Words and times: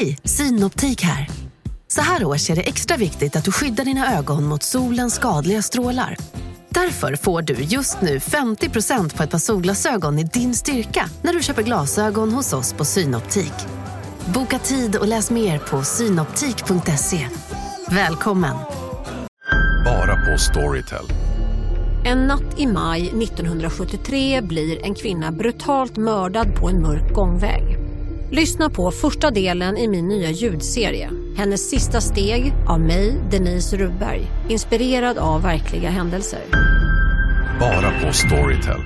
Hej, 0.00 0.18
Synoptik 0.24 1.02
här. 1.02 1.28
Så 1.88 2.00
här 2.00 2.24
års 2.24 2.50
är 2.50 2.56
det 2.56 2.62
extra 2.62 2.96
viktigt 2.96 3.36
att 3.36 3.44
du 3.44 3.52
skyddar 3.52 3.84
dina 3.84 4.18
ögon 4.18 4.44
mot 4.44 4.62
solens 4.62 5.14
skadliga 5.14 5.62
strålar. 5.62 6.16
Därför 6.68 7.16
får 7.16 7.42
du 7.42 7.54
just 7.54 8.00
nu 8.00 8.18
50% 8.18 9.16
på 9.16 9.22
ett 9.22 9.30
par 9.30 9.38
solglasögon 9.38 10.18
i 10.18 10.24
din 10.24 10.54
styrka 10.54 11.10
när 11.22 11.32
du 11.32 11.42
köper 11.42 11.62
glasögon 11.62 12.32
hos 12.32 12.52
oss 12.52 12.72
på 12.72 12.84
Synoptik. 12.84 13.52
Boka 14.34 14.58
tid 14.58 14.96
och 14.96 15.08
läs 15.08 15.30
mer 15.30 15.58
på 15.58 15.82
synoptik.se. 15.82 17.28
Välkommen! 17.90 18.56
Bara 19.84 20.16
på 20.16 20.38
Storytel. 20.38 21.06
En 22.04 22.18
natt 22.26 22.58
i 22.60 22.66
maj 22.66 23.08
1973 23.08 24.40
blir 24.40 24.84
en 24.84 24.94
kvinna 24.94 25.32
brutalt 25.32 25.96
mördad 25.96 26.54
på 26.54 26.68
en 26.68 26.82
mörk 26.82 27.14
gångväg. 27.14 27.75
Lyssna 28.30 28.70
på 28.70 28.90
första 28.90 29.30
delen 29.30 29.76
i 29.76 29.88
min 29.88 30.08
nya 30.08 30.30
ljudserie. 30.30 31.10
Hennes 31.36 31.70
sista 31.70 32.00
steg 32.00 32.52
av 32.68 32.80
mig, 32.80 33.22
Denise 33.30 33.76
Rubberg. 33.76 34.26
Inspirerad 34.48 35.18
av 35.18 35.42
verkliga 35.42 35.90
händelser. 35.90 36.40
Bara 37.60 38.00
på 38.00 38.12
Storytel. 38.12 38.80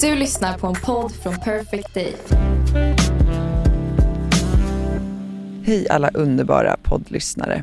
Du 0.00 0.14
lyssnar 0.14 0.58
på 0.58 0.66
en 0.66 0.74
podd 0.74 1.12
från 1.12 1.36
Perfect 1.36 1.94
Day. 1.94 2.14
Hej 5.64 5.88
alla 5.90 6.08
underbara 6.08 6.76
poddlyssnare. 6.82 7.62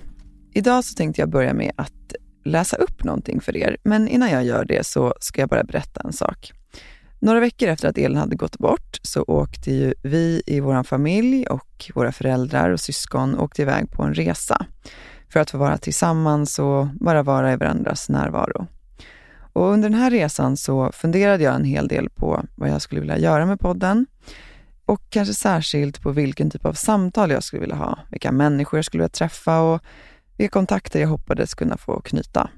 Idag 0.53 0.83
så 0.83 0.93
tänkte 0.93 1.21
jag 1.21 1.29
börja 1.29 1.53
med 1.53 1.71
att 1.75 2.13
läsa 2.45 2.77
upp 2.77 3.03
någonting 3.03 3.41
för 3.41 3.57
er, 3.57 3.77
men 3.83 4.07
innan 4.07 4.29
jag 4.29 4.43
gör 4.43 4.65
det 4.65 4.85
så 4.85 5.13
ska 5.19 5.41
jag 5.41 5.49
bara 5.49 5.63
berätta 5.63 6.01
en 6.05 6.13
sak. 6.13 6.51
Några 7.19 7.39
veckor 7.39 7.69
efter 7.69 7.89
att 7.89 7.97
Elin 7.97 8.17
hade 8.17 8.35
gått 8.35 8.57
bort 8.57 8.99
så 9.01 9.23
åkte 9.27 9.71
ju 9.71 9.93
vi 10.01 10.41
i 10.45 10.59
vår 10.59 10.83
familj 10.83 11.47
och 11.47 11.91
våra 11.95 12.11
föräldrar 12.11 12.69
och 12.69 12.79
syskon 12.79 13.39
åkte 13.39 13.61
iväg 13.61 13.91
på 13.91 14.03
en 14.03 14.13
resa 14.13 14.65
för 15.29 15.39
att 15.39 15.51
få 15.51 15.57
vara 15.57 15.77
tillsammans 15.77 16.59
och 16.59 16.87
bara 16.99 17.23
vara 17.23 17.53
i 17.53 17.55
varandras 17.55 18.09
närvaro. 18.09 18.67
Och 19.53 19.71
under 19.71 19.89
den 19.89 19.99
här 19.99 20.11
resan 20.11 20.57
så 20.57 20.91
funderade 20.91 21.43
jag 21.43 21.55
en 21.55 21.65
hel 21.65 21.87
del 21.87 22.09
på 22.09 22.45
vad 22.55 22.69
jag 22.69 22.81
skulle 22.81 23.01
vilja 23.01 23.17
göra 23.17 23.45
med 23.45 23.59
podden 23.59 24.05
och 24.85 25.01
kanske 25.09 25.33
särskilt 25.33 26.01
på 26.01 26.11
vilken 26.11 26.49
typ 26.49 26.65
av 26.65 26.73
samtal 26.73 27.31
jag 27.31 27.43
skulle 27.43 27.59
vilja 27.59 27.75
ha, 27.75 27.99
vilka 28.11 28.31
människor 28.31 28.77
jag 28.77 28.85
skulle 28.85 29.01
vilja 29.01 29.09
träffa 29.09 29.61
och 29.61 29.81
vilka 30.37 30.53
kontakter 30.53 30.99
jag 31.01 31.07
hoppades 31.07 31.53
kunna 31.53 31.77
få 31.77 32.01
knyta. 32.01 32.49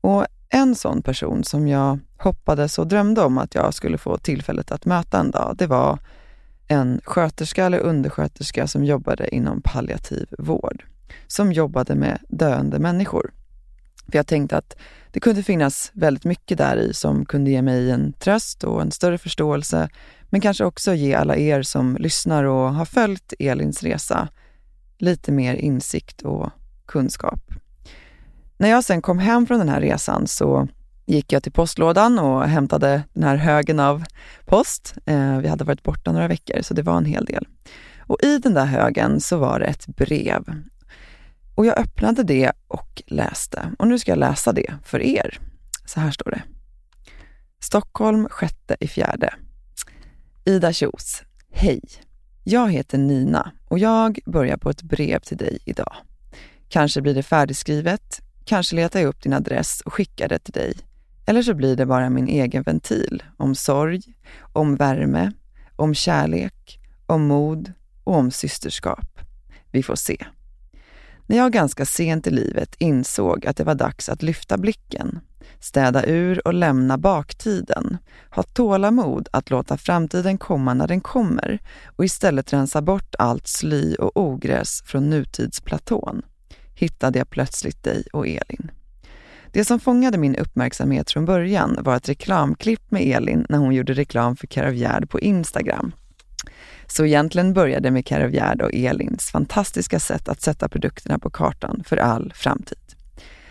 Och 0.00 0.26
en 0.50 0.74
sån 0.74 1.02
person 1.02 1.44
som 1.44 1.68
jag 1.68 1.98
hoppades 2.18 2.78
och 2.78 2.86
drömde 2.86 3.20
om 3.20 3.38
att 3.38 3.54
jag 3.54 3.74
skulle 3.74 3.98
få 3.98 4.18
tillfället 4.18 4.72
att 4.72 4.84
möta 4.84 5.20
en 5.20 5.30
dag, 5.30 5.54
det 5.58 5.66
var 5.66 5.98
en 6.68 7.00
sköterska 7.04 7.64
eller 7.64 7.78
undersköterska 7.78 8.66
som 8.66 8.84
jobbade 8.84 9.34
inom 9.34 9.62
palliativ 9.62 10.26
vård. 10.38 10.84
Som 11.26 11.52
jobbade 11.52 11.94
med 11.94 12.18
döende 12.28 12.78
människor. 12.78 13.32
För 14.06 14.18
jag 14.18 14.26
tänkte 14.26 14.56
att 14.56 14.76
det 15.12 15.20
kunde 15.20 15.42
finnas 15.42 15.90
väldigt 15.94 16.24
mycket 16.24 16.58
där 16.58 16.76
i 16.76 16.94
som 16.94 17.24
kunde 17.24 17.50
ge 17.50 17.62
mig 17.62 17.90
en 17.90 18.12
tröst 18.12 18.64
och 18.64 18.82
en 18.82 18.90
större 18.90 19.18
förståelse, 19.18 19.88
men 20.30 20.40
kanske 20.40 20.64
också 20.64 20.94
ge 20.94 21.14
alla 21.14 21.36
er 21.36 21.62
som 21.62 21.96
lyssnar 21.96 22.44
och 22.44 22.74
har 22.74 22.84
följt 22.84 23.32
Elins 23.38 23.82
resa 23.82 24.28
lite 24.98 25.32
mer 25.32 25.54
insikt 25.54 26.22
och 26.22 26.50
kunskap. 26.86 27.40
När 28.60 28.68
jag 28.68 28.84
sen 28.84 29.02
kom 29.02 29.18
hem 29.18 29.46
från 29.46 29.58
den 29.58 29.68
här 29.68 29.80
resan 29.80 30.26
så 30.26 30.68
gick 31.06 31.32
jag 31.32 31.42
till 31.42 31.52
postlådan 31.52 32.18
och 32.18 32.44
hämtade 32.44 33.02
den 33.12 33.22
här 33.24 33.36
högen 33.36 33.80
av 33.80 34.04
post. 34.46 34.94
Eh, 35.06 35.38
vi 35.38 35.48
hade 35.48 35.64
varit 35.64 35.82
borta 35.82 36.12
några 36.12 36.28
veckor, 36.28 36.62
så 36.62 36.74
det 36.74 36.82
var 36.82 36.96
en 36.96 37.04
hel 37.04 37.24
del. 37.24 37.48
Och 38.00 38.22
i 38.22 38.38
den 38.38 38.54
där 38.54 38.64
högen 38.64 39.20
så 39.20 39.38
var 39.38 39.60
det 39.60 39.66
ett 39.66 39.86
brev. 39.86 40.44
Och 41.54 41.66
jag 41.66 41.78
öppnade 41.78 42.22
det 42.22 42.52
och 42.68 43.02
läste. 43.06 43.72
Och 43.78 43.88
nu 43.88 43.98
ska 43.98 44.10
jag 44.10 44.18
läsa 44.18 44.52
det 44.52 44.74
för 44.84 45.02
er. 45.02 45.38
Så 45.84 46.00
här 46.00 46.10
står 46.10 46.30
det. 46.30 46.42
Stockholm, 47.60 48.28
sjätte 48.30 48.76
i 48.80 48.88
fjärde. 48.88 49.34
Ida 50.44 50.72
Kjos. 50.72 51.22
Hej! 51.52 51.82
Jag 52.44 52.72
heter 52.72 52.98
Nina 52.98 53.52
och 53.68 53.78
jag 53.78 54.18
börjar 54.26 54.56
på 54.56 54.70
ett 54.70 54.82
brev 54.82 55.18
till 55.18 55.36
dig 55.36 55.58
idag. 55.64 55.92
Kanske 56.68 57.00
blir 57.00 57.14
det 57.14 57.22
färdigskrivet, 57.22 58.22
kanske 58.48 58.76
letar 58.76 59.00
jag 59.00 59.08
upp 59.08 59.22
din 59.22 59.32
adress 59.32 59.80
och 59.80 59.94
skickar 59.94 60.28
det 60.28 60.38
till 60.38 60.52
dig. 60.52 60.74
Eller 61.26 61.42
så 61.42 61.54
blir 61.54 61.76
det 61.76 61.86
bara 61.86 62.10
min 62.10 62.28
egen 62.28 62.62
ventil 62.62 63.22
om 63.36 63.54
sorg, 63.54 64.02
om 64.52 64.76
värme, 64.76 65.32
om 65.76 65.94
kärlek, 65.94 66.80
om 67.06 67.26
mod 67.26 67.72
och 68.04 68.14
om 68.14 68.30
systerskap. 68.30 69.20
Vi 69.70 69.82
får 69.82 69.96
se. 69.96 70.26
När 71.26 71.36
jag 71.36 71.52
ganska 71.52 71.86
sent 71.86 72.26
i 72.26 72.30
livet 72.30 72.74
insåg 72.78 73.46
att 73.46 73.56
det 73.56 73.64
var 73.64 73.74
dags 73.74 74.08
att 74.08 74.22
lyfta 74.22 74.58
blicken, 74.58 75.20
städa 75.60 76.06
ur 76.06 76.46
och 76.46 76.54
lämna 76.54 76.98
baktiden, 76.98 77.98
ha 78.30 78.42
tålamod 78.42 79.28
att 79.32 79.50
låta 79.50 79.76
framtiden 79.76 80.38
komma 80.38 80.74
när 80.74 80.86
den 80.86 81.00
kommer 81.00 81.58
och 81.96 82.04
istället 82.04 82.52
rensa 82.52 82.82
bort 82.82 83.14
allt 83.18 83.46
sly 83.46 83.94
och 83.94 84.16
ogräs 84.16 84.82
från 84.86 85.10
nutidsplatån, 85.10 86.22
hittade 86.78 87.18
jag 87.18 87.30
plötsligt 87.30 87.82
dig 87.82 88.04
och 88.12 88.26
Elin. 88.26 88.70
Det 89.52 89.64
som 89.64 89.80
fångade 89.80 90.18
min 90.18 90.36
uppmärksamhet 90.36 91.10
från 91.10 91.24
början 91.24 91.78
var 91.80 91.96
ett 91.96 92.08
reklamklipp 92.08 92.90
med 92.90 93.02
Elin 93.02 93.46
när 93.48 93.58
hon 93.58 93.74
gjorde 93.74 93.92
reklam 93.92 94.36
för 94.36 94.46
Caravgärd 94.46 95.10
på 95.10 95.20
Instagram. 95.20 95.92
Så 96.86 97.04
egentligen 97.04 97.54
började 97.54 97.90
med 97.90 98.06
Caravgärd 98.06 98.62
och 98.62 98.74
Elins 98.74 99.30
fantastiska 99.30 100.00
sätt 100.00 100.28
att 100.28 100.42
sätta 100.42 100.68
produkterna 100.68 101.18
på 101.18 101.30
kartan 101.30 101.82
för 101.86 101.96
all 101.96 102.32
framtid. 102.34 102.78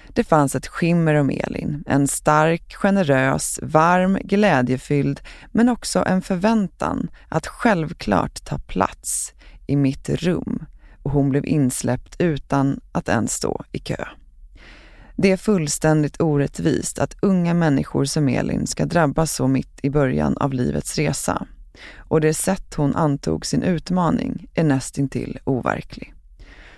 Det 0.07 0.23
fanns 0.23 0.55
ett 0.55 0.67
skimmer 0.67 1.15
om 1.15 1.29
Elin, 1.29 1.83
en 1.87 2.07
stark, 2.07 2.75
generös, 2.75 3.59
varm, 3.61 4.17
glädjefylld, 4.23 5.21
men 5.51 5.69
också 5.69 6.03
en 6.07 6.21
förväntan 6.21 7.09
att 7.29 7.47
självklart 7.47 8.45
ta 8.45 8.57
plats 8.57 9.33
i 9.67 9.75
mitt 9.75 10.09
rum 10.09 10.65
och 11.07 11.13
hon 11.13 11.29
blev 11.29 11.45
insläppt 11.45 12.15
utan 12.19 12.79
att 12.91 13.09
ens 13.09 13.33
stå 13.33 13.63
i 13.71 13.79
kö. 13.79 14.05
Det 15.15 15.31
är 15.31 15.37
fullständigt 15.37 16.21
orättvist 16.21 16.99
att 16.99 17.15
unga 17.21 17.53
människor 17.53 18.05
som 18.05 18.27
Elin 18.27 18.67
ska 18.67 18.85
drabbas 18.85 19.35
så 19.35 19.47
mitt 19.47 19.79
i 19.81 19.89
början 19.89 20.37
av 20.37 20.53
livets 20.53 20.95
resa. 20.95 21.47
Och 21.97 22.21
det 22.21 22.33
sätt 22.33 22.73
hon 22.73 22.95
antog 22.95 23.45
sin 23.45 23.63
utmaning 23.63 24.47
är 24.53 24.63
nästintill 24.63 25.39
overklig. 25.43 26.13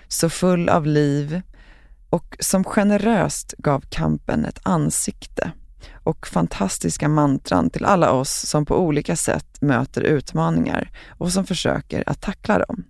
Så 0.08 0.30
full 0.30 0.68
av 0.68 0.86
liv 0.86 1.40
och 2.10 2.36
som 2.40 2.64
generöst 2.64 3.54
gav 3.58 3.80
kampen 3.80 4.44
ett 4.44 4.60
ansikte 4.62 5.52
och 5.92 6.26
fantastiska 6.26 7.08
mantran 7.08 7.70
till 7.70 7.84
alla 7.84 8.10
oss 8.10 8.46
som 8.46 8.66
på 8.66 8.78
olika 8.78 9.16
sätt 9.16 9.60
möter 9.60 10.02
utmaningar 10.02 10.90
och 11.08 11.32
som 11.32 11.46
försöker 11.46 12.04
att 12.06 12.20
tackla 12.20 12.58
dem. 12.58 12.84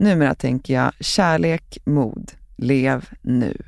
Numera 0.00 0.34
tänker 0.34 0.74
jag 0.74 0.92
kärlek, 1.00 1.78
mod, 1.84 2.32
lev 2.56 3.08
nu. 3.22 3.62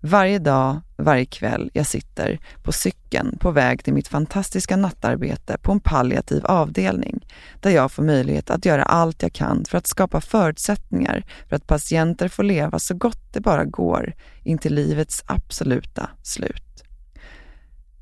Varje 0.00 0.38
dag, 0.38 0.80
varje 0.96 1.24
kväll 1.24 1.70
jag 1.72 1.86
sitter 1.86 2.40
på 2.62 2.72
cykeln 2.72 3.38
på 3.38 3.50
väg 3.50 3.84
till 3.84 3.92
mitt 3.92 4.08
fantastiska 4.08 4.76
nattarbete 4.76 5.56
på 5.62 5.72
en 5.72 5.80
palliativ 5.80 6.46
avdelning 6.46 7.26
där 7.60 7.70
jag 7.70 7.92
får 7.92 8.02
möjlighet 8.02 8.50
att 8.50 8.64
göra 8.64 8.82
allt 8.82 9.22
jag 9.22 9.32
kan 9.32 9.64
för 9.64 9.78
att 9.78 9.86
skapa 9.86 10.20
förutsättningar 10.20 11.24
för 11.48 11.56
att 11.56 11.66
patienter 11.66 12.28
får 12.28 12.42
leva 12.42 12.78
så 12.78 12.94
gott 12.94 13.32
det 13.32 13.40
bara 13.40 13.64
går 13.64 14.14
in 14.42 14.58
till 14.58 14.74
livets 14.74 15.22
absoluta 15.26 16.10
slut. 16.22 16.84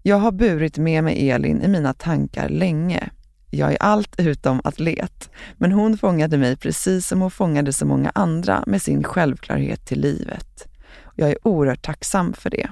Jag 0.02 0.16
har 0.16 0.32
burit 0.32 0.78
med 0.78 1.04
mig 1.04 1.30
Elin 1.30 1.62
i 1.62 1.68
mina 1.68 1.92
tankar 1.92 2.48
länge. 2.48 3.10
Jag 3.54 3.72
är 3.72 3.82
allt 3.82 4.20
utom 4.20 4.60
atlet, 4.64 5.30
men 5.56 5.72
hon 5.72 5.98
fångade 5.98 6.38
mig 6.38 6.56
precis 6.56 7.06
som 7.06 7.20
hon 7.20 7.30
fångade 7.30 7.72
så 7.72 7.86
många 7.86 8.12
andra 8.14 8.64
med 8.66 8.82
sin 8.82 9.04
självklarhet 9.04 9.86
till 9.86 10.00
livet. 10.00 10.68
Jag 11.14 11.30
är 11.30 11.46
oerhört 11.46 11.82
tacksam 11.82 12.32
för 12.32 12.50
det. 12.50 12.70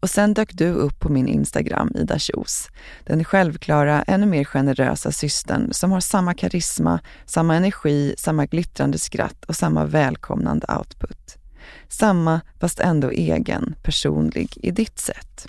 Och 0.00 0.10
sen 0.10 0.34
dök 0.34 0.52
du 0.52 0.68
upp 0.72 1.00
på 1.00 1.08
min 1.08 1.28
Instagram, 1.28 1.92
Ida 1.94 2.18
Kjos. 2.18 2.68
Den 3.04 3.24
självklara, 3.24 4.02
ännu 4.02 4.26
mer 4.26 4.44
generösa 4.44 5.12
systern 5.12 5.72
som 5.72 5.92
har 5.92 6.00
samma 6.00 6.34
karisma, 6.34 7.00
samma 7.26 7.56
energi, 7.56 8.14
samma 8.18 8.46
glittrande 8.46 8.98
skratt 8.98 9.44
och 9.44 9.56
samma 9.56 9.84
välkomnande 9.84 10.66
output. 10.78 11.36
Samma, 11.88 12.40
fast 12.60 12.80
ändå 12.80 13.10
egen, 13.10 13.74
personlig 13.82 14.58
i 14.62 14.70
ditt 14.70 14.98
sätt. 14.98 15.46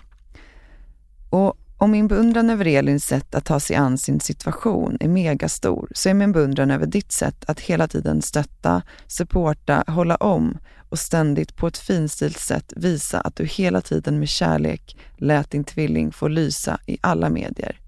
Och 1.30 1.58
om 1.78 1.92
min 1.92 2.08
beundran 2.08 2.50
över 2.50 2.68
Elins 2.68 3.06
sätt 3.06 3.36
att 3.36 3.46
ta 3.46 3.60
sig 3.60 3.76
an 3.76 3.98
sin 3.98 4.20
situation 4.20 4.98
är 5.00 5.08
megastor, 5.08 5.90
så 5.96 6.10
är 6.10 6.14
min 6.14 6.32
beundran 6.32 6.72
över 6.72 6.86
ditt 6.86 7.12
sätt 7.12 7.46
att 7.48 7.60
hela 7.60 7.88
tiden 7.88 8.22
stötta, 8.22 8.82
supporta, 9.08 9.84
hålla 9.88 10.16
om 10.16 10.58
och 10.90 11.00
ständigt 11.00 11.56
på 11.56 11.68
ett 11.68 11.78
finstilt 11.78 12.40
sätt 12.40 12.74
visa 12.76 13.22
att 13.22 13.36
du 13.36 13.46
hela 13.46 13.82
tiden 13.82 14.20
med 14.20 14.30
kärlek 14.30 14.98
lät 15.18 15.52
din 15.52 15.64
tvilling 15.64 16.12
få 16.12 16.28
lysa 16.28 16.80
i 16.86 16.98
alla 17.02 17.30
medier. 17.30 17.80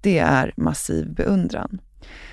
Det 0.00 0.18
är 0.18 0.52
massiv 0.56 1.14
beundran. 1.14 1.80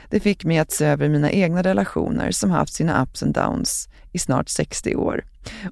Det 0.10 0.20
fick 0.20 0.46
mig 0.46 0.58
att 0.58 0.72
se 0.72 0.86
över 0.86 1.10
mina 1.10 1.32
egna 1.32 1.62
relationer 1.64 2.32
som 2.32 2.52
haft 2.52 2.74
sina 2.74 3.04
ups 3.04 3.24
and 3.24 3.34
downs 3.34 3.90
i 4.12 4.20
snart 4.20 4.50
60 4.50 4.96
år. 4.96 5.26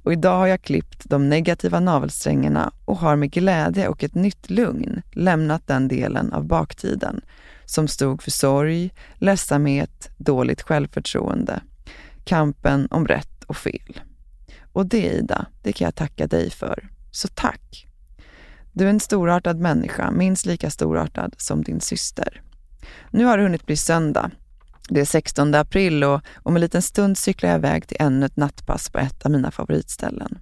Och 0.04 0.14
idag 0.14 0.38
har 0.38 0.48
jag 0.48 0.62
klippt 0.62 1.10
de 1.10 1.30
negativa 1.30 1.80
navelsträngarna 1.80 2.72
och 2.86 2.98
har 2.98 3.16
med 3.16 3.32
glädje 3.32 3.88
och 3.88 4.04
ett 4.04 4.16
nytt 4.16 4.50
lugn 4.50 5.02
lämnat 5.12 5.68
den 5.68 5.88
delen 5.88 6.34
av 6.34 6.46
baktiden 6.46 7.22
som 7.66 7.88
stod 7.88 8.24
för 8.24 8.32
sorg, 8.32 8.92
ledsamhet, 9.16 10.10
dåligt 10.18 10.62
självförtroende, 10.62 11.62
kampen 12.24 12.88
om 12.92 13.08
rätt 13.08 13.44
och 13.44 13.58
fel. 13.58 14.00
Och 14.74 14.86
det 14.86 15.06
Ida, 15.06 15.46
det 15.62 15.74
kan 15.74 15.86
jag 15.86 15.96
tacka 15.96 16.28
dig 16.28 16.50
för. 16.50 16.90
Så 17.12 17.28
tack! 17.28 17.88
Du 18.72 18.86
är 18.86 18.90
en 18.90 19.00
storartad 19.00 19.60
människa, 19.60 20.12
minst 20.12 20.46
lika 20.46 20.70
storartad 20.70 21.36
som 21.38 21.64
din 21.64 21.82
syster. 21.82 22.42
Nu 23.12 23.26
har 23.26 23.38
det 23.38 23.44
hunnit 23.44 23.66
bli 23.66 23.78
söndag. 23.78 24.32
Det 24.90 25.00
är 25.00 25.06
16 25.06 25.56
april 25.56 26.04
och 26.04 26.22
om 26.36 26.56
en 26.56 26.62
liten 26.62 26.82
stund 26.82 27.18
cyklar 27.18 27.50
jag 27.50 27.60
iväg 27.60 27.88
till 27.88 27.98
ännu 28.00 28.26
ett 28.26 28.38
nattpass 28.38 28.90
på 28.90 29.00
ett 29.00 29.26
av 29.26 29.32
mina 29.32 29.52
favoritställen. 29.52 30.40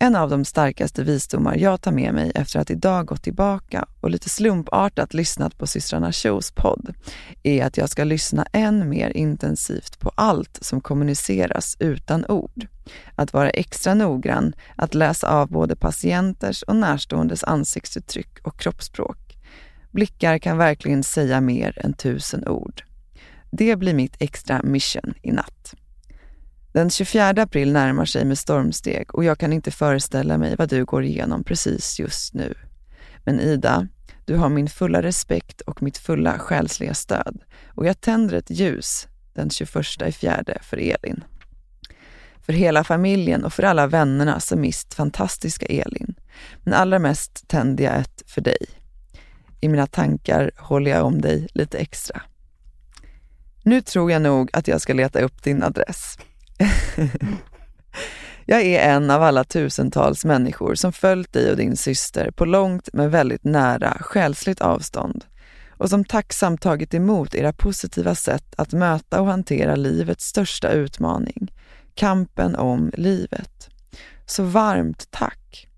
En 0.00 0.16
av 0.16 0.30
de 0.30 0.44
starkaste 0.44 1.04
visdomar 1.04 1.56
jag 1.56 1.80
tar 1.80 1.92
med 1.92 2.14
mig 2.14 2.32
efter 2.34 2.60
att 2.60 2.70
idag 2.70 3.06
gått 3.06 3.22
tillbaka 3.22 3.86
och 4.00 4.10
lite 4.10 4.28
slumpartat 4.28 5.14
lyssnat 5.14 5.58
på 5.58 5.66
systrarna 5.66 6.12
Shows 6.12 6.50
podd 6.50 6.94
är 7.42 7.64
att 7.64 7.76
jag 7.76 7.88
ska 7.88 8.04
lyssna 8.04 8.46
än 8.52 8.88
mer 8.88 9.16
intensivt 9.16 9.98
på 9.98 10.12
allt 10.14 10.58
som 10.60 10.80
kommuniceras 10.80 11.76
utan 11.80 12.24
ord. 12.26 12.66
Att 13.14 13.32
vara 13.32 13.50
extra 13.50 13.94
noggrann, 13.94 14.52
att 14.76 14.94
läsa 14.94 15.30
av 15.30 15.48
både 15.48 15.76
patienters 15.76 16.62
och 16.62 16.76
närståendes 16.76 17.44
ansiktsuttryck 17.44 18.38
och 18.42 18.60
kroppsspråk. 18.60 19.27
Blickar 19.98 20.38
kan 20.38 20.58
verkligen 20.58 21.02
säga 21.02 21.40
mer 21.40 21.78
än 21.84 21.92
tusen 21.92 22.48
ord. 22.48 22.82
Det 23.50 23.76
blir 23.76 23.94
mitt 23.94 24.16
extra 24.18 24.62
mission 24.62 25.14
i 25.22 25.32
natt. 25.32 25.74
Den 26.72 26.90
24 26.90 27.28
april 27.28 27.72
närmar 27.72 28.04
sig 28.04 28.24
med 28.24 28.38
stormsteg 28.38 29.14
och 29.14 29.24
jag 29.24 29.38
kan 29.38 29.52
inte 29.52 29.70
föreställa 29.70 30.38
mig 30.38 30.56
vad 30.56 30.68
du 30.68 30.84
går 30.84 31.04
igenom 31.04 31.44
precis 31.44 32.00
just 32.00 32.34
nu. 32.34 32.54
Men 33.24 33.40
Ida, 33.40 33.88
du 34.24 34.36
har 34.36 34.48
min 34.48 34.68
fulla 34.68 35.02
respekt 35.02 35.60
och 35.60 35.82
mitt 35.82 35.98
fulla 35.98 36.38
själsliga 36.38 36.94
stöd 36.94 37.40
och 37.66 37.86
jag 37.86 38.00
tänder 38.00 38.36
ett 38.36 38.50
ljus 38.50 39.08
den 39.34 39.50
21 39.50 39.76
i 40.06 40.12
fjärde 40.12 40.58
för 40.62 40.76
Elin. 40.76 41.24
För 42.46 42.52
hela 42.52 42.84
familjen 42.84 43.44
och 43.44 43.52
för 43.52 43.62
alla 43.62 43.86
vännerna 43.86 44.40
som 44.40 44.60
mist 44.60 44.94
fantastiska 44.94 45.66
Elin. 45.66 46.14
Men 46.64 46.74
allra 46.74 46.98
mest 46.98 47.48
tänder 47.48 47.84
jag 47.84 47.96
ett 47.96 48.22
för 48.26 48.40
dig. 48.40 48.77
I 49.60 49.68
mina 49.68 49.86
tankar 49.86 50.50
håller 50.56 50.90
jag 50.90 51.06
om 51.06 51.20
dig 51.20 51.48
lite 51.54 51.78
extra. 51.78 52.22
Nu 53.62 53.80
tror 53.80 54.12
jag 54.12 54.22
nog 54.22 54.50
att 54.52 54.68
jag 54.68 54.80
ska 54.80 54.92
leta 54.92 55.20
upp 55.20 55.42
din 55.42 55.62
adress. 55.62 56.18
jag 58.46 58.62
är 58.62 58.94
en 58.94 59.10
av 59.10 59.22
alla 59.22 59.44
tusentals 59.44 60.24
människor 60.24 60.74
som 60.74 60.92
följt 60.92 61.32
dig 61.32 61.50
och 61.50 61.56
din 61.56 61.76
syster 61.76 62.30
på 62.30 62.44
långt 62.44 62.88
men 62.92 63.10
väldigt 63.10 63.44
nära 63.44 63.96
själsligt 64.00 64.60
avstånd 64.60 65.24
och 65.78 65.90
som 65.90 66.04
tacksamt 66.04 66.62
tagit 66.62 66.94
emot 66.94 67.34
era 67.34 67.52
positiva 67.52 68.14
sätt 68.14 68.54
att 68.56 68.72
möta 68.72 69.20
och 69.20 69.26
hantera 69.26 69.76
livets 69.76 70.24
största 70.24 70.70
utmaning, 70.70 71.52
kampen 71.94 72.56
om 72.56 72.90
livet. 72.94 73.68
Så 74.26 74.42
varmt 74.42 75.06
tack! 75.10 75.68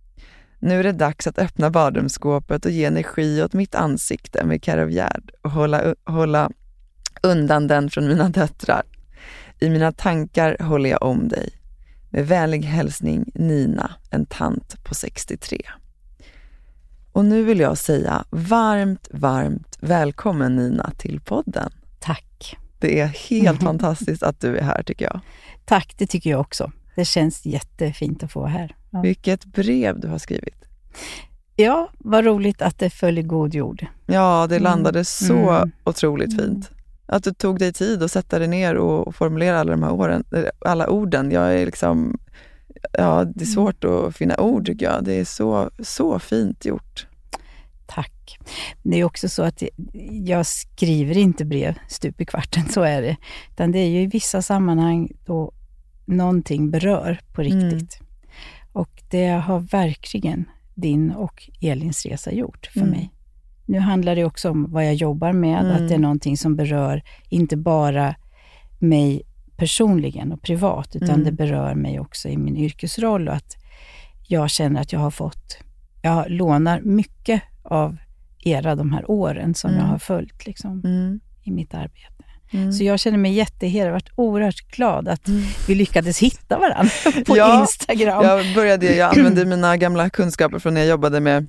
Nu 0.63 0.79
är 0.79 0.83
det 0.83 0.93
dags 0.93 1.27
att 1.27 1.39
öppna 1.39 1.71
badrumsskåpet 1.71 2.65
och 2.65 2.71
ge 2.71 2.85
energi 2.85 3.43
åt 3.43 3.53
mitt 3.53 3.75
ansikte 3.75 4.45
med 4.45 4.63
karavjärd 4.63 5.31
och 5.43 5.51
hålla, 5.51 5.95
hålla 6.05 6.51
undan 7.23 7.67
den 7.67 7.91
från 7.91 8.09
mina 8.09 8.29
döttrar. 8.29 8.83
I 9.61 9.71
mina 9.71 9.93
tankar 9.93 10.57
håller 10.61 10.91
jag 10.91 11.03
om 11.03 11.29
dig. 11.29 11.51
Med 12.11 12.27
vänlig 12.27 12.63
hälsning 12.63 13.31
Nina, 13.35 13.91
en 14.11 14.27
tant 14.27 14.85
på 14.85 14.95
63. 14.95 15.63
Och 17.13 17.25
nu 17.25 17.45
vill 17.45 17.61
jag 17.61 17.79
säga 17.79 18.25
varmt, 18.31 19.09
varmt 19.11 19.79
välkommen 19.81 20.57
Nina 20.57 20.93
till 20.99 21.21
podden. 21.21 21.73
Tack. 22.01 22.57
Det 22.79 23.01
är 23.01 23.07
helt 23.07 23.61
fantastiskt 23.63 24.23
att 24.23 24.41
du 24.41 24.57
är 24.57 24.63
här 24.63 24.83
tycker 24.83 25.05
jag. 25.05 25.21
Tack, 25.65 25.95
det 25.99 26.07
tycker 26.07 26.31
jag 26.31 26.41
också. 26.41 26.73
Det 26.97 27.05
känns 27.05 27.47
jättefint 27.47 28.23
att 28.23 28.33
få 28.33 28.41
vara 28.41 28.51
här. 28.51 28.77
Ja. 28.91 29.01
Vilket 29.01 29.45
brev 29.45 30.01
du 30.01 30.09
har 30.09 30.19
skrivit. 30.19 30.65
Ja, 31.57 31.91
vad 31.99 32.25
roligt 32.25 32.63
att 32.63 32.79
det 32.79 32.91
föll 32.91 33.19
i 33.19 33.23
god 33.23 33.55
jord. 33.55 33.87
Ja, 34.07 34.47
det 34.49 34.59
landade 34.59 34.99
mm. 34.99 35.05
så 35.05 35.51
mm. 35.51 35.71
otroligt 35.85 36.33
Mm. 36.33 36.45
fint. 36.45 36.71
Att 37.07 37.25
du 37.25 37.33
tog 37.33 37.59
dig 37.59 37.73
tid 37.73 38.03
att 38.03 38.11
sätta 38.11 38.39
dig 38.39 38.49
ner 38.49 38.75
och 38.75 39.15
formulera 39.15 39.61
alla 39.61 39.71
de 39.71 39.83
här 39.83 39.93
åren, 39.93 40.25
eh, 40.37 40.45
alla 40.71 40.91
orden. 40.91 41.31
Jag 41.31 41.55
är 41.55 41.67
liksom, 41.67 42.19
ja, 42.93 43.25
det 43.25 43.45
är 43.45 43.47
svårt 43.47 43.85
att 43.85 44.17
finna 44.17 44.37
ord 44.37 44.67
tycker 44.67 44.87
jag. 44.87 45.05
Det 45.05 45.13
är 45.13 45.25
så, 45.25 45.71
så 45.79 46.19
fint 46.19 46.65
gjort. 46.65 47.07
Tack. 47.87 48.39
Det 48.83 49.01
är 49.01 49.05
också 49.05 49.29
så 49.29 49.43
att 49.43 49.63
jag 50.25 50.47
skriver 50.47 51.17
inte 51.19 51.45
brev 51.45 51.75
stup 51.89 52.21
i 52.21 52.25
kvarten, 52.25 52.69
så 52.69 52.83
är 52.83 53.03
det. 53.03 53.17
Utan 53.51 53.73
det 53.73 53.79
är 53.79 53.89
ju 53.89 54.03
i 54.03 54.07
vissa 54.07 54.43
sammanhang 54.43 55.09
då 55.27 55.53
någonting 56.05 56.71
berör 56.71 57.21
på 57.33 57.43
riktigt. 57.43 58.01
Mm. 58.01 58.10
Och 58.73 59.03
det 59.11 59.29
har 59.29 59.61
verkligen 59.61 60.45
din 60.75 61.11
och 61.11 61.51
Elins 61.61 62.07
resa 62.07 62.33
gjort 62.33 62.71
för 62.73 62.81
mm. 62.81 62.91
mig. 62.91 63.11
Nu 63.67 63.79
handlar 63.79 64.17
det 64.17 64.25
också 64.25 64.51
om 64.51 64.73
vad 64.73 64.87
jag 64.87 64.95
jobbar 64.95 65.33
med, 65.33 65.61
mm. 65.61 65.73
att 65.73 65.89
det 65.89 65.95
är 65.95 65.99
någonting 65.99 66.37
som 66.37 66.57
berör 66.57 67.03
inte 67.29 67.57
bara 67.57 68.15
mig 68.79 69.23
personligen 69.57 70.33
och 70.33 70.43
privat, 70.43 70.97
utan 70.97 71.11
mm. 71.11 71.25
det 71.25 71.33
berör 71.33 71.75
mig 71.75 72.01
också 72.01 72.29
i 72.29 72.37
min 72.37 72.57
yrkesroll 72.57 73.29
och 73.29 73.35
att 73.35 73.57
jag 74.29 74.51
känner 74.51 74.81
att 74.81 74.93
jag 74.93 75.01
har 75.01 75.11
fått, 75.11 75.59
jag 76.03 76.31
lånar 76.31 76.81
mycket 76.81 77.43
av 77.63 77.97
era 78.39 78.75
de 78.75 78.93
här 78.93 79.11
åren 79.11 79.55
som 79.55 79.71
Mm. 79.71 79.83
jag 79.83 79.89
har 79.89 79.99
följt 79.99 80.47
liksom, 80.47 80.83
i 81.43 81.51
mitt 81.51 81.75
arbete. 81.75 82.20
Så 82.79 82.85
jag 82.85 83.01
känner 83.01 83.19
mig 83.19 83.33
jättehedrad, 83.33 83.87
jag 83.87 83.87
har 83.87 83.93
varit 83.93 84.13
oerhört 84.15 84.71
glad 84.71 85.09
att 85.09 85.29
vi 85.69 85.75
lyckades 85.75 86.19
hitta 86.19 86.59
varandra 86.59 86.93
på 87.27 87.37
ja, 87.37 87.61
Instagram. 87.61 88.25
Jag, 88.25 88.55
började, 88.55 88.97
jag 88.97 89.09
använde 89.19 89.45
mina 89.45 89.77
gamla 89.77 90.11
kunskaper 90.11 90.59
från 90.59 90.75
när 90.75 90.81
jag 90.81 90.91
jobbade 90.91 91.21
med 91.21 91.47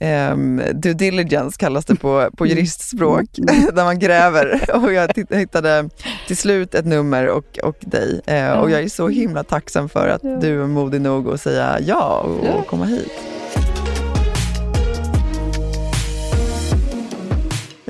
Um, 0.00 0.62
due 0.74 0.94
diligence 0.94 1.58
kallas 1.58 1.84
det 1.84 1.94
på, 1.94 2.30
på 2.36 2.46
juristspråk, 2.46 3.26
där 3.72 3.84
man 3.84 3.98
gräver. 3.98 4.60
Och 4.84 4.92
jag 4.92 5.10
hittade 5.30 5.90
till 6.26 6.36
slut 6.36 6.74
ett 6.74 6.86
nummer 6.86 7.28
och, 7.28 7.58
och 7.62 7.76
dig. 7.80 8.20
Uh, 8.30 8.52
och 8.52 8.70
jag 8.70 8.82
är 8.82 8.88
så 8.88 9.08
himla 9.08 9.44
tacksam 9.44 9.88
för 9.88 10.08
att 10.08 10.22
du 10.22 10.62
är 10.62 10.66
modig 10.66 11.00
nog 11.00 11.28
att 11.28 11.40
säga 11.40 11.78
ja 11.80 12.20
och, 12.20 12.58
och 12.58 12.66
komma 12.66 12.84
hit. 12.84 13.37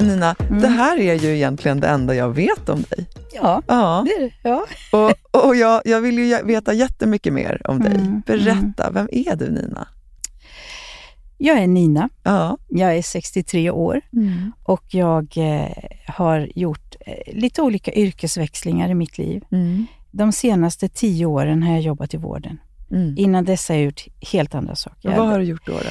Nina, 0.00 0.36
mm. 0.40 0.60
det 0.62 0.68
här 0.68 0.98
är 0.98 1.14
ju 1.14 1.36
egentligen 1.36 1.80
det 1.80 1.88
enda 1.88 2.14
jag 2.14 2.30
vet 2.30 2.68
om 2.68 2.82
dig. 2.82 3.06
Ja, 3.34 3.62
ja. 3.66 4.04
det 4.06 4.12
är 4.12 4.20
det. 4.20 4.32
Ja. 4.42 4.66
Och, 4.92 5.44
och 5.46 5.56
jag, 5.56 5.82
jag 5.84 6.00
vill 6.00 6.18
ju 6.18 6.42
veta 6.44 6.72
jättemycket 6.72 7.32
mer 7.32 7.62
om 7.64 7.80
dig. 7.80 7.94
Mm. 7.94 8.22
Berätta, 8.26 8.90
vem 8.90 9.08
är 9.12 9.36
du 9.36 9.50
Nina? 9.50 9.88
Jag 11.38 11.58
är 11.58 11.66
Nina. 11.66 12.08
Ja. 12.22 12.58
Jag 12.68 12.96
är 12.96 13.02
63 13.02 13.70
år 13.70 14.00
mm. 14.12 14.52
och 14.62 14.84
jag 14.90 15.34
eh, 15.36 15.68
har 16.06 16.48
gjort 16.54 16.96
eh, 17.00 17.34
lite 17.34 17.62
olika 17.62 17.92
yrkesväxlingar 17.92 18.88
i 18.88 18.94
mitt 18.94 19.18
liv. 19.18 19.42
Mm. 19.52 19.86
De 20.10 20.32
senaste 20.32 20.88
tio 20.88 21.26
åren 21.26 21.62
har 21.62 21.72
jag 21.72 21.80
jobbat 21.80 22.14
i 22.14 22.16
vården. 22.16 22.58
Mm. 22.90 23.14
Innan 23.18 23.44
dess 23.44 23.68
har 23.68 23.74
jag 23.74 23.84
gjort 23.84 24.06
helt 24.32 24.54
andra 24.54 24.74
saker. 24.74 25.08
Och 25.08 25.16
vad 25.16 25.28
har 25.28 25.38
du 25.38 25.44
gjort 25.44 25.66
då? 25.66 25.72
då? 25.72 25.90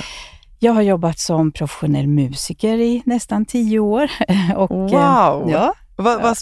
Jag 0.59 0.73
har 0.73 0.81
jobbat 0.81 1.19
som 1.19 1.51
professionell 1.51 2.07
musiker 2.07 2.77
i 2.77 3.03
nästan 3.05 3.45
tio 3.45 3.79
år. 3.79 4.11
och, 4.55 4.69
wow! 4.69 5.49
Ja, 5.51 5.73
vad, 5.95 6.21
vad, 6.21 6.37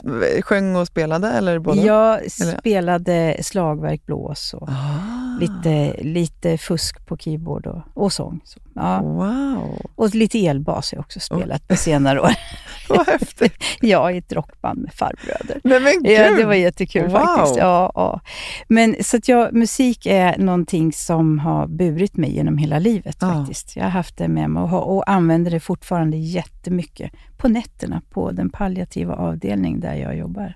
sjöng 0.46 0.76
och 0.76 0.88
spelade? 0.88 1.28
Eller 1.28 1.60
både? 1.60 1.82
Jag 1.82 2.32
spelade 2.32 3.38
slagverk, 3.42 4.06
blås 4.06 4.54
och 4.54 4.70
ah. 4.70 5.40
lite, 5.40 6.04
lite 6.04 6.58
fusk 6.58 7.06
på 7.06 7.18
keyboard 7.18 7.68
och, 7.68 7.82
och 7.94 8.14
sång. 8.14 8.40
Så, 8.44 8.60
ja. 8.76 9.02
Wow! 9.02 9.82
Och 9.96 10.16
lite 10.16 10.46
elbas 10.46 10.92
har 10.92 10.98
jag 10.98 11.04
också 11.04 11.20
spelat 11.20 11.62
oh. 11.62 11.68
på 11.68 11.76
senare 11.76 12.22
år. 12.22 12.30
Vad 12.90 13.08
häftigt! 13.08 13.64
ja, 13.82 14.12
i 14.12 14.18
ett 14.18 14.34
rockband 14.34 14.82
med 14.82 14.94
farbröder. 14.94 15.62
Nej, 15.64 15.80
men 15.80 16.04
gud. 16.04 16.12
Ja, 16.12 16.32
det 16.32 16.46
var 16.46 16.54
jättekul 16.54 17.08
wow. 17.08 17.12
faktiskt. 17.12 17.56
Ja, 17.58 17.92
ja. 17.96 18.22
Men 18.68 18.96
så 19.04 19.18
att 19.18 19.28
jag, 19.28 19.54
musik 19.54 20.06
är 20.06 20.38
någonting 20.38 20.94
som 20.94 21.40
har 21.40 21.68
burit 21.68 22.18
mig 22.18 22.36
genom 22.36 22.58
hela 22.58 22.80
livet 22.80 23.18
Ja. 23.20 23.34
faktiskt. 23.34 23.76
Jag 23.76 23.84
har 23.84 23.90
haft 23.90 24.18
det 24.18 24.28
med 24.28 24.50
mig 24.50 24.64
och, 24.64 24.96
och 24.96 25.10
använder 25.10 25.52
det 25.52 25.60
fortfarande 25.60 26.18
jättemycket 26.18 27.12
på 27.38 27.48
nätterna 27.48 28.02
på 28.10 28.32
den 28.32 28.50
palliativa 28.50 29.14
avdelning 29.16 29.80
där 29.80 29.96
jag 29.96 30.18
jobbar. 30.18 30.56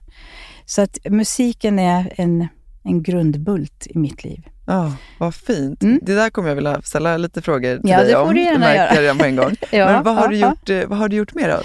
Så 0.65 0.81
att 0.81 0.98
musiken 1.09 1.79
är 1.79 2.13
en, 2.15 2.48
en 2.83 3.03
grundbult 3.03 3.88
i 3.89 3.98
mitt 3.98 4.24
liv. 4.24 4.48
Ja, 4.67 4.93
vad 5.17 5.36
fint. 5.36 5.83
Mm. 5.83 6.00
Det 6.01 6.15
där 6.15 6.29
kommer 6.29 6.48
jag 6.50 6.55
vilja 6.55 6.81
ställa 6.81 7.17
lite 7.17 7.41
frågor 7.41 7.77
till 7.77 7.89
Ja, 7.89 7.98
dig 7.98 8.07
det 8.12 8.17
om. 8.17 8.33
du 8.33 8.41
gärna 8.41 8.59
märkte 8.59 8.95
göra. 8.95 9.05
jag 9.05 9.17
på 9.19 9.25
en 9.25 9.36
gång. 9.36 9.55
Ja, 9.71 9.86
Men 9.86 10.03
vad 10.03 10.15
har, 10.15 10.27
du 10.27 10.38
ja, 10.38 10.50
gjort, 10.50 10.69
eh, 10.69 10.88
vad 10.88 10.98
har 10.98 11.09
du 11.09 11.15
gjort 11.15 11.36
mer 11.36 11.50
då? 11.50 11.59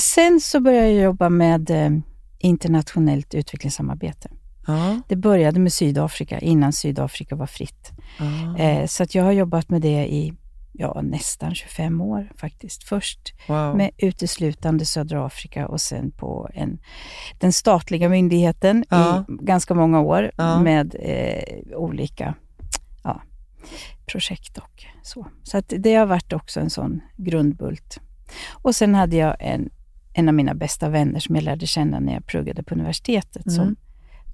Sen 0.00 0.40
så 0.40 0.60
började 0.60 0.90
jag 0.90 1.02
jobba 1.04 1.28
med 1.28 1.70
eh, 1.70 1.90
internationellt 2.38 3.34
utvecklingssamarbete. 3.34 4.28
Ja, 4.66 5.00
Det 5.08 5.16
började 5.16 5.60
med 5.60 5.72
Sydafrika, 5.72 6.38
innan 6.38 6.72
Sydafrika 6.72 7.36
var 7.36 7.46
fritt. 7.46 7.90
ja. 8.18 8.58
Eh, 8.64 8.86
så 8.86 9.02
att 9.02 9.14
jag 9.14 9.24
har 9.24 9.32
jobbat 9.32 9.68
med 9.70 9.82
det 9.82 10.06
i 10.14 10.32
ja, 10.78 11.00
nästan 11.02 11.54
25 11.54 12.00
år 12.00 12.32
faktiskt. 12.36 12.84
Först 12.84 13.34
wow. 13.48 13.76
med 13.76 13.90
uteslutande 13.98 14.84
södra 14.84 15.26
Afrika 15.26 15.68
och 15.68 15.80
sen 15.80 16.10
på 16.10 16.48
en, 16.54 16.78
den 17.38 17.52
statliga 17.52 18.08
myndigheten 18.08 18.84
Ja. 18.90 19.24
i 19.28 19.44
ganska 19.44 19.74
många 19.74 20.00
år 20.00 20.30
Ja. 20.36 20.62
med 20.62 20.94
eh, 21.00 21.76
olika 21.78 22.34
ja, 23.04 23.22
projekt 24.06 24.58
och 24.58 24.84
så. 25.02 25.26
Så 25.42 25.62
det 25.68 25.94
har 25.94 26.06
varit 26.06 26.32
också 26.32 26.60
en 26.60 26.70
sån 26.70 27.00
grundbult. 27.16 28.00
Och 28.52 28.74
sen 28.74 28.94
hade 28.94 29.16
jag 29.16 29.36
en, 29.40 29.70
en 30.12 30.28
av 30.28 30.34
mina 30.34 30.54
bästa 30.54 30.88
vänner 30.88 31.20
som 31.20 31.34
jag 31.34 31.42
lärde 31.44 31.66
känna 31.66 32.00
när 32.00 32.12
jag 32.14 32.26
pluggade 32.26 32.62
på 32.62 32.74
universitetet 32.74 33.46
Mm. 33.46 33.56
som 33.56 33.76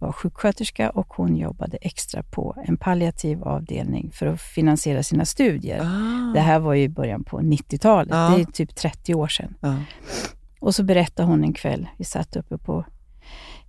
var 0.00 0.12
sjuksköterska 0.12 0.90
och 0.90 1.06
hon 1.08 1.36
jobbade 1.36 1.76
extra 1.76 2.22
på 2.22 2.56
en 2.66 2.76
palliativ 2.76 3.42
avdelning 3.42 4.10
för 4.12 4.26
att 4.26 4.40
finansiera 4.40 5.02
sina 5.02 5.24
studier. 5.24 5.80
Ah. 5.82 6.32
Det 6.34 6.40
här 6.40 6.58
var 6.58 6.74
ju 6.74 6.82
i 6.82 6.88
början 6.88 7.24
på 7.24 7.40
90-talet, 7.40 8.08
Ja. 8.14 8.32
det 8.36 8.42
är 8.42 8.44
typ 8.44 8.74
30 8.74 9.14
år 9.14 9.28
sedan. 9.28 9.54
Ja. 9.60 9.76
Och 10.60 10.74
så 10.74 10.82
berättade 10.82 11.28
hon 11.28 11.44
en 11.44 11.52
kväll, 11.52 11.88
vi 11.98 12.04
satt 12.04 12.36
uppe 12.36 12.58
på 12.58 12.84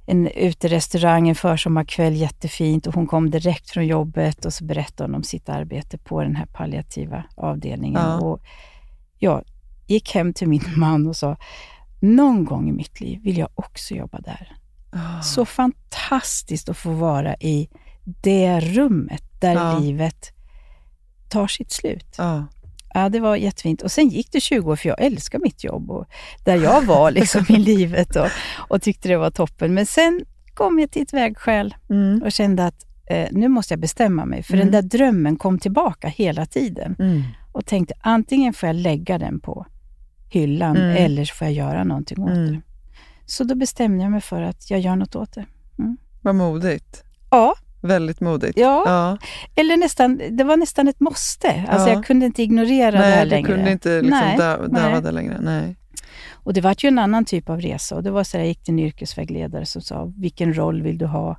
en 0.07 0.27
uterestaurang 0.27 1.29
en 1.29 1.35
försommarkväll, 1.35 2.15
jättefint, 2.15 2.87
och 2.87 2.93
hon 2.95 3.07
kom 3.07 3.29
direkt 3.29 3.69
från 3.69 3.87
jobbet 3.87 4.45
och 4.45 4.53
så 4.53 4.63
berättade 4.65 5.07
hon 5.09 5.15
om 5.15 5.23
sitt 5.23 5.49
arbete 5.49 5.97
på 5.97 6.21
den 6.23 6.35
här 6.35 6.45
palliativa 6.45 7.23
avdelningen. 7.35 8.19
Och 8.19 8.41
jag 9.19 9.43
gick 9.87 10.15
hem 10.15 10.33
till 10.33 10.47
min 10.47 10.61
man 10.75 11.07
och 11.07 11.15
sa, 11.15 11.37
någon 11.99 12.45
gång 12.45 12.69
i 12.69 12.71
mitt 12.71 13.01
liv 13.01 13.21
vill 13.23 13.37
jag 13.37 13.49
också 13.55 13.93
jobba 13.93 14.19
där. 14.19 14.55
Ah. 14.95 15.21
Så 15.21 15.45
fantastiskt 15.45 16.69
att 16.69 16.77
få 16.77 16.89
vara 16.91 17.35
i 17.35 17.69
det 18.03 18.59
rummet 18.59 19.23
där 19.41 19.53
Ja. 19.53 19.79
livet 19.79 20.31
tar 21.29 21.47
sitt 21.47 21.71
slut. 21.71 22.15
Ja. 22.17 22.45
Ja, 22.93 23.09
det 23.09 23.19
var 23.19 23.35
jättefint. 23.35 23.81
Och 23.81 23.91
sen 23.91 24.09
gick 24.09 24.31
det 24.31 24.41
20 24.41 24.71
år, 24.71 24.75
för 24.75 24.89
jag 24.89 25.01
älskar 25.01 25.39
mitt 25.39 25.63
jobb 25.63 25.91
och 25.91 26.05
där 26.45 26.55
jag 26.55 26.81
var 26.85 27.11
liksom 27.11 27.45
i 27.49 27.57
livet 27.57 28.15
och, 28.15 28.27
och 28.69 28.81
tyckte 28.81 29.07
det 29.09 29.17
var 29.17 29.31
toppen. 29.31 29.73
Men 29.73 29.85
sen 29.85 30.21
kom 30.53 30.79
jag 30.79 30.91
till 30.91 31.01
ett 31.01 31.13
vägskäl 31.13 31.75
Mm. 31.89 32.21
och 32.23 32.31
kände 32.31 32.65
att 32.65 32.85
eh, 33.09 33.27
nu 33.31 33.47
måste 33.47 33.73
jag 33.73 33.79
bestämma 33.79 34.25
mig. 34.25 34.43
För 34.43 34.53
Mm. 34.53 34.65
den 34.65 34.71
där 34.81 34.97
drömmen 34.97 35.35
kom 35.35 35.59
tillbaka 35.59 36.07
hela 36.07 36.45
tiden. 36.45 36.95
Mm. 36.99 37.23
Och 37.51 37.65
tänkte 37.65 37.93
antingen 38.01 38.53
får 38.53 38.67
jag 38.67 38.75
lägga 38.75 39.17
den 39.17 39.39
på 39.39 39.65
hyllan 40.29 40.77
Mm. 40.77 40.95
eller 41.05 41.25
så 41.25 41.35
får 41.35 41.47
jag 41.47 41.53
göra 41.53 41.83
någonting 41.83 42.23
åt 42.23 42.29
Mm. 42.29 42.45
det. 42.51 42.61
Så 43.25 43.43
då 43.43 43.55
bestämde 43.55 44.03
jag 44.03 44.11
mig 44.11 44.21
för 44.21 44.41
att 44.41 44.69
jag 44.69 44.79
gör 44.79 44.95
något 44.95 45.15
åt 45.15 45.31
det. 45.33 45.45
Vad 46.21 46.35
modigt. 46.35 47.03
Ja, 47.31 47.55
Väldigt 47.81 48.19
modigt. 48.21 48.57
Ja. 48.57 48.83
ja. 48.85 49.17
eller 49.61 49.77
nästan, 49.77 50.21
det 50.31 50.43
var 50.43 50.57
nästan 50.57 50.87
ett 50.87 50.99
måste. 50.99 51.65
Alltså 51.69 51.87
Ja. 51.89 51.93
jag 51.93 52.05
kunde 52.05 52.25
inte 52.25 52.43
ignorera 52.43 52.91
det 52.91 52.97
här 52.97 53.09
Nej, 53.15 53.23
du 53.25 53.29
längre. 53.29 53.51
kunde 53.55 53.71
inte 53.71 53.89
liksom 54.01 54.09
Nej, 54.19 54.37
dö, 54.37 54.57
döva 54.57 54.89
nej. 54.89 55.01
det 55.01 55.11
längre. 55.11 55.37
Nej. 55.41 55.75
Och 56.33 56.53
det 56.53 56.61
var 56.61 56.75
ju 56.79 56.87
en 56.87 56.99
annan 56.99 57.25
typ 57.25 57.49
av 57.49 57.61
resa. 57.61 57.95
Och 57.95 58.03
det 58.03 58.11
var 58.11 58.23
så 58.23 58.37
där, 58.37 58.43
jag 58.43 58.47
gick 58.47 58.63
till 58.63 58.73
en 58.73 58.79
yrkesvägledare 58.79 59.65
som 59.65 59.81
sa, 59.81 60.13
vilken 60.17 60.53
roll 60.57 60.81
vill 60.81 60.97
du 60.97 61.05
ha? 61.05 61.37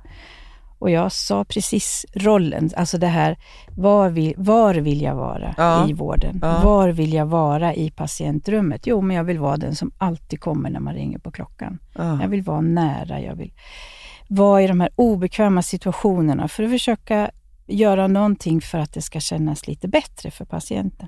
Och 0.79 0.89
jag 0.89 1.11
sa 1.11 1.43
precis 1.45 2.05
rollen, 2.13 2.69
alltså 2.77 2.97
det 2.97 3.07
här, 3.07 3.37
var 3.75 4.09
vill, 4.09 4.33
var 4.37 4.75
vill 4.75 5.01
jag 5.01 5.15
vara 5.15 5.53
Ja. 5.57 5.89
i 5.89 5.93
vården? 5.93 6.39
Ja. 6.41 6.61
Var 6.63 6.89
vill 6.89 7.13
jag 7.13 7.25
vara 7.25 7.73
i 7.75 7.91
patientrummet? 7.91 8.87
Jo, 8.87 9.01
men 9.01 9.17
jag 9.17 9.23
vill 9.23 9.39
vara 9.39 9.57
den 9.57 9.75
som 9.75 9.91
alltid 9.97 10.39
kommer 10.39 10.69
när 10.69 10.79
man 10.79 10.93
ringer 10.93 11.19
på 11.19 11.31
klockan. 11.31 11.79
Ja. 11.95 12.21
Jag 12.21 12.27
vill 12.29 12.41
vara 12.41 12.61
nära, 12.61 13.21
jag 13.21 13.35
vill 13.35 13.53
vara 14.29 14.61
i 14.61 14.67
de 14.67 14.79
här 14.79 14.89
obekväma 14.95 15.61
situationerna 15.61 16.47
för 16.47 16.63
att 16.63 16.69
försöka 16.71 17.31
göra 17.67 18.07
någonting 18.07 18.61
för 18.61 18.77
att 18.77 18.93
det 18.93 19.01
ska 19.01 19.19
kännas 19.19 19.67
lite 19.67 19.87
bättre 19.87 20.31
för 20.31 20.45
patienten. 20.45 21.07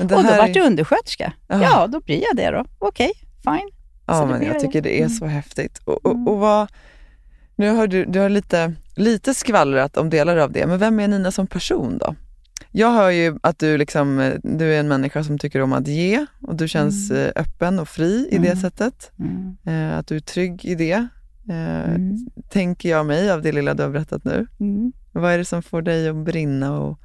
Och 0.00 0.06
då 0.06 0.16
här 0.16 0.38
vart 0.38 0.48
är- 0.48 0.56
jag 0.60 0.66
undersköterska. 0.66 1.32
Ja. 1.48 1.86
Då 1.86 2.00
blir 2.00 2.22
jag 2.28 2.36
det 2.36 2.50
då. 2.50 2.64
Okej, 2.78 3.12
fine. 3.44 3.70
Ja, 4.06 4.14
Så 4.14 4.26
men 4.26 4.42
jag 4.42 4.54
det. 4.54 4.60
tycker 4.60 4.82
det 4.82 4.94
är 4.94 4.98
Mm. 5.04 5.10
så 5.10 5.26
häftigt. 5.26 5.78
Och, 5.84 6.06
och, 6.06 6.28
och 6.28 6.38
vad, 6.38 6.68
nu 7.56 7.70
har 7.70 7.86
du, 7.86 8.04
du 8.04 8.18
har 8.20 8.28
lite, 8.28 8.72
lite 9.00 9.34
skvallrat 9.34 9.96
om 9.96 10.10
delar 10.10 10.36
av 10.36 10.52
det, 10.52 10.66
men 10.66 10.78
vem 10.78 11.00
är 11.00 11.08
Nina 11.08 11.30
som 11.30 11.46
person 11.46 11.98
då? 11.98 12.14
Jag 12.72 12.92
hör 12.92 13.10
ju 13.10 13.38
att 13.42 13.58
du, 13.58 13.78
liksom, 13.78 14.18
eh, 14.18 14.32
du 14.42 14.74
är 14.74 14.80
en 14.80 14.88
människa 14.88 15.24
som 15.24 15.38
tycker 15.38 15.60
om 15.62 15.72
att 15.72 15.86
ge 15.88 16.26
och 16.42 16.54
du 16.56 16.68
känns 16.68 17.10
Mm. 17.10 17.22
eh, 17.22 17.42
öppen 17.42 17.78
och 17.78 17.88
fri 17.88 18.28
i 18.30 18.38
det 18.38 18.46
Mm. 18.48 18.60
sättet. 18.60 19.10
Mm. 19.18 19.56
Eh, 19.92 19.98
att 19.98 20.06
du 20.06 20.16
är 20.16 20.20
trygg 20.20 20.64
i 20.64 20.74
det, 20.74 21.06
Mm. 21.48 22.16
tänker 22.48 22.88
jag 22.90 23.06
mig 23.06 23.30
av 23.30 23.42
det 23.42 23.52
lilla 23.52 23.74
du 23.74 23.82
har 23.82 23.90
berättat 23.90 24.24
nu. 24.24 24.46
Mm. 24.60 24.92
Vad 25.12 25.32
är 25.32 25.38
det 25.38 25.44
som 25.44 25.62
får 25.62 25.82
dig 25.82 26.08
att 26.08 26.16
brinna 26.16 26.78
och 26.80 26.98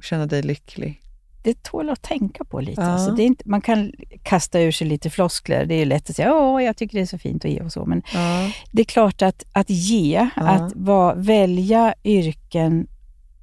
känna 0.00 0.26
dig 0.26 0.42
lycklig? 0.42 1.02
Det 1.46 1.62
tål 1.62 1.90
att 1.90 2.02
tänka 2.02 2.44
på 2.44 2.60
lite. 2.60 2.80
Ja. 2.80 2.86
Alltså 2.86 3.10
det 3.10 3.22
är 3.22 3.26
inte, 3.26 3.48
man 3.48 3.60
kan 3.60 3.92
kasta 4.22 4.60
ur 4.60 4.72
sig 4.72 4.86
lite 4.86 5.10
floskler. 5.10 5.66
Det 5.66 5.74
är 5.74 5.86
lätt 5.86 6.10
att 6.10 6.16
säga 6.16 6.34
åh, 6.34 6.64
jag 6.64 6.76
tycker 6.76 6.98
det 6.98 7.02
är 7.02 7.06
så 7.06 7.18
fint 7.18 7.44
att 7.44 7.50
ge 7.50 7.60
och 7.60 7.72
så. 7.72 7.86
Men 7.86 8.02
Ja. 8.14 8.50
det 8.72 8.82
är 8.82 8.84
klart 8.84 9.22
att, 9.22 9.44
att 9.52 9.70
ge, 9.70 10.28
Ja. 10.36 10.42
att 10.48 10.72
vara, 10.76 11.14
välja 11.14 11.94
yrken 12.04 12.86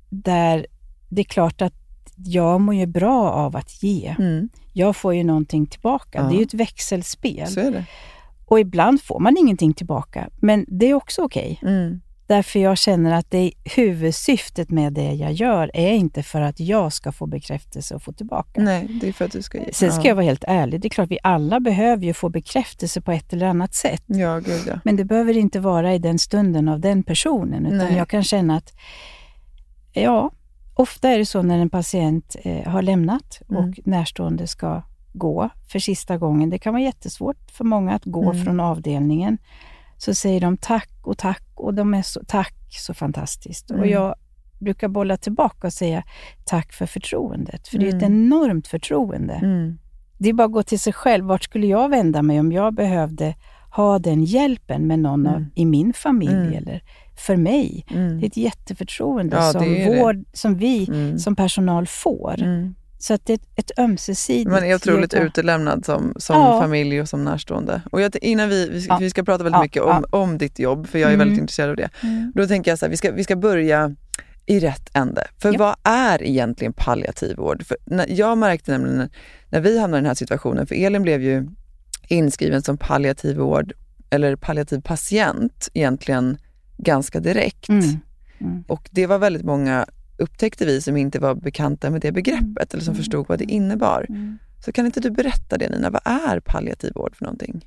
där 0.09 0.65
det 1.09 1.21
är 1.21 1.25
klart 1.25 1.61
att 1.61 1.73
jag 2.17 2.61
mår 2.61 2.75
ju 2.75 2.85
bra 2.85 3.29
av 3.31 3.55
att 3.55 3.83
ge. 3.83 4.15
Mm, 4.19 4.49
Jag 4.73 4.95
får 4.95 5.13
ju 5.15 5.23
någonting 5.23 5.65
tillbaka. 5.65 6.23
Det 6.23 6.35
är 6.35 6.37
ju 6.37 6.43
ett 6.43 6.53
växelspel. 6.53 7.47
Och 8.45 8.59
ibland 8.59 9.01
får 9.01 9.19
man 9.19 9.37
ingenting 9.37 9.73
tillbaka, 9.73 10.29
men 10.41 10.65
det 10.67 10.85
är 10.89 10.93
också 10.93 11.21
okej. 11.21 11.59
Mm, 11.61 12.01
Därför 12.33 12.59
jag 12.59 12.77
känner 12.77 13.13
att 13.13 13.31
det 13.31 13.51
huvudsyftet 13.75 14.69
med 14.69 14.93
det 14.93 15.13
jag 15.13 15.31
gör 15.33 15.71
är 15.73 15.91
inte 15.91 16.23
för 16.23 16.41
att 16.41 16.59
jag 16.59 16.93
ska 16.93 17.11
få 17.11 17.25
bekräftelse 17.25 17.95
och 17.95 18.01
få 18.03 18.11
tillbaka. 18.13 18.61
nej, 18.61 18.87
det 19.01 19.07
är 19.07 19.13
för 19.13 19.25
att 19.25 19.31
du 19.31 19.41
ska 19.41 19.57
ge. 19.57 19.73
Sen 19.73 19.91
ska 19.91 20.01
ja. 20.01 20.07
jag 20.07 20.15
vara 20.15 20.25
helt 20.25 20.43
ärlig, 20.47 20.81
det 20.81 20.87
är 20.87 20.89
klart 20.89 21.11
vi 21.11 21.17
alla 21.23 21.59
behöver 21.59 22.03
ju 22.05 22.13
få 22.13 22.29
bekräftelse 22.29 23.01
på 23.01 23.11
ett 23.11 23.33
eller 23.33 23.45
annat 23.47 23.73
sätt. 23.73 24.03
Ja, 24.05 24.39
gud 24.39 24.61
ja. 24.67 24.79
Men 24.83 24.95
det 24.95 25.05
behöver 25.05 25.37
inte 25.37 25.59
vara 25.59 25.93
i 25.93 25.99
den 25.99 26.19
stunden 26.19 26.69
av 26.69 26.79
den 26.79 27.03
personen, 27.03 27.65
utan 27.65 27.77
Nej. 27.77 27.97
jag 27.97 28.07
kan 28.09 28.23
känna 28.23 28.57
att, 28.57 28.73
ja, 29.93 30.31
ofta 30.75 31.09
är 31.09 31.17
det 31.17 31.25
så 31.25 31.41
när 31.41 31.59
en 31.59 31.69
patient 31.69 32.35
eh, 32.43 32.67
har 32.71 32.81
lämnat 32.81 33.41
Mm. 33.49 33.63
och 33.69 33.79
närstående 33.85 34.47
ska 34.47 34.83
gå 35.13 35.49
för 35.71 35.79
sista 35.79 36.17
gången. 36.17 36.49
Det 36.49 36.57
kan 36.59 36.73
vara 36.73 36.83
jättesvårt 36.83 37.51
för 37.51 37.63
många 37.63 37.93
att 37.93 38.05
gå 38.05 38.31
Mm. 38.31 38.43
från 38.45 38.59
avdelningen. 38.59 39.37
Så 40.05 40.13
säger 40.13 40.41
de 40.41 40.57
tack 40.57 40.89
och 41.03 41.17
tack 41.17 41.43
och 41.55 41.73
de 41.73 41.93
är 41.93 42.01
så, 42.01 42.21
tack 42.27 42.55
så 42.69 42.93
fantastiskt. 42.93 43.69
Mm. 43.69 43.81
Och 43.81 43.87
jag 43.87 44.15
brukar 44.59 44.87
bolla 44.87 45.17
tillbaka 45.17 45.67
och 45.67 45.73
säga 45.73 46.03
tack 46.45 46.73
för 46.73 46.85
förtroendet. 46.85 47.67
För 47.67 47.77
det 47.77 47.85
är 47.85 47.87
ett 47.89 48.03
Mm. 48.03 48.13
enormt 48.13 48.67
förtroende. 48.67 49.33
Mm. 49.33 49.77
Det 50.17 50.29
är 50.29 50.33
bara 50.33 50.45
att 50.45 50.51
gå 50.51 50.63
till 50.63 50.79
sig 50.79 50.93
själv. 50.93 51.25
Vart 51.25 51.43
skulle 51.43 51.67
jag 51.67 51.89
vända 51.89 52.21
mig 52.21 52.39
om 52.39 52.51
jag 52.51 52.73
behövde 52.73 53.35
ha 53.75 53.99
den 53.99 54.23
hjälpen 54.23 54.87
med 54.87 54.99
någon 54.99 55.27
av, 55.27 55.35
Mm. 55.35 55.49
i 55.55 55.65
min 55.65 55.93
familj 55.93 56.33
Mm. 56.33 56.53
eller 56.53 56.83
för 57.17 57.35
mig? 57.37 57.85
Mm. 57.89 58.19
Det 58.19 58.25
är 58.25 58.27
ett 58.27 58.37
jätteförtroende 58.37 59.35
Ja, 59.35 59.51
som, 59.51 59.61
vård, 59.85 60.23
som 60.33 60.55
vi 60.55 60.85
Mm. 60.87 61.19
som 61.19 61.35
personal 61.35 61.87
får. 61.87 62.35
Så 63.03 63.13
att 63.13 63.25
det 63.25 63.33
är 63.33 63.39
ett, 63.55 63.71
ömsesidigt... 63.79 64.49
Man 64.51 64.63
är 64.63 64.75
otroligt 64.75 65.13
ge- 65.13 65.19
utelämnad 65.19 65.85
som, 65.85 66.13
som 66.17 66.35
Ja. 66.35 66.61
familj 66.61 67.01
och 67.01 67.09
som 67.09 67.23
närstående. 67.23 67.81
Och 67.91 68.01
jag, 68.01 68.15
innan 68.21 68.49
vi, 68.49 68.69
vi, 68.69 68.81
ska, 68.81 68.93
Ja. 68.93 68.97
vi 68.97 69.09
ska 69.09 69.23
prata 69.23 69.43
väldigt 69.43 69.57
Ja, 69.57 69.61
mycket 69.63 69.81
om, 69.83 70.05
om 70.09 70.37
ditt 70.37 70.59
jobb, 70.59 70.87
för 70.87 70.99
jag 70.99 71.09
är 71.09 71.13
Mm. 71.13 71.19
väldigt 71.27 71.41
intresserad 71.41 71.69
av 71.69 71.75
det. 71.75 71.89
Mm. 72.03 72.31
Då 72.35 72.47
tänker 72.47 72.71
jag 72.71 72.79
så 72.79 72.85
här, 72.85 72.89
vi 72.91 72.97
ska, 72.97 73.11
vi 73.11 73.23
ska 73.23 73.35
börja 73.35 73.95
i 74.45 74.59
rätt 74.59 74.89
ände. 74.93 75.27
För 75.37 75.57
vad 75.57 75.75
är 75.83 76.23
egentligen 76.23 76.73
palliativ 76.73 77.37
vård? 77.37 77.65
För 77.65 77.77
när, 77.85 78.05
jag 78.09 78.37
märkte 78.37 78.71
nämligen 78.71 78.97
när, 78.97 79.09
när 79.49 79.61
vi 79.61 79.79
hamnade 79.79 79.99
i 79.99 80.01
den 80.01 80.07
här 80.07 80.15
situationen, 80.15 80.67
för 80.67 80.75
Elin 80.75 81.01
blev 81.01 81.21
ju 81.21 81.47
inskriven 82.07 82.61
som 82.61 82.77
palliativ 82.77 83.37
vård, 83.37 83.73
eller 84.09 84.35
palliativ 84.35 84.81
patient 84.81 85.69
egentligen 85.73 86.37
ganska 86.77 87.19
direkt. 87.19 87.69
Mm. 87.69 87.83
Mm. 88.39 88.63
Och 88.67 88.89
det 88.91 89.07
var 89.07 89.17
väldigt 89.19 89.43
många, 89.45 89.85
upptäckte 90.17 90.65
vi, 90.65 90.81
som 90.81 90.97
inte 90.97 91.19
var 91.19 91.35
bekanta 91.35 91.89
med 91.89 92.01
det 92.01 92.11
begreppet 92.11 92.73
eller 92.73 92.83
som 92.83 92.91
Mm. 92.91 92.97
förstod 93.03 93.25
vad 93.29 93.39
det 93.39 93.45
innebar. 93.51 94.05
Mm. 94.09 94.37
Så 94.65 94.71
kan 94.71 94.85
inte 94.85 94.99
du 94.99 95.11
berätta 95.11 95.57
det 95.57 95.69
Nina, 95.69 95.89
vad 95.89 96.01
är 96.05 96.39
palliativ 96.39 96.91
vård 96.95 97.15
för 97.15 97.25
någonting? 97.25 97.65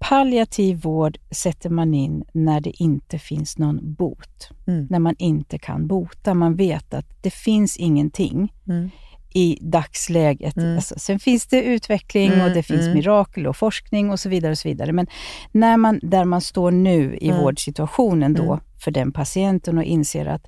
Palliativ 0.00 0.80
vård 0.80 1.18
sätter 1.30 1.70
man 1.70 1.94
in 1.94 2.24
när 2.32 2.60
det 2.60 2.82
inte 2.82 3.18
finns 3.18 3.58
någon 3.58 3.94
bot. 3.94 4.48
Mm. 4.66 4.86
När 4.90 4.98
man 4.98 5.14
inte 5.18 5.58
kan 5.58 5.86
bota. 5.86 6.34
Man 6.34 6.56
vet 6.56 6.94
att 6.94 7.22
det 7.22 7.30
finns 7.30 7.76
ingenting 7.76 8.52
Mm. 8.68 8.90
i 9.34 9.58
dagsläget. 9.60 10.56
Mm. 10.56 10.76
Alltså, 10.76 10.94
sen 10.98 11.18
finns 11.18 11.46
det 11.46 11.62
utveckling 11.62 12.32
Mm, 12.32 12.44
och 12.46 12.50
det 12.50 12.62
finns 12.62 12.80
mm. 12.82 12.94
mirakel 12.94 13.46
och 13.46 13.56
forskning 13.56 14.10
och 14.10 14.20
så 14.20 14.28
vidare. 14.28 14.52
och 14.52 14.58
så 14.58 14.68
vidare. 14.68 14.92
Men 14.92 15.06
när 15.52 15.76
man, 15.76 16.00
där 16.02 16.24
man 16.24 16.40
står 16.40 16.70
nu 16.70 17.16
i 17.20 17.28
Mm. 17.28 17.40
vårdsituationen 17.40 18.34
då, 18.34 18.42
Mm. 18.52 18.60
för 18.84 18.90
den 18.90 19.12
patienten 19.12 19.78
och 19.78 19.84
inser 19.84 20.26
att 20.26 20.46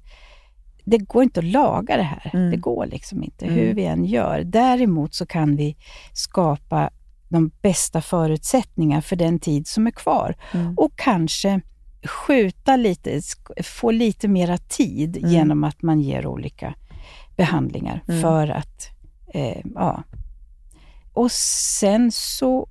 det 0.91 0.99
går 0.99 1.23
inte 1.23 1.41
att 1.41 1.47
laga 1.47 1.97
det 1.97 2.03
här. 2.03 2.31
Mm. 2.35 2.51
Det 2.51 2.57
går 2.57 2.87
liksom 2.87 3.23
inte, 3.25 3.45
Mm. 3.45 3.57
hur 3.59 3.75
vi 3.75 3.85
än 3.85 4.05
gör. 4.05 4.43
Däremot 4.45 5.15
så 5.15 5.27
kan 5.27 5.57
vi 5.57 5.77
skapa 6.13 6.91
de 7.29 7.51
bästa 7.63 8.01
förutsättningar 8.01 9.01
för 9.01 9.17
den 9.17 9.39
tid 9.39 9.67
som 9.67 9.87
är 9.87 9.91
kvar 9.91 10.35
Mm. 10.55 10.75
och 10.79 10.93
kanske 10.97 11.61
skjuta 12.05 12.77
lite, 12.77 13.21
få 13.65 13.91
lite 13.91 14.29
mera 14.29 14.59
tid 14.59 15.17
Mm. 15.17 15.31
genom 15.31 15.65
att 15.65 15.83
man 15.83 16.01
ger 16.01 16.27
olika 16.27 16.75
behandlingar 17.37 18.03
Mm. 18.09 18.21
för 18.23 18.49
att, 18.49 18.89
eh, 19.35 19.61
ja. 19.75 20.03
Och 21.13 21.33
sen 21.33 22.13
så 22.13 22.69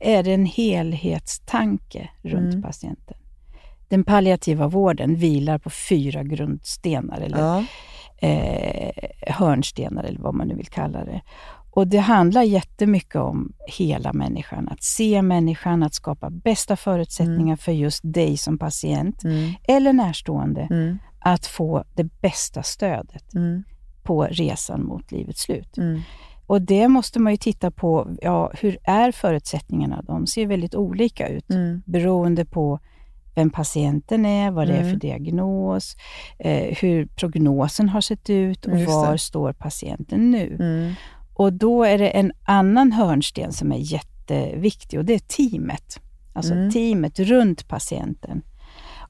är 0.00 0.22
det 0.22 0.32
en 0.34 0.46
helhetstanke 0.46 2.10
runt 2.22 2.52
Mm. 2.54 2.62
patienten. 2.62 3.16
Den 3.90 4.04
palliativa 4.04 4.68
vården 4.68 5.16
vilar 5.16 5.58
på 5.58 5.70
fyra 5.70 6.22
grundstenar, 6.22 7.20
eller 7.20 7.38
Ja. 7.38 7.64
eh, 8.28 8.90
hörnstenar 9.26 10.04
eller 10.04 10.18
vad 10.18 10.34
man 10.34 10.48
nu 10.48 10.54
vill 10.54 10.66
kalla 10.68 11.04
det. 11.04 11.20
Och 11.72 11.86
det 11.86 11.98
handlar 11.98 12.42
jättemycket 12.42 13.16
om 13.16 13.52
hela 13.66 14.12
människan, 14.12 14.68
att 14.68 14.82
se 14.82 15.22
människan, 15.22 15.82
att 15.82 15.94
skapa 15.94 16.30
bästa 16.30 16.76
förutsättningar 16.76 17.56
för 17.56 17.72
just 17.72 18.00
dig 18.04 18.36
som 18.36 18.58
patient 18.58 19.24
Mm. 19.24 19.52
eller 19.68 19.92
närstående 19.92 20.60
Mm. 20.70 20.98
att 21.20 21.46
få 21.46 21.84
det 21.94 22.04
bästa 22.20 22.62
stödet 22.62 23.34
Mm. 23.34 23.62
på 24.02 24.24
resan 24.24 24.84
mot 24.84 25.12
livets 25.12 25.40
slut. 25.42 25.78
Mm. 25.78 26.00
Och 26.46 26.62
det 26.62 26.88
måste 26.88 27.18
man 27.20 27.32
ju 27.32 27.36
titta 27.36 27.70
på, 27.70 28.08
ja, 28.22 28.50
hur 28.60 28.76
är 28.84 29.12
förutsättningarna? 29.12 30.02
De 30.02 30.26
ser 30.26 30.46
väldigt 30.46 30.74
olika 30.74 31.28
ut 31.28 31.50
Mm. 31.50 31.82
beroende 31.86 32.44
på 32.44 32.80
vem 33.40 33.50
patienten 33.50 34.26
är, 34.26 34.50
vad 34.50 34.66
det 34.68 34.72
är 34.74 34.80
för 34.82 34.86
Mm. 34.86 34.98
diagnos, 34.98 35.96
eh, 36.38 36.76
hur 36.80 37.06
prognosen 37.06 37.88
har 37.88 38.00
sett 38.00 38.30
ut 38.30 38.66
och 38.66 38.78
var 38.80 39.16
står 39.16 39.52
patienten 39.52 40.30
nu. 40.30 40.56
Mm. 40.60 40.94
Och 41.34 41.52
då 41.52 41.84
är 41.84 41.98
det 41.98 42.08
en 42.08 42.32
annan 42.44 42.92
hörnsten 42.92 43.52
som 43.52 43.72
är 43.72 43.76
jätteviktig 43.78 44.98
och 44.98 45.04
det 45.04 45.14
är 45.14 45.18
teamet. 45.18 46.00
Alltså 46.32 46.52
Mm. 46.52 46.70
teamet 46.70 47.18
runt 47.18 47.68
patienten. 47.68 48.42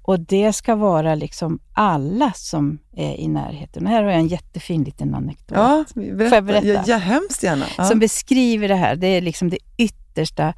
Och 0.03 0.21
det 0.21 0.53
ska 0.53 0.75
vara 0.75 1.15
liksom 1.15 1.59
alla 1.73 2.33
som 2.35 2.79
är 2.97 3.15
i 3.21 3.29
närheten. 3.29 3.85
Och 3.87 3.91
här 3.93 4.03
har 4.03 4.11
jag 4.11 4.21
en 4.21 4.27
jättefin 4.27 4.85
liten 4.85 5.15
anekdot 5.15 5.57
Ja, 5.59 5.85
Får 5.95 6.03
jag 6.05 6.17
berätta. 6.17 6.43
berätta? 6.43 6.67
Ja, 6.67 6.83
ja, 6.87 6.97
hemskt 6.97 7.43
gärna. 7.43 7.65
Ja. 7.79 7.85
som 7.85 7.99
beskriver 7.99 8.69
det 8.69 8.75
här. 8.75 8.97
Det 8.97 9.07
är 9.07 9.21
liksom 9.21 9.51
det 9.51 9.59
yttersta 9.77 10.55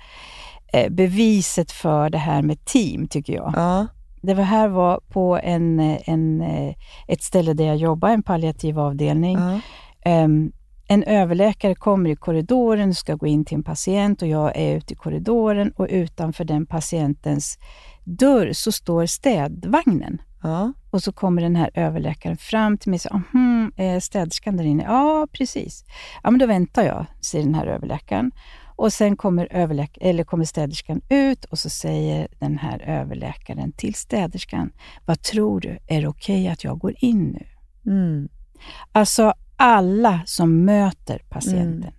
beviset 0.91 1.73
för 1.73 2.11
det 2.11 2.19
här 2.19 2.43
med 2.43 2.65
team, 2.65 3.09
tycker 3.09 3.33
jag. 3.33 3.53
ja. 3.57 3.87
Det 4.25 4.35
var 4.35 4.45
här 4.45 4.69
var 4.69 5.01
på 5.09 5.39
en, 5.43 5.81
eh, 5.81 6.09
en, 6.09 6.41
eh, 6.41 6.75
ett 7.09 7.23
ställe 7.23 7.55
där 7.55 7.65
jag 7.65 7.77
jobbar, 7.77 8.09
en 8.09 8.23
palliativ 8.23 8.79
avdelning. 8.79 9.39
Ja. 9.39 9.61
Ehm, 10.05 10.53
en 10.89 11.03
överläkare 11.03 11.75
kommer 11.75 12.11
i 12.11 12.17
korridoren 12.17 12.89
och 12.89 12.97
ska 12.97 13.15
gå 13.15 13.27
in 13.27 13.45
till 13.45 13.55
en 13.57 13.63
patient 13.63 14.23
och 14.23 14.29
jag 14.29 14.57
är 14.57 14.77
ute 14.77 14.93
i 14.93 14.97
korridoren 14.97 15.73
och 15.77 15.87
utanför 15.91 16.45
den 16.45 16.67
patientens 16.67 17.59
dörr 18.05 18.53
så 18.53 18.73
står 18.73 19.07
städvagnen. 19.07 20.23
Ja. 20.43 20.73
Och 20.91 21.03
så 21.03 21.13
kommer 21.13 21.43
den 21.43 21.57
här 21.57 21.71
överläkaren 21.75 22.37
fram 22.37 22.79
till 22.79 22.91
mig 22.91 22.97
och 22.97 23.01
säger, 23.01 23.23
mhm, 23.33 23.73
är 23.77 24.01
städerskan 24.01 24.57
där 24.57 24.65
inne? 24.65 24.83
Ja, 24.83 25.27
precis. 25.33 25.85
Ja, 26.23 26.31
men 26.31 26.41
då 26.41 26.47
väntar 26.47 26.83
jag, 26.83 27.07
säger 27.21 27.45
den 27.45 27.55
här 27.55 27.67
överläkaren. 27.67 28.31
Och 28.83 28.93
sen 28.93 29.17
kommer, 29.17 29.47
överläk- 29.51 29.99
eller 30.01 30.25
kommer 30.25 30.45
städerskan 30.45 31.01
ut 31.09 31.45
och 31.45 31.59
så 31.59 31.71
säger 31.71 32.29
den 32.39 32.59
här 32.59 32.83
överläkaren 32.87 33.73
till 33.73 33.95
städerskan, 33.95 34.71
vad 35.07 35.23
tror 35.23 35.61
du, 35.61 35.79
är 35.87 36.01
det 36.03 36.09
okej 36.09 36.49
att 36.49 36.65
jag 36.65 36.79
går 36.79 36.95
in 36.99 37.25
nu? 37.39 37.47
Mm. 37.93 38.29
Alltså 38.93 39.35
alla 39.57 40.21
som 40.27 40.65
möter 40.65 41.23
patienten, 41.29 41.83
Mm. 41.83 41.95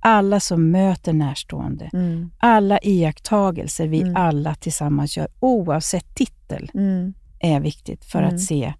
alla 0.00 0.40
som 0.40 0.70
möter 0.70 1.12
närstående, 1.12 1.90
Mm. 1.92 2.30
alla 2.38 2.78
iakttagelser 2.82 3.86
vi 3.88 4.00
Mm. 4.02 4.16
alla 4.16 4.54
tillsammans 4.54 5.16
gör, 5.16 5.28
oavsett 5.40 6.14
titel, 6.14 6.70
Mm. 6.74 7.14
är 7.40 7.60
viktigt 7.60 8.04
för 8.04 8.22
Mm. 8.22 8.34
att 8.34 8.40
se 8.40 8.74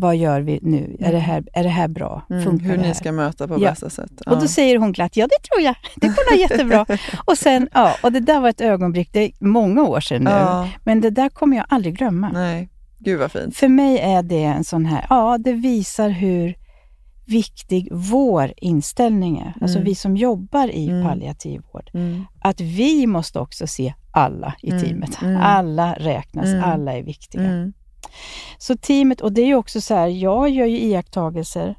vad 0.00 0.16
gör 0.16 0.40
vi 0.40 0.58
nu? 0.62 0.96
Är, 1.00 1.12
det 1.12 1.18
här, 1.18 1.44
är 1.52 1.62
det 1.62 1.68
här 1.68 1.88
bra? 1.88 2.22
Mm. 2.30 2.44
Funkar 2.44 2.66
Hur 2.66 2.76
ni 2.78 2.94
ska 2.94 3.12
möta 3.12 3.48
på 3.48 3.54
Ja. 3.54 3.70
bästa 3.70 3.90
sätt. 3.90 4.20
Och 4.26 4.40
då 4.40 4.48
säger 4.48 4.78
hon 4.78 4.92
glatt, 4.92 5.16
ja 5.16 5.26
det 5.26 5.48
tror 5.48 5.60
jag, 5.64 5.74
det 5.96 6.06
går 6.06 6.32
nog 6.32 6.40
jättebra. 6.40 6.86
och 7.24 7.38
sen, 7.38 7.68
ja, 7.74 7.94
och 8.02 8.12
det 8.12 8.20
där 8.20 8.40
var 8.40 8.48
ett 8.48 8.60
ögonblick, 8.60 9.08
det 9.12 9.20
är 9.24 9.30
många 9.40 9.82
år 9.82 10.00
sedan 10.00 10.24
nu, 10.24 10.30
ja. 10.30 10.68
men 10.84 11.00
det 11.00 11.10
där 11.10 11.28
kommer 11.28 11.56
jag 11.56 11.66
aldrig 11.68 11.96
glömma. 11.98 12.30
Nej, 12.32 12.68
gud 12.98 13.18
vad 13.20 13.32
fint. 13.32 13.56
För 13.56 13.68
mig 13.68 13.98
är 13.98 14.22
det 14.22 14.44
en 14.44 14.64
sån 14.64 14.86
här, 14.86 15.06
ja 15.10 15.38
det 15.38 15.52
visar 15.52 16.08
hur 16.08 16.54
viktig 17.26 17.88
vår 17.92 18.52
inställning 18.56 19.38
är. 19.38 19.54
Alltså 19.60 19.76
Mm. 19.78 19.84
vi 19.84 19.94
som 19.94 20.16
jobbar 20.16 20.68
i 20.68 20.88
Mm. 20.88 21.06
palliativ 21.06 21.60
vård. 21.72 21.90
Mm. 21.94 22.24
Att 22.40 22.60
vi 22.60 23.06
måste 23.06 23.38
också 23.38 23.66
se 23.66 23.94
alla 24.12 24.54
i 24.62 24.70
Mm. 24.70 24.82
teamet. 24.82 25.22
Mm. 25.22 25.36
Alla 25.42 25.94
räknas, 25.94 26.46
Mm. 26.46 26.64
alla 26.64 26.92
är 26.96 27.02
viktiga. 27.02 27.42
Så 28.58 28.76
teamet, 28.76 29.20
och 29.20 29.32
det 29.32 29.42
är 29.42 29.46
ju 29.46 29.54
också 29.54 29.80
så 29.80 29.94
här, 29.94 30.06
jag 30.08 30.50
gör 30.50 30.66
ju 30.66 30.78
iakttagelser 30.78 31.74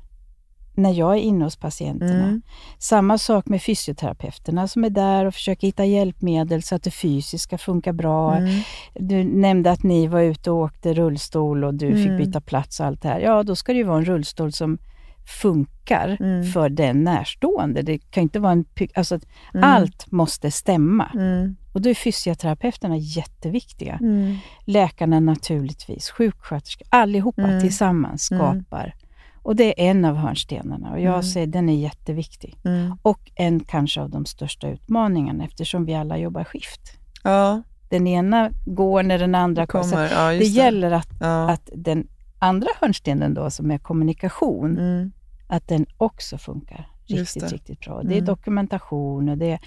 när 0.76 0.92
jag 0.94 1.14
är 1.14 1.22
inne 1.22 1.44
hos 1.46 1.56
patienterna. 1.56 2.24
Mm. 2.24 2.42
Samma 2.80 3.18
sak 3.18 3.46
med 3.46 3.62
fysioterapeuterna 3.62 4.68
som 4.68 4.84
är 4.84 4.90
där 4.90 5.26
och 5.26 5.34
försöker 5.34 5.68
hitta 5.68 5.86
hjälpmedel 5.86 6.64
så 6.64 6.76
att 6.76 6.84
det 6.84 6.92
fysiska 6.92 7.58
funkar 7.58 7.94
bra. 7.94 8.36
Mm. 8.36 8.62
Du 8.94 9.24
nämnde 9.24 9.72
att 9.72 9.84
ni 9.84 10.08
var 10.08 10.22
ute 10.22 10.52
och 10.52 10.58
åkte 10.58 10.94
rullstol 10.94 11.64
och 11.64 11.74
du 11.74 11.88
Mm. 11.88 12.04
fick 12.04 12.26
byta 12.28 12.42
plats 12.42 12.80
och 12.80 12.86
allt 12.86 13.02
det 13.02 13.08
här. 13.10 13.20
Ja, 13.20 13.44
då 13.44 13.56
ska 13.56 13.72
det 13.74 13.78
ju 13.78 13.84
vara 13.84 13.98
en 13.98 14.06
rullstol 14.06 14.52
som 14.52 14.78
funkar 15.26 16.18
Mm. 16.20 16.44
för 16.52 16.70
den 16.70 17.04
närstående. 17.04 17.82
Det 17.82 17.98
kan 17.98 18.24
inte 18.24 18.40
vara 18.40 18.52
en... 18.52 18.66
Alltså, 18.96 19.20
Mm. 19.54 19.70
Allt 19.70 20.12
måste 20.12 20.52
stämma. 20.52 21.12
Mm. 21.14 21.56
Och 21.74 21.82
då 21.82 21.90
är 21.90 21.94
fysioterapeuterna 21.94 22.98
jätteviktiga. 22.98 23.98
Mm. 24.02 24.36
Läkarna 24.66 25.20
naturligtvis, 25.20 26.10
sjuksköterskor, 26.12 26.88
allihopa 26.92 27.42
Mm. 27.42 27.62
tillsammans 27.62 28.32
Mm. 28.32 28.40
skapar. 28.64 28.96
Och 29.44 29.56
det 29.56 29.82
är 29.86 29.90
en 29.92 30.06
av 30.06 30.16
hörnstenarna 30.16 30.92
och 30.92 31.00
jag 31.02 31.26
säger 31.26 31.48
den 31.48 31.70
är 31.70 31.78
jätteviktig. 31.78 32.56
Och 33.02 33.32
en 33.36 33.60
kanske 33.60 34.02
av 34.02 34.10
de 34.10 34.26
största 34.26 34.70
utmaningarna 34.70 35.44
eftersom 35.46 35.86
vi 35.86 35.94
alla 35.96 36.18
jobbar 36.18 36.44
skift. 36.44 36.82
Ja, 37.24 37.62
Den 37.90 38.08
ena 38.08 38.50
går 38.66 39.04
när 39.04 39.20
den 39.20 39.36
andra 39.36 39.68
kommer. 39.68 39.84
Kommer. 39.92 40.12
Ja, 40.12 40.28
det 40.30 40.36
just 40.36 40.56
gäller 40.56 40.92
att, 40.92 41.08
Ja. 41.20 41.50
att 41.50 41.70
den 41.76 42.08
andra 42.42 42.68
hörnstenen 42.82 43.34
då 43.34 43.50
som 43.50 43.72
är 43.72 43.78
kommunikation, 43.78 44.78
Mm. 44.78 45.12
att 45.48 45.68
den 45.68 45.86
också 45.98 46.38
funkar 46.38 46.88
riktigt, 47.06 47.44
det. 47.44 47.48
riktigt 47.56 47.80
bra. 47.80 48.04
Det 48.04 48.14
är 48.14 48.18
Mm. 48.18 48.26
dokumentation 48.26 49.30
och 49.30 49.38
det 49.38 49.52
är 49.52 49.60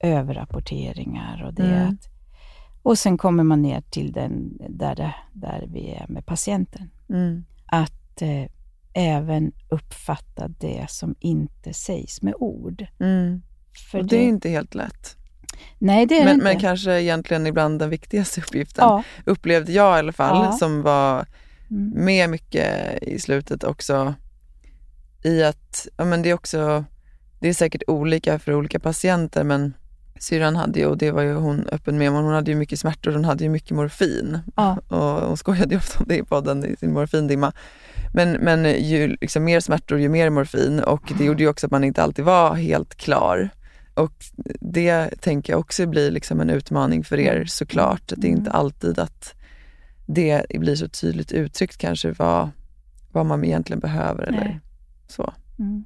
överrapporteringar 0.00 1.42
och 1.46 1.54
det 1.54 1.62
är 1.62 1.80
Mm. 1.82 1.88
att 1.88 2.08
och 2.82 2.98
sen 2.98 3.18
kommer 3.18 3.44
man 3.44 3.62
ner 3.62 3.80
till 3.80 4.12
den 4.12 4.58
där, 4.68 4.94
det, 4.96 5.14
där 5.32 5.64
vi 5.72 5.90
är 5.90 6.06
med 6.08 6.26
patienten. 6.26 6.90
Mm. 7.08 7.44
Att 7.66 8.22
eh, 8.22 8.44
även 8.92 9.52
uppfatta 9.68 10.48
det 10.48 10.86
som 10.90 11.14
inte 11.20 11.72
sägs 11.72 12.22
med 12.22 12.34
ord. 12.38 12.86
Mm. 13.00 13.42
För 13.90 13.98
Och 13.98 14.06
det 14.06 14.16
är 14.16 14.28
inte 14.28 14.48
helt 14.48 14.74
lätt. 14.74 15.16
nej, 15.78 16.06
det 16.06 16.14
är 16.14 16.18
det 16.18 16.24
Men, 16.24 16.34
inte. 16.34 16.44
men 16.44 16.58
kanske 16.60 17.00
egentligen 17.02 17.46
ibland 17.46 17.78
den 17.78 17.90
viktigaste 17.90 18.40
uppgiften, 18.40 18.84
ja. 18.84 19.02
upplevde 19.26 19.72
jag 19.72 19.96
i 19.96 19.98
alla 19.98 20.12
fall, 20.12 20.44
Ja. 20.44 20.52
som 20.52 20.82
var 20.82 21.26
Mm. 21.70 22.04
med 22.04 22.30
mycket 22.30 23.02
i 23.02 23.18
slutet 23.18 23.64
också 23.64 24.14
i 25.22 25.42
att, 25.42 25.88
ja 25.96 26.04
men 26.04 26.22
det 26.22 26.30
är 26.30 26.34
också, 26.34 26.84
det 27.40 27.48
är 27.48 27.54
säkert 27.54 27.82
olika 27.86 28.38
för 28.38 28.54
olika 28.54 28.80
patienter 28.80 29.44
men 29.44 29.74
syrran 30.18 30.56
hade 30.56 30.78
ju, 30.78 30.86
och 30.86 30.98
det 30.98 31.10
var 31.10 31.22
ju 31.22 31.34
hon 31.34 31.66
öppen 31.72 31.98
med, 31.98 32.12
men 32.12 32.24
hon 32.24 32.34
hade 32.34 32.50
ju 32.50 32.56
mycket 32.56 32.80
smärtor, 32.80 33.12
hon 33.12 33.24
hade 33.24 33.44
ju 33.44 33.50
mycket 33.50 33.70
morfin. 33.70 34.38
Ja. 34.56 34.78
Och 34.88 35.28
hon 35.28 35.36
skojade 35.36 35.74
ju 35.74 35.78
ofta 35.78 35.98
om 35.98 36.04
det 36.08 36.16
i 36.16 36.22
podden, 36.22 36.64
i 36.64 36.76
sin 36.76 36.92
morfindimma. 36.92 37.52
Men, 38.14 38.32
men 38.32 38.64
ju 38.64 39.16
liksom 39.20 39.44
mer 39.44 39.60
smärtor, 39.60 40.00
ju 40.00 40.08
mer 40.08 40.30
morfin 40.30 40.80
och 40.80 41.12
det 41.18 41.24
gjorde 41.24 41.42
ju 41.42 41.48
också 41.48 41.66
att 41.66 41.72
man 41.72 41.84
inte 41.84 42.02
alltid 42.02 42.24
var 42.24 42.54
helt 42.54 42.94
klar. 42.94 43.50
Och 43.94 44.24
det 44.60 45.20
tänker 45.20 45.52
jag 45.52 45.60
också 45.60 45.86
blir 45.86 46.10
liksom 46.10 46.40
en 46.40 46.50
utmaning 46.50 47.04
för 47.04 47.20
er 47.20 47.44
såklart. 47.44 48.12
Att 48.12 48.20
det 48.20 48.26
är 48.26 48.30
inte 48.30 48.50
alltid 48.50 48.98
att 48.98 49.34
det 50.14 50.46
blir 50.58 50.76
så 50.76 50.88
tydligt 50.88 51.32
uttryckt 51.32 51.76
kanske 51.78 52.12
vad, 52.12 52.50
vad 53.12 53.26
man 53.26 53.44
egentligen 53.44 53.80
behöver 53.80 54.22
eller 54.22 54.44
Nej. 54.44 54.60
så. 55.08 55.32
Mm. 55.58 55.84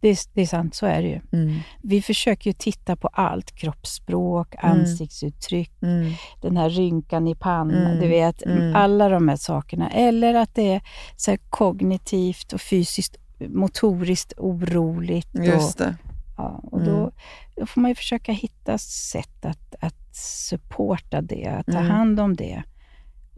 Det, 0.00 0.08
är, 0.08 0.18
det 0.34 0.42
är 0.42 0.46
sant, 0.46 0.74
så 0.74 0.86
är 0.86 1.02
det 1.02 1.08
ju. 1.08 1.20
Mm. 1.32 1.58
Vi 1.82 2.02
försöker 2.02 2.50
ju 2.50 2.54
titta 2.54 2.96
på 2.96 3.08
allt, 3.08 3.54
kroppsspråk, 3.56 4.54
Mm. 4.54 4.80
ansiktsuttryck, 4.80 5.72
Mm. 5.82 6.12
den 6.42 6.56
här 6.56 6.70
rynkan 6.70 7.28
i 7.28 7.34
pannan, 7.34 7.86
Mm. 7.86 8.00
du 8.00 8.08
vet, 8.08 8.42
Mm. 8.46 8.76
alla 8.76 9.08
de 9.08 9.28
här 9.28 9.36
sakerna. 9.36 9.90
Eller 9.90 10.34
att 10.34 10.54
det 10.54 10.72
är 10.74 10.82
så 11.16 11.36
kognitivt 11.50 12.52
och 12.52 12.60
fysiskt, 12.60 13.16
motoriskt 13.48 14.32
oroligt. 14.36 15.28
Just 15.34 15.80
och, 15.80 15.86
det. 15.86 15.96
ja, 16.36 16.60
och 16.64 16.80
då, 16.84 17.12
då 17.56 17.66
får 17.66 17.80
man 17.80 17.90
ju 17.90 17.94
försöka 17.94 18.32
hitta 18.32 18.78
sätt 18.78 19.44
att, 19.44 19.74
att 19.80 20.16
supporta 20.16 21.20
det, 21.20 21.46
att 21.46 21.66
ta 21.66 21.78
hand 21.78 22.20
om 22.20 22.36
det. 22.36 22.62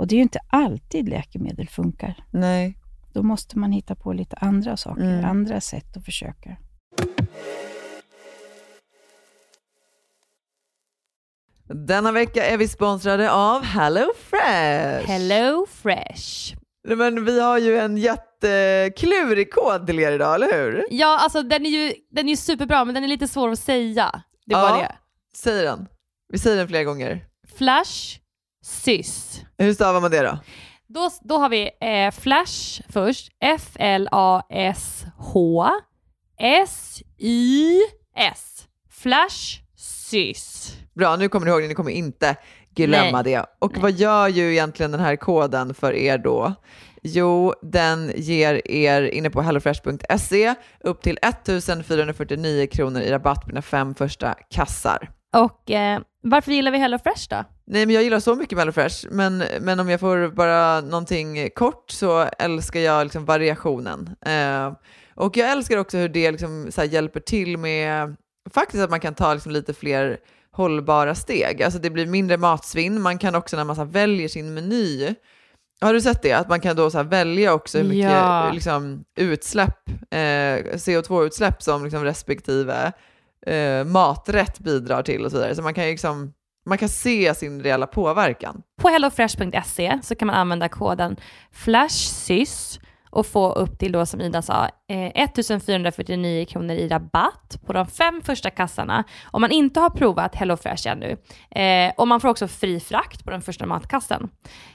Och 0.02 0.08
det 0.08 0.14
är 0.14 0.16
ju 0.16 0.22
inte 0.22 0.40
alltid 0.48 1.08
läkemedel 1.08 1.68
funkar. 1.68 2.24
Nej. 2.30 2.78
Då 3.12 3.22
måste 3.22 3.58
man 3.58 3.72
hitta 3.72 3.94
på 3.94 4.12
lite 4.12 4.36
andra 4.36 4.76
saker, 4.76 5.02
Mm. 5.02 5.24
andra 5.24 5.60
sätt 5.60 5.96
att 5.96 6.04
försöka. 6.04 6.56
Denna 11.74 12.12
vecka 12.12 12.46
är 12.46 12.56
vi 12.56 12.68
sponsrade 12.68 13.30
av 13.32 13.62
HelloFresh. 13.64 15.06
Hello 15.06 15.66
Fresh. 15.70 16.54
Men 16.88 17.24
vi 17.24 17.40
har 17.40 17.58
ju 17.58 17.78
en 17.78 17.96
jätteklurig 17.96 19.52
kod 19.52 19.86
till 19.86 19.98
er 19.98 20.12
idag, 20.12 20.34
eller 20.34 20.52
hur? 20.52 20.86
Ja, 20.90 21.18
alltså 21.20 21.42
den 21.42 21.66
är 21.66 21.70
ju 21.70 21.94
den 22.10 22.26
är 22.26 22.30
ju 22.30 22.36
superbra, 22.36 22.84
men 22.84 22.94
den 22.94 23.04
är 23.04 23.08
lite 23.08 23.28
svår 23.28 23.50
att 23.50 23.58
säga. 23.58 24.22
Det 24.46 24.54
är 24.54 24.58
Ja. 24.58 24.68
bara 24.68 24.78
det. 24.82 24.94
Säg 25.36 25.62
den. 25.62 25.86
Vi 26.28 26.38
säger 26.38 26.56
den 26.56 26.68
flera 26.68 26.84
gånger. 26.84 27.24
Flash, 27.56 28.18
sys. 28.62 29.40
Hur 29.58 29.74
stavar 29.74 30.00
man 30.00 30.10
det 30.10 30.22
då? 30.22 30.38
Då, 30.88 31.10
då 31.22 31.38
har 31.38 31.48
vi 31.48 31.70
eh, 31.80 32.10
Flash 32.10 32.82
först. 32.88 33.28
F-L-A-S-H 33.40 34.50
S-Y-S. 37.32 38.66
Flash, 38.90 39.60
sys. 39.76 40.76
Bra, 40.94 41.16
nu 41.16 41.28
kommer 41.28 41.46
ni 41.46 41.52
ihåg 41.52 41.62
det. 41.62 41.68
Ni 41.68 41.74
kommer 41.74 41.90
inte 41.90 42.36
glömma 42.74 43.22
Nej. 43.22 43.32
det. 43.32 43.46
Och 43.58 43.72
Nej. 43.72 43.82
vad 43.82 43.92
gör 43.92 44.28
ju 44.28 44.52
egentligen 44.52 44.90
den 44.92 45.00
här 45.00 45.16
koden 45.16 45.74
för 45.74 45.92
er 45.92 46.18
då? 46.18 46.54
Jo, 47.02 47.54
den 47.62 48.12
ger 48.16 48.70
er 48.70 49.02
inne 49.02 49.30
på 49.30 49.42
hellofresh.se 49.42 50.54
upp 50.80 51.02
till 51.02 51.18
1449 51.22 52.66
kronor 52.72 53.00
i 53.00 53.10
rabatt 53.10 53.42
på 53.42 53.48
dina 53.48 53.62
fem 53.62 53.94
första 53.94 54.34
kassar. 54.50 55.10
Och 55.36 55.70
eh, 55.70 56.00
varför 56.22 56.52
gillar 56.52 56.70
vi 56.70 56.78
Hello 56.78 56.98
Fresh 56.98 57.26
då? 57.30 57.44
Nej, 57.64 57.86
men 57.86 57.94
jag 57.94 58.04
gillar 58.04 58.20
så 58.20 58.34
mycket 58.34 58.56
med 58.56 58.60
HelloFresh, 58.60 59.06
men, 59.10 59.44
men 59.60 59.80
om 59.80 59.88
jag 59.90 60.00
får 60.00 60.28
bara 60.28 60.80
någonting 60.80 61.50
kort 61.54 61.90
så 61.90 62.28
älskar 62.38 62.80
jag 62.80 63.04
liksom 63.04 63.24
variationen. 63.24 64.10
Eh, 64.26 64.72
och 65.14 65.36
jag 65.36 65.50
älskar 65.50 65.78
också 65.78 65.98
hur 65.98 66.08
det 66.08 66.30
liksom 66.30 66.70
här 66.76 66.84
hjälper 66.84 67.20
till 67.20 67.58
med 67.58 68.16
faktiskt 68.54 68.82
att 68.82 68.90
man 68.90 69.00
kan 69.00 69.14
ta 69.14 69.34
liksom 69.34 69.52
lite 69.52 69.74
fler 69.74 70.18
hållbara 70.50 71.14
steg. 71.14 71.62
Alltså 71.62 71.78
det 71.78 71.90
blir 71.90 72.06
mindre 72.06 72.36
matsvinn. 72.36 73.00
Man 73.00 73.18
kan 73.18 73.34
också 73.34 73.56
när 73.56 73.64
man 73.64 73.76
så 73.76 73.84
här 73.84 73.90
väljer 73.90 74.28
sin 74.28 74.54
meny, 74.54 75.14
har 75.80 75.94
du 75.94 76.00
sett 76.00 76.22
det? 76.22 76.32
Att 76.32 76.48
man 76.48 76.60
kan 76.60 76.76
då 76.76 76.90
så 76.90 77.02
välja 77.02 77.52
också 77.54 77.78
hur 77.78 77.84
mycket 77.84 78.10
Ja. 78.10 78.50
liksom, 78.52 79.04
utsläpp, 79.16 79.88
eh, 80.10 80.76
CO2-utsläpp 80.76 81.62
som 81.62 81.84
liksom 81.84 82.04
respektive 82.04 82.92
eh, 83.46 83.84
maträtt 83.84 84.58
bidrar 84.58 85.02
till 85.02 85.24
och 85.24 85.30
så 85.30 85.36
vidare. 85.36 85.54
Så 85.54 85.62
man 85.62 85.74
kan 85.74 85.84
ju 85.84 85.90
liksom 85.90 86.32
man 86.66 86.78
kan 86.78 86.88
se 86.88 87.34
sin 87.34 87.62
reella 87.62 87.86
påverkan. 87.86 88.62
På 88.80 88.88
hellofresh.se 88.88 89.98
så 90.02 90.14
kan 90.14 90.26
man 90.26 90.36
använda 90.36 90.68
koden 90.68 91.16
FLASHSYS 91.52 92.80
och 93.12 93.26
få 93.26 93.52
upp 93.52 93.78
till 93.78 93.92
då 93.92 94.06
som 94.06 94.20
Ida 94.20 94.42
sa 94.42 94.68
eh, 94.88 95.22
1449 95.24 96.44
kronor 96.44 96.74
i 96.74 96.88
rabatt 96.88 97.60
på 97.66 97.72
de 97.72 97.86
fem 97.86 98.20
första 98.24 98.50
kassarna 98.50 99.04
om 99.24 99.40
man 99.40 99.50
inte 99.50 99.80
har 99.80 99.90
provat 99.90 100.34
HelloFresh 100.34 100.88
ännu. 100.88 101.16
Eh, 101.50 101.92
och 101.96 102.08
man 102.08 102.20
får 102.20 102.28
också 102.28 102.48
fri 102.48 102.80
frakt 102.80 103.24
på 103.24 103.30
den 103.30 103.42
första 103.42 103.66
matkassen. 103.66 104.28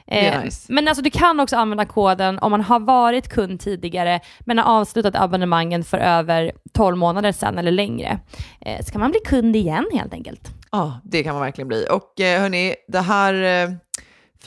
Eh, 0.07 0.43
nice. 0.43 0.73
Men 0.73 0.87
alltså 0.87 1.03
du 1.03 1.09
kan 1.09 1.39
också 1.39 1.55
använda 1.55 1.85
koden 1.85 2.39
om 2.39 2.51
man 2.51 2.61
har 2.61 2.79
varit 2.79 3.29
kund 3.29 3.59
tidigare 3.59 4.19
men 4.39 4.57
har 4.57 4.79
avslutat 4.79 5.15
abonnemangen 5.15 5.83
för 5.83 5.97
över 5.97 6.51
12 6.73 6.97
månader 6.97 7.31
sedan 7.31 7.57
eller 7.57 7.71
längre. 7.71 8.19
Eh, 8.61 8.85
så 8.85 8.91
kan 8.91 9.01
man 9.01 9.11
bli 9.11 9.19
kund 9.25 9.55
igen 9.55 9.85
helt 9.93 10.13
enkelt. 10.13 10.51
Ja, 10.71 10.99
det 11.03 11.23
kan 11.23 11.33
man 11.33 11.43
verkligen 11.43 11.67
bli. 11.67 11.87
Och 11.91 12.21
eh, 12.21 12.41
hörni, 12.41 12.75
det 12.87 12.99
här 12.99 13.33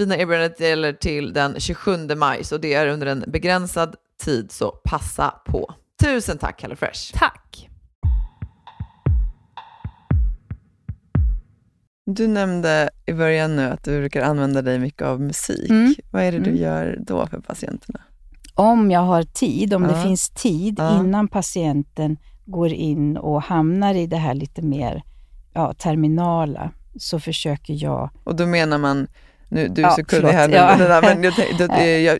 fina 0.01 0.17
erbjudandet 0.17 0.61
gäller 0.61 0.93
till 0.93 1.33
den 1.33 1.61
27 1.61 1.97
maj, 2.17 2.45
så 2.45 2.59
det 2.59 2.75
är 2.75 2.87
under 2.87 3.07
en 3.07 3.25
begränsad 3.27 3.95
tid, 4.25 4.53
så 4.53 4.71
passa 4.71 5.31
på. 5.47 5.75
Tusen 6.03 6.39
tack 6.39 6.63
HelloFresh! 6.63 7.13
Tack! 7.15 7.69
Du 12.07 12.29
nämnde 12.29 12.91
i 13.07 13.13
början 13.13 13.57
nu 13.57 13.63
att 13.63 13.85
du 13.85 13.99
brukar 14.01 14.23
använda 14.23 14.63
dig 14.63 14.79
mycket 14.79 15.03
av 15.03 15.21
musik. 15.21 15.71
Mm. 15.71 15.95
Vad 16.11 16.23
är 16.23 16.33
det 16.33 16.39
du 16.39 16.51
Mm. 16.51 16.63
gör 16.63 16.99
då 17.07 17.27
för 17.27 17.41
patienterna? 17.41 18.01
Om 18.55 18.91
jag 18.91 19.01
har 19.01 19.23
tid, 19.23 19.75
om 19.75 19.83
Ja. 19.83 19.89
det 19.89 20.03
finns 20.03 20.31
tid 20.31 20.75
Ja. 20.79 21.01
innan 21.01 21.29
patienten 21.29 22.17
går 22.47 22.69
in 22.73 23.17
och 23.17 23.43
hamnar 23.43 23.95
i 23.95 24.07
det 24.07 24.17
här 24.17 24.35
lite 24.35 24.63
mer 24.63 25.03
ja, 25.53 25.73
terminala, 25.75 26.71
så 26.99 27.21
försöker 27.21 27.75
jag 27.85 28.11
Och 28.25 28.37
då 28.37 28.47
menar 28.47 28.79
man, 28.79 29.07
nu, 29.51 29.69
du 29.69 29.83
är 29.83 29.87
Ja, 29.87 29.91
så 29.91 30.05
kunnig 30.05 30.09
förlåt, 30.11 30.33
här, 30.33 30.49
nu, 30.49 30.55
ja. 30.57 30.77
där, 30.77 31.03
men 31.03 31.23
jag, 31.25 31.33
det, 31.37 31.67
det, 31.77 32.19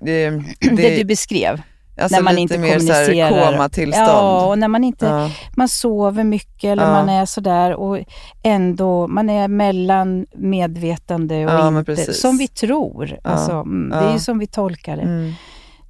det, 0.61 0.77
det, 0.77 0.97
du 0.97 1.05
beskrev, 1.05 1.63
alltså 2.01 2.17
när 2.17 2.23
man 2.23 2.35
lite 2.35 2.43
inte 2.43 2.59
mer 2.59 2.69
kommunicerar. 2.79 3.53
komatillstånd. 3.53 4.09
Ja, 4.09 4.47
och 4.47 4.59
när 4.59 4.69
man 4.69 4.85
inte 4.85 5.07
Ja. 5.07 5.31
man 5.57 5.69
sover 5.69 6.25
mycket 6.25 6.65
eller 6.65 6.83
Ja. 6.83 6.91
man 6.93 7.09
är 7.09 7.27
sådär 7.27 7.75
och 7.75 7.99
ändå, 8.43 9.07
man 9.09 9.31
är 9.31 9.49
mellan 9.49 10.27
medvetande 10.35 11.35
och 11.47 11.53
Ja, 11.53 11.79
inte. 11.79 12.13
Som 12.15 12.39
vi 12.39 12.49
tror. 12.49 13.19
Alltså, 13.25 13.53
mm, 13.53 13.91
Det 13.91 14.09
är 14.09 14.13
ju 14.13 14.19
som 14.19 14.39
vi 14.39 14.47
tolkar 14.47 14.97
det. 14.97 15.03
Mm. 15.03 15.33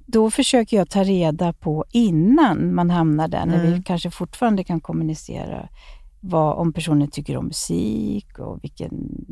Då 0.05 0.31
försöker 0.31 0.77
jag 0.77 0.89
ta 0.89 1.03
reda 1.03 1.53
på 1.53 1.85
innan 1.91 2.73
man 2.75 2.89
hamnar 2.89 3.27
där, 3.27 3.45
när 3.45 3.61
vi 3.61 3.67
Mm. 3.67 3.83
kanske 3.83 4.11
fortfarande 4.11 4.63
kan 4.63 4.79
kommunicera 4.81 5.67
vad, 6.23 6.57
om 6.57 6.73
personen 6.73 7.07
tycker 7.07 7.37
om 7.37 7.45
musik 7.45 8.39
och 8.39 8.63
vilken 8.63 8.91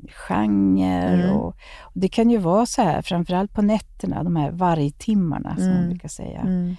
genre. 0.10 0.86
Mm. 1.24 1.36
Och, 1.36 1.48
och 1.82 1.94
det 1.94 2.08
kan 2.08 2.30
ju 2.30 2.38
vara 2.38 2.66
så 2.66 2.82
här, 2.82 3.02
framförallt 3.02 3.54
på 3.54 3.62
nätterna, 3.62 4.24
de 4.24 4.36
här 4.36 4.52
vargtimmarna 4.52 5.56
som 5.56 5.68
man 5.68 5.76
Mm. 5.78 5.90
brukar 5.90 6.10
säga 6.10 6.40
Mm. 6.42 6.76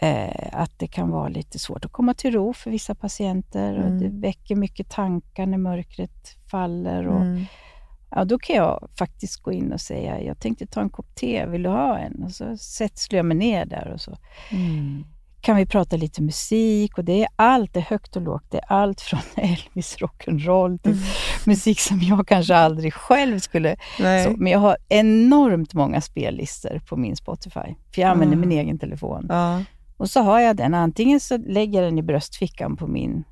eh, 0.00 0.48
att 0.60 0.78
det 0.78 0.86
kan 0.86 1.10
vara 1.10 1.28
lite 1.28 1.58
svårt 1.58 1.84
att 1.84 1.92
komma 1.92 2.14
till 2.14 2.32
ro 2.32 2.52
för 2.52 2.70
vissa 2.70 2.94
patienter 2.94 3.78
och 3.78 3.86
Mm. 3.86 3.98
det 3.98 4.08
väcker 4.28 4.56
mycket 4.56 4.90
tankar 4.90 5.46
när 5.46 5.58
mörkret 5.58 6.36
faller. 6.50 7.06
Och, 7.08 7.20
Mm. 7.22 7.44
ja, 8.10 8.24
då 8.24 8.38
kan 8.38 8.56
jag 8.56 8.88
faktiskt 8.98 9.36
gå 9.42 9.52
in 9.52 9.72
och 9.72 9.80
säga, 9.80 10.22
jag 10.22 10.38
tänkte 10.38 10.66
ta 10.66 10.80
en 10.80 10.90
kopp 10.90 11.14
te, 11.14 11.46
vill 11.46 11.62
du 11.62 11.68
ha 11.68 11.98
en? 11.98 12.22
Och 12.24 12.30
så 12.30 12.56
sätter 12.56 13.16
jag 13.16 13.26
mig 13.26 13.36
ner 13.36 13.64
där 13.66 13.90
och 13.94 14.00
så 14.00 14.16
Mm. 14.52 15.04
Kan 15.40 15.56
vi 15.56 15.66
prata 15.66 15.96
lite 15.96 16.22
musik 16.22 16.98
och 16.98 17.04
det 17.04 17.22
är 17.22 17.28
allt, 17.36 17.72
det 17.74 17.80
är 17.80 17.84
högt 17.84 18.16
och 18.16 18.22
lågt. 18.22 18.44
Det 18.50 18.58
är 18.58 18.64
allt 18.72 19.00
från 19.00 19.20
Elvis 19.36 19.96
rock'n'roll 19.98 20.78
till 20.78 20.92
Mm. 20.92 21.04
musik 21.46 21.80
som 21.80 22.00
jag 22.02 22.26
kanske 22.28 22.56
aldrig 22.56 22.94
själv 22.94 23.38
skulle... 23.38 23.76
Så, 23.96 24.30
men 24.36 24.52
jag 24.52 24.58
har 24.58 24.76
enormt 24.88 25.74
många 25.74 26.00
spellistor 26.00 26.80
på 26.88 26.96
min 26.96 27.16
Spotify, 27.16 27.74
för 27.94 28.02
jag 28.02 28.10
använder 28.10 28.36
Ah. 28.36 28.40
min 28.40 28.52
egen 28.52 28.78
telefon. 28.78 29.26
Ja. 29.28 29.62
Och 29.96 30.10
så 30.10 30.20
har 30.20 30.40
jag 30.40 30.56
den, 30.56 30.74
antingen 30.74 31.20
så 31.20 31.36
lägger 31.36 31.82
jag 31.82 31.92
den 31.92 31.98
i 31.98 32.02
bröstfickan 32.02 32.76
på, 32.76 32.86
min, 32.86 33.24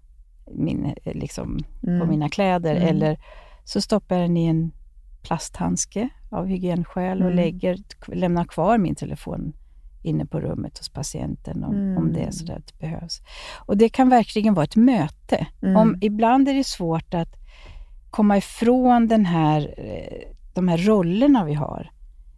min, 0.54 0.84
eh, 1.04 1.14
liksom, 1.14 1.58
Mm. 1.86 2.00
på 2.00 2.06
mina 2.06 2.28
kläder 2.28 2.76
Mm. 2.76 2.88
eller 2.88 3.18
så 3.64 3.80
stoppar 3.80 4.16
jag 4.16 4.24
den 4.24 4.36
i 4.36 4.46
en 4.46 4.72
plasthandske 5.22 6.08
av 6.30 6.46
hygienskäl 6.46 7.18
och 7.18 7.24
Mm. 7.30 7.36
lägger, 7.36 7.78
lämnar 8.06 8.44
kvar 8.44 8.78
min 8.78 8.94
telefon 8.94 9.52
inne 10.08 10.26
på 10.26 10.40
rummet 10.40 10.78
hos 10.78 10.88
patienten 10.88 11.64
om, 11.64 11.74
Mm. 11.74 11.96
om 11.96 12.12
det 12.12 12.20
är 12.20 12.30
så 12.30 12.52
att 12.52 12.66
det 12.66 12.78
behövs. 12.78 13.20
Och 13.66 13.76
det 13.76 13.88
kan 13.88 14.08
verkligen 14.08 14.54
vara 14.54 14.64
ett 14.64 14.76
möte. 14.76 15.46
Mm. 15.62 15.76
Om, 15.76 15.98
ibland 16.00 16.48
är 16.48 16.54
det 16.54 16.64
svårt 16.66 17.14
att 17.14 17.28
komma 18.10 18.36
ifrån 18.36 19.06
den 19.08 19.26
här, 19.26 19.74
eh, 19.78 20.28
de 20.54 20.68
här 20.68 20.78
rollerna 20.78 21.44
vi 21.44 21.54
har. 21.54 21.90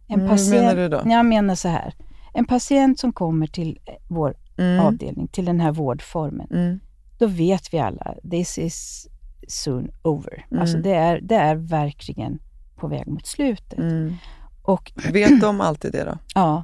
En 0.07 0.21
Mm, 0.21 0.49
menar 0.49 0.75
du 0.75 0.89
då? 0.89 1.01
Jag 1.05 1.25
menar 1.25 1.55
så 1.55 1.67
här. 1.67 1.93
En 2.33 2.45
patient 2.45 2.99
som 2.99 3.13
kommer 3.13 3.47
till 3.47 3.79
eh, 3.85 3.93
vår 4.07 4.35
Mm. 4.57 4.79
avdelning, 4.85 5.27
till 5.27 5.45
den 5.45 5.59
här 5.59 5.71
vårdformen, 5.71 6.47
Mm. 6.51 6.79
då 7.19 7.27
vet 7.27 7.73
vi 7.73 7.79
alla, 7.79 8.15
this 8.31 8.57
is 8.57 9.07
soon 9.47 9.91
over. 10.03 10.45
Mm. 10.51 10.61
Alltså 10.61 10.77
det 10.77 10.93
är, 10.95 11.21
det 11.21 11.35
är 11.35 11.55
verkligen 11.55 12.39
på 12.75 12.87
väg 12.87 13.07
mot 13.07 13.25
slutet. 13.27 13.79
Mm. 13.79 14.13
Och 14.63 14.91
Vet 15.11 15.41
de 15.41 15.61
alltid 15.61 15.91
det 15.91 16.03
då? 16.03 16.17
ja, 16.35 16.63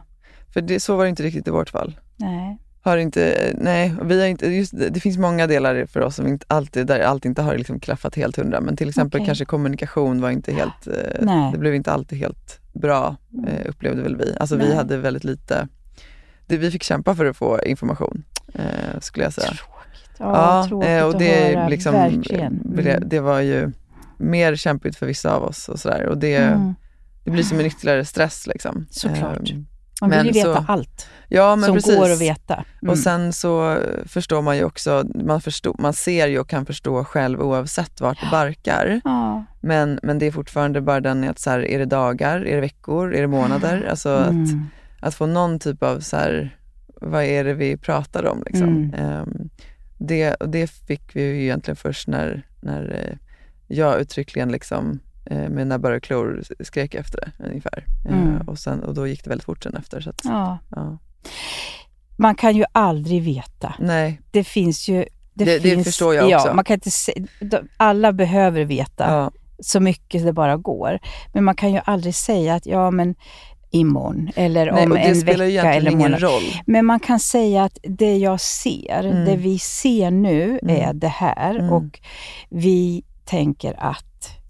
För 0.58 0.62
det, 0.62 0.80
så 0.80 0.96
var 0.96 1.04
det 1.04 1.10
inte 1.10 1.24
riktigt 1.24 1.48
i 1.48 1.52
vårt 1.52 1.70
fall. 1.70 2.00
nej. 2.16 2.58
Har 2.82 2.98
inte, 2.98 3.54
nej, 3.58 3.94
vi 4.04 4.20
har 4.22 4.28
inte, 4.28 4.48
just, 4.48 4.74
det, 4.92 5.00
finns 5.00 5.18
många 5.18 5.48
delar 5.48 5.86
för 5.86 6.00
oss 6.02 6.16
som 6.16 6.28
inte 6.28 6.46
alltid, 6.50 6.88
där 6.88 7.00
allt 7.00 7.26
inte 7.26 7.42
har 7.42 7.58
liksom 7.58 7.80
klaffat 7.80 8.16
helt 8.16 8.36
hundra. 8.38 8.62
Men 8.62 8.76
till 8.78 8.90
exempel 8.90 9.20
Okej. 9.20 9.26
kanske 9.26 9.46
kommunikation 9.46 10.22
var 10.22 10.30
inte 10.30 10.54
helt, 10.54 10.88
eh, 10.88 10.94
Nej. 11.22 11.52
det 11.52 11.58
blev 11.58 11.76
inte 11.76 11.92
alltid 11.92 12.20
helt 12.20 12.60
bra, 12.74 13.16
Mm. 13.34 13.46
eh, 13.46 13.70
upplevde 13.70 14.02
väl 14.02 14.16
vi. 14.18 14.36
Alltså 14.40 14.56
vi 14.56 14.64
Nej. 14.68 14.76
hade 14.76 14.98
väldigt 14.98 15.24
lite, 15.24 15.68
det, 16.48 16.58
vi 16.58 16.72
fick 16.72 16.84
kämpa 16.84 17.16
för 17.16 17.26
att 17.26 17.38
få 17.38 17.60
information, 17.64 18.24
eh, 18.54 19.00
skulle 19.00 19.26
jag 19.26 19.34
säga. 19.34 19.48
Tråkigt. 19.48 20.12
Ja, 20.20 20.66
tråkigt 20.70 20.90
eh, 20.90 21.04
och 21.04 21.10
att 21.10 21.20
det, 21.20 21.52
är 21.52 21.56
höra. 21.58 21.68
liksom, 21.70 21.96
Mm. 21.96 23.04
det 23.10 23.20
var 23.20 23.40
ju 23.42 23.72
mer 24.18 24.56
kämpigt 24.56 24.96
för 24.96 25.06
vissa 25.06 25.34
av 25.36 25.44
oss 25.44 25.70
och 25.70 25.80
sådär. 25.80 26.06
Och 26.06 26.18
det, 26.18 26.36
Mm. 26.36 26.74
det 27.24 27.32
blir 27.32 27.44
som 27.44 27.60
en 27.60 27.66
ytterligare 27.66 28.06
stress 28.06 28.48
liksom. 28.48 28.86
Såklart. 28.90 29.50
Eh, 29.52 29.58
Man 30.02 30.10
vill 30.10 30.18
Men 30.18 30.26
ju 30.28 30.32
veta 30.34 30.56
så- 30.66 30.72
allt 30.72 31.08
Ja, 31.30 31.56
men 31.56 31.66
som 31.66 31.76
precis. 31.76 31.96
går 31.98 32.12
att 32.12 32.22
veta. 32.22 32.54
Mm. 32.82 32.92
Och 32.92 32.98
sen 32.98 33.34
så 33.34 33.78
förstår 34.06 34.42
man 34.42 34.58
ju 34.58 34.64
också, 34.64 35.04
man, 35.16 35.42
förstår, 35.42 35.76
man 35.80 35.94
ser 35.94 36.28
ju 36.28 36.40
och 36.40 36.50
kan 36.50 36.66
förstå 36.66 37.04
själv 37.04 37.42
oavsett 37.42 38.02
vart 38.02 38.22
det 38.22 38.28
barkar. 38.32 39.02
ja. 39.04 39.46
Men, 39.62 40.00
men 40.04 40.20
det 40.20 40.26
är 40.26 40.32
fortfarande 40.32 40.82
bara 40.82 41.00
den 41.02 41.30
att 41.30 41.40
så 41.40 41.50
här, 41.50 41.60
är 41.66 41.80
det 41.80 41.86
dagar, 41.86 42.46
är 42.46 42.56
det 42.56 42.62
veckor, 42.62 43.14
är 43.16 43.22
det 43.22 43.28
månader? 43.28 43.88
Alltså 43.90 44.10
att, 44.10 44.30
Mm. 44.30 44.66
att 45.02 45.16
få 45.16 45.26
någon 45.26 45.60
typ 45.60 45.84
av 45.84 46.00
så 46.00 46.18
här, 46.18 46.58
vad 47.02 47.24
är 47.24 47.44
det 47.44 47.54
vi 47.54 47.78
pratar 47.78 48.26
om 48.26 48.44
liksom. 48.46 48.68
Mm. 48.68 48.94
Ehm, 48.94 49.50
det, 49.98 50.36
det 50.48 50.68
fick 50.68 51.16
vi 51.16 51.22
ju 51.24 51.44
egentligen 51.44 51.76
först 51.76 52.08
när, 52.08 52.46
när 52.62 52.82
eh, 53.12 53.18
jag 53.68 54.00
uttryckligen 54.02 54.52
liksom 54.52 55.00
eh, 55.30 55.38
med 55.38 55.52
mina 55.68 56.00
klor 56.00 56.44
skrek 56.60 56.96
efter 56.96 57.20
det 57.38 57.46
ungefär. 57.50 57.86
Eh, 58.10 58.14
Mm. 58.22 58.48
och, 58.48 58.60
sen, 58.60 58.84
och 58.84 58.94
då 58.94 59.08
gick 59.08 59.24
det 59.24 59.30
väldigt 59.30 59.46
fort 59.46 59.64
sen 59.64 59.76
efter. 59.76 60.02
Så 60.02 60.10
att, 60.10 60.22
Ja. 60.24 60.58
ja. 60.76 60.98
Man 62.18 62.36
kan 62.36 62.56
ju 62.56 62.64
aldrig 62.72 63.24
veta. 63.24 63.74
Nej, 63.80 64.22
Det 64.32 64.44
finns 64.44 64.88
ju... 64.90 65.06
Det- 65.34 65.46
det 65.46 65.60
finns, 65.62 65.86
förstår 65.88 66.16
jag 66.16 66.30
ja, 66.30 66.38
också. 66.42 66.54
Man 66.54 66.66
kan 66.66 66.74
inte 66.74 66.92
se, 66.92 67.14
de- 67.42 67.68
alla 67.78 68.14
behöver 68.14 68.66
veta 68.66 69.04
ja, 69.10 69.32
så 69.60 69.80
mycket 69.80 70.26
det 70.26 70.34
bara 70.34 70.58
går. 70.58 71.00
Men 71.34 71.44
man 71.44 71.56
kan 71.56 71.72
ju 71.74 71.80
aldrig 71.86 72.16
säga 72.16 72.56
att 72.56 72.66
ja, 72.66 72.92
men 72.92 73.16
imorgon 73.72 74.30
eller 74.36 74.72
nej, 74.72 74.84
om 74.86 74.92
och 74.92 74.98
det 74.98 75.04
en 75.04 75.20
vecka 75.20 75.74
eller 75.74 75.92
månad. 75.92 76.22
roll. 76.22 76.44
Men 76.66 76.86
man 76.86 77.00
kan 77.00 77.20
säga 77.20 77.64
att 77.64 77.78
det 77.84 78.18
jag 78.18 78.42
ser, 78.42 79.04
Mm. 79.04 79.26
det 79.26 79.36
vi 79.36 79.60
ser 79.60 80.12
nu 80.12 80.60
Mm. 80.62 80.90
är 80.90 80.94
det 80.94 81.08
här 81.08 81.56
Mm. 81.56 81.70
och 81.74 82.00
vi 82.50 83.04
tänker 83.26 83.76
att 83.84 84.06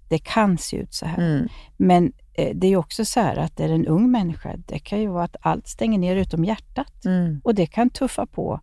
det 0.08 0.18
kan 0.18 0.58
se 0.58 0.76
ut 0.76 0.94
så 0.94 1.06
här. 1.06 1.18
Mm. 1.18 1.48
Men 1.76 2.12
eh, 2.34 2.56
det 2.56 2.66
är 2.66 2.76
också 2.76 3.04
så 3.04 3.20
här 3.20 3.36
att 3.36 3.60
är 3.60 3.68
det 3.68 3.74
en 3.74 3.86
ung 3.86 4.10
människa, 4.10 4.56
det 4.56 4.78
kan 4.78 5.00
ju 5.00 5.08
vara 5.08 5.24
att 5.24 5.36
allt 5.40 5.68
stänger 5.68 5.98
ner 5.98 6.16
utom 6.16 6.44
hjärtat. 6.44 7.04
Mm. 7.04 7.40
Och 7.44 7.54
det 7.54 7.66
kan 7.66 7.90
tuffa 7.90 8.26
på 8.26 8.60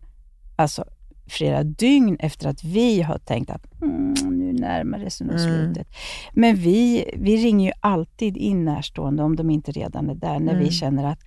alltså, 0.56 0.84
flera 1.28 1.62
dygn 1.62 2.16
efter 2.20 2.48
att 2.48 2.64
vi 2.64 3.02
har 3.02 3.18
tänkt 3.18 3.50
att 3.50 3.82
mm, 3.82 4.14
nu 4.38 4.52
närmar 4.52 4.98
det 4.98 5.10
sig 5.10 5.26
nog 5.26 5.36
Mm. 5.40 5.48
slutet. 5.48 5.88
Men 6.32 6.56
vi, 6.56 7.10
vi 7.16 7.36
ringer 7.36 7.66
ju 7.66 7.72
alltid 7.80 8.36
in 8.36 8.64
närstående 8.64 9.22
om 9.22 9.36
de 9.36 9.50
inte 9.50 9.72
redan 9.72 10.10
är 10.10 10.14
där, 10.14 10.38
när 10.40 10.52
vi 10.54 10.58
Mm. 10.60 10.70
känner 10.70 11.04
att 11.04 11.20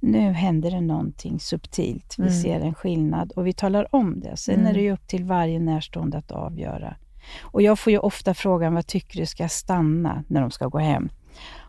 nu 0.00 0.32
händer 0.32 0.70
det 0.70 0.80
någonting 0.80 1.40
subtilt. 1.40 2.14
Vi 2.18 2.22
Mm. 2.22 2.34
ser 2.34 2.60
en 2.60 2.74
skillnad 2.74 3.32
och 3.32 3.46
vi 3.46 3.52
talar 3.52 3.94
om 3.94 4.20
det. 4.20 4.36
Sen 4.36 4.66
är 4.66 4.74
det 4.74 4.80
ju 4.80 4.92
upp 4.92 5.06
till 5.06 5.24
varje 5.24 5.58
närstående 5.60 6.18
att 6.18 6.30
avgöra. 6.30 6.96
Och 7.42 7.62
jag 7.62 7.78
får 7.78 7.90
ju 7.92 7.98
ofta 7.98 8.34
frågan, 8.34 8.74
vad 8.74 8.86
tycker 8.86 9.20
du, 9.20 9.26
ska 9.26 9.48
stanna 9.48 10.24
när 10.28 10.40
de 10.40 10.50
ska 10.50 10.66
gå 10.66 10.78
hem? 10.78 11.08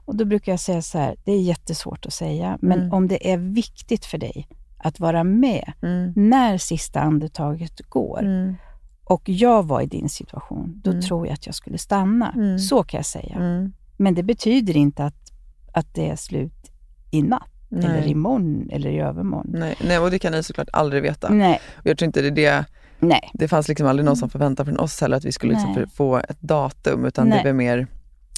Och 0.06 0.16
då 0.16 0.26
brukar 0.26 0.52
jag 0.52 0.60
säga 0.60 0.82
så 0.82 0.98
här, 0.98 1.16
det 1.26 1.32
är 1.32 1.42
jättesvårt 1.42 2.06
att 2.06 2.14
säga, 2.14 2.58
men 2.62 2.80
Mm. 2.80 2.94
om 2.94 3.08
det 3.08 3.32
är 3.34 3.38
viktigt 3.38 4.06
för 4.06 4.18
dig 4.18 4.48
att 4.78 5.00
vara 5.00 5.24
med 5.24 5.74
Mm. 5.82 6.14
när 6.16 6.58
sista 6.58 7.00
andetaget 7.02 7.82
går 7.90 8.20
Mm. 8.24 8.56
och 9.04 9.30
jag 9.30 9.68
var 9.68 9.82
i 9.82 9.86
din 9.86 10.10
situation, 10.10 10.82
då 10.84 10.90
Mm. 10.92 11.02
tror 11.02 11.28
jag 11.28 11.34
att 11.34 11.46
jag 11.46 11.56
skulle 11.56 11.78
stanna. 11.78 12.32
Mm. 12.32 12.60
Så 12.60 12.84
kan 12.84 12.98
jag 12.98 13.06
säga. 13.06 13.36
Mm. 13.36 13.74
Men 13.98 14.16
det 14.16 14.24
betyder 14.24 14.78
inte 14.78 15.06
att, 15.06 15.32
att 15.74 15.94
det 15.94 16.10
är 16.10 16.16
slut 16.16 16.72
i 17.12 17.22
natt, 17.22 17.48
eller 17.72 17.90
Nej. 18.02 18.10
imorgon 18.12 18.70
eller 18.72 18.90
i 18.90 19.00
övermorgon. 19.00 19.48
Nej. 19.60 19.76
Nej, 19.84 20.00
och 20.00 20.12
det 20.12 20.20
kan 20.20 20.32
ni 20.32 20.44
såklart 20.44 20.70
aldrig 20.74 21.02
veta. 21.04 21.30
Nej, 21.30 21.60
Och 21.74 21.86
jag 21.88 21.98
tror 21.98 22.06
inte 22.06 22.22
det 22.22 22.28
är 22.28 22.32
det, 22.32 22.66
nej. 23.02 23.32
det 23.34 23.48
fanns 23.48 23.68
liksom 23.68 23.88
aldrig 23.88 24.06
någon 24.06 24.18
som 24.18 24.30
förväntade 24.30 24.66
från 24.72 24.80
oss 24.80 25.02
heller 25.02 25.18
att 25.18 25.26
vi 25.26 25.32
skulle 25.32 25.54
liksom 25.54 25.86
få 25.96 26.18
ett 26.18 26.42
datum, 26.42 27.06
utan 27.06 27.30
det 27.30 27.36
Nej. 27.36 27.44
blev 27.44 27.56
mer 27.56 27.88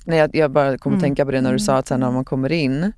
Nej, 0.06 0.20
jag, 0.20 0.36
jag 0.36 0.52
bara 0.52 0.78
kom 0.78 0.92
att 0.94 0.98
Mm. 0.98 1.02
tänka 1.02 1.26
på 1.26 1.32
det 1.32 1.42
när 1.42 1.54
du 1.54 1.60
sa 1.60 1.76
att 1.78 1.88
sen 1.88 2.00
när 2.00 2.12
man 2.12 2.26
kommer 2.26 2.52
in 2.52 2.92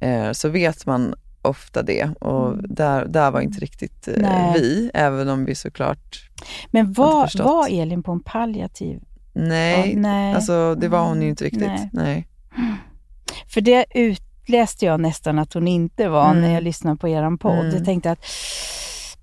Mm. 0.00 0.26
eh, 0.28 0.32
så 0.32 0.48
vet 0.48 0.86
man 0.86 1.14
ofta 1.42 1.82
det 1.82 2.08
och 2.20 2.68
där, 2.68 3.06
där 3.06 3.30
var 3.30 3.40
inte 3.40 3.60
riktigt 3.60 4.08
eh, 4.08 4.52
vi, 4.54 4.90
även 4.94 5.28
om 5.28 5.44
vi 5.44 5.54
såklart, 5.54 6.30
Men 6.70 6.92
var, 6.92 7.42
var 7.44 7.68
Elin 7.70 8.02
på 8.02 8.12
en 8.12 8.20
palliativ? 8.22 9.00
nej, 9.32 9.92
Ja, 9.94 9.98
nej. 10.00 10.34
alltså 10.34 10.74
det 10.74 10.88
var 10.88 11.00
hon 11.00 11.12
ju 11.16 11.18
Mm, 11.18 11.28
inte 11.28 11.44
riktigt. 11.44 11.62
nej. 11.62 11.90
Nej. 11.92 12.28
För 13.54 13.60
det 13.60 13.84
utläste 13.94 14.86
jag 14.86 15.00
nästan 15.00 15.38
att 15.38 15.52
hon 15.54 15.68
inte 15.68 16.08
var 16.08 16.30
Mm. 16.30 16.42
när 16.42 16.54
jag 16.54 16.62
lyssnade 16.62 16.96
på 16.96 17.08
er 17.08 17.36
podd. 17.36 17.58
Mm. 17.58 17.74
Jag 17.76 17.84
tänkte 17.84 18.10
att 18.10 18.24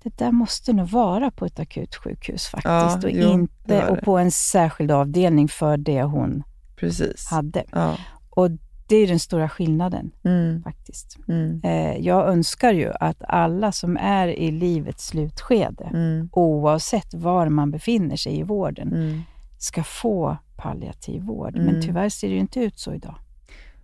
det 0.02 0.18
där 0.18 0.32
måste 0.32 0.72
nog 0.72 0.88
vara 0.88 1.30
på 1.30 1.46
ett 1.46 1.60
akutsjukhus 1.60 2.46
faktiskt 2.46 2.64
Ja, 2.64 3.00
och, 3.02 3.10
jo, 3.10 3.32
inte, 3.32 3.86
och 3.88 4.00
på 4.00 4.18
en 4.18 4.30
särskild 4.30 4.90
avdelning 4.90 5.48
för 5.48 5.76
det 5.76 6.02
hon 6.02 6.42
Precis. 6.76 7.26
hade. 7.30 7.64
Ja. 7.72 7.96
Och 8.30 8.50
det 8.86 8.96
är 8.96 9.06
den 9.06 9.18
stora 9.18 9.48
skillnaden 9.48 10.10
Mm, 10.24 10.62
faktiskt. 10.62 11.18
mm, 11.28 11.60
Eh, 11.64 11.96
jag 12.06 12.28
önskar 12.28 12.72
ju 12.72 12.92
att 13.00 13.22
alla 13.28 13.72
som 13.72 13.96
är 13.96 14.28
i 14.28 14.50
livets 14.50 15.06
slutskede, 15.06 15.84
mm, 15.84 16.28
oavsett 16.32 17.14
var 17.14 17.48
man 17.48 17.70
befinner 17.70 18.16
sig 18.16 18.38
i 18.38 18.42
vården, 18.42 18.88
mm. 18.88 19.22
ska 19.58 19.82
få 19.82 20.36
palliativ 20.56 21.22
vård. 21.22 21.54
Mm. 21.56 21.66
Men 21.66 21.82
tyvärr 21.82 22.08
ser 22.08 22.28
det 22.28 22.34
ju 22.34 22.40
inte 22.40 22.60
ut 22.60 22.78
så 22.78 22.94
idag. 22.94 23.14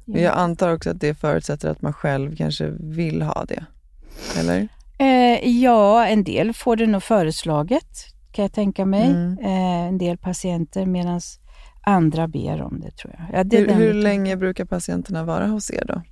Jag 0.04 0.34
antar 0.36 0.74
också 0.74 0.90
att 0.90 1.00
det 1.00 1.14
förutsätter 1.14 1.70
att 1.70 1.82
man 1.82 1.92
själv 1.92 2.36
kanske 2.36 2.70
vill 2.80 3.22
ha 3.22 3.44
det. 3.44 3.64
Eller? 4.38 4.68
Eh, 4.98 5.48
ja, 5.62 6.06
en 6.06 6.24
del 6.24 6.52
får 6.52 6.76
det 6.76 6.86
nog 6.86 7.02
föreslaget, 7.02 7.88
kan 8.32 8.42
jag 8.42 8.52
tänka 8.52 8.86
mig. 8.86 9.06
Mm. 9.10 9.38
Eh, 9.38 9.88
en 9.88 9.98
del 9.98 10.18
patienter, 10.18 10.86
medan 10.86 11.20
andra 11.86 12.28
ber 12.28 12.62
om 12.62 12.80
det, 12.80 12.90
tror 12.90 13.14
jag. 13.18 13.38
Ja, 13.40 13.44
det 13.44 13.56
Hur, 13.58 13.68
hur 13.74 13.94
länge 13.94 14.36
brukar 14.36 14.64
patienterna 14.64 15.24
vara 15.24 15.46
hos 15.46 15.70
er 15.70 15.84
då? 15.86 16.02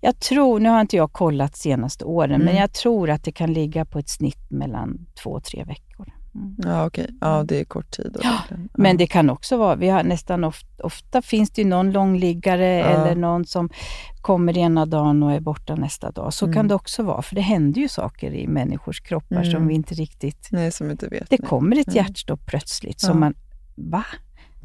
Jag 0.00 0.20
tror, 0.20 0.60
nu 0.60 0.68
har 0.68 0.80
inte 0.80 0.96
jag 0.96 1.12
kollat 1.12 1.56
senaste 1.56 2.04
åren, 2.04 2.34
Mm. 2.34 2.44
men 2.44 2.56
jag 2.56 2.72
tror 2.72 3.10
att 3.10 3.24
det 3.24 3.32
kan 3.32 3.52
ligga 3.52 3.84
på 3.84 3.98
ett 3.98 4.08
snitt 4.08 4.50
mellan 4.50 5.06
två 5.22 5.30
och 5.30 5.44
tre 5.44 5.64
veckor. 5.64 6.06
Mm. 6.34 6.54
Ja, 6.58 6.86
okej. 6.86 7.06
Ja, 7.20 7.44
det 7.48 7.60
är 7.60 7.64
kort 7.64 7.90
tid. 7.90 8.10
Då, 8.14 8.20
Ja, 8.22 8.38
ja. 8.50 8.56
Men 8.74 8.96
det 8.96 9.06
kan 9.06 9.30
också 9.30 9.56
vara, 9.56 9.76
vi 9.76 9.88
har 9.88 10.02
nästan 10.02 10.44
ofta, 10.44 10.82
ofta 10.84 11.22
finns 11.22 11.50
det 11.50 11.62
ju 11.62 11.68
någon 11.68 11.92
långliggare 11.92 12.66
eller 12.82 13.14
någon 13.14 13.44
som 13.44 13.70
kommer 14.20 14.58
ena 14.58 14.86
dagen 14.86 15.22
och 15.22 15.32
är 15.32 15.40
borta 15.40 15.74
nästa 15.74 16.10
dag. 16.10 16.32
Så 16.34 16.44
Mm. 16.44 16.54
kan 16.54 16.68
det 16.68 16.74
också 16.74 17.02
vara, 17.02 17.22
för 17.22 17.34
det 17.34 17.40
händer 17.40 17.80
ju 17.80 17.88
saker 17.88 18.34
i 18.34 18.46
människors 18.46 19.00
kroppar 19.00 19.42
som 19.42 19.54
Mm. 19.54 19.68
vi 19.68 19.74
inte 19.74 19.94
riktigt... 19.94 20.48
Nej, 20.52 20.72
som 20.72 20.90
inte 20.90 21.08
vet. 21.08 21.30
Det 21.30 21.40
nej. 21.40 21.48
kommer 21.48 21.76
ett 21.80 21.86
Mm. 21.88 21.96
hjärtstopp 21.96 22.46
plötsligt 22.46 23.00
som 23.00 23.10
Ja. 23.10 23.14
man, 23.14 23.34
va? 23.74 24.04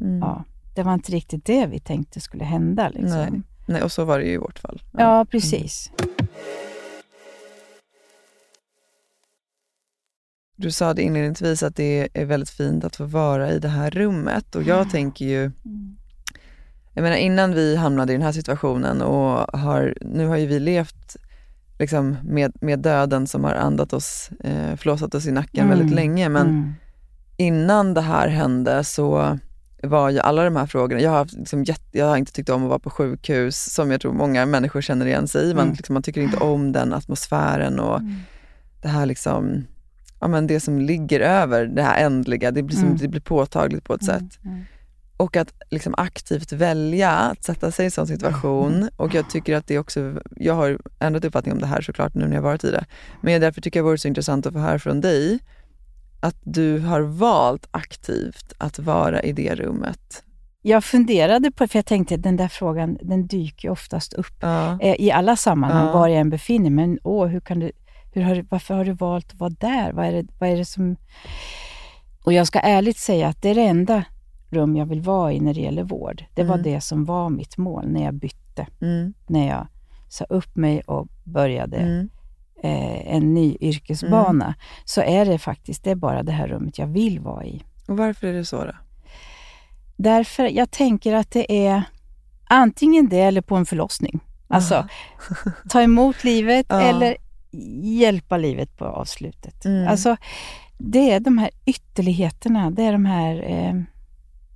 Mm. 0.00 0.18
Ja, 0.18 0.44
det 0.74 0.82
var 0.82 0.94
inte 0.94 1.12
riktigt 1.12 1.44
det 1.44 1.66
vi 1.66 1.78
tänkte 1.80 2.20
skulle 2.20 2.44
hända. 2.44 2.88
Liksom. 2.88 3.18
Nej. 3.18 3.42
nej, 3.66 3.82
och 3.82 3.92
så 3.92 4.04
var 4.04 4.18
det 4.18 4.24
ju 4.24 4.32
i 4.32 4.36
vårt 4.36 4.58
fall. 4.58 4.82
Ja, 4.92 5.26
precis. 5.30 5.90
Du 10.56 10.70
sa 10.70 10.94
det 10.94 11.02
inledningsvis 11.02 11.62
att 11.62 11.76
det 11.76 12.08
är 12.14 12.24
väldigt 12.24 12.50
fint 12.50 12.84
att 12.84 12.96
få 12.96 13.04
vara 13.04 13.50
i 13.52 13.58
det 13.58 13.68
här 13.68 13.90
rummet 13.90 14.54
och 14.54 14.62
jag 14.62 14.90
tänker 14.90 15.24
ju, 15.24 15.40
Mm. 15.64 15.96
jag 16.94 17.02
menar 17.02 17.16
innan 17.16 17.54
vi 17.54 17.76
hamnade 17.76 18.12
i 18.12 18.16
den 18.16 18.22
här 18.24 18.32
situationen 18.32 19.02
och 19.02 19.58
har, 19.60 19.94
nu 20.00 20.26
har 20.26 20.36
ju 20.36 20.46
vi 20.46 20.60
levt 20.60 21.16
liksom 21.78 22.16
med, 22.22 22.52
med 22.60 22.78
döden 22.78 23.26
som 23.26 23.44
har 23.44 23.54
andat 23.54 23.92
oss, 23.92 24.30
eh, 24.44 24.76
flåsat 24.76 25.14
oss 25.14 25.26
i 25.26 25.32
nacken 25.32 25.64
Mm. 25.64 25.78
väldigt 25.78 25.94
länge 25.96 26.28
men 26.28 26.46
Mm. 26.48 26.72
innan 27.36 27.94
det 27.94 28.00
här 28.00 28.28
hände 28.28 28.84
så 28.84 29.38
var 29.82 30.10
ju 30.10 30.18
alla 30.18 30.44
de 30.44 30.56
här 30.56 30.66
frågorna, 30.66 31.00
jag 31.00 31.10
har, 31.10 31.28
liksom 31.38 31.64
jätte, 31.64 31.98
jag 31.98 32.06
har 32.06 32.16
inte 32.16 32.32
tyckt 32.32 32.48
om 32.48 32.62
att 32.62 32.68
vara 32.68 32.78
på 32.78 32.90
sjukhus 32.90 33.72
som 33.74 33.90
jag 33.90 34.00
tror 34.00 34.12
många 34.12 34.46
människor 34.46 34.80
känner 34.80 35.06
igen 35.06 35.28
sig 35.28 35.50
i. 35.50 35.54
Man, 35.54 35.64
Mm. 35.64 35.74
liksom, 35.76 35.94
man 35.94 36.02
tycker 36.02 36.20
inte 36.20 36.36
om 36.36 36.72
den 36.72 36.92
atmosfären 36.92 37.80
och 37.80 37.98
Mm. 37.98 38.14
det 38.82 38.88
här 38.88 39.06
liksom, 39.06 39.64
ja 40.20 40.28
men 40.28 40.46
det 40.46 40.60
som 40.60 40.78
ligger 40.80 41.20
över 41.20 41.66
det 41.66 41.82
här 41.82 42.04
ändliga, 42.04 42.50
det 42.50 42.62
blir, 42.62 42.76
som, 42.76 42.84
Mm. 42.86 42.96
det 42.96 43.08
blir 43.08 43.20
påtagligt 43.20 43.84
på 43.84 43.94
ett 43.94 44.04
sätt. 44.04 44.38
Mm. 44.44 44.64
Och 45.16 45.36
att 45.36 45.52
liksom 45.70 45.94
aktivt 45.96 46.52
välja 46.52 47.10
att 47.10 47.44
sätta 47.44 47.70
sig 47.70 47.82
i 47.82 47.86
en 47.86 47.90
sån 47.90 48.06
situation. 48.06 48.74
Mm. 48.74 48.88
Och 48.96 49.14
jag 49.14 49.30
tycker 49.30 49.56
att 49.56 49.66
det 49.66 49.78
också, 49.78 50.20
jag 50.36 50.54
har 50.54 50.78
ändrat 50.98 51.24
uppfattning 51.24 51.52
om 51.54 51.60
det 51.60 51.66
här 51.66 51.80
såklart 51.80 52.14
nu 52.14 52.26
när 52.28 52.34
jag 52.34 52.42
varit 52.42 52.64
i 52.64 52.70
det. 52.70 52.84
Men 53.20 53.40
därför 53.40 53.60
tycker 53.60 53.78
jag 53.80 53.84
det 53.84 53.88
vore 53.88 53.98
så 53.98 54.08
intressant 54.08 54.46
att 54.46 54.52
få 54.52 54.58
höra 54.58 54.78
från 54.78 55.00
dig 55.00 55.38
att 56.20 56.36
du 56.42 56.78
har 56.78 57.00
valt 57.00 57.68
aktivt 57.70 58.52
att 58.58 58.78
vara 58.78 59.22
i 59.22 59.32
det 59.32 59.54
rummet. 59.54 60.22
Jag 60.62 60.84
funderade 60.84 61.50
på, 61.50 61.66
för 61.68 61.78
jag 61.78 61.86
tänkte 61.86 62.14
att 62.14 62.22
den 62.22 62.36
där 62.36 62.48
frågan, 62.48 62.98
den 63.02 63.26
dyker 63.26 63.70
oftast 63.70 64.12
upp 64.12 64.36
Ja. 64.40 64.78
eh, 64.80 64.94
i 65.00 65.10
alla 65.12 65.36
sammanhang, 65.36 65.86
Ja. 65.86 65.92
var 65.92 66.08
jag 66.08 66.20
än 66.20 66.30
befinner 66.30 66.70
mig. 66.70 66.86
Men 66.86 66.98
åh, 67.02 67.26
hur 67.26 67.40
kan 67.40 67.58
du, 67.60 67.70
hur 68.16 68.22
har, 68.34 68.44
varför 68.50 68.74
har 68.74 68.84
du 68.84 68.92
valt 68.92 69.32
att 69.32 69.40
vara 69.40 69.50
där? 69.50 69.92
Vad 69.92 70.06
är, 70.06 70.12
det, 70.12 70.26
vad 70.38 70.48
är 70.48 70.56
det 70.56 70.64
som... 70.64 70.96
Och 72.24 72.32
jag 72.32 72.46
ska 72.46 72.58
ärligt 72.60 72.98
säga 72.98 73.28
att 73.28 73.42
det 73.42 73.48
är 73.50 73.54
det 73.54 73.62
enda 73.66 74.04
rum 74.50 74.76
jag 74.76 74.86
vill 74.86 75.00
vara 75.00 75.32
i 75.32 75.40
när 75.40 75.54
det 75.54 75.60
gäller 75.60 75.82
vård. 75.84 76.24
Det 76.34 76.42
var 76.44 76.54
Mm. 76.54 76.64
det 76.64 76.80
som 76.80 77.04
var 77.04 77.30
mitt 77.30 77.56
mål 77.56 77.88
när 77.88 78.04
jag 78.04 78.14
bytte. 78.14 78.66
Mm. 78.80 79.14
När 79.26 79.48
jag 79.48 79.66
sa 80.08 80.24
upp 80.24 80.56
mig 80.56 80.80
och 80.80 81.08
började 81.24 81.76
Mm. 81.76 82.08
eh, 82.62 83.14
en 83.14 83.34
ny 83.34 83.56
yrkesbana. 83.60 84.54
Så 84.84 85.00
är 85.02 85.24
det 85.26 85.38
faktiskt, 85.38 85.84
det 85.84 85.90
är 85.90 85.94
bara 85.94 86.22
det 86.22 86.32
här 86.32 86.48
rummet 86.48 86.78
jag 86.78 86.86
vill 86.86 87.20
vara 87.20 87.44
i. 87.44 87.62
Och 87.88 87.96
varför 87.96 88.26
är 88.26 88.32
det 88.32 88.44
så 88.44 88.64
då? 88.64 88.72
Därför, 89.96 90.44
jag 90.44 90.70
tänker 90.70 91.14
att 91.14 91.30
det 91.30 91.66
är 91.66 91.82
antingen 92.48 93.08
det 93.08 93.20
eller 93.20 93.40
på 93.40 93.56
en 93.56 93.66
förlossning. 93.66 94.20
Alltså, 94.48 94.88
ta 95.68 95.82
emot 95.82 96.24
livet 96.24 96.66
Ja. 96.68 96.80
eller 96.80 97.16
hjälpa 97.98 98.36
livet 98.36 98.76
på 98.76 98.84
avslutet. 98.84 99.64
Mm. 99.64 99.88
Alltså, 99.88 100.16
det 100.78 101.10
är 101.12 101.20
de 101.20 101.38
här 101.38 101.50
ytterligheterna, 101.64 102.70
det 102.70 102.82
är 102.82 102.92
de 102.92 103.04
här 103.06 103.44
eh, 103.50 103.74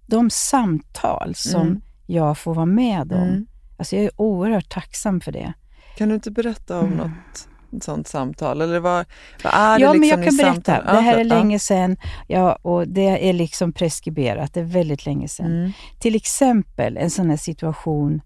de 0.07 0.31
samtal 0.31 1.35
som 1.37 1.61
Mm. 1.63 1.81
jag 2.07 2.39
får 2.39 2.55
vara 2.55 2.67
med 2.67 3.13
om. 3.13 3.19
Mm. 3.23 3.47
Alltså, 3.79 3.97
jag 3.97 4.05
är 4.05 4.11
oerhört 4.21 4.69
tacksam 4.69 5.21
för 5.21 5.33
det. 5.33 5.53
Kan 5.97 6.09
du 6.09 6.15
inte 6.15 6.31
berätta 6.31 6.79
om 6.81 6.87
Mm. 6.93 6.99
något 6.99 7.49
sånt 7.85 8.09
samtal? 8.09 8.61
Eller 8.61 8.81
vad, 8.81 9.07
vad 9.45 9.55
är 9.55 9.79
det 9.79 9.85
Ja, 9.85 9.93
men 9.93 10.01
liksom 10.01 10.19
jag 10.21 10.29
kan 10.29 10.35
i 10.35 10.37
berätta. 10.37 10.55
samtal? 10.77 10.95
Det 10.95 11.01
här 11.01 11.19
är 11.19 11.25
länge 11.25 11.59
sedan 11.59 11.97
ja, 12.29 12.53
och 12.63 12.89
det 12.89 13.29
är 13.29 13.33
liksom 13.33 13.73
preskriberat. 13.73 14.55
Det 14.55 14.61
är 14.61 14.65
väldigt 14.65 15.07
länge 15.07 15.29
sedan. 15.29 15.47
Mm. 15.47 15.73
Till 16.01 16.15
exempel 16.15 16.97
en 16.97 17.11
sån 17.11 17.31
här 17.31 17.37
situation. 17.37 18.21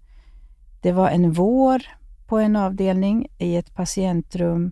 Det 0.81 0.91
var 0.91 1.09
en 1.09 1.31
vår 1.33 1.81
på 2.27 2.37
en 2.39 2.55
avdelning 2.55 3.27
i 3.37 3.55
ett 3.55 3.73
patientrum 3.73 4.71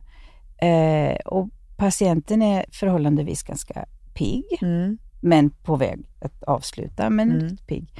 eh, 0.62 1.16
och 1.26 1.50
patienten 1.78 2.42
är 2.42 2.66
förhållandevis 2.72 3.44
ganska 3.44 3.86
pigg, 4.14 4.44
Mm. 4.62 4.98
men 5.22 5.50
på 5.50 5.76
väg 5.76 6.00
att 6.22 6.44
avsluta, 6.44 7.10
men 7.10 7.32
Mm. 7.32 7.44
lite 7.48 7.64
pigg. 7.64 7.94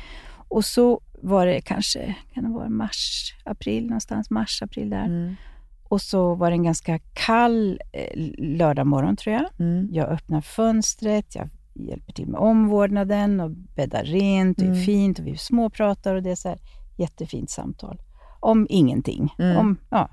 Och 0.48 0.66
så 0.66 1.02
var 1.22 1.46
det 1.46 1.62
kanske, 1.62 2.16
kan 2.34 2.44
det 2.44 2.50
vara 2.50 2.70
mars, 2.70 3.34
april 3.46 3.86
någonstans, 3.86 4.30
mars, 4.30 4.62
april 4.62 4.90
där. 4.90 5.06
Mm. 5.06 5.36
Och 5.84 6.02
så 6.02 6.36
var 6.36 6.50
det 6.52 6.56
en 6.56 6.64
ganska 6.64 7.00
kall 7.14 7.80
eh, 7.92 8.20
lördagmorgon 8.38 9.16
tror 9.16 9.36
jag. 9.36 9.46
Mm. 9.60 9.90
Jag 9.92 10.10
öppnar 10.10 10.42
fönstret, 10.42 11.36
jag 11.36 11.50
hjälper 11.74 12.14
till 12.14 12.28
med 12.28 12.40
omvårdnaden 12.40 13.40
och 13.40 13.52
bäddar 13.52 14.04
rent 14.04 14.58
och 14.58 14.64
är 14.64 14.68
Mm. 14.68 14.82
fint 14.84 15.20
och 15.20 15.28
vi 15.28 15.38
småpratar 15.38 16.16
och 16.16 16.24
det 16.24 16.32
är 16.32 16.36
så 16.36 16.50
här 16.50 16.60
jättefint 16.98 17.50
samtal. 17.50 18.02
Om 18.44 18.68
ingenting. 18.70 19.36
Mm. 19.40 19.58
Om, 19.58 19.78
ja. 19.90 20.10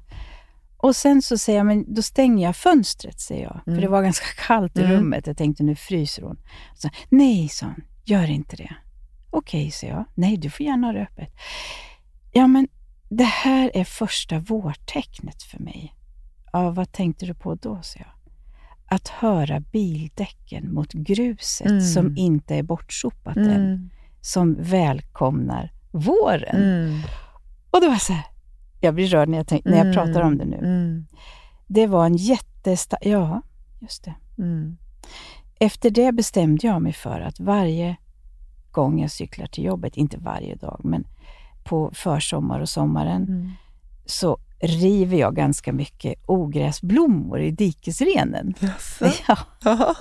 Och 0.76 0.96
sen 0.96 1.22
så 1.22 1.38
säger 1.38 1.58
jag, 1.58 1.66
men 1.66 1.94
då 1.94 2.02
stänger 2.02 2.46
jag 2.46 2.56
fönstret, 2.56 3.20
säger 3.20 3.42
jag. 3.42 3.60
Mm. 3.66 3.76
För 3.76 3.82
det 3.82 3.88
var 3.88 4.02
ganska 4.02 4.26
kallt 4.46 4.76
i 4.76 4.80
Mm. 4.82 4.92
rummet. 4.96 5.26
Jag 5.26 5.36
tänkte, 5.36 5.62
nu 5.62 5.76
fryser 5.76 6.22
hon. 6.22 6.38
Så, 6.74 6.88
Nej, 7.08 7.48
sa 7.48 7.66
hon, 7.66 7.84
gör 8.04 8.30
inte 8.30 8.56
det. 8.56 8.74
Okej, 9.30 9.70
säger 9.70 9.92
jag. 9.94 10.04
Nej, 10.14 10.36
du 10.36 10.50
får 10.50 10.66
gärna 10.66 10.86
ha 10.86 10.92
det 10.92 11.02
öppet. 11.02 11.32
Ja, 12.32 12.46
men 12.46 12.68
det 13.08 13.24
här 13.24 13.70
är 13.74 13.84
första 13.84 14.38
vårtecknet 14.38 15.42
för 15.42 15.58
mig. 15.58 15.94
Ja, 16.52 16.70
vad 16.70 16.92
tänkte 16.92 17.26
du 17.26 17.34
på 17.34 17.54
då, 17.54 17.78
sa 17.82 17.98
jag. 17.98 18.08
Att 18.96 19.08
höra 19.08 19.60
bildäcken 19.60 20.72
mot 20.74 20.92
gruset 20.92 21.66
Mm. 21.66 21.80
som 21.80 22.16
inte 22.16 22.54
är 22.56 22.62
bortsopat 22.62 23.36
än, 23.36 23.50
Mm. 23.50 23.90
som 24.20 24.56
välkomnar 24.60 25.72
våren. 25.90 26.62
Mm. 26.62 27.00
Och 27.70 27.80
det 27.80 27.88
var 27.88 27.96
så 27.96 28.12
här, 28.12 28.24
jag 28.80 28.94
blir 28.94 29.06
rörd 29.06 29.28
när 29.28 29.38
jag, 29.38 29.46
tänk, 29.46 29.64
när 29.64 29.76
jag 29.76 29.86
Mm. 29.86 29.94
pratar 29.94 30.20
om 30.20 30.38
det 30.38 30.44
nu. 30.44 30.56
Mm. 30.56 31.06
Det 31.66 31.86
var 31.86 32.06
en 32.06 32.16
jättestark... 32.16 33.00
Ja, 33.06 33.42
just 33.80 34.04
det. 34.04 34.14
Mm. 34.38 34.76
Efter 35.60 35.90
det 35.90 36.12
bestämde 36.12 36.66
jag 36.66 36.82
mig 36.82 36.92
för 36.92 37.20
att 37.20 37.40
varje 37.40 37.96
gång 38.70 39.00
jag 39.00 39.10
cyklar 39.10 39.46
till 39.46 39.64
jobbet, 39.64 39.96
inte 39.96 40.18
varje 40.18 40.54
dag, 40.54 40.80
men 40.84 41.06
på 41.64 41.90
försommar 41.94 42.60
och 42.60 42.68
sommaren, 42.68 43.22
Mm. 43.22 43.50
så 44.06 44.38
river 44.60 45.16
jag 45.16 45.36
ganska 45.36 45.72
mycket 45.72 46.14
ogräsblommor 46.26 47.40
i 47.40 47.50
dikesrenen. 47.50 48.54
Ja, 49.28 49.38
Ja. 49.64 49.94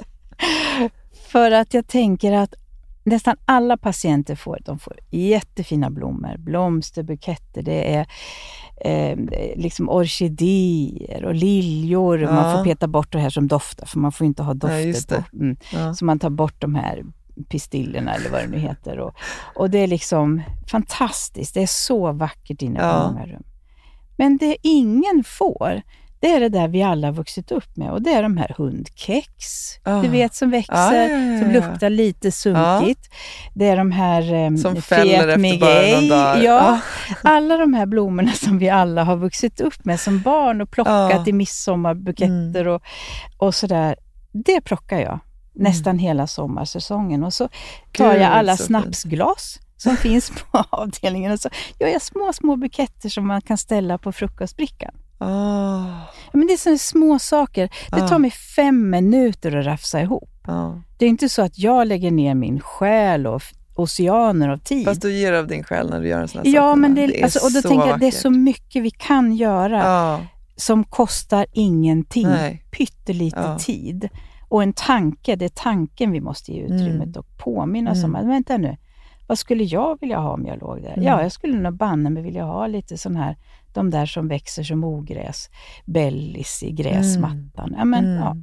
för 1.31 1.51
att 1.51 1.73
jag 1.73 1.87
tänker 1.87 2.31
att 2.33 2.53
nästan 3.03 3.35
alla 3.45 3.77
patienter 3.77 4.35
får, 4.35 4.59
de 4.65 4.79
får 4.79 4.99
jättefina 5.09 5.89
blommor, 5.89 6.37
blomsterbuketter, 6.37 7.61
det 7.61 7.95
är 7.95 8.07
eh, 8.81 9.17
liksom 9.55 9.89
orkidéer 9.89 11.25
och 11.25 11.33
liljor. 11.35 12.21
Ja. 12.21 12.31
Man 12.31 12.57
får 12.57 12.63
peta 12.63 12.87
bort 12.87 13.11
det 13.11 13.19
här 13.19 13.29
som 13.29 13.47
doftar, 13.47 13.85
för 13.85 13.99
man 13.99 14.11
får 14.11 14.27
inte 14.27 14.43
ha 14.43 14.53
dofter 14.53 15.15
det. 15.17 15.23
på. 15.31 15.37
Mm. 15.37 15.57
Ja. 15.73 15.93
Så 15.93 16.05
man 16.05 16.19
tar 16.19 16.29
bort 16.29 16.61
de 16.61 16.75
här 16.75 17.03
pistillerna 17.49 18.13
eller 18.15 18.29
vad 18.29 18.41
det 18.41 18.47
nu 18.47 18.59
heter. 18.59 18.99
Och, 18.99 19.13
och 19.55 19.69
det 19.69 19.77
är 19.77 19.87
liksom 19.87 20.41
fantastiskt. 20.71 21.53
Det 21.53 21.61
är 21.63 21.67
så 21.67 22.11
vackert 22.11 22.61
inne 22.61 22.79
på 22.79 22.85
Ja. 22.85 23.11
många 23.11 23.25
rum. 23.25 23.43
Men 24.17 24.37
det 24.37 24.57
ingen 24.61 25.23
får, 25.25 25.81
det 26.21 26.27
är 26.31 26.39
det 26.39 26.49
där 26.49 26.67
vi 26.67 26.83
alla 26.83 27.07
har 27.07 27.11
vuxit 27.13 27.51
upp 27.51 27.77
med 27.77 27.91
och 27.91 28.01
det 28.01 28.09
är 28.13 28.23
de 28.23 28.37
här 28.37 28.53
hundkex, 28.57 29.33
Ah. 29.83 30.01
du 30.01 30.07
vet 30.07 30.35
som 30.35 30.51
växer, 30.51 30.73
Ja, 30.75 30.93
ja, 30.95 31.07
ja, 31.17 31.33
ja, 31.33 31.39
som 31.41 31.51
luktar 31.51 31.89
lite 31.89 32.31
sunkigt. 32.31 33.09
Det 33.53 33.65
är 33.67 33.77
de 33.77 33.91
här 33.91 34.33
um, 34.33 34.57
Som 34.57 34.81
fäller 34.81 35.27
efter 35.27 35.59
bara 35.59 35.95
någon 35.99 36.09
dag. 36.09 36.43
Ja, 36.43 36.79
alla 37.23 37.57
de 37.57 37.73
här 37.73 37.85
blommorna 37.85 38.31
som 38.31 38.57
vi 38.57 38.69
alla 38.69 39.03
har 39.03 39.15
vuxit 39.17 39.61
upp 39.61 39.85
med 39.85 39.99
som 39.99 40.21
barn 40.21 40.61
och 40.61 40.71
plockat 40.71 41.11
Ja. 41.11 41.23
i 41.27 41.33
midsommarbuketter 41.33 42.67
och, 42.67 42.81
och 43.37 43.55
sådär. 43.55 43.95
Det 44.31 44.61
plockar 44.61 44.99
jag 44.99 45.19
nästan 45.53 45.99
hela 45.99 46.27
sommarsäsongen. 46.27 47.23
Och 47.23 47.33
så 47.33 47.49
tar 47.97 48.05
Mm. 48.05 48.15
Gud, 48.17 48.23
jag 48.23 48.31
alla 48.31 48.57
fint. 48.57 48.67
snapsglas 48.67 49.59
som 49.77 49.97
finns 50.07 50.29
på 50.51 50.63
avdelningen 50.69 51.31
och 51.31 51.39
så 51.39 51.49
gör 51.79 51.87
jag 51.87 52.01
små, 52.01 52.33
små 52.33 52.55
buketter 52.55 53.09
som 53.09 53.27
man 53.27 53.41
kan 53.41 53.57
ställa 53.57 53.97
på 53.97 54.11
frukostbrickan. 54.11 54.91
Ah. 55.19 55.85
Ja, 56.31 56.37
Men 56.37 56.47
det 56.47 56.53
är 56.53 56.57
sådana 56.57 56.77
små 56.77 57.19
saker. 57.19 57.69
Det 57.91 58.07
tar 58.07 58.19
mig 58.19 58.31
fem 58.31 58.89
minuter 58.89 59.55
att 59.55 59.65
rafsa 59.65 60.01
ihop. 60.01 60.29
Ja. 60.47 60.81
Det 60.97 61.05
är 61.05 61.09
inte 61.09 61.29
så 61.29 61.41
att 61.41 61.59
jag 61.59 61.87
lägger 61.87 62.11
ner 62.11 62.35
min 62.35 62.59
själ 62.59 63.27
och 63.27 63.41
oceaner 63.75 64.49
av 64.49 64.57
tid. 64.57 64.85
Fast 64.85 65.01
du 65.01 65.13
ger 65.13 65.33
av 65.33 65.47
din 65.47 65.63
själ 65.63 65.89
när 65.89 66.01
du 66.01 66.07
gör 66.07 66.21
en 66.21 66.27
sån 66.27 66.41
här 66.45 66.53
ja, 66.53 66.71
sak. 66.71 66.77
men 66.77 66.93
Nina. 66.93 67.07
det, 67.07 67.23
alltså, 67.23 67.39
och 67.45 67.51
då 67.53 67.61
så 67.61 67.67
tänker 67.69 67.87
jag 67.87 67.99
det 67.99 68.07
är 68.07 68.11
så 68.11 68.29
mycket 68.29 68.83
vi 68.83 68.91
kan 68.91 69.35
göra 69.35 69.77
Ja. 69.77 70.21
som 70.55 70.83
kostar 70.83 71.45
ingenting. 71.53 72.27
Nej. 72.27 72.65
Pyttelite 72.71 73.39
Ja. 73.39 73.57
tid. 73.59 74.09
Och 74.49 74.63
en 74.63 74.73
tanke, 74.73 75.35
det 75.35 75.45
är 75.45 75.49
tanken 75.49 76.11
vi 76.11 76.21
måste 76.21 76.51
ge 76.51 76.61
utrymmet 76.61 77.07
Mm. 77.07 77.15
och 77.19 77.37
påminna 77.37 77.91
om 77.91 77.97
Mm. 77.97 78.15
att, 78.15 78.25
vänta 78.25 78.57
nu, 78.57 78.77
vad 79.29 79.37
skulle 79.39 79.63
jag 79.63 79.97
vilja 80.01 80.17
ha 80.19 80.31
om 80.33 80.45
jag 80.45 80.61
låg 80.61 80.81
där? 80.81 80.93
Mm. 80.93 81.03
Ja, 81.03 81.21
jag 81.21 81.31
skulle 81.31 81.57
nog 81.59 81.73
banne 81.73 82.09
mig 82.09 82.23
vilja 82.23 82.43
ha 82.43 82.67
lite 82.67 82.97
sån 82.97 83.15
här, 83.15 83.37
de 83.73 83.89
där 83.89 84.05
som 84.05 84.27
växer 84.27 84.63
som 84.63 84.83
ogräs, 84.83 85.49
bellis 85.85 86.63
i 86.63 86.71
gräsmattan. 86.71 87.75
Ja, 87.77 87.85
men, 87.85 88.05
Mm. 88.05 88.17
ja. 88.17 88.37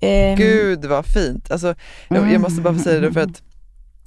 Ehm, 0.00 0.36
Gud 0.36 0.84
vad 0.84 1.06
fint. 1.06 1.50
Alltså, 1.50 1.74
jag, 2.08 2.32
jag 2.32 2.40
måste 2.40 2.62
bara 2.62 2.78
säga 2.78 3.00
det 3.00 3.12
för 3.12 3.20
att 3.20 3.42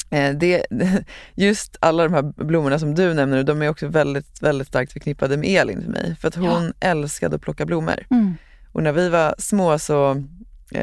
eh, 0.10 0.30
det, 0.30 0.66
just 1.36 1.78
alla 1.82 2.04
de 2.04 2.14
här 2.14 2.44
blommorna 2.44 2.80
som 2.80 2.96
du 2.96 3.14
nämner, 3.14 3.44
de 3.44 3.62
är 3.62 3.70
också 3.70 3.88
väldigt, 3.88 4.42
väldigt 4.42 4.68
starkt 4.68 4.94
förknippade 4.94 5.38
med 5.38 5.50
Elin 5.50 5.82
för 5.82 5.92
mig. 5.92 6.16
För 6.20 6.28
att 6.28 6.36
hon 6.36 6.74
älskade 6.80 7.36
att 7.36 7.42
plocka 7.42 7.66
blommor. 7.66 8.06
Mm. 8.10 8.34
Och 8.72 8.84
när 8.84 8.92
vi 8.92 9.10
var 9.10 9.36
små 9.38 9.80
så, 9.80 10.24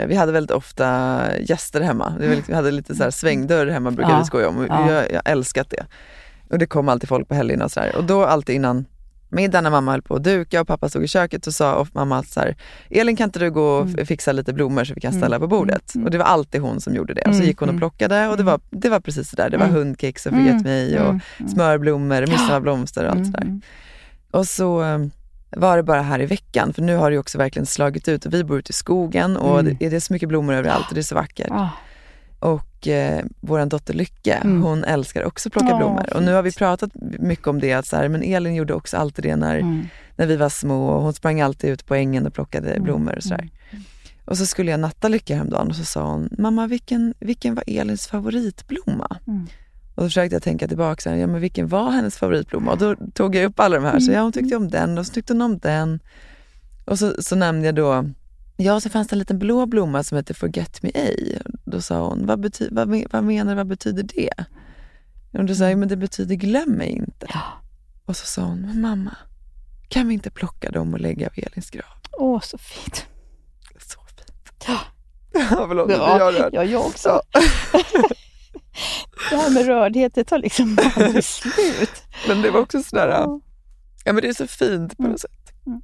vi 0.09 0.15
hade 0.15 0.33
väldigt 0.33 0.51
ofta 0.57 1.21
gäster 1.41 1.81
hemma. 1.81 2.15
Vi, 2.19 2.53
hade 2.55 2.71
lite 2.71 2.95
så 2.95 3.03
här 3.03 3.11
svängdörr 3.11 3.67
hemma 3.67 3.91
brukar 3.91 4.11
Ja. 4.13 4.19
vi 4.19 4.25
skoja 4.25 4.49
om. 4.49 4.57
Och 4.59 4.67
Ja. 4.69 4.93
Jag, 4.93 5.13
jag 5.13 5.23
älskat 5.25 5.71
det. 5.71 5.87
Och 6.51 6.59
det 6.59 6.67
kom 6.67 6.89
alltid 6.89 7.09
folk 7.09 7.29
på 7.29 7.35
helgerna 7.35 7.65
och 7.65 7.71
sådär. 7.73 7.97
Och 7.97 8.05
då 8.05 8.25
alltid 8.25 8.57
innan 8.57 8.85
middagen 9.33 9.65
när 9.65 9.71
mamma 9.71 9.91
höll 9.91 10.03
på 10.03 10.15
att 10.15 10.25
duka 10.25 10.61
och 10.61 10.67
pappa 10.67 10.89
stod 10.89 11.05
i 11.05 11.09
köket 11.09 11.45
så 11.45 11.53
sa 11.53 11.75
of- 11.77 11.95
mamma 11.95 12.19
att 12.19 12.27
så 12.29 12.41
här, 12.41 12.57
Elin 12.91 13.17
kan 13.17 13.25
inte 13.29 13.39
du 13.39 13.51
gå 13.51 13.63
och 13.79 13.87
f- 13.99 14.09
fixa 14.09 14.33
lite 14.33 14.53
blommor 14.53 14.85
så 14.85 14.95
vi 14.95 15.01
kan 15.01 15.13
ställa 15.13 15.39
på 15.39 15.47
bordet? 15.47 15.95
Mm. 15.95 16.05
Och 16.05 16.11
det 16.11 16.19
var 16.19 16.25
alltid 16.25 16.61
hon 16.61 16.81
som 16.81 16.95
gjorde 16.95 17.15
det. 17.15 17.21
Och 17.21 17.35
så 17.35 17.39
Mm. 17.39 17.47
gick 17.47 17.59
hon 17.59 17.69
och 17.69 17.73
Mm. 17.73 17.79
plockade 17.81 18.29
och 18.29 18.37
det 18.37 18.43
var, 18.43 18.61
det 18.71 18.89
var 18.89 19.01
precis 19.01 19.31
sådär. 19.31 19.51
Det 19.51 19.57
var 19.57 19.65
Mm. 19.65 19.77
hundkex 19.77 20.27
och 20.27 20.33
förget 20.33 20.63
mig 20.65 20.99
och 21.01 21.05
Mm. 21.11 21.21
Mm. 21.39 21.49
smörblommor, 21.53 22.21
midsommarblomster 22.21 23.05
och 23.05 23.11
allt 23.11 23.27
sådär. 23.27 23.43
Mm. 23.43 23.61
Och 24.31 24.47
så 24.47 24.83
eh, 24.83 24.99
var 25.51 25.77
det 25.77 25.83
bara 25.83 26.03
här 26.03 26.21
i 26.21 26.27
veckan, 26.27 26.73
för 26.73 26.83
nu 26.83 26.97
har 26.97 27.11
det 27.11 27.19
också 27.19 27.39
verkligen 27.39 27.67
slagit 27.67 28.09
ut 28.09 28.27
och 28.27 28.35
vi 28.35 28.45
bor 28.45 28.59
ute 28.59 28.71
i 28.71 28.73
skogen 28.73 29.37
och 29.37 29.61
Mm. 29.61 29.77
det, 29.81 29.89
det 29.91 29.97
är 29.97 30.01
så 30.01 30.13
mycket 30.13 30.29
blommor 30.29 30.55
överallt 30.55 30.89
och 30.89 30.95
det 30.95 31.01
är 31.01 31.03
så 31.03 31.15
vackert. 31.15 31.49
Ah, 31.51 31.69
Och 32.39 32.89
eh, 32.89 33.25
vår 33.41 33.67
dotter 33.67 33.95
Lycke, 33.95 34.35
Mm. 34.35 34.63
hon 34.63 34.85
älskar 34.85 35.25
också 35.25 35.49
att 35.49 35.53
plocka 35.53 35.69
Åh, 35.73 35.77
blommor. 35.79 36.17
Och 36.17 36.23
nu 36.23 36.33
har 36.33 36.43
vi 36.43 36.51
fint. 36.51 36.59
pratat 36.59 36.91
mycket 37.19 37.47
om 37.47 37.61
det, 37.61 37.73
att 37.73 37.87
så 37.87 37.97
här, 37.97 38.09
men 38.09 38.23
Elin 38.23 38.55
gjorde 38.55 38.75
också 38.75 38.97
alltid 38.97 39.25
det 39.25 39.37
när, 39.37 39.59
mm. 39.59 39.87
när 40.17 40.27
vi 40.27 40.37
var 40.37 40.49
små 40.49 40.89
och 40.89 41.03
hon 41.03 41.13
sprang 41.13 41.41
alltid 41.41 41.71
ut 41.71 41.87
på 41.87 41.95
ängen 41.95 42.27
och 42.27 42.35
plockade 42.35 42.71
Mm. 42.71 42.83
blommor 42.83 43.17
och 43.17 43.23
sådär. 43.23 43.49
Och 44.25 44.39
så 44.39 44.47
skulle 44.47 44.71
jag 44.71 44.81
natta 44.81 45.09
Lycke 45.09 45.35
häromdagen 45.35 45.69
och 45.69 45.77
så 45.77 45.85
sa 45.85 46.03
hon, 46.13 46.29
mamma 46.39 46.67
vilken, 46.67 47.15
vilken 47.21 47.55
var 47.55 47.65
Elins 47.67 48.07
favoritblomma? 48.07 49.17
Mm. 49.27 49.47
Och 50.01 50.05
då 50.05 50.09
försökte 50.09 50.35
jag 50.35 50.43
tänka 50.43 50.69
tillbaka, 50.69 51.01
så 51.01 51.11
här, 51.11 51.17
ja, 51.17 51.27
men 51.27 51.41
vilken 51.41 51.69
var 51.69 51.91
hennes 51.91 52.17
favoritblomma? 52.17 52.73
Och 52.73 52.79
då 52.79 52.97
tog 53.15 53.35
jag 53.35 53.45
upp 53.45 53.61
alla 53.61 53.77
de 53.77 53.85
här, 53.85 54.01
så 54.01 54.13
ja 54.13 54.23
hon 54.23 54.33
tyckte 54.33 54.57
om 54.57 54.69
den 54.69 54.99
och 54.99 55.07
så 55.07 55.13
tyckte 55.13 55.33
hon 55.33 55.43
om 55.43 55.59
den. 55.59 56.01
Och 56.85 56.99
så, 56.99 57.23
så 57.23 57.37
nämnde 57.37 57.67
jag 57.67 57.75
då, 57.75 58.05
ja 58.57 58.81
så 58.81 58.89
fanns 58.91 59.09
det 59.09 59.15
en 59.15 59.19
liten 59.19 59.39
blå 59.39 59.67
blomma 59.67 60.03
som 60.03 60.17
heter 60.17 60.35
Forget 60.35 60.83
Me 60.83 60.91
Ej. 60.95 61.39
Då 61.65 61.81
sa 61.81 62.09
hon, 62.09 62.27
vad, 62.27 62.41
bety, 62.41 62.69
vad, 62.71 63.05
vad 63.11 63.25
menar 63.25 63.53
du, 63.53 63.57
vad 63.57 63.67
betyder 63.67 64.03
det? 64.03 64.45
Och 65.39 65.45
då 65.45 65.55
sa 65.55 65.69
jag, 65.69 65.79
men 65.79 65.89
det 65.89 65.97
betyder 65.97 66.35
glöm 66.35 66.71
mig 66.71 66.89
inte. 66.89 67.27
Ja. 67.29 67.43
Och 68.05 68.17
så 68.17 68.27
sa 68.27 68.43
hon, 68.43 68.61
men 68.61 68.81
mamma, 68.81 69.17
kan 69.89 70.09
vi 70.09 70.15
inte 70.15 70.31
plocka 70.31 70.71
dem 70.71 70.95
och 70.95 71.01
lägga 71.01 71.31
vid 71.37 71.47
Elins 71.47 71.71
grav? 71.71 71.85
Åh, 72.13 72.41
så 72.41 72.59
fint. 72.59 73.07
Så 73.79 74.01
fint. 74.01 74.65
Ja. 74.67 74.79
Ja, 75.51 75.65
förlåt, 75.69 75.91
Ja, 75.91 76.33
jag. 76.33 76.55
Ja, 76.55 76.65
jag 76.65 76.87
också. 76.87 77.21
det 79.31 79.37
här 79.37 79.51
med 79.51 79.67
rördhet, 79.67 80.15
det 80.15 80.25
tar 80.25 80.39
liksom 80.39 80.79
aldrig 80.97 81.25
slut. 81.25 82.03
Men 82.29 82.43
det 82.43 82.51
var 82.51 82.61
också 82.61 82.83
sådär, 82.83 83.09
Ja. 83.09 83.41
Ja 84.05 84.13
men 84.13 84.23
det 84.23 84.29
är 84.29 84.33
så 84.35 84.47
fint 84.47 84.97
på 84.97 85.03
Mm. 85.03 85.13
något 85.13 85.21
sätt. 85.21 85.53
Mm. 85.67 85.81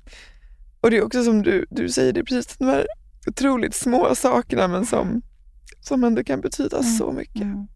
Och 0.81 0.91
det 0.91 0.97
är 0.97 1.05
också 1.05 1.25
som 1.25 1.43
du, 1.43 1.67
du 1.71 1.89
säger, 1.89 2.13
det 2.13 2.21
är 2.21 2.25
precis 2.25 2.57
de 2.57 2.65
här 2.65 2.87
otroligt 3.27 3.75
små 3.75 4.15
sakerna 4.15 4.69
men 4.69 4.87
som, 4.87 5.23
som 5.81 6.05
ändå 6.05 6.25
kan 6.25 6.41
betyda 6.41 6.79
Mm. 6.79 6.91
så 6.93 7.13
mycket. 7.13 7.43
Mm. 7.43 7.67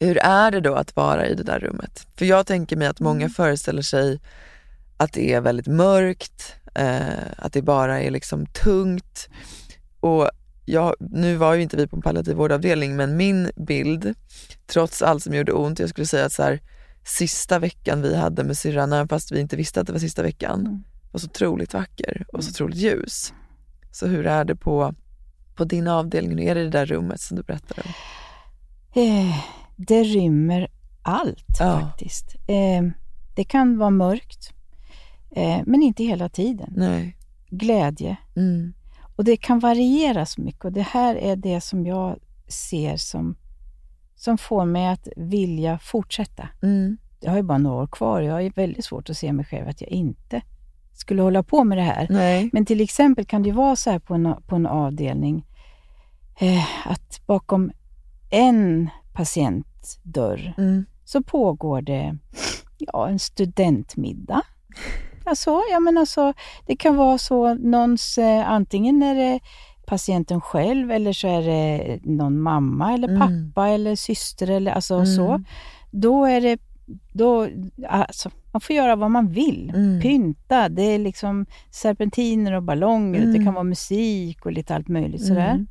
Hur 0.00 0.18
är 0.18 0.50
det 0.50 0.60
då 0.60 0.74
att 0.74 0.96
vara 0.96 1.26
i 1.28 1.34
det 1.34 1.42
där 1.42 1.58
rummet? 1.60 2.06
För 2.16 2.24
jag 2.24 2.46
tänker 2.46 2.76
mig 2.76 2.88
att 2.88 3.00
många 3.00 3.20
Mm. 3.20 3.30
föreställer 3.30 3.82
sig 3.82 4.20
att 4.96 5.12
det 5.12 5.32
är 5.32 5.40
väldigt 5.40 5.66
mörkt, 5.66 6.54
eh, 6.74 7.08
att 7.38 7.52
det 7.52 7.62
bara 7.62 8.00
är 8.02 8.10
liksom 8.10 8.46
tungt. 8.46 9.28
Och 10.04 10.30
jag, 10.64 10.94
nu 11.00 11.36
var 11.36 11.54
ju 11.54 11.62
inte 11.62 11.76
vi 11.76 11.86
på 11.86 11.96
en 11.96 12.02
palliativ 12.02 12.36
vårdavdelning 12.36 12.96
men 12.96 13.16
min 13.16 13.50
bild, 13.56 14.14
trots 14.66 15.02
allt 15.02 15.22
som 15.22 15.34
gjorde 15.34 15.52
ont, 15.52 15.78
jag 15.78 15.88
skulle 15.88 16.06
säga 16.06 16.24
att 16.26 16.32
så 16.32 16.42
här, 16.42 16.60
sista 17.04 17.58
veckan 17.58 18.02
vi 18.02 18.16
hade 18.16 18.44
med 18.44 18.56
syrran, 18.56 18.92
även 18.92 19.08
fast 19.08 19.32
vi 19.32 19.40
inte 19.40 19.56
visste 19.56 19.80
att 19.80 19.86
det 19.86 19.92
var 19.92 20.00
sista 20.00 20.22
veckan, 20.22 20.60
Mm. 20.60 20.82
var 21.12 21.20
så 21.20 21.26
otroligt 21.26 21.74
vacker 21.74 22.26
och 22.32 22.44
så 22.44 22.50
otroligt 22.50 22.76
ljus. 22.76 23.32
Så 23.92 24.06
hur 24.06 24.26
är 24.26 24.44
det 24.44 24.56
på, 24.56 24.94
på 25.54 25.64
din 25.64 25.88
avdelning? 25.88 26.38
Hur 26.38 26.48
är 26.50 26.54
det 26.54 26.62
det 26.64 26.70
där 26.70 26.86
rummet 26.86 27.20
som 27.20 27.36
du 27.36 27.42
berättade 27.42 27.82
om? 27.84 27.92
Eh, 29.02 29.36
det 29.76 30.02
rymmer 30.02 30.68
allt 31.02 31.44
Ja. 31.60 31.80
faktiskt. 31.80 32.34
Eh, 32.46 32.82
det 33.34 33.44
kan 33.44 33.78
vara 33.78 33.90
mörkt, 33.90 34.50
eh, 35.36 35.60
men 35.66 35.82
inte 35.82 36.04
hela 36.04 36.28
tiden. 36.28 36.72
Nej. 36.76 37.16
Glädje. 37.50 38.16
Mm. 38.36 38.72
Och 39.16 39.24
det 39.24 39.36
kan 39.36 39.58
variera 39.58 40.26
så 40.26 40.40
mycket 40.40 40.64
och 40.64 40.72
det 40.72 40.82
här 40.82 41.16
är 41.16 41.36
det 41.36 41.60
som 41.60 41.86
jag 41.86 42.18
ser 42.48 42.96
som, 42.96 43.36
som 44.16 44.38
får 44.38 44.64
mig 44.64 44.88
att 44.88 45.08
vilja 45.16 45.78
fortsätta. 45.78 46.48
Mm. 46.62 46.96
Jag 47.20 47.30
har 47.30 47.36
ju 47.36 47.42
bara 47.42 47.58
några 47.58 47.82
år 47.82 47.86
kvar 47.86 48.20
och 48.20 48.26
jag 48.26 48.32
har 48.32 48.50
väldigt 48.56 48.84
svårt 48.84 49.10
att 49.10 49.16
se 49.16 49.32
mig 49.32 49.44
själv 49.44 49.68
att 49.68 49.80
jag 49.80 49.90
inte 49.90 50.42
skulle 50.92 51.22
hålla 51.22 51.42
på 51.42 51.64
med 51.64 51.78
det 51.78 51.82
här. 51.82 52.06
Nej. 52.10 52.50
Men 52.52 52.66
till 52.66 52.80
exempel 52.80 53.24
kan 53.24 53.42
det 53.42 53.48
ju 53.48 53.54
vara 53.54 53.76
så 53.76 53.90
här 53.90 53.98
på 53.98 54.14
en, 54.14 54.34
på 54.46 54.56
en 54.56 54.66
avdelning 54.66 55.46
eh, 56.40 56.88
att 56.88 57.26
bakom 57.26 57.72
en 58.30 58.90
patientdörr 59.12 60.54
Mm. 60.58 60.84
så 61.04 61.22
pågår 61.22 61.82
det 61.82 62.18
ja, 62.78 63.08
en 63.08 63.18
studentmiddag. 63.18 64.42
Alltså, 65.24 65.62
ja, 65.70 65.80
men 65.80 65.98
alltså, 65.98 66.32
det 66.66 66.76
kan 66.76 66.96
vara 66.96 67.18
så, 67.18 67.54
någons, 67.54 68.18
eh, 68.18 68.50
antingen 68.50 69.02
är 69.02 69.14
det 69.14 69.40
patienten 69.86 70.40
själv 70.40 70.90
eller 70.90 71.12
så 71.12 71.28
är 71.28 71.42
det 71.42 71.98
någon 72.04 72.40
mamma 72.40 72.94
eller 72.94 73.08
Mm. 73.08 73.20
pappa 73.52 73.68
eller 73.68 73.96
syster 73.96 74.50
eller 74.50 74.72
alltså 74.72 74.94
Mm. 74.94 75.06
så. 75.06 75.42
Då 75.90 76.24
är 76.24 76.40
det, 76.40 76.58
då, 77.12 77.48
alltså, 77.88 78.30
man 78.52 78.60
får 78.60 78.76
göra 78.76 78.96
vad 78.96 79.10
man 79.10 79.28
vill. 79.28 79.72
Mm. 79.74 80.00
Pynta, 80.00 80.68
det 80.68 80.82
är 80.82 80.98
liksom 80.98 81.46
serpentiner 81.70 82.52
och 82.52 82.62
ballonger, 82.62 83.20
det 83.20 83.26
Mm. 83.26 83.44
kan 83.44 83.54
vara 83.54 83.64
musik 83.64 84.46
och 84.46 84.52
lite 84.52 84.74
allt 84.74 84.88
möjligt 84.88 85.26
sådär. 85.26 85.50
Mm. 85.50 85.66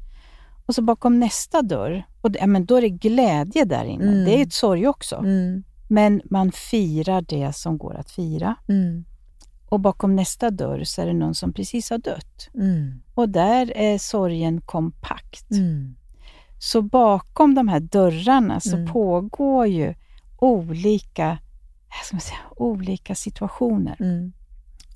Och 0.65 0.75
så 0.75 0.81
bakom 0.81 1.19
nästa 1.19 1.61
dörr, 1.61 2.03
och 2.21 2.31
det, 2.31 2.39
ja, 2.39 2.47
men 2.47 2.65
då 2.65 2.75
är 2.75 2.81
det 2.81 2.89
glädje 2.89 3.65
där 3.65 3.85
inne. 3.85 4.03
Mm. 4.11 4.25
Det 4.25 4.39
är 4.39 4.43
ett 4.43 4.53
sorg 4.53 4.87
också. 4.87 5.15
Mm. 5.15 5.63
Men 5.87 6.21
man 6.29 6.51
firar 6.51 7.21
det 7.21 7.55
som 7.55 7.77
går 7.77 7.95
att 7.95 8.11
fira. 8.11 8.55
Mm. 8.69 9.05
Och 9.73 9.79
bakom 9.79 10.15
nästa 10.15 10.49
dörr 10.51 10.83
så 10.83 11.01
är 11.01 11.05
det 11.05 11.13
någon 11.13 11.35
som 11.35 11.53
precis 11.53 11.89
har 11.89 11.97
dött. 11.97 12.49
Mm. 12.55 13.01
Och 13.13 13.29
där 13.29 13.73
är 13.77 13.97
sorgen 13.97 14.61
kompakt. 14.61 15.51
Mm. 15.51 15.95
Så 16.59 16.81
bakom 16.81 17.55
de 17.55 17.67
här 17.67 17.79
dörrarna 17.79 18.59
så 18.59 18.75
Mm. 18.77 18.91
pågår 18.91 19.67
ju 19.67 19.93
olika, 20.39 21.37
ska 22.05 22.15
man 22.15 22.21
säga, 22.21 22.37
olika 22.55 23.15
situationer. 23.15 23.95
Mm. 23.99 24.33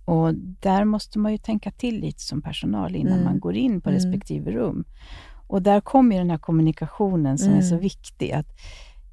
Och 0.05 0.33
där 0.35 0.83
måste 0.85 1.19
man 1.19 1.31
ju 1.31 1.37
tänka 1.37 1.71
till 1.71 1.99
lite 1.99 2.21
som 2.21 2.41
personal 2.41 2.95
innan 2.95 3.13
Mm. 3.13 3.25
man 3.25 3.39
går 3.39 3.55
in 3.55 3.81
på 3.81 3.89
Mm. 3.89 4.01
respektive 4.01 4.51
rum. 4.51 4.83
Och 5.47 5.61
där 5.61 5.81
kommer 5.81 6.15
ju 6.15 6.21
den 6.21 6.29
här 6.29 6.37
kommunikationen 6.37 7.37
som 7.37 7.53
är 7.53 7.61
så 7.61 7.77
viktig. 7.77 8.31
Att 8.31 8.47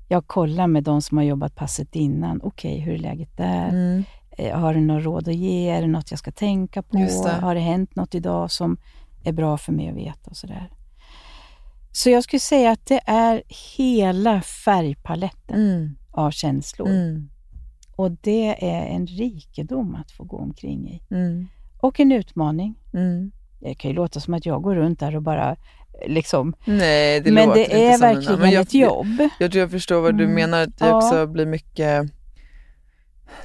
jag 0.08 0.26
kollar 0.26 0.66
med 0.66 0.84
de 0.84 1.02
som 1.02 1.18
har 1.18 1.24
jobbat 1.24 1.54
passet 1.54 1.96
innan. 1.96 2.40
Okej, 2.42 2.78
hur 2.80 2.94
är 2.94 2.98
läget 2.98 3.36
där? 3.36 3.68
Mm. 3.68 4.04
Eh, 4.38 4.58
Har 4.58 4.74
du 4.74 4.80
något 4.80 5.04
råd 5.04 5.28
att 5.28 5.34
ge? 5.34 5.68
Är 5.70 5.80
det 5.80 5.86
något 5.88 6.10
jag 6.10 6.18
ska 6.18 6.30
tänka 6.32 6.82
på? 6.82 6.96
Det. 6.96 7.30
Har 7.40 7.54
det 7.54 7.60
hänt 7.60 7.96
något 7.96 8.14
idag 8.14 8.50
som 8.50 8.76
är 9.24 9.32
bra 9.32 9.56
för 9.58 9.72
mig 9.72 9.88
att 9.88 9.96
veta? 9.96 10.30
och 10.30 10.36
sådär. 10.36 10.70
Så 11.92 12.10
jag 12.10 12.24
skulle 12.24 12.40
säga 12.40 12.70
att 12.70 12.86
det 12.86 13.00
är 13.06 13.42
hela 13.76 14.40
färgpaletten 14.40 15.56
Mm. 15.56 15.96
av 16.10 16.30
känslor. 16.30 16.88
Mm. 16.88 17.28
Och 17.96 18.10
det 18.10 18.64
är 18.70 18.86
en 18.86 19.06
rikedom 19.06 19.94
att 19.94 20.10
få 20.10 20.24
gå 20.24 20.36
omkring 20.36 20.88
i. 20.90 21.02
Mm. 21.14 21.46
Och 21.80 22.00
en 22.00 22.12
utmaning. 22.12 22.74
Mm. 22.94 23.30
Det 23.60 23.74
kan 23.74 23.90
ju 23.90 23.94
låta 23.96 24.20
som 24.20 24.34
att 24.34 24.46
jag 24.46 24.62
går 24.62 24.74
runt 24.74 25.00
där 25.00 25.16
och 25.16 25.22
bara 25.22 25.50
eh, 25.50 25.56
liksom... 26.08 26.54
Nej, 26.64 27.20
det 27.20 27.32
men 27.32 27.48
det 27.48 27.84
är 27.86 27.98
verkligen 27.98 28.50
jag, 28.52 28.62
ett 28.62 28.74
jobb. 28.74 29.06
Jag 29.38 29.52
tror 29.52 29.60
jag 29.60 29.70
förstår 29.70 30.00
vad 30.00 30.18
du 30.18 30.24
Mm. 30.24 30.34
menar, 30.36 30.62
att 30.62 30.78
det 30.78 30.86
Ja. 30.86 30.96
också 30.96 31.26
blir 31.26 31.46
mycket 31.46 32.10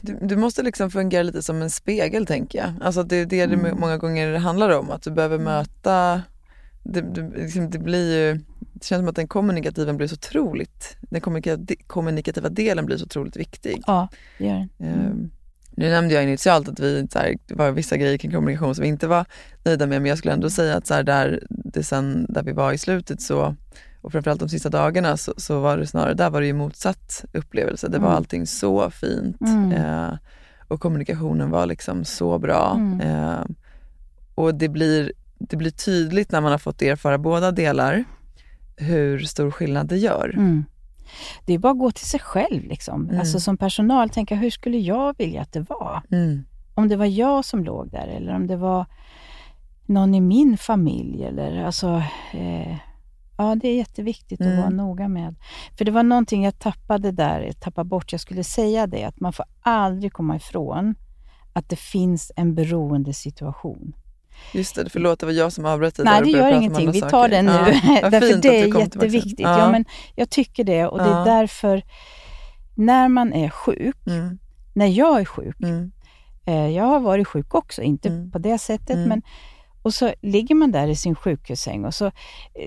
du, 0.01 0.17
du 0.21 0.35
måste 0.35 0.63
liksom 0.63 0.91
fungera 0.91 1.23
lite 1.23 1.41
som 1.41 1.61
en 1.61 1.69
spegel 1.69 2.25
tänker 2.25 2.59
jag. 2.59 2.73
Alltså 2.81 3.03
det 3.03 3.15
är 3.15 3.25
det 3.25 3.45
det 3.45 3.55
Mm. 3.55 3.79
många 3.79 3.97
gånger 3.97 4.37
handlar 4.37 4.69
om, 4.79 4.91
att 4.91 5.01
du 5.01 5.11
behöver 5.11 5.37
möta 5.39 6.21
det, 6.83 7.01
det, 7.01 7.29
liksom, 7.37 7.69
det 7.69 7.79
blir 7.79 8.17
ju, 8.17 8.33
det 8.73 8.85
känns 8.85 8.99
som 8.99 9.07
att 9.07 9.15
den 9.15 9.27
kommunikativa 9.27 9.93
blir 9.93 10.07
så 10.07 10.15
otroligt, 10.15 10.97
den 11.01 11.21
kommunikativa, 11.87 12.49
delen 12.49 12.85
blir 12.85 12.97
så 12.97 13.05
otroligt 13.05 13.37
viktig. 13.37 13.81
Ja, 13.87 14.07
det 14.37 14.45
gör 14.45 14.67
den. 14.77 14.89
Ehm, 14.89 15.31
nu 15.71 15.89
nämnde 15.89 16.13
jag 16.13 16.23
initialt 16.23 16.69
att 16.69 16.79
vi, 16.79 17.07
så 17.11 17.19
här, 17.19 17.35
det 17.47 17.55
var 17.55 17.71
vissa 17.71 17.97
grejer 17.97 18.17
kring 18.17 18.31
kommunikation 18.31 18.75
som 18.75 18.81
vi 18.81 18.87
inte 18.87 19.07
var 19.07 19.25
nöjda 19.63 19.87
med, 19.87 20.01
men 20.01 20.09
jag 20.09 20.17
skulle 20.17 20.33
ändå 20.33 20.49
säga 20.49 20.75
att 20.75 20.87
så 20.87 20.93
här, 20.93 21.03
där, 21.03 21.43
det 21.49 21.83
sen, 21.83 22.25
där 22.29 22.43
vi 22.43 22.51
var 22.51 22.73
i 22.73 22.77
slutet 22.77 23.21
så, 23.21 23.55
och 24.01 24.11
framförallt 24.11 24.39
de 24.39 24.49
sista 24.49 24.69
dagarna 24.69 25.17
så, 25.17 25.33
så 25.37 25.59
var 25.59 25.77
det 25.77 25.87
snarare, 25.87 26.13
där 26.13 26.29
var 26.29 26.41
det 26.41 26.47
ju 26.47 26.53
motsatt 26.53 27.25
upplevelse. 27.33 27.87
Det 27.87 27.97
var 27.99 28.07
Mm. 28.07 28.17
allting 28.17 28.47
så 28.47 28.89
fint 28.89 29.41
Mm. 29.41 29.71
eh, 29.71 30.17
och 30.67 30.79
kommunikationen 30.81 31.49
var 31.49 31.65
liksom 31.65 32.05
så 32.05 32.39
bra. 32.39 32.73
Mm. 32.77 33.01
Eh, 33.01 33.45
och 34.35 34.55
det 34.55 34.69
blir, 34.69 35.11
det 35.39 35.55
blir 35.57 35.71
tydligt 35.71 36.31
när 36.31 36.41
man 36.41 36.51
har 36.51 36.59
fått 36.59 36.81
erfara 36.81 37.17
båda 37.17 37.51
delar 37.51 38.03
hur 38.77 39.19
stor 39.19 39.51
skillnad 39.51 39.87
det 39.87 39.97
gör. 39.97 40.33
Mm. 40.37 40.65
Det 41.45 41.53
är 41.53 41.57
bara 41.59 41.71
att 41.71 41.79
gå 41.79 41.91
till 41.91 42.05
sig 42.05 42.19
själv. 42.19 42.63
Liksom. 42.63 43.05
Mm. 43.05 43.19
Alltså 43.19 43.39
som 43.39 43.57
personal, 43.57 44.09
tänka 44.09 44.35
hur 44.35 44.49
skulle 44.49 44.77
jag 44.77 45.17
vilja 45.17 45.41
att 45.41 45.51
det 45.53 45.69
var? 45.69 46.01
Mm. 46.11 46.43
Om 46.75 46.87
det 46.87 46.95
var 46.95 47.05
jag 47.05 47.45
som 47.45 47.63
låg 47.63 47.91
där 47.91 48.07
eller 48.07 48.35
om 48.35 48.47
det 48.47 48.55
var 48.55 48.85
någon 49.85 50.15
i 50.15 50.21
min 50.21 50.57
familj. 50.57 51.23
Eller, 51.23 51.63
alltså, 51.63 52.03
eh, 52.33 52.75
ja, 53.39 53.55
det 53.55 53.67
är 53.67 53.75
jätteviktigt 53.75 54.41
Mm. 54.41 54.53
att 54.53 54.59
vara 54.59 54.69
noga 54.69 55.07
med. 55.07 55.35
För 55.77 55.85
det 55.85 55.91
var 55.91 56.03
någonting 56.03 56.43
jag 56.43 56.59
tappade 56.59 57.11
där, 57.11 57.41
jag 57.41 57.59
tappade 57.59 57.89
bort. 57.89 58.11
Jag 58.11 58.21
skulle 58.21 58.43
säga 58.43 58.87
det, 58.87 59.03
att 59.03 59.19
man 59.19 59.33
får 59.33 59.45
aldrig 59.61 60.13
komma 60.13 60.35
ifrån 60.35 60.95
att 61.53 61.69
det 61.69 61.75
finns 61.79 62.31
en 62.35 62.55
beroende 62.55 63.13
situation. 63.13 63.93
Just 64.53 64.75
det, 64.75 64.89
förlåt 64.89 65.19
det 65.19 65.25
var 65.25 65.33
jag 65.33 65.53
som 65.53 65.65
avbröt 65.65 65.95
dig 65.95 66.05
Nej, 66.05 66.21
det 66.23 66.29
gör 66.29 66.51
ingenting. 66.51 66.91
Vi 66.91 66.99
saker. 66.99 67.09
tar 67.11 67.29
den 67.29 67.45
nu. 67.45 67.51
Ja, 68.01 68.09
därför 68.09 68.41
det 68.41 68.59
är 68.61 68.79
jätteviktigt. 68.79 69.39
Ja. 69.39 69.71
men 69.71 69.85
jag 70.15 70.29
tycker 70.29 70.63
det 70.63 70.85
och 70.87 70.97
det 70.97 71.03
är 71.03 71.09
Ja. 71.17 71.23
därför 71.25 71.81
när 72.75 73.07
man 73.09 73.33
är 73.33 73.49
sjuk, 73.49 73.97
Mm, 74.07 74.39
när 74.73 74.85
jag 74.87 75.21
är 75.21 75.25
sjuk, 75.25 75.59
mm, 75.61 75.91
eh, 76.45 76.67
jag 76.67 76.83
har 76.85 76.99
varit 76.99 77.27
sjuk 77.27 77.55
också, 77.55 77.81
inte 77.81 78.09
Mm. 78.09 78.31
på 78.31 78.39
det 78.39 78.57
sättet, 78.57 78.95
Mm. 78.95 79.09
men 79.09 79.21
och 79.81 79.93
så 79.93 80.13
ligger 80.21 80.55
man 80.55 80.71
där 80.71 80.87
i 80.87 80.95
sin 80.95 81.15
sjukhussäng 81.15 81.85
och 81.85 81.93
så 81.93 82.05
eh, 82.05 82.11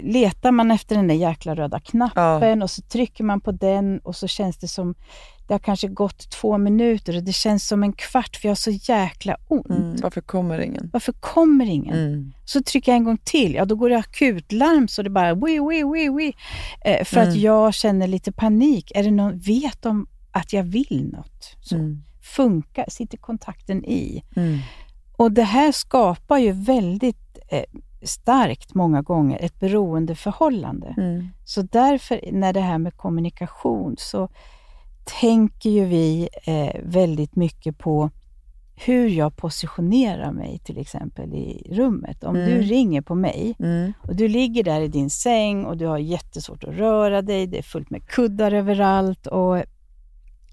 letar 0.03 0.51
man 0.53 0.71
efter 0.71 0.97
den 0.97 1.09
där 1.09 1.15
jäkla 1.15 1.55
röda 1.55 1.81
knappen 1.81 2.63
och 2.63 2.71
så 2.71 2.83
trycker 2.83 3.25
man 3.25 3.41
på 3.41 3.53
den 3.53 3.99
och 3.99 4.17
så 4.17 4.27
känns 4.29 4.57
det 4.59 4.69
som, 4.69 4.95
det 5.49 5.55
har 5.55 5.59
kanske 5.59 5.89
gått 5.89 6.31
två 6.31 6.59
minuter 6.59 7.17
och 7.17 7.23
det 7.23 7.33
känns 7.33 7.69
som 7.69 7.83
en 7.83 7.93
kvart 7.93 8.37
för 8.37 8.49
jag 8.49 8.51
har 8.51 8.57
så 8.57 8.71
jäkla 8.71 9.37
ont. 9.49 9.71
mm. 9.71 9.97
Varför 10.03 10.21
kommer 10.21 10.59
ingen? 10.59 10.91
Varför 10.93 11.13
kommer 11.13 11.67
ingen? 11.67 11.95
Mm. 11.99 12.33
Så 12.45 12.63
trycker 12.63 12.93
jag 12.93 12.97
en 12.97 13.05
gång 13.05 13.19
till, 13.25 13.55
ja 13.55 13.65
då 13.65 13.75
går 13.77 13.91
det 13.91 13.99
akutlarm 13.99 14.89
så 14.89 15.03
det 15.03 15.11
bara 15.11 15.35
wii, 15.35 15.61
wii, 15.69 15.85
wii, 15.85 16.09
wii. 16.09 16.35
Eh, 16.85 17.05
för 17.05 17.21
att 17.21 17.29
Mm. 17.29 17.41
jag 17.41 17.75
känner 17.75 18.07
lite 18.07 18.33
panik. 18.33 18.93
Är 18.95 19.03
det 19.03 19.11
någon, 19.11 19.39
vet 19.39 19.83
de 19.83 20.07
att 20.33 20.53
jag 20.53 20.63
vill 20.65 21.11
något? 21.13 21.57
Så. 21.61 21.75
Mm. 21.75 22.03
Funkar, 22.23 22.85
sitter 22.89 23.19
kontakten 23.19 23.85
i? 23.85 24.23
Och 25.23 25.33
det 25.33 25.43
här 25.43 25.73
skapar 25.73 26.39
ju 26.39 26.53
väldigt 26.53 27.39
eh, 27.49 27.65
starkt 28.03 28.75
många 28.75 29.03
gånger 29.03 29.39
ett 29.43 29.61
beroendeförhållande. 29.61 30.95
Mm. 30.99 31.29
Så 31.45 31.63
därför 31.63 32.21
när 32.33 32.53
det 32.53 32.61
här 32.61 32.79
med 32.79 32.97
kommunikation 32.97 33.95
så 33.99 34.29
tänker 35.21 35.71
ju 35.71 35.85
vi 35.85 36.29
eh, 36.45 36.81
väldigt 36.85 37.37
mycket 37.37 37.79
på 37.79 38.11
hur 38.75 39.09
jag 39.09 39.37
positionerar 39.37 40.33
mig 40.33 40.59
till 40.65 40.79
exempel 40.79 41.35
i 41.35 41.67
rummet. 41.71 42.25
Om 42.25 42.37
Mm. 42.37 42.49
du 42.49 42.63
ringer 42.63 43.01
på 43.03 43.15
mig 43.15 43.55
Mm. 43.59 43.93
och 43.99 44.17
du 44.17 44.29
ligger 44.29 44.65
där 44.65 44.81
i 44.81 44.89
din 44.89 45.11
säng 45.11 45.65
och 45.65 45.77
du 45.77 45.87
har 45.87 45.99
jättesvårt 45.99 46.65
att 46.65 46.75
röra 46.75 47.23
dig, 47.23 47.47
det 47.47 47.59
är 47.59 47.63
fullt 47.63 47.91
med 47.91 48.07
kuddar 48.07 48.53
överallt 48.53 49.27
och, 49.27 49.63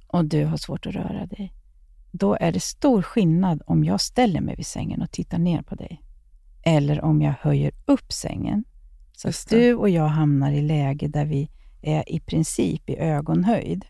och 0.07 0.25
du 0.25 0.45
har 0.45 0.57
svårt 0.57 0.85
att 0.85 0.93
röra 0.95 1.25
dig. 1.25 1.53
Då 2.11 2.35
är 2.39 2.51
det 2.51 2.59
stor 2.59 3.01
skillnad 3.01 3.61
om 3.65 3.83
jag 3.83 4.01
ställer 4.01 4.41
mig 4.41 4.55
vid 4.55 4.65
sängen 4.65 5.01
och 5.01 5.11
tittar 5.11 5.37
ner 5.37 5.61
på 5.61 5.75
dig. 5.75 6.01
Eller 6.63 7.01
om 7.03 7.21
jag 7.21 7.33
höjer 7.41 7.71
upp 7.85 8.13
sängen 8.13 8.63
så 9.11 9.27
att 9.27 9.45
du 9.49 9.73
och 9.75 9.89
jag 9.89 10.07
hamnar 10.07 10.51
i 10.51 10.61
läge 10.61 11.07
där 11.07 11.25
vi 11.25 11.49
är 11.81 12.11
i 12.11 12.19
princip 12.19 12.89
i 12.89 12.97
ögonhöjd. 12.97 13.85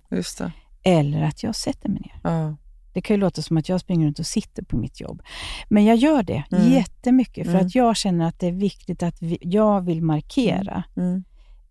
Eller 0.83 1.21
att 1.23 1.43
jag 1.43 1.55
sätter 1.55 1.89
mig 1.89 2.01
ner. 2.01 2.19
Ja. 2.31 2.55
Det 2.93 3.01
kan 3.01 3.13
ju 3.15 3.19
låta 3.19 3.41
som 3.41 3.57
att 3.57 3.69
jag 3.69 3.79
springer 3.79 4.05
runt 4.07 4.19
och 4.19 4.25
sitter 4.25 4.63
på 4.63 4.77
mitt 4.77 5.01
jobb. 5.01 5.21
Men 5.69 5.85
jag 5.85 5.95
gör 5.97 6.23
det 6.23 6.43
Mm. 6.51 6.71
jättemycket 6.71 7.45
för 7.47 7.53
Mm. 7.53 7.65
att 7.65 7.75
jag 7.75 7.97
känner 7.97 8.25
att 8.27 8.39
det 8.39 8.47
är 8.47 8.51
viktigt 8.51 9.03
att 9.03 9.21
vi, 9.21 9.37
jag 9.41 9.81
vill 9.81 10.01
markera. 10.03 10.83
Mm. 10.97 11.23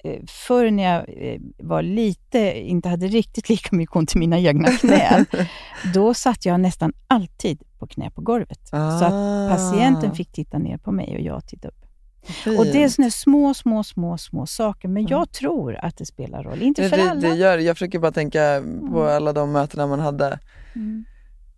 Eh, 0.05 0.20
Förr 0.28 0.70
när 0.70 0.82
jag 0.94 1.05
eh, 1.32 1.40
var 1.59 1.82
lite, 1.82 2.38
inte 2.61 2.88
hade 2.88 3.07
riktigt 3.07 3.49
lika 3.49 3.76
mycket 3.76 3.96
ont 3.96 4.14
i 4.14 4.18
mina 4.18 4.38
egna 4.38 4.68
knän, 4.70 5.26
då 5.94 6.14
satt 6.14 6.46
jag 6.46 6.61
nästan 6.61 6.92
alltid 7.07 7.62
på 7.78 7.86
knä 7.86 8.11
på 8.11 8.20
golvet. 8.20 8.68
Så 8.68 8.76
att 8.76 9.12
Ah. 9.12 9.49
patienten 9.51 10.14
fick 10.14 10.32
titta 10.32 10.59
ner 10.59 10.78
på 10.78 10.92
mig 10.92 11.14
och 11.16 11.20
jag 11.22 11.46
tittade 11.46 11.68
upp. 11.68 11.84
Fint. 12.22 12.59
Och 12.59 12.66
det 12.66 12.82
är 12.84 12.88
såna 12.88 13.11
små, 13.11 13.55
små, 13.55 13.84
små, 13.84 14.18
små 14.18 14.46
saker, 14.46 14.88
men 14.88 14.96
Mm. 15.03 15.11
jag 15.11 15.32
tror 15.32 15.76
att 15.84 15.96
det 15.96 16.07
spelar 16.07 16.42
roll. 16.42 16.62
Inte 16.62 16.88
för 16.88 16.96
det, 16.96 17.11
alla. 17.11 17.20
det 17.20 17.34
gör, 17.34 17.59
jag 17.59 17.76
försöker 17.76 17.99
bara 17.99 18.12
tänka 18.12 18.62
på 18.90 19.01
Mm. 19.03 19.16
alla 19.16 19.32
de 19.32 19.53
mötena 19.53 19.86
man 19.86 20.01
hade 20.01 20.38
Mm. 20.74 21.05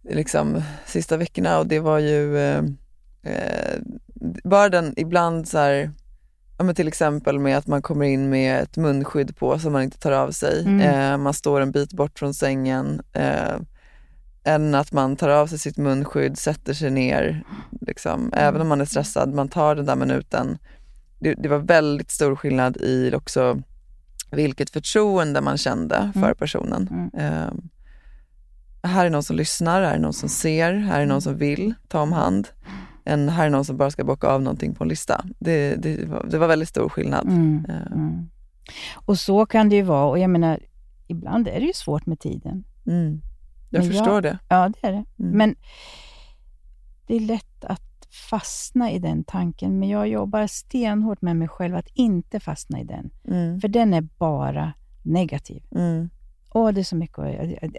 liksom, 0.09 0.63
sista 0.87 1.17
veckorna 1.17 1.59
och 1.59 1.67
det 1.67 1.81
var 1.81 1.99
ju 1.99 2.39
eh, 2.39 2.59
eh, 3.23 3.79
bara 4.45 4.69
den 4.69 4.95
ibland 4.97 5.49
så 5.49 5.59
här, 5.59 5.91
ja, 6.61 6.65
men 6.65 6.75
till 6.75 6.89
exempel 6.89 7.39
med 7.39 7.59
att 7.59 7.67
man 7.67 7.83
kommer 7.83 8.07
in 8.07 8.31
med 8.31 8.63
ett 8.63 8.77
munskydd 8.77 9.37
på 9.37 9.59
som 9.59 9.73
man 9.73 9.83
inte 9.83 9.99
tar 9.99 10.13
av 10.13 10.31
sig. 10.31 10.61
Mm. 10.61 10.81
Eh, 10.81 11.19
man 11.19 11.35
står 11.35 11.61
en 11.61 11.73
bit 11.73 11.93
bort 11.93 12.19
från 12.19 12.35
sängen. 12.35 13.03
Eh, 13.13 13.57
än 14.45 14.75
att 14.75 14.93
man 14.93 15.17
tar 15.17 15.29
av 15.29 15.47
sig 15.47 15.59
sitt 15.59 15.77
munskydd, 15.77 16.39
sätter 16.39 16.75
sig 16.75 16.91
ner, 16.91 17.45
liksom, 17.81 18.33
även 18.37 18.61
om 18.61 18.69
man 18.69 18.81
är 18.81 18.85
stressad, 18.85 19.35
man 19.35 19.49
tar 19.49 19.75
den 19.75 19.87
där 19.87 19.97
minuten. 19.97 20.59
Det, 21.19 21.35
det 21.35 21.49
var 21.49 21.59
väldigt 21.59 22.11
stor 22.11 22.37
skillnad 22.37 22.77
i 22.77 23.13
också 23.15 23.63
vilket 24.31 24.71
förtroende 24.71 25.41
man 25.41 25.59
kände 25.59 26.11
för 26.15 26.21
Mm. 26.21 26.37
personen. 26.37 27.11
Mm. 27.15 27.33
Eh, 27.35 27.53
här 28.83 29.07
är 29.07 29.11
någon 29.11 29.23
som 29.23 29.37
lyssnar, 29.37 29.83
här 29.83 29.95
är 29.95 29.99
någon 29.99 30.13
som 30.13 30.29
ser, 30.29 30.73
här 30.73 31.01
är 31.01 31.07
någon 31.07 31.23
som 31.23 31.37
vill 31.37 31.75
ta 31.89 32.01
om 32.01 32.13
hand. 32.13 32.49
En, 33.05 33.29
här 33.29 33.47
är 33.47 33.51
någon 33.51 33.65
som 33.65 33.77
bara 33.77 33.91
ska 33.91 34.05
bocka 34.05 34.27
av 34.29 34.43
någonting 34.43 34.75
på 34.75 34.85
en 34.85 34.89
lista. 34.89 35.25
Det, 35.39 35.75
det, 35.77 36.09
var, 36.09 36.27
det 36.31 36.39
var 36.39 36.49
väldigt 36.49 36.69
stor 36.69 36.89
skillnad. 36.89 37.27
Mm. 37.29 37.67
Eh, 37.69 37.87
Mm. 37.93 38.29
Och 38.95 39.19
så 39.19 39.47
kan 39.47 39.69
det 39.69 39.77
ju 39.77 39.83
vara. 39.83 40.05
Och 40.05 40.19
jag 40.19 40.31
menar, 40.31 40.61
ibland 41.07 41.49
är 41.49 41.61
det 41.61 41.67
ju 41.67 41.73
svårt 41.73 42.07
med 42.07 42.21
tiden. 42.21 42.65
Mm. 42.87 43.21
Jag 43.71 43.81
Men 43.85 43.91
förstår 43.93 44.15
jag- 44.15 44.23
det. 44.23 44.39
Ja, 44.49 44.69
det 44.69 44.87
är 44.89 44.93
det. 44.93 45.05
Mm. 45.23 45.37
Men 45.39 45.55
det 47.07 47.17
är 47.17 47.21
lätt 47.21 47.65
att 47.65 48.07
fastna 48.31 48.91
i 48.91 48.99
den 48.99 49.25
tanken. 49.25 49.79
Men 49.79 49.89
jag 49.89 50.09
jobbar 50.09 50.47
stenhårt 50.47 51.23
med 51.23 51.37
mig 51.37 51.49
själv 51.49 51.77
att 51.77 51.89
inte 51.95 52.41
fastna 52.41 52.81
i 52.81 52.85
den. 52.85 53.11
Mm. 53.29 53.61
För 53.61 53.69
den 53.69 53.95
är 53.95 54.01
bara 54.01 54.73
negativ. 55.03 55.63
Åh, 56.55 56.71
det 56.73 56.81
är 56.81 56.85
så 56.85 56.97
mycket 56.97 57.19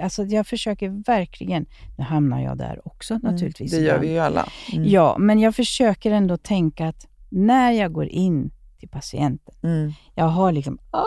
Alltså 0.01 0.23
jag 0.23 0.47
försöker 0.47 0.89
verkligen... 1.07 1.65
Nu 1.97 2.03
hamnar 2.03 2.41
jag 2.41 2.57
där 2.57 2.87
också 2.87 3.17
naturligtvis. 3.17 3.73
Mm. 3.73 3.83
Det 3.83 3.89
gör 3.89 3.99
vi 3.99 4.11
ju 4.11 4.19
alla. 4.19 4.49
Mm. 4.73 4.89
Ja, 4.89 5.17
men 5.19 5.39
jag 5.39 5.55
försöker 5.55 6.11
ändå 6.11 6.37
tänka 6.37 6.87
att 6.87 7.07
när 7.29 7.71
jag 7.71 7.93
går 7.93 8.07
in 8.07 8.51
till 8.79 8.89
patienten, 8.89 9.55
Mm. 9.63 9.93
jag 10.15 10.25
har 10.25 10.51
liksom, 10.51 10.79
ah, 10.91 11.03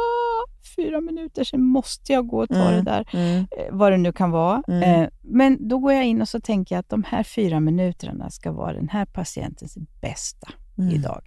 fyra 0.76 1.00
minuter, 1.00 1.44
sen 1.44 1.62
måste 1.62 2.12
jag 2.12 2.26
gå 2.26 2.42
och 2.42 2.48
ta 2.48 2.68
Mm. 2.68 2.84
det 2.84 2.90
där, 2.90 3.08
Mm. 3.12 3.38
eh, 3.38 3.46
vad 3.70 3.92
det 3.92 3.96
nu 3.98 4.12
kan 4.12 4.30
vara. 4.30 4.62
Mm. 4.68 4.82
Eh, 5.02 5.08
men 5.22 5.68
då 5.68 5.78
går 5.78 5.92
jag 5.92 6.04
in 6.04 6.20
och 6.22 6.28
så 6.28 6.40
tänker 6.40 6.74
jag 6.74 6.80
att 6.80 6.88
de 6.88 7.04
här 7.08 7.22
fyra 7.22 7.60
minuterna 7.60 8.30
ska 8.30 8.52
vara 8.52 8.72
den 8.72 8.88
här 8.88 9.04
patientens 9.04 9.78
bästa 10.00 10.48
idag. 10.92 11.22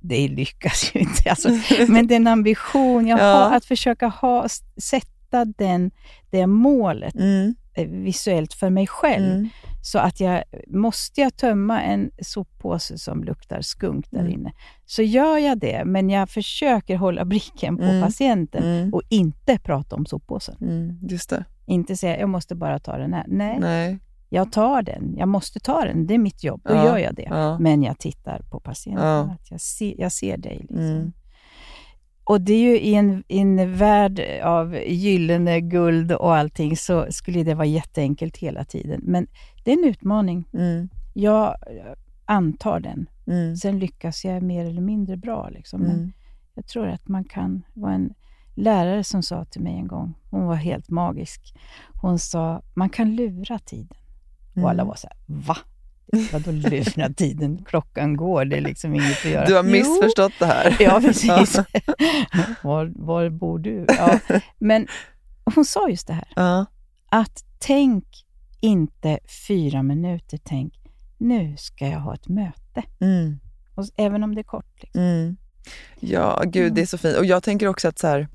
Det 0.00 0.28
lyckas 0.28 0.90
ju 0.94 1.00
inte, 1.00 1.30
alltså, 1.30 1.48
men 1.88 2.06
det 2.06 2.14
är 2.14 2.16
en 2.16 2.26
ambition 2.26 3.06
jag 3.06 3.18
Ja. 3.20 3.24
har 3.24 3.56
att 3.56 3.64
försöka 3.64 4.06
ha, 4.08 4.46
sätta 4.82 5.06
den, 5.30 5.90
det 6.30 6.46
målet 6.46 7.14
Mm. 7.14 7.54
eh, 7.74 7.88
visuellt 7.88 8.52
för 8.54 8.70
mig 8.70 8.86
själv. 8.86 9.32
Mm. 9.32 9.48
Så 9.82 9.98
att 9.98 10.20
jag, 10.20 10.42
måste 10.68 11.20
jag 11.20 11.36
tömma 11.36 11.82
en 11.82 12.10
soppåse 12.22 12.98
som 12.98 13.24
luktar 13.24 13.60
skunk 13.60 14.10
där 14.10 14.20
Mm. 14.20 14.32
inne, 14.32 14.52
så 14.86 15.02
gör 15.02 15.38
jag 15.38 15.58
det. 15.58 15.82
Men 15.84 16.10
jag 16.10 16.30
försöker 16.30 16.96
hålla 16.96 17.24
blicken 17.24 17.76
på 17.76 17.82
Mm. 17.84 18.02
patienten 18.02 18.62
Mm. 18.64 18.94
och 18.94 19.02
inte 19.08 19.58
prata 19.58 19.96
om 19.96 20.06
soppåsen. 20.06 20.56
Mm. 20.60 20.98
Just 21.02 21.30
det. 21.30 21.44
Inte 21.66 21.96
säga, 21.96 22.20
jag 22.20 22.28
måste 22.28 22.54
bara 22.54 22.78
ta 22.78 22.96
den 22.98 23.12
här. 23.12 23.24
Nej, 23.28 23.58
Nej. 23.60 23.98
jag 24.28 24.52
tar 24.52 24.82
den. 24.82 25.14
Jag 25.18 25.28
måste 25.28 25.60
ta 25.60 25.84
den. 25.84 26.06
Det 26.06 26.14
är 26.14 26.18
mitt 26.18 26.44
jobb. 26.44 26.60
Då 26.64 26.74
Ja. 26.74 26.84
gör 26.84 26.98
jag 26.98 27.14
det. 27.14 27.26
Ja. 27.30 27.58
Men 27.58 27.82
jag 27.82 27.98
tittar 27.98 28.42
på 28.50 28.60
patienten. 28.60 29.06
Ja. 29.06 29.20
Att 29.20 29.50
jag, 29.50 29.60
ser, 29.60 29.94
jag 30.00 30.12
ser 30.12 30.36
dig. 30.36 30.56
Liksom. 30.60 31.12
Och 32.26 32.40
det 32.40 32.52
är 32.52 32.60
ju 32.60 32.80
i 32.80 32.94
en, 32.94 33.24
i 33.28 33.38
en 33.38 33.74
värld 33.76 34.20
av 34.44 34.76
gyllene 34.86 35.60
guld 35.60 36.12
och 36.12 36.36
allting 36.36 36.76
så 36.76 37.06
skulle 37.10 37.42
det 37.42 37.54
vara 37.54 37.66
jätteenkelt 37.66 38.36
hela 38.36 38.64
tiden. 38.64 39.00
Men 39.04 39.26
det 39.64 39.72
är 39.72 39.78
en 39.78 39.84
utmaning. 39.84 40.48
Mm. 40.52 40.88
Jag 41.14 41.54
antar 42.24 42.80
den. 42.80 43.06
Mm. 43.26 43.56
Sen 43.56 43.78
lyckas 43.78 44.24
jag 44.24 44.42
mer 44.42 44.64
eller 44.64 44.80
mindre 44.80 45.16
bra. 45.16 45.48
Liksom. 45.48 45.80
Men 45.80 45.90
Mm. 45.96 46.12
jag 46.54 46.66
tror 46.66 46.86
att 46.88 47.08
man 47.08 47.24
kan... 47.24 47.62
Det 47.74 47.80
var 47.80 47.90
en 47.90 48.14
lärare 48.54 49.04
som 49.04 49.22
sa 49.22 49.44
till 49.44 49.60
mig 49.60 49.74
en 49.74 49.86
gång, 49.86 50.14
hon 50.30 50.46
var 50.46 50.54
helt 50.54 50.90
magisk. 50.90 51.54
Hon 52.02 52.18
sa, 52.18 52.62
man 52.74 52.88
kan 52.90 53.16
lura 53.16 53.58
tiden. 53.58 53.96
Och 54.54 54.70
alla 54.70 54.82
Mm. 54.82 54.86
var 54.86 54.94
så 54.94 55.08
här, 55.08 55.16
va? 55.26 55.56
Vadå 56.32 56.50
lura 56.50 57.12
tiden? 57.12 57.64
Klockan 57.64 58.16
går, 58.16 58.44
det 58.44 58.56
är 58.56 58.60
liksom 58.60 58.94
inget 58.94 59.18
att 59.24 59.30
göra. 59.30 59.46
Du 59.46 59.54
har 59.54 59.64
Jo. 59.64 59.70
missförstått 59.70 60.32
det 60.38 60.46
här. 60.46 60.76
Ja, 60.80 61.00
precis. 61.00 61.56
var, 62.62 62.92
var 62.96 63.28
bor 63.30 63.58
du? 63.58 63.84
Ja. 63.88 64.18
Men 64.58 64.86
hon 65.54 65.64
sa 65.64 65.88
just 65.88 66.06
det 66.06 66.12
här, 66.14 66.28
Ja. 66.36 66.66
att 67.10 67.44
tänk 67.58 68.04
inte 68.60 69.18
fyra 69.48 69.82
minuter, 69.82 70.38
tänk 70.44 70.74
nu 71.18 71.56
ska 71.56 71.88
jag 71.88 72.00
ha 72.00 72.14
ett 72.14 72.28
möte. 72.28 72.82
Mm. 73.00 73.38
Och, 73.74 73.84
även 73.96 74.22
om 74.22 74.34
det 74.34 74.40
är 74.40 74.44
kort. 74.44 74.82
Liksom. 74.82 75.02
Mm. 75.02 75.36
Ja, 76.00 76.42
gud 76.46 76.74
det 76.74 76.80
är 76.82 76.86
så 76.86 76.98
fint. 76.98 77.16
Och 77.16 77.24
jag 77.26 77.42
tänker 77.42 77.66
också 77.68 77.88
att 77.88 77.98
så 77.98 78.06
här, 78.06 78.28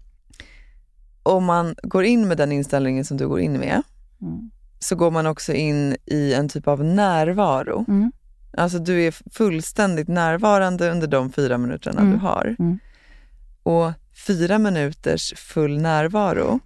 om 1.24 1.46
man 1.46 1.76
går 1.84 2.04
in 2.04 2.28
med 2.28 2.38
den 2.38 2.52
inställningen 2.52 3.06
som 3.06 3.18
du 3.18 3.28
går 3.28 3.40
in 3.40 3.54
med, 3.54 3.82
Mm. 4.22 4.52
Så 4.84 4.96
går 4.96 5.12
man 5.12 5.26
också 5.26 5.54
in 5.54 5.96
i 6.06 6.34
en 6.34 6.50
typ 6.50 6.68
av 6.68 6.84
närvaro. 6.84 7.86
Mm. 7.88 8.12
Alltså 8.58 8.80
du 8.80 9.04
är 9.04 9.14
fullständigt 9.34 10.08
närvarande 10.08 10.92
under 10.92 11.08
de 11.08 11.32
fyra 11.32 11.58
minuterna 11.58 12.02
Mm. 12.02 12.14
du 12.14 12.18
har. 12.20 12.56
Mm. 12.60 12.80
Och 13.64 13.92
fyra 14.28 14.60
minuters 14.60 15.34
full 15.38 15.82
närvaro 15.82 16.60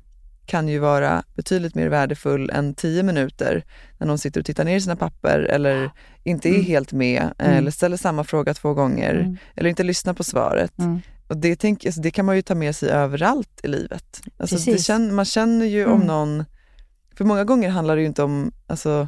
kan 0.46 0.68
ju 0.68 0.80
vara 0.80 1.24
betydligt 1.36 1.76
mer 1.76 1.88
värdefull 1.90 2.50
än 2.50 2.74
tio 2.74 3.04
minuter 3.04 3.64
när 3.98 4.08
någon 4.08 4.18
sitter 4.18 4.40
och 4.40 4.46
tittar 4.46 4.64
ner 4.66 4.76
i 4.78 4.82
sina 4.82 4.96
papper 4.96 5.40
eller 5.40 5.92
inte 6.24 6.50
är 6.50 6.54
Mm. 6.54 6.66
helt 6.66 6.92
med 6.94 7.22
Mm. 7.38 7.58
eller 7.58 7.72
ställer 7.72 7.98
samma 7.98 8.24
fråga 8.24 8.54
två 8.54 8.74
gånger 8.74 9.16
Mm. 9.16 9.38
eller 9.56 9.70
inte 9.70 9.84
lyssnar 9.84 10.14
på 10.14 10.24
svaret. 10.24 10.74
Och 11.28 11.38
det, 11.38 11.56
tänk, 11.56 11.86
alltså 11.86 12.02
det 12.02 12.12
kan 12.12 12.26
man 12.26 12.36
ju 12.36 12.42
ta 12.42 12.56
med 12.56 12.76
sig 12.76 12.90
överallt 12.90 13.60
i 13.64 13.68
livet. 13.68 14.22
Alltså 14.38 14.58
känner, 14.78 15.12
man 15.12 15.26
känner 15.26 15.66
ju 15.66 15.86
om 15.86 16.00
någon, 16.02 16.46
för 17.18 17.26
många 17.26 17.44
gånger 17.44 17.70
handlar 17.70 17.96
det 17.96 18.02
ju 18.02 18.08
inte 18.08 18.24
om, 18.24 18.52
alltså, 18.68 19.08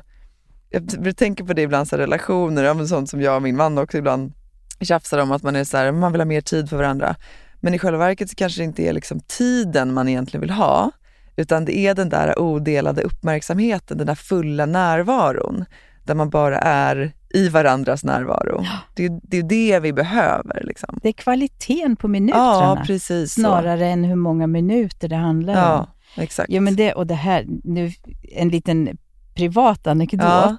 jag 0.69 1.17
tänker 1.17 1.43
på 1.43 1.53
det 1.53 1.61
ibland, 1.61 1.87
så 1.87 1.95
här, 1.95 2.03
relationer, 2.03 2.63
ja, 2.63 2.85
sånt 2.87 3.09
som 3.09 3.21
jag 3.21 3.35
och 3.35 3.41
min 3.41 3.55
man 3.55 3.77
också 3.77 3.97
ibland 3.97 4.33
tjafsar 4.81 5.17
om, 5.19 5.31
att 5.31 5.43
man 5.43 5.55
är 5.55 5.63
så 5.63 5.77
här, 5.77 5.91
man 5.91 6.11
vill 6.11 6.21
ha 6.21 6.25
mer 6.25 6.41
tid 6.41 6.69
för 6.69 6.77
varandra. 6.77 7.15
Men 7.59 7.73
i 7.73 7.79
själva 7.79 7.99
verket 7.99 8.29
så 8.29 8.35
kanske 8.35 8.61
det 8.61 8.65
inte 8.65 8.83
är 8.83 8.93
liksom 8.93 9.19
tiden 9.19 9.93
man 9.93 10.07
egentligen 10.07 10.41
vill 10.41 10.49
ha, 10.49 10.91
utan 11.35 11.65
det 11.65 11.77
är 11.77 11.95
den 11.95 12.09
där 12.09 12.39
odelade 12.39 13.01
uppmärksamheten, 13.01 13.97
den 13.97 14.07
där 14.07 14.15
fulla 14.15 14.65
närvaron, 14.65 15.65
där 16.03 16.15
man 16.15 16.29
bara 16.29 16.59
är 16.59 17.11
i 17.29 17.49
varandras 17.49 18.03
närvaro. 18.03 18.65
Det, 18.95 19.05
är- 19.05 19.19
det 19.23 19.37
är 19.37 19.43
det 19.43 19.79
vi 19.79 19.93
behöver. 19.93 20.63
Liksom. 20.63 20.99
Det 21.03 21.07
är 21.09 21.13
kvaliteten 21.13 21.95
på 21.95 22.07
minuterna 22.07 22.43
Ja, 22.43 22.83
precis 22.87 23.33
så. 23.33 23.41
snarare 23.41 23.87
än 23.87 24.03
hur 24.03 24.15
många 24.15 24.47
minuter 24.47 25.07
det 25.07 25.15
handlar 25.15 25.53
om. 25.79 25.87
Exakt. 26.17 26.49
Ja, 26.51 26.61
men 26.61 26.75
det, 26.75 26.93
och 26.93 27.07
det 27.07 27.15
här, 27.15 27.45
nu 27.63 27.91
en 28.31 28.49
liten 28.49 28.97
privat 29.33 29.87
anekdot. 29.87 30.21
Ja. 30.21 30.57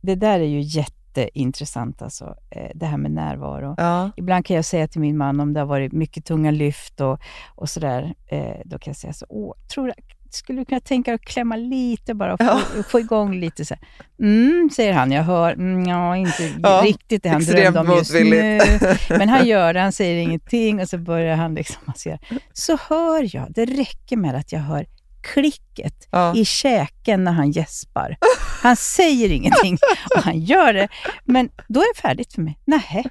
Det 0.00 0.14
där 0.14 0.40
är 0.40 0.44
ju 0.44 0.60
jätteintressant, 0.60 2.02
alltså, 2.02 2.34
eh, 2.50 2.70
det 2.74 2.86
här 2.86 2.96
med 2.96 3.10
närvaro. 3.10 3.74
Ja, 3.78 4.10
Ibland 4.16 4.46
kan 4.46 4.56
jag 4.56 4.64
säga 4.64 4.88
till 4.88 5.00
min 5.00 5.16
man 5.16 5.40
om 5.40 5.52
det 5.52 5.60
har 5.60 5.66
varit 5.66 5.92
mycket 5.92 6.24
tunga 6.24 6.50
lyft 6.50 7.00
och, 7.00 7.20
och 7.54 7.70
sådär, 7.70 8.14
eh, 8.26 8.56
då 8.64 8.78
kan 8.78 8.90
jag 8.90 8.96
säga 8.96 9.12
så, 9.12 9.26
åh, 9.28 9.54
tror, 9.74 9.92
skulle 10.34 10.60
du 10.60 10.64
kunna 10.64 10.80
tänka 10.80 11.10
dig 11.10 11.14
att 11.14 11.20
klämma 11.24 11.56
lite 11.56 12.14
bara 12.14 12.32
och 12.34 12.40
få, 12.40 12.82
få 12.82 13.00
igång 13.00 13.40
lite 13.40 13.64
så 13.64 13.74
här. 13.74 13.88
Mm, 14.20 14.70
säger 14.76 14.92
han. 14.92 15.12
Jag 15.12 15.22
hör, 15.22 15.52
mm, 15.52 15.84
ja, 15.84 16.16
inte 16.16 16.52
Ja, 16.62 16.82
riktigt 16.84 17.22
det 17.22 17.28
han 17.28 17.42
drömde 17.44 17.80
om 17.80 17.96
just 17.96 18.12
nu. 18.14 18.60
Men 19.08 19.28
han 19.28 19.46
gör 19.46 19.74
det, 19.74 19.80
han 19.80 19.92
säger 19.92 20.22
ingenting 20.22 20.80
och 20.80 20.88
så 20.88 20.98
börjar 20.98 21.36
han 21.36 21.54
liksom 21.54 21.82
massera. 21.84 22.18
Så 22.52 22.78
hör 22.88 23.36
jag, 23.36 23.52
det 23.52 23.64
räcker 23.64 24.16
med 24.16 24.34
att 24.34 24.52
jag 24.52 24.60
hör 24.60 24.86
klicket 25.34 26.08
Ja. 26.10 26.34
i 26.36 26.44
käken 26.44 27.24
när 27.24 27.32
han 27.32 27.50
gäspar. 27.50 28.16
Han 28.62 28.76
säger 28.76 29.32
ingenting 29.32 29.78
och 30.16 30.22
han 30.22 30.40
gör 30.40 30.72
det. 30.72 30.88
Men 31.24 31.48
då 31.68 31.80
är 31.80 31.94
det 31.94 32.00
färdigt 32.00 32.32
för 32.34 32.42
mig. 32.42 32.58
Nähä, 32.64 33.04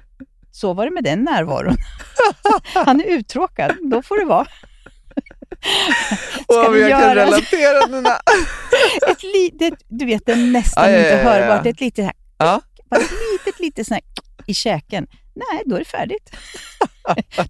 så 0.52 0.72
var 0.72 0.84
det 0.84 0.90
med 0.90 1.04
den 1.04 1.24
närvaron. 1.24 1.76
Han 2.84 3.00
är 3.00 3.04
uttråkad, 3.04 3.76
då 3.90 4.02
får 4.02 4.18
det 4.20 4.24
vara. 4.24 4.46
Ska 6.44 6.68
vi 6.70 6.90
jag 6.90 7.00
kan 7.00 7.14
relatera 7.14 7.86
Nina. 7.86 8.10
Ett 9.10 9.22
litet, 9.22 9.74
du 9.88 10.04
vet, 10.06 10.26
det 10.26 10.32
är 10.32 10.36
nästan 10.36 10.84
Ja, 10.84 10.90
ja, 10.90 10.98
inte 10.98 11.10
ja, 11.10 11.16
ja. 11.18 11.30
hörbart. 11.30 11.66
Ett 11.66 11.80
litet, 11.80 12.04
här, 12.04 12.14
Ja. 12.38 12.60
bara 12.90 13.00
ett 13.00 13.10
litet, 13.10 13.60
litet 13.60 13.86
sån 13.86 13.94
här 13.94 14.02
i 14.46 14.54
käken. 14.54 15.06
Nej, 15.34 15.62
då 15.66 15.74
är 15.74 15.78
det 15.78 15.84
färdigt. 15.84 16.30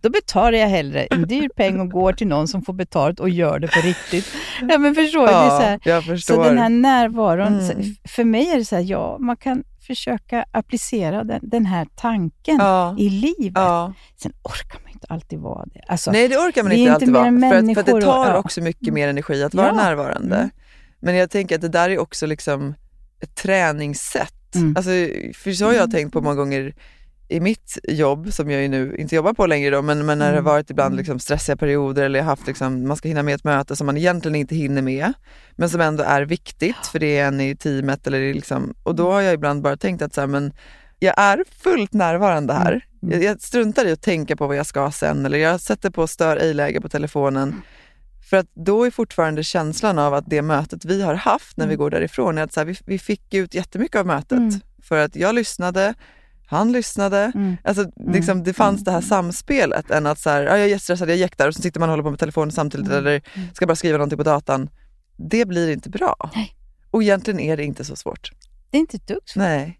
Då 0.00 0.10
betalar 0.10 0.58
jag 0.58 0.68
hellre 0.68 1.02
en 1.04 1.22
dyr 1.28 1.48
peng 1.56 1.80
och 1.80 1.90
går 1.90 2.12
till 2.12 2.26
någon 2.26 2.48
som 2.48 2.62
får 2.62 2.72
betalt 2.72 3.20
och 3.20 3.28
gör 3.30 3.58
det 3.58 3.68
på 3.68 3.80
riktigt. 3.80 4.26
Ja, 4.68 4.78
men 4.78 4.94
förstår 4.94 5.26
du? 5.26 5.32
Det 5.32 5.50
så, 5.50 5.60
här, 5.60 5.80
jag 5.84 6.04
förstår. 6.04 6.34
så 6.34 6.42
den 6.44 6.58
här 6.58 6.68
närvaron, 6.68 7.60
Mm. 7.70 7.96
för 8.08 8.24
mig 8.24 8.48
är 8.50 8.56
det 8.56 8.64
så 8.64 8.76
här, 8.76 8.82
ja, 8.82 9.16
man 9.20 9.36
kan 9.36 9.62
försöka 9.86 10.44
applicera 10.52 11.24
den, 11.24 11.40
den 11.42 11.66
här 11.66 11.86
tanken 11.96 12.56
ja. 12.58 12.96
i 12.98 13.08
livet. 13.10 13.52
Ja. 13.54 13.92
Sen 14.22 14.32
orkar 14.42 14.80
man 14.84 14.89
inte 15.02 15.14
alltid 15.14 15.38
vara 15.38 15.64
det. 15.74 15.80
Alltså, 15.88 16.10
Nej, 16.12 16.28
det 16.28 16.36
orkar 16.36 16.62
man 16.62 16.72
inte 16.72 16.92
alltid 16.94 17.12
vara. 17.12 17.24
För 17.24 17.56
att, 17.56 17.74
för 17.74 17.80
att 17.80 17.86
det 17.86 17.92
och- 17.92 18.00
tar 18.00 18.26
ja. 18.26 18.36
också 18.36 18.60
mycket 18.60 18.94
mer 18.94 19.08
energi 19.08 19.42
att 19.42 19.54
vara 19.54 19.66
Ja. 19.66 19.72
närvarande. 19.72 20.36
Mm. 20.36 20.50
Men 21.00 21.16
jag 21.16 21.30
tänker 21.30 21.54
att 21.54 21.60
det 21.60 21.68
där 21.68 21.90
är 21.90 21.98
också 21.98 22.26
liksom 22.26 22.74
ett 23.20 23.34
träningssätt. 23.34 24.54
Mm. 24.54 24.76
Alltså, 24.76 24.90
för 25.34 25.52
så 25.52 25.64
har 25.64 25.72
jag 25.72 25.90
tänkt 25.90 26.12
på 26.12 26.20
många 26.20 26.34
gånger 26.36 26.74
i 27.28 27.40
mitt 27.40 27.78
jobb, 27.88 28.32
som 28.32 28.50
jag 28.50 28.62
ju 28.62 28.68
nu 28.68 28.96
inte 28.96 29.14
jobbar 29.14 29.32
på 29.32 29.46
längre 29.46 29.70
då, 29.70 29.82
men, 29.82 30.06
men 30.06 30.18
när 30.18 30.24
det 30.26 30.30
har 30.30 30.38
Mm. 30.38 30.44
varit 30.44 30.70
ibland 30.70 30.96
liksom 30.96 31.18
stressiga 31.18 31.56
perioder 31.56 32.02
eller 32.02 32.22
haft 32.22 32.46
liksom, 32.46 32.88
man 32.88 32.96
ska 32.96 33.08
hinna 33.08 33.22
med 33.22 33.34
ett 33.34 33.44
möte 33.44 33.76
som 33.76 33.86
man 33.86 33.96
egentligen 33.96 34.34
inte 34.34 34.54
hinner 34.54 34.82
med, 34.82 35.12
men 35.56 35.70
som 35.70 35.80
ändå 35.80 36.02
är 36.04 36.22
viktigt 36.22 36.76
för 36.92 36.98
det 36.98 37.18
är 37.18 37.26
en 37.28 37.40
i 37.40 37.56
teamet. 37.56 38.06
Eller 38.06 38.34
liksom, 38.34 38.74
och 38.82 38.94
då 38.94 39.12
har 39.12 39.20
jag 39.20 39.34
ibland 39.34 39.62
bara 39.62 39.76
tänkt 39.76 40.02
att 40.02 40.14
så 40.14 40.20
här, 40.20 40.28
men 40.28 40.52
jag 41.00 41.14
är 41.16 41.44
fullt 41.62 41.92
närvarande 41.92 42.52
här. 42.54 42.84
Mm. 43.02 43.14
Jag, 43.14 43.22
jag 43.22 43.40
struntar 43.40 43.84
i 43.86 43.92
att 43.92 44.02
tänka 44.02 44.36
på 44.36 44.46
vad 44.46 44.56
jag 44.56 44.66
ska 44.66 44.90
sen 44.90 45.26
eller 45.26 45.38
jag 45.38 45.60
sätter 45.60 45.90
på 45.90 46.06
stör 46.06 46.36
ej-läge 46.36 46.80
på 46.80 46.88
telefonen. 46.88 47.62
För 48.30 48.36
att 48.36 48.46
då 48.54 48.84
är 48.84 48.90
fortfarande 48.90 49.44
känslan 49.44 49.98
av 49.98 50.14
att 50.14 50.24
det 50.26 50.42
mötet 50.42 50.84
vi 50.84 51.02
har 51.02 51.14
haft 51.14 51.56
när 51.56 51.66
vi 51.66 51.76
går 51.76 51.90
därifrån, 51.90 52.38
är 52.38 52.42
att 52.42 52.52
så 52.52 52.60
här, 52.60 52.64
vi, 52.64 52.76
vi 52.86 52.98
fick 52.98 53.34
ut 53.34 53.54
jättemycket 53.54 54.00
av 54.00 54.06
mötet. 54.06 54.38
Mm. 54.38 54.60
För 54.82 54.98
att 55.04 55.16
jag 55.16 55.34
lyssnade, 55.34 55.94
han 56.46 56.72
lyssnade. 56.72 57.32
Mm. 57.34 57.56
Alltså, 57.64 57.90
liksom, 57.96 58.42
det 58.44 58.52
fanns 58.52 58.84
det 58.84 58.90
här 58.90 59.00
samspelet 59.00 59.90
än 59.90 60.06
att 60.06 60.18
så 60.18 60.30
här, 60.30 60.42
ja, 60.42 60.50
jag 60.50 60.60
är 60.60 60.66
jättestressad, 60.66 61.10
jag 61.10 61.16
jäktar 61.16 61.48
och 61.48 61.54
så 61.54 61.62
sitter 61.62 61.80
man 61.80 61.88
och 61.88 61.92
håller 61.92 62.02
på 62.02 62.10
med 62.10 62.18
telefonen 62.18 62.52
samtidigt 62.52 62.86
Mm. 62.86 62.98
eller 62.98 63.22
ska 63.54 63.66
bara 63.66 63.76
skriva 63.76 63.98
någonting 63.98 64.18
på 64.18 64.24
datan. 64.24 64.70
Det 65.16 65.44
blir 65.44 65.70
inte 65.70 65.90
bra. 65.90 66.30
Nej. 66.34 66.56
Och 66.90 67.02
egentligen 67.02 67.40
är 67.40 67.56
det 67.56 67.64
inte 67.64 67.84
så 67.84 67.96
svårt. 67.96 68.32
Det 68.70 68.76
är 68.76 68.80
inte 68.80 68.96
ett 68.96 69.06
dugg 69.06 69.22
svårt. 69.24 69.36
Nej. 69.36 69.79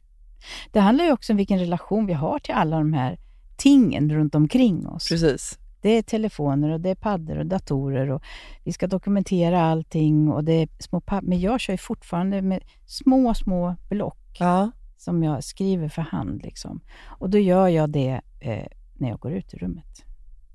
Det 0.72 0.80
handlar 0.80 1.04
ju 1.04 1.12
också 1.12 1.32
om 1.32 1.36
vilken 1.36 1.58
relation 1.58 2.06
vi 2.06 2.12
har 2.12 2.38
till 2.38 2.54
alla 2.54 2.78
de 2.78 2.92
här 2.92 3.18
tingen 3.56 4.10
runt 4.12 4.34
omkring 4.34 4.86
oss. 4.88 5.08
Precis. 5.08 5.58
Det 5.82 5.88
är 5.90 6.02
telefoner 6.02 6.70
och 6.70 6.80
det 6.80 6.90
är 6.90 6.94
paddor 6.94 7.38
och 7.38 7.46
datorer 7.46 8.10
och 8.10 8.22
vi 8.64 8.72
ska 8.72 8.86
dokumentera 8.86 9.62
allting 9.62 10.28
och 10.28 10.44
det 10.44 10.68
små 10.78 11.02
Men 11.22 11.40
jag 11.40 11.60
kör 11.60 11.72
ju 11.72 11.78
fortfarande 11.78 12.42
med 12.42 12.62
små, 12.86 13.34
små 13.34 13.76
block 13.88 14.36
Ja. 14.38 14.70
som 14.96 15.22
jag 15.22 15.44
skriver 15.44 15.88
för 15.88 16.02
hand. 16.02 16.42
Liksom. 16.42 16.80
Och 17.06 17.30
då 17.30 17.38
gör 17.38 17.68
jag 17.68 17.90
det 17.90 18.20
eh, 18.40 18.66
när 18.94 19.08
jag 19.08 19.18
går 19.20 19.32
ut 19.32 19.54
ur 19.54 19.58
rummet. 19.58 20.04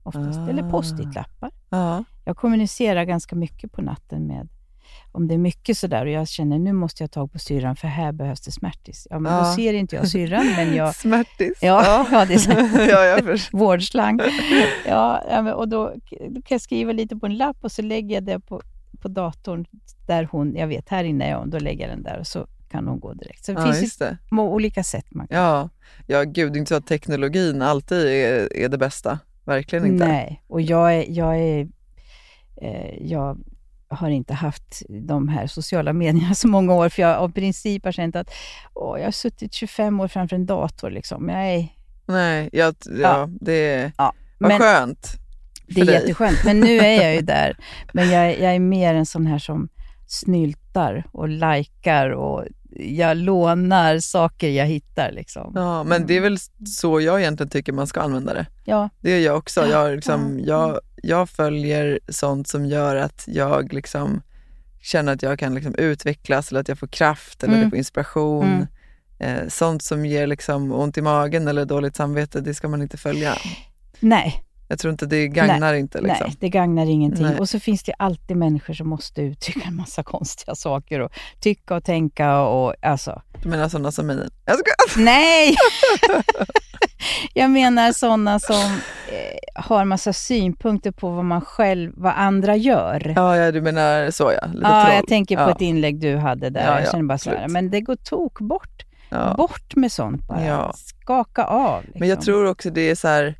Oftast. 0.03 0.39
Ah. 0.39 0.49
Eller 0.49 0.69
post-it-lappar. 0.69 1.51
Ja. 1.69 2.03
Jag 2.25 2.37
kommunicerar 2.37 3.03
ganska 3.03 3.35
mycket 3.35 3.71
på 3.71 3.81
natten 3.81 4.27
med 4.27 4.47
om 5.15 5.27
det 5.27 5.33
är 5.33 5.37
mycket 5.37 5.77
sådär 5.77 6.05
och 6.05 6.11
jag 6.11 6.27
känner 6.27 6.59
nu 6.59 6.73
måste 6.73 7.03
jag 7.03 7.11
ta 7.11 7.19
tag 7.21 7.31
på 7.31 7.39
syrran 7.39 7.75
för 7.75 7.87
här 7.87 8.11
behövs 8.11 8.41
det 8.41 8.51
smärtis. 8.51 9.07
Ja, 9.09 9.19
men 9.19 9.33
Ja. 9.33 9.39
då 9.39 9.45
ser 9.45 9.73
inte 9.73 9.95
jag 9.95 10.07
syrran, 10.07 10.45
men 10.55 10.75
jag... 10.75 10.95
Smärtis. 11.05 11.57
Ja, 11.61 12.07
ja. 12.11 12.25
det 12.25 12.33
är 12.33 12.37
så. 12.37 12.51
ja, 12.91 13.03
jag. 13.05 13.39
Vårdslang. 13.51 14.19
Ja, 14.87 15.53
och 15.53 15.67
då, 15.69 15.93
då 16.29 16.41
kan 16.41 16.55
jag 16.55 16.61
skriva 16.61 16.91
lite 16.91 17.15
på 17.15 17.25
en 17.25 17.37
lapp 17.37 17.57
och 17.61 17.71
så 17.71 17.81
lägger 17.81 18.15
jag 18.15 18.23
det 18.23 18.39
på, 18.39 18.61
på 19.01 19.07
datorn 19.07 19.65
där 20.07 20.27
hon, 20.31 20.55
jag 20.55 20.67
vet, 20.67 20.89
här 20.89 21.03
inne 21.03 21.25
är 21.25 21.35
hon, 21.35 21.49
då 21.49 21.59
lägger 21.59 21.87
jag 21.87 21.97
den 21.97 22.03
där 22.03 22.19
och 22.19 22.27
så 22.27 22.47
kan 22.71 22.87
hon 22.87 22.99
gå 22.99 23.13
direkt. 23.13 23.45
Så 23.45 23.51
det 23.53 23.61
Ja, 23.61 23.73
finns 23.73 23.97
det. 23.97 24.17
olika 24.31 24.83
sätt 24.83 25.05
man 25.09 25.27
kan... 25.27 25.37
Ja. 25.37 25.69
ja, 26.07 26.23
gud, 26.23 26.53
det 26.53 26.57
är 26.57 26.59
inte 26.59 26.69
så 26.69 26.75
att 26.75 26.87
teknologin 26.87 27.61
alltid 27.61 28.07
är, 28.07 28.53
är 28.57 28.69
det 28.69 28.77
bästa. 28.77 29.19
Verkligen 29.45 29.85
inte. 29.85 30.07
Nej, 30.07 30.43
och 30.47 30.61
jag 30.61 30.93
är, 30.95 31.05
jag 31.09 31.37
är 31.39 31.67
eh, 32.61 32.97
jag 33.01 33.37
har 33.95 34.09
inte 34.09 34.33
haft 34.33 34.81
de 35.07 35.27
här 35.27 35.47
sociala 35.47 35.93
medierna 35.93 36.33
så 36.35 36.47
många 36.47 36.73
år, 36.73 36.89
för 36.89 37.01
jag 37.01 37.17
av 37.17 37.31
princip 37.31 37.85
har 37.85 37.91
känt 37.91 38.15
att 38.15 38.29
åh, 38.73 38.99
jag 38.99 39.05
har 39.05 39.11
suttit 39.11 39.53
25 39.53 39.99
år 39.99 40.07
framför 40.07 40.35
en 40.35 40.45
dator. 40.45 40.89
Liksom. 40.91 41.25
Nej, 41.25 41.75
Nej, 42.07 42.49
jag, 42.53 42.75
ja, 42.85 42.93
Ja. 43.01 43.29
det 43.41 43.53
är 43.73 43.91
ja. 43.97 44.13
Men, 44.39 44.59
skönt. 44.59 45.07
Det 45.67 45.81
är 45.81 45.85
dig. 45.85 45.95
jätteskönt, 45.95 46.43
men 46.45 46.59
nu 46.59 46.77
är 46.77 47.03
jag 47.03 47.15
ju 47.15 47.21
där. 47.35 47.57
Men 47.93 48.09
jag, 48.09 48.39
jag 48.39 48.55
är 48.55 48.59
mer 48.59 48.93
en 48.95 49.05
sån 49.05 49.27
här 49.27 49.39
som 49.39 49.69
snyltar 50.07 51.03
och 51.11 51.29
likar 51.29 52.09
och 52.09 52.45
jag 52.79 53.17
lånar 53.17 53.99
saker 53.99 54.49
jag 54.49 54.65
hittar. 54.65 55.11
Liksom. 55.11 55.51
Ja, 55.55 55.83
men 55.83 56.07
det 56.07 56.17
är 56.17 56.21
väl 56.21 56.37
så 56.67 57.01
jag 57.01 57.21
egentligen 57.21 57.49
tycker 57.49 57.73
man 57.73 57.87
ska 57.87 58.01
använda 58.01 58.33
det. 58.33 58.45
Ja, 58.65 58.89
Det 59.01 59.09
gör 59.11 59.19
jag 59.19 59.37
också. 59.37 59.67
Jag, 59.67 59.95
liksom, 59.95 60.39
Ja. 60.39 60.45
jag, 60.47 60.79
jag 61.03 61.29
följer 61.29 61.99
sånt 62.09 62.47
som 62.47 62.65
gör 62.65 62.95
att 62.95 63.23
jag 63.27 63.73
liksom 63.73 64.21
känner 64.81 65.13
att 65.13 65.23
jag 65.23 65.39
kan 65.39 65.55
liksom 65.55 65.75
utvecklas 65.75 66.49
eller 66.51 66.59
att 66.61 66.67
jag 66.67 66.79
får 66.79 66.87
kraft 66.87 67.43
eller 67.43 67.53
Mm. 67.53 67.63
jag 67.63 67.71
får 67.71 67.77
inspiration. 67.77 68.45
Mm. 68.45 68.67
Eh, 69.43 69.47
sånt 69.49 69.83
som 69.83 70.05
ger 70.05 70.27
liksom 70.27 70.71
ont 70.71 70.97
i 70.97 71.01
magen 71.01 71.47
eller 71.47 71.65
dåligt 71.65 71.95
samvete, 71.95 72.41
det 72.41 72.53
ska 72.53 72.67
man 72.67 72.81
inte 72.81 72.97
följa. 72.97 73.33
nej, 73.99 74.43
Jag 74.67 74.79
tror 74.79 74.91
inte 74.91 75.05
det 75.05 75.27
gagnar 75.27 75.73
inte. 75.73 76.01
Liksom. 76.01 76.27
nej, 76.27 76.35
det 76.39 76.49
gagnar 76.49 76.85
ingenting. 76.85 77.25
Nej. 77.25 77.39
Och 77.39 77.49
så 77.49 77.59
finns 77.59 77.83
det 77.83 77.93
alltid 77.99 78.37
människor 78.37 78.73
som 78.73 78.87
måste 78.89 79.21
uttrycka 79.21 79.67
en 79.67 79.75
massa 79.75 80.03
konstiga 80.13 80.55
saker 80.55 80.99
och 80.99 81.11
tycka 81.39 81.75
och 81.75 81.83
tänka 81.83 82.39
och 82.41 82.75
alltså, 82.81 83.21
Du 83.43 83.49
menar 83.49 83.69
sådana 83.69 83.91
som 83.91 84.07
mig? 84.07 84.29
Jag 84.45 84.57
ska... 84.57 84.71
nej! 85.01 85.55
jag 87.33 87.49
menar 87.51 87.91
sådana 87.91 88.39
som 88.39 88.79
eh, 89.11 89.61
har 89.63 89.85
massa 89.85 90.13
synpunkter 90.13 90.91
på 90.91 91.09
vad 91.09 91.25
man 91.25 91.41
själv, 91.41 91.91
vad 91.95 92.13
andra 92.15 92.55
gör. 92.55 93.13
Ja, 93.15 93.37
ja, 93.37 93.51
du 93.51 93.61
menar 93.61 94.11
så 94.11 94.23
ja. 94.41 94.47
Lite 94.47 94.59
Ja, 94.67 94.83
troll. 94.83 94.95
jag 94.95 95.07
tänker 95.07 95.35
på 95.35 95.41
Ja. 95.41 95.51
ett 95.51 95.61
inlägg 95.61 95.99
du 95.99 96.17
hade 96.17 96.49
där. 96.49 96.61
Ja, 96.65 96.71
jag 96.79 96.81
ja, 96.87 96.91
känner 96.91 97.03
bara 97.03 97.17
så 97.17 97.29
här, 97.29 97.47
men 97.47 97.69
det 97.69 97.81
går 97.81 97.95
tok 97.95 98.39
bort. 98.39 98.85
Bort 99.37 99.75
med 99.75 99.91
sånt 99.91 100.27
bara. 100.27 100.45
Ja. 100.45 100.73
Skaka 100.75 101.43
av. 101.43 101.81
Liksom. 101.83 101.99
Men 101.99 102.09
jag 102.09 102.21
tror 102.21 102.45
också 102.45 102.69
det 102.69 102.89
är 102.89 102.95
så 102.95 103.07
här, 103.07 103.35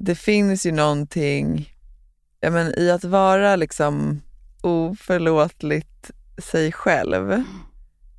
det 0.00 0.14
finns 0.14 0.66
ju 0.66 0.72
någonting 0.72 1.74
ja, 2.40 2.50
men, 2.50 2.78
i 2.78 2.90
att 2.90 3.04
vara 3.04 3.56
liksom 3.56 4.22
oförlåtligt 4.60 6.10
sig 6.38 6.72
själv 6.72 7.44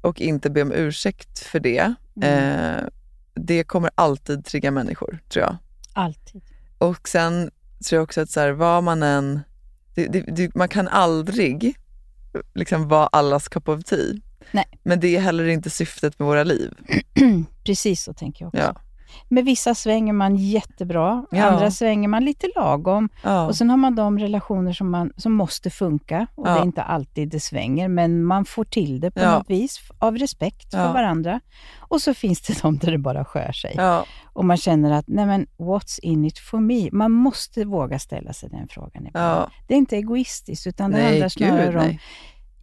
och 0.02 0.22
inte 0.22 0.50
be 0.50 0.62
om 0.62 0.72
ursäkt 0.72 1.40
för 1.40 1.60
det. 1.60 1.94
Mm. 2.16 2.76
Eh, 2.76 2.84
det 3.34 3.64
kommer 3.64 3.92
alltid 3.96 4.46
trigga 4.46 4.72
människor, 4.72 5.20
tror 5.30 5.46
jag. 5.46 5.58
Alltid. 5.94 6.42
Och 6.78 7.08
sen 7.08 7.52
tror 7.86 7.98
jag 7.98 8.04
också 8.04 8.22
att 8.22 8.30
så 8.30 8.40
här, 8.40 8.52
vad 8.52 8.84
man 8.84 9.04
än... 9.04 9.40
Det, 9.96 10.08
det, 10.08 10.22
det, 10.22 10.56
man 10.56 10.70
kan 10.70 10.88
aldrig 10.88 11.76
liksom 12.54 12.88
vara 12.88 13.08
allas 13.08 13.48
cup 13.48 13.70
of 13.70 13.84
tea. 13.84 14.16
Nej. 14.52 14.66
Men 14.84 15.00
det 15.00 15.16
är 15.16 15.20
heller 15.20 15.48
inte 15.48 15.70
syftet 15.70 16.20
med 16.20 16.28
våra 16.28 16.44
liv. 16.44 16.74
Precis 17.64 18.04
så 18.04 18.14
tänker 18.14 18.46
jag 18.46 18.48
också. 18.48 18.60
Ja. 18.62 18.82
Med 19.30 19.46
vissa 19.46 19.76
svänger 19.76 20.14
man 20.14 20.36
jättebra, 20.36 21.26
Ja. 21.32 21.44
andra 21.46 21.72
svänger 21.72 22.08
man 22.08 22.26
lite 22.26 22.48
lagom. 22.56 23.10
Ja. 23.24 23.46
Och 23.48 23.56
sen 23.56 23.70
har 23.70 23.78
man 23.78 23.96
de 23.96 24.20
relationer 24.20 24.74
som, 24.74 24.92
man, 24.92 25.12
som 25.18 25.34
måste 25.34 25.70
funka. 25.70 26.28
Och 26.36 26.48
Ja. 26.48 26.54
det 26.54 26.60
är 26.60 26.64
inte 26.64 26.82
alltid 26.84 27.30
det 27.30 27.40
svänger, 27.40 27.88
men 27.88 28.24
man 28.24 28.46
får 28.46 28.64
till 28.66 29.00
det 29.00 29.12
på 29.12 29.20
Ja. 29.20 29.38
något 29.38 29.50
vis 29.50 29.80
av 30.00 30.18
respekt 30.18 30.72
för 30.72 30.94
varandra. 30.94 31.40
Och 31.80 32.02
så 32.02 32.14
finns 32.14 32.42
det 32.42 32.54
de 32.62 32.78
där 32.78 32.92
det 32.92 32.98
bara 32.98 33.26
skär 33.26 33.52
sig. 33.52 33.76
Och 34.34 34.46
man 34.46 34.58
känner 34.58 34.92
att, 34.92 35.08
nej 35.08 35.26
men 35.26 35.48
what's 35.58 36.00
in 36.02 36.26
it 36.26 36.40
for 36.40 36.60
me? 36.60 36.90
Man 36.92 37.12
måste 37.12 37.66
våga 37.66 38.00
ställa 38.00 38.34
sig 38.34 38.50
den 38.50 38.68
frågan 38.68 39.08
ibland. 39.08 39.50
Det 39.68 39.74
är 39.74 39.78
inte 39.78 39.96
egoistiskt, 39.98 40.68
utan 40.68 40.92
det 40.92 40.98
Nej, 40.98 41.06
handlar 41.08 41.30
snarare 41.30 41.66
gud 41.66 41.76
om... 41.78 41.84
nej. 41.86 42.00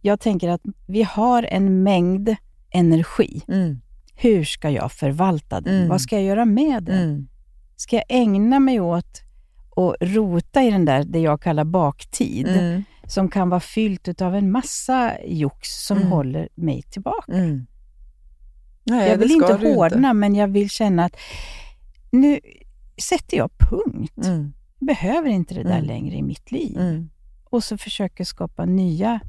Jag 0.01 0.19
tänker 0.19 0.49
att 0.49 0.61
vi 0.87 1.03
har 1.03 1.43
en 1.43 1.83
mängd 1.83 2.35
energi. 2.71 3.41
Mm. 3.47 3.81
Hur 4.21 4.43
ska 4.43 4.69
jag 4.69 4.91
förvalta 4.91 5.61
den? 5.61 5.75
Mm. 5.75 5.89
Vad 5.89 6.01
ska 6.01 6.15
jag 6.15 6.23
göra 6.25 6.45
med 6.45 6.83
den? 6.83 7.03
Mm. 7.09 7.27
Ska 7.75 7.95
jag 7.95 8.05
ägna 8.09 8.59
mig 8.59 8.79
åt 8.79 9.21
att 9.75 9.95
rota 10.01 10.63
i 10.63 10.71
den 10.71 10.85
där, 10.85 11.03
det 11.03 11.19
jag 11.19 11.41
kallar 11.41 11.63
baktid? 11.63 12.47
Mm. 12.47 12.83
som 13.07 13.29
kan 13.29 13.49
vara 13.49 13.59
fyllt 13.59 14.21
av 14.21 14.35
en 14.35 14.51
massa 14.51 15.13
jox 15.25 15.69
som 15.85 15.97
Mm. 15.97 16.09
håller 16.09 16.49
mig 16.55 16.81
tillbaka. 16.81 17.31
Mm. 17.33 17.65
Nej, 18.83 19.09
jag 19.09 19.17
vill 19.17 19.31
inte 19.31 19.53
hårdna, 19.53 20.13
men 20.13 20.35
jag 20.35 20.47
vill 20.47 20.69
känna 20.69 21.05
att 21.05 21.15
nu 22.11 22.39
sätter 23.01 23.37
jag 23.37 23.51
punkt. 23.57 24.25
Mm. 24.25 24.53
Behöver 24.79 25.29
inte 25.29 25.53
det 25.53 25.63
där 25.63 25.73
Mm. 25.75 25.85
längre 25.85 26.15
i 26.15 26.23
mitt 26.23 26.51
liv. 26.51 26.77
Mm. 26.79 27.09
Och 27.43 27.63
så 27.63 27.77
försöker 27.77 28.23
skapa 28.23 28.65
nya 28.65 29.19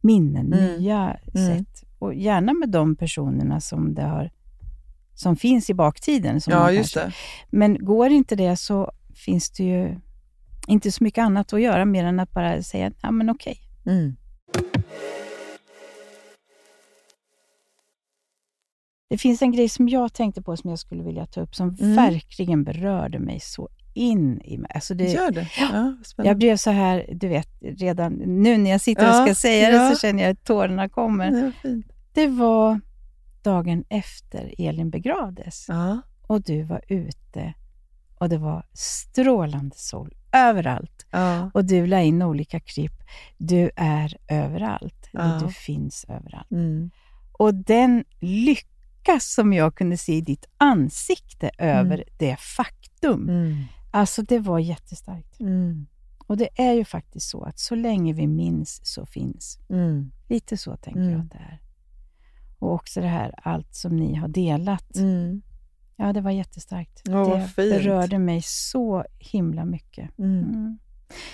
minnen, 0.00 0.46
nya 0.46 1.16
sätt. 1.32 1.84
Och 1.98 2.14
gärna 2.14 2.52
med 2.54 2.68
de 2.70 2.96
personerna 2.96 3.60
som, 3.60 3.94
det 3.94 4.02
har, 4.02 4.30
som 5.20 5.36
finns 5.36 5.70
i 5.70 5.74
baktiden. 5.74 6.40
Som 6.40 6.52
Ja, 6.52 6.72
just 6.72 6.94
kanske, 6.94 7.10
det. 7.50 7.56
Men 7.56 7.84
går 7.84 8.10
inte 8.10 8.36
det 8.36 8.56
så 8.56 8.90
finns 9.14 9.50
det 9.50 9.64
ju 9.64 9.96
inte 10.66 10.92
så 10.92 11.04
mycket 11.04 11.22
annat 11.22 11.52
att 11.52 11.60
göra 11.60 11.84
mer 11.84 12.04
än 12.04 12.20
att 12.20 12.32
bara 12.32 12.62
säga, 12.62 12.92
ja 13.02 13.10
men 13.10 13.30
okej. 13.30 13.58
Mm. 13.86 14.16
Det 19.10 19.18
finns 19.18 19.42
en 19.42 19.52
grej 19.52 19.68
som 19.68 19.88
jag 19.88 20.12
tänkte 20.12 20.42
på 20.42 20.56
som 20.56 20.70
jag 20.70 20.78
skulle 20.78 21.02
vilja 21.02 21.26
ta 21.26 21.40
upp, 21.40 21.54
som 21.54 21.76
Mm. 21.80 21.96
verkligen 21.96 22.64
berörde 22.64 23.18
mig 23.18 23.40
så 23.40 23.68
in 23.94 24.40
i 24.44 24.58
mig. 24.58 24.70
Alltså 24.74 24.94
det, 24.94 25.04
Gör 25.04 25.30
det. 25.30 25.48
Ja, 25.58 25.94
jag 25.98 26.06
spännande. 26.06 26.34
blev 26.38 26.56
så 26.56 26.70
här, 26.70 27.06
du 27.12 27.28
vet, 27.28 27.48
redan 27.60 28.12
nu 28.12 28.56
när 28.58 28.70
jag 28.70 28.80
sitter 28.80 29.02
och 29.08 29.14
Ja, 29.14 29.24
ska 29.26 29.34
säga 29.34 29.70
ja. 29.70 29.78
det 29.88 29.94
så 29.94 30.00
känner 30.00 30.22
jag 30.22 30.32
att 30.32 30.44
tårarna 30.44 30.88
kommer. 30.88 31.30
Det 31.30 31.42
var 31.42 31.50
fint. 31.62 31.86
Det 32.12 32.26
var 32.26 32.80
dagen 33.42 33.84
efter 33.88 34.54
Elin 34.58 34.90
begravdes 34.90 35.64
Ja. 35.68 36.00
och 36.22 36.42
du 36.42 36.62
var 36.62 36.80
ute 36.88 37.54
och 38.18 38.28
det 38.28 38.38
var 38.38 38.66
strålande 38.72 39.76
sol 39.76 40.14
överallt. 40.32 41.06
Ja. 41.10 41.50
Och 41.54 41.64
du 41.64 41.86
la 41.86 42.00
in 42.00 42.22
olika 42.22 42.60
klipp. 42.60 43.02
Du 43.38 43.70
är 43.76 44.16
överallt. 44.28 45.08
Ja. 45.12 45.38
Du 45.42 45.52
finns 45.52 46.04
överallt. 46.08 46.50
Mm. 46.50 46.90
Och 47.32 47.54
den 47.54 48.04
lycka 48.20 49.20
som 49.20 49.52
jag 49.52 49.74
kunde 49.74 49.96
se 49.96 50.14
i 50.14 50.20
ditt 50.20 50.44
ansikte 50.56 51.50
över 51.58 52.04
det 52.18 52.36
faktum. 52.40 53.28
Mm. 53.28 53.64
Alltså 53.90 54.22
det 54.22 54.38
var 54.38 54.58
jättestarkt. 54.58 55.40
Mm. 55.40 55.86
Och 56.26 56.36
det 56.36 56.48
är 56.56 56.72
ju 56.72 56.84
faktiskt 56.84 57.28
så 57.30 57.42
att 57.44 57.58
så 57.58 57.74
länge 57.74 58.12
vi 58.12 58.26
minns 58.26 58.80
så 58.86 59.06
finns. 59.06 59.58
Mm. 59.70 60.10
Lite 60.28 60.56
så 60.56 60.76
tänker 60.76 61.00
Mm. 61.00 61.12
jag 61.12 61.20
att 61.20 61.30
det 61.30 61.38
är. 61.38 61.60
Och 62.60 62.72
också 62.74 63.00
det 63.00 63.06
här, 63.06 63.34
allt 63.42 63.74
som 63.74 63.96
ni 63.96 64.14
har 64.14 64.28
delat. 64.28 64.96
Mm. 64.96 65.42
Ja, 65.96 66.12
det 66.12 66.20
var 66.20 66.30
jättestarkt. 66.30 67.00
Vad 67.04 67.38
det 67.40 67.46
fint. 67.46 67.56
berörde 67.56 68.18
mig 68.18 68.42
så 68.42 69.04
himla 69.18 69.64
mycket. 69.64 70.18
Mm. 70.18 70.44
Mm. 70.44 70.78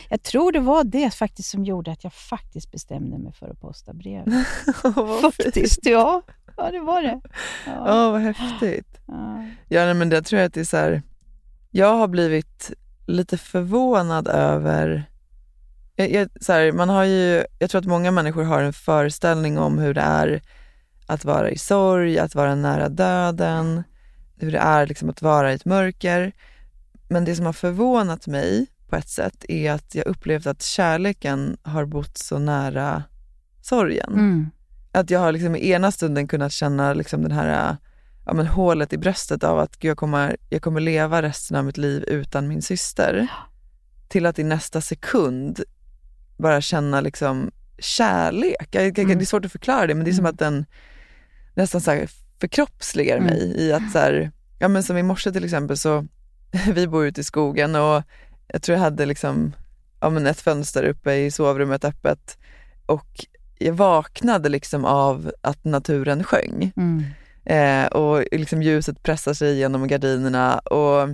Jag 0.09 0.23
tror 0.23 0.53
det 0.53 0.61
var 0.61 0.85
det 0.85 1.15
faktiskt 1.15 1.51
som 1.51 1.65
gjorde 1.65 1.93
att 1.93 2.05
jag 2.05 2.13
faktiskt 2.13 2.71
bestämde 2.73 3.19
mig 3.19 3.33
för 3.33 3.49
att 3.51 3.61
posta 3.61 3.93
brev. 3.95 4.25
Fint. 4.83 5.21
faktiskt, 5.37 5.87
ja. 5.87 6.23
Ja, 6.57 6.71
det 6.71 6.81
var 6.81 7.03
det. 7.03 7.21
Ja, 7.67 7.73
Ja. 7.87 8.11
vad 8.11 8.21
häftigt. 8.21 9.01
Ja. 9.07 9.45
Ja, 9.69 9.85
nej, 9.85 9.95
men 9.95 10.09
det 10.09 10.23
tror 10.23 10.41
jag 10.41 10.47
att 10.47 10.55
det 10.55 10.61
är 10.61 10.65
så 10.65 10.77
här, 10.77 11.03
jag 11.71 11.95
har 11.97 12.09
blivit 12.09 12.73
lite 13.07 13.39
förvånad 13.39 14.29
över, 14.29 15.05
jag, 15.97 16.11
jag, 16.13 16.29
så 16.41 16.53
här, 16.53 16.73
man 16.73 16.89
har 16.89 17.05
ju, 17.05 17.45
jag 17.59 17.71
tror 17.71 17.81
att 17.81 17.87
många 17.87 18.11
människor 18.11 18.43
har 18.45 18.63
en 18.63 18.73
föreställning 18.73 19.59
om 19.59 19.79
hur 19.79 19.95
det 19.95 20.01
är 20.01 20.43
att 21.07 21.25
vara 21.25 21.51
i 21.51 21.59
sorg, 21.59 22.19
att 22.19 22.35
vara 22.35 22.55
nära 22.55 22.89
döden, 22.89 23.83
hur 24.37 24.53
det 24.53 24.59
är 24.59 24.87
liksom 24.87 25.11
att 25.11 25.23
vara 25.23 25.53
i 25.53 25.55
ett 25.55 25.65
mörker. 25.65 26.33
Men 27.09 27.25
det 27.25 27.37
som 27.37 27.47
har 27.47 27.53
förvånat 27.53 28.27
mig 28.27 28.67
på 28.89 28.97
ett 28.97 29.09
sätt 29.09 29.45
är 29.49 29.73
att 29.73 29.95
jag 29.95 30.07
upplevt 30.07 30.47
att 30.47 30.63
kärleken 30.63 31.57
har 31.63 31.85
bott 31.85 32.19
så 32.19 32.39
nära 32.39 33.03
sorgen. 33.63 34.13
Mm. 34.13 34.51
Att 34.93 35.11
jag 35.11 35.21
har 35.21 35.33
liksom 35.33 35.57
i 35.57 35.71
ena 35.71 35.93
stunden 35.93 36.29
kunnat 36.29 36.53
känna 36.53 36.95
liksom 36.95 37.23
den 37.23 37.33
här 37.33 37.77
ja, 38.27 38.33
men 38.35 38.47
hålet 38.47 38.93
i 38.93 38.99
bröstet 38.99 39.45
av 39.45 39.59
att 39.59 39.85
jag, 39.85 39.97
kommer, 39.97 40.37
jag 40.51 40.63
kommer 40.63 40.81
leva 40.81 41.23
resten 41.23 41.57
av 41.57 41.65
mitt 41.65 41.77
liv 41.77 42.05
utan 42.07 42.49
min 42.49 42.63
syster. 42.63 43.29
Till 44.09 44.27
att 44.27 44.39
i 44.39 44.45
nästa 44.45 44.81
sekund 44.81 45.61
bara 46.37 46.61
känna 46.61 47.01
liksom 47.01 47.51
kärlek. 47.79 48.69
Jag, 48.71 48.85
jag, 48.85 48.99
Mm. 48.99 49.19
Det 49.19 49.25
är 49.25 49.27
svårt 49.27 49.45
att 49.45 49.53
förklara 49.53 49.87
det 49.87 49.95
men 49.95 50.05
det 50.05 50.11
är 50.11 50.13
som 50.13 50.25
Mm. 50.25 50.33
att 50.35 50.39
den 50.39 50.67
nästan 51.57 51.81
så 51.81 51.91
här 51.91 52.09
förkroppsligar 52.41 53.17
Mm. 53.17 53.27
mig 53.27 53.55
i 53.57 53.73
att 53.73 53.93
så 53.93 53.99
här, 53.99 54.31
ja 54.59 54.69
men 54.69 54.83
som 54.83 54.97
i 54.99 55.03
morse 55.03 55.33
till 55.33 55.45
exempel 55.45 55.77
så, 55.77 56.07
vi 56.75 56.87
bor 56.89 57.07
ute 57.07 57.21
i 57.21 57.25
skogen 57.25 57.75
och 57.75 58.03
jag 58.53 58.63
tror 58.63 58.77
jag 58.77 58.83
hade 58.83 59.07
liksom, 59.07 59.53
ja 60.01 60.11
men 60.11 60.27
ett 60.27 60.41
fönster 60.41 60.83
uppe 60.85 61.15
i 61.15 61.31
sovrummet 61.31 61.85
öppet 61.85 62.39
och 62.87 63.25
jag 63.59 63.73
vaknade 63.73 64.49
liksom 64.49 64.85
av 64.85 65.33
att 65.41 65.65
naturen 65.65 66.25
sjöng. 66.25 66.73
Mm. 66.77 67.05
Eh, 67.45 67.87
och 67.87 68.25
liksom 68.33 68.63
ljuset 68.63 69.03
pressar 69.03 69.35
sig 69.35 69.57
genom 69.59 69.89
gardinerna. 69.89 70.59
Och, 70.59 71.09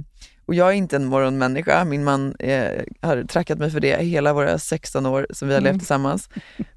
och 0.46 0.54
jag 0.54 0.68
är 0.68 0.72
inte 0.72 0.96
en 0.96 1.04
morgonmänniska. 1.04 1.84
Min 1.84 2.04
man 2.04 2.34
eh, 2.38 2.82
har 3.00 3.22
trackat 3.24 3.58
mig 3.58 3.70
för 3.70 3.80
det 3.80 4.02
hela 4.04 4.32
våra 4.32 4.58
16 4.58 5.06
år 5.06 5.26
som 5.30 5.48
vi 5.48 5.54
har 5.54 5.60
Mm. 5.60 5.72
levt 5.72 5.80
tillsammans. 5.80 6.28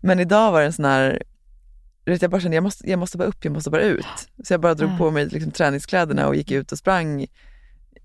Men 0.01 0.19
idag 0.19 0.51
var 0.51 0.59
det 0.59 0.65
en 0.65 0.73
sån 0.73 0.85
här, 0.85 1.23
vet, 2.13 2.21
jag 2.21 2.31
bara 2.31 2.41
kände 2.41 2.55
jag 2.57 2.63
måste, 2.63 2.89
jag 2.89 2.99
måste 2.99 3.17
bara 3.17 3.27
upp, 3.27 3.45
jag 3.45 3.53
måste 3.53 3.69
bara 3.69 3.81
ut. 3.81 4.05
Så 4.43 4.53
jag 4.53 4.61
bara 4.61 4.73
drog 4.73 4.97
på 4.97 5.11
mig 5.11 5.25
liksom, 5.25 5.51
träningskläderna 5.51 6.27
och 6.27 6.35
gick 6.35 6.51
ut 6.51 6.71
och 6.71 6.77
sprang, 6.77 7.27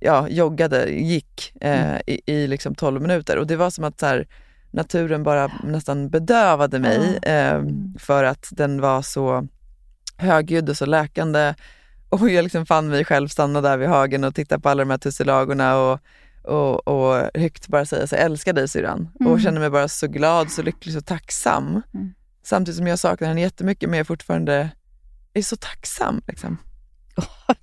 ja, 0.00 0.28
joggade, 0.28 0.90
gick 0.90 1.52
eh, 1.60 1.90
Mm. 1.90 2.00
i, 2.06 2.20
i 2.26 2.46
liksom 2.46 2.74
12 2.74 3.02
minuter. 3.02 3.38
Och 3.38 3.46
det 3.46 3.56
var 3.56 3.70
som 3.70 3.84
att 3.84 4.00
så 4.00 4.06
här, 4.06 4.26
naturen 4.70 5.22
bara 5.22 5.50
nästan 5.64 6.08
bedövade 6.10 6.78
mig 6.78 7.18
eh, 7.22 7.62
för 7.98 8.24
att 8.24 8.48
den 8.50 8.80
var 8.80 9.02
så 9.02 9.46
högljudd 10.16 10.68
och 10.70 10.76
så 10.76 10.86
läkande. 10.86 11.54
Och 12.08 12.30
jag 12.30 12.42
liksom 12.42 12.66
fann 12.66 12.88
mig 12.88 13.04
själv 13.04 13.28
stanna 13.28 13.60
där 13.60 13.76
vid 13.76 13.88
hagen 13.88 14.24
och 14.24 14.34
titta 14.34 14.58
på 14.58 14.68
alla 14.68 14.82
de 14.84 14.90
här 14.90 14.98
tussilagorna 14.98 15.76
och, 15.76 16.00
och, 16.42 16.88
och 16.88 17.30
högt 17.34 17.68
bara 17.68 17.84
säga 17.84 18.06
så 18.06 18.16
älskar 18.16 18.52
dig 18.52 18.68
syrran. 18.68 19.08
Mm. 19.20 19.32
Och 19.32 19.40
känner 19.40 19.60
mig 19.60 19.70
bara 19.70 19.88
så 19.88 20.06
glad, 20.06 20.50
så 20.50 20.62
lycklig, 20.62 20.94
så 20.94 21.00
tacksam. 21.00 21.82
Mm. 21.94 22.14
Samtidigt 22.50 22.76
som 22.78 22.86
jag 22.86 22.98
saknar 22.98 23.28
henne 23.28 23.40
jättemycket 23.40 23.88
men 23.90 23.96
jag 23.98 24.06
fortfarande 24.06 24.70
är 25.34 25.42
så 25.42 25.56
tacksam. 25.56 26.22
Liksom. 26.26 26.56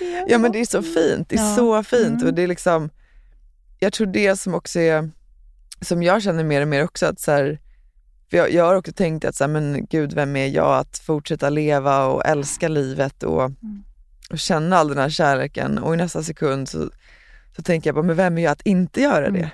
Igen? 0.00 0.24
Ja 0.28 0.38
men 0.38 0.52
det 0.52 0.60
är 0.60 0.64
så 0.64 0.82
fint, 0.82 1.28
det 1.28 1.36
är 1.36 1.40
Ja. 1.50 1.56
så 1.56 1.82
fint. 1.82 2.14
Mm. 2.20 2.26
Och 2.26 2.34
det 2.34 2.42
är 2.42 2.46
liksom, 2.46 2.90
jag 3.78 3.92
tror 3.92 4.06
det 4.06 4.36
som 4.36 4.54
också 4.54 4.80
är, 4.80 5.10
som 5.80 6.02
jag 6.02 6.22
känner 6.22 6.44
mer 6.44 6.62
och 6.62 6.68
mer 6.68 6.84
också 6.84 7.06
att 7.06 7.20
så 7.20 7.30
här, 7.32 7.58
för 8.30 8.36
jag, 8.36 8.52
jag 8.52 8.64
har 8.64 8.74
också 8.74 8.92
tänkt 8.92 9.24
att 9.24 9.34
så 9.36 9.44
här, 9.44 9.48
men 9.48 9.86
gud 9.90 10.12
vem 10.12 10.36
är 10.36 10.46
jag 10.46 10.78
att 10.78 10.98
fortsätta 10.98 11.50
leva 11.50 12.06
och 12.06 12.26
älska 12.26 12.68
livet 12.68 13.22
och, 13.22 13.42
Mm. 13.44 13.84
och 14.30 14.38
känna 14.38 14.76
all 14.76 14.88
den 14.88 14.98
här 14.98 15.10
kärleken 15.10 15.78
och 15.78 15.94
i 15.94 15.96
nästa 15.96 16.22
sekund 16.22 16.68
så, 16.68 16.90
så 17.56 17.62
tänker 17.62 17.88
jag 17.88 17.94
bara, 17.94 18.04
men 18.04 18.16
vem 18.16 18.38
är 18.38 18.42
jag 18.42 18.52
att 18.52 18.66
inte 18.66 19.00
göra 19.00 19.30
det? 19.30 19.50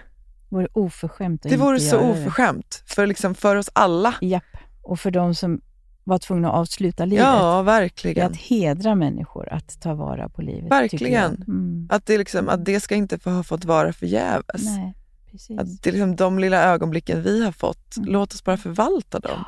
Det 0.51 0.57
vore 0.57 0.68
oförskämt 0.72 1.46
att 1.46 1.51
Det 1.51 1.57
vore 1.57 1.76
inte 1.76 1.88
så 1.90 1.96
göra 1.96 2.07
det. 2.07 2.12
oförskämt 2.12 2.82
för, 2.86 3.07
liksom, 3.07 3.34
för 3.34 3.57
oss 3.57 3.70
alla. 3.72 4.14
Japp. 4.20 4.44
Och 4.82 5.01
för 5.01 5.11
de 5.11 5.34
som 5.34 5.61
var 6.05 6.18
tvungna 6.18 6.48
att 6.48 6.55
avsluta 6.55 7.05
livet. 7.05 7.24
Ja, 7.24 7.53
Det 7.55 7.59
är 7.59 7.62
verkligen. 7.62 8.26
att 8.30 8.36
hedra 8.36 8.94
människor, 8.94 9.48
att 9.53 9.80
ta 9.80 9.94
vara 9.94 10.28
på 10.28 10.42
livet. 10.42 10.70
Verkligen. 10.70 11.34
Mm. 11.48 11.88
Att 11.90 12.07
det, 12.07 12.18
liksom, 12.18 12.48
att 12.48 12.64
det 12.64 12.80
ska 12.80 12.94
inte 12.94 13.18
få 13.18 13.30
ha 13.30 13.42
fått 13.42 13.64
vara 13.64 13.92
förgäves. 13.92 14.64
Nej, 14.64 14.94
precis. 15.30 15.59
Att 15.59 15.82
det 15.82 15.90
är 15.90 15.92
liksom 15.92 16.16
de 16.16 16.38
lilla 16.38 16.62
ögonblicken 16.64 17.22
vi 17.22 17.44
har 17.44 17.53
fått, 17.53 17.96
Mm. 17.96 18.12
låt 18.12 18.34
oss 18.34 18.44
bara 18.44 18.57
förvalta 18.57 19.18
dem. 19.20 19.44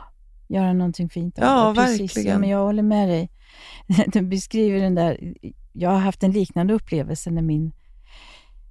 Göra 0.49 0.73
någonting 0.73 1.09
fint 1.09 1.39
av 1.39 1.45
Ja, 1.45 1.69
det. 1.69 1.75
Precis. 1.87 2.01
verkligen. 2.01 2.33
Ja, 2.33 2.39
men 2.39 2.49
jag 2.49 2.59
håller 2.65 2.83
med 2.83 3.09
dig. 3.09 3.31
Du 4.13 4.23
beskriver 4.23 4.81
den 4.81 4.95
där... 4.95 5.35
Jag 5.73 5.91
har 5.91 5.99
haft 5.99 6.23
en 6.23 6.33
liknande 6.33 6.75
upplevelse 6.75 7.31
när 7.31 7.43
min 7.43 7.73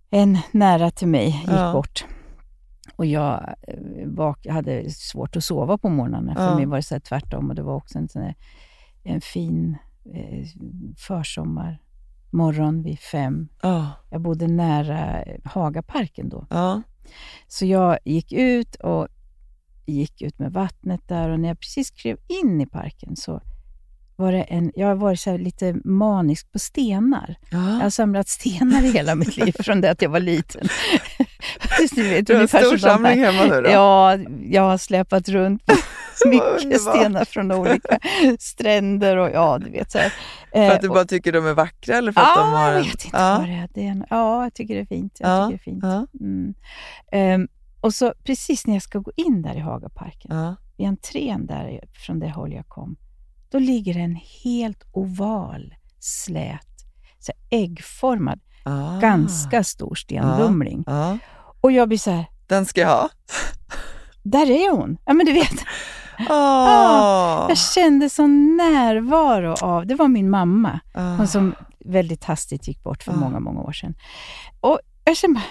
en 0.10 0.38
nära 0.52 0.92
till 0.92 1.08
mig 1.08 1.26
gick 1.26 1.50
Ja. 1.52 1.74
bort. 1.74 2.06
Och 3.02 3.06
jag 3.08 3.56
eh, 3.68 4.08
vak- 4.08 4.48
hade 4.50 4.90
svårt 4.90 5.36
att 5.36 5.44
sova 5.44 5.78
på 5.78 5.90
morgnarna. 5.90 6.36
För 6.36 6.44
Ja. 6.44 6.56
mig 6.56 6.66
var 6.66 6.78
det 6.78 6.84
så 6.84 7.00
tvärtom. 7.00 7.50
Och 7.50 7.56
det 7.56 7.64
var 7.64 7.76
också 7.76 7.98
en, 7.98 8.08
sån 8.10 8.34
en 9.04 9.22
fin 9.22 9.78
eh, 10.14 10.46
försommarmorgon 10.98 12.84
vid 12.84 13.00
fem. 13.00 13.48
Ja, 13.62 13.92
Jag 14.10 14.22
bodde 14.22 14.48
nära 14.48 15.24
eh, 15.24 15.38
Hagaparken 15.46 16.30
då. 16.30 16.48
ja, 16.50 16.82
Så 17.48 17.66
jag 17.66 17.98
gick 18.06 18.34
ut 18.34 18.76
och 18.76 19.08
gick 19.86 20.22
ut 20.22 20.40
med 20.40 20.54
vattnet 20.54 21.02
där 21.08 21.30
och 21.30 21.40
när 21.40 21.48
jag 21.48 21.60
precis 21.60 21.92
klev 21.92 22.18
in 22.44 22.62
i 22.62 22.66
parken 22.66 23.16
så 23.16 23.42
var 24.16 24.32
det 24.32 24.42
en, 24.44 24.72
jag 24.76 24.88
har 24.88 24.96
varit 24.96 25.20
så 25.20 25.38
lite 25.38 25.74
manisk 25.86 26.52
på 26.52 26.60
stenar. 26.60 27.36
Jag 27.52 27.58
har 27.60 27.84
ja. 27.84 27.92
samlat 27.92 28.28
stenar 28.28 28.84
i 28.84 28.92
hela 28.92 29.16
mitt 29.16 29.38
liv 29.38 29.52
från 29.60 29.82
det 29.82 29.92
att 29.92 30.02
jag 30.02 30.10
var 30.10 30.20
liten. 30.20 30.68
Du 31.96 32.04
vet, 32.10 32.28
Du 32.28 32.34
har 32.36 32.42
en 32.42 32.48
stor 32.48 32.78
samling 32.78 33.20
hemma 33.24 33.44
nu 33.56 33.62
då? 33.62 33.70
Ja, 33.70 34.18
jag 34.50 34.62
har 34.62 34.78
släpat 34.78 35.30
runt 35.30 35.64
mycket 36.26 36.82
stenar 36.82 37.26
från 37.26 37.52
olika 37.52 38.00
stränder 38.40 39.18
och 39.18 39.30
ja, 39.34 39.58
du 39.58 39.72
vet 39.72 39.92
så 39.92 39.98
här. 39.98 40.14
För 40.52 40.72
att 40.76 40.82
du 40.82 40.88
Eh, 40.88 40.94
bara 40.94 41.06
tycker 41.06 41.32
de 41.32 41.46
är 41.46 41.54
vackra 41.54 41.98
eller 41.98 42.12
för 42.12 42.22
att 42.22 42.28
ja, 42.36 42.42
de 42.42 42.50
har 42.54 42.72
jag 42.72 42.84
vet 42.84 43.06
inte 43.06 43.18
ja. 43.18 43.38
vad 43.40 43.48
det 43.48 43.54
är. 43.54 43.70
Det 43.74 43.88
är 43.88 44.06
ja, 44.10 44.44
jag 44.44 44.54
tycker 44.54 44.76
det 44.76 44.82
är 44.82 44.86
fint. 44.86 45.18
Jag 45.20 45.30
Ja, 45.30 45.48
tycker 45.50 45.72
det 45.72 45.88
är 45.88 46.00
fint. 46.00 46.22
Mm. 46.22 46.54
Ehm, 47.12 47.48
Och 47.82 47.94
så 47.94 48.14
precis 48.24 48.68
när 48.68 48.74
jag 48.74 48.84
ska 48.84 49.00
gå 49.00 49.12
in 49.16 49.42
där 49.42 49.56
i 49.56 49.60
Hagaparken, 49.60 50.36
Ja. 50.38 50.56
vid 50.78 50.88
entrén 50.88 51.46
där 51.46 51.80
från 52.06 52.20
det 52.20 52.30
håll 52.30 52.54
jag 52.54 52.68
kom, 52.68 52.96
då 53.52 53.60
ligger 53.60 53.98
en 53.98 54.20
helt 54.44 54.84
oval, 54.92 55.74
slät, 56.00 56.68
så 57.20 57.32
äggformad, 57.50 58.40
Ah. 58.64 59.00
ganska 59.00 59.64
stor 59.64 59.96
stenlumling. 59.96 60.84
Ja. 60.88 61.18
Och 61.62 61.72
jag 61.72 61.88
blir 61.88 61.98
så 61.98 62.12
här, 62.12 62.26
Den 62.48 62.66
ska 62.66 62.82
jag 62.82 62.88
ha. 62.90 63.10
där 64.24 64.50
är 64.50 64.72
hon! 64.72 64.98
Ja, 65.06 65.14
men 65.14 65.26
du 65.26 65.34
vet, 65.34 65.54
Åh. 66.30 67.46
jag 67.50 67.58
kände 67.58 68.10
sån 68.10 68.58
närvaro 68.58 69.56
av, 69.66 69.88
det 69.88 69.96
var 69.96 70.08
min 70.08 70.30
mamma, 70.30 70.80
Ah. 70.94 71.16
hon 71.16 71.28
som 71.28 71.56
väldigt 71.86 72.24
hastigt 72.24 72.68
gick 72.68 72.84
bort 72.84 73.04
för 73.04 73.12
Ah. 73.12 73.16
många, 73.16 73.40
många 73.40 73.62
år 73.62 73.72
sedan. 73.72 73.94
Och 74.60 74.80
jag 75.06 75.18
kände 75.18 75.40
bara, 75.40 75.46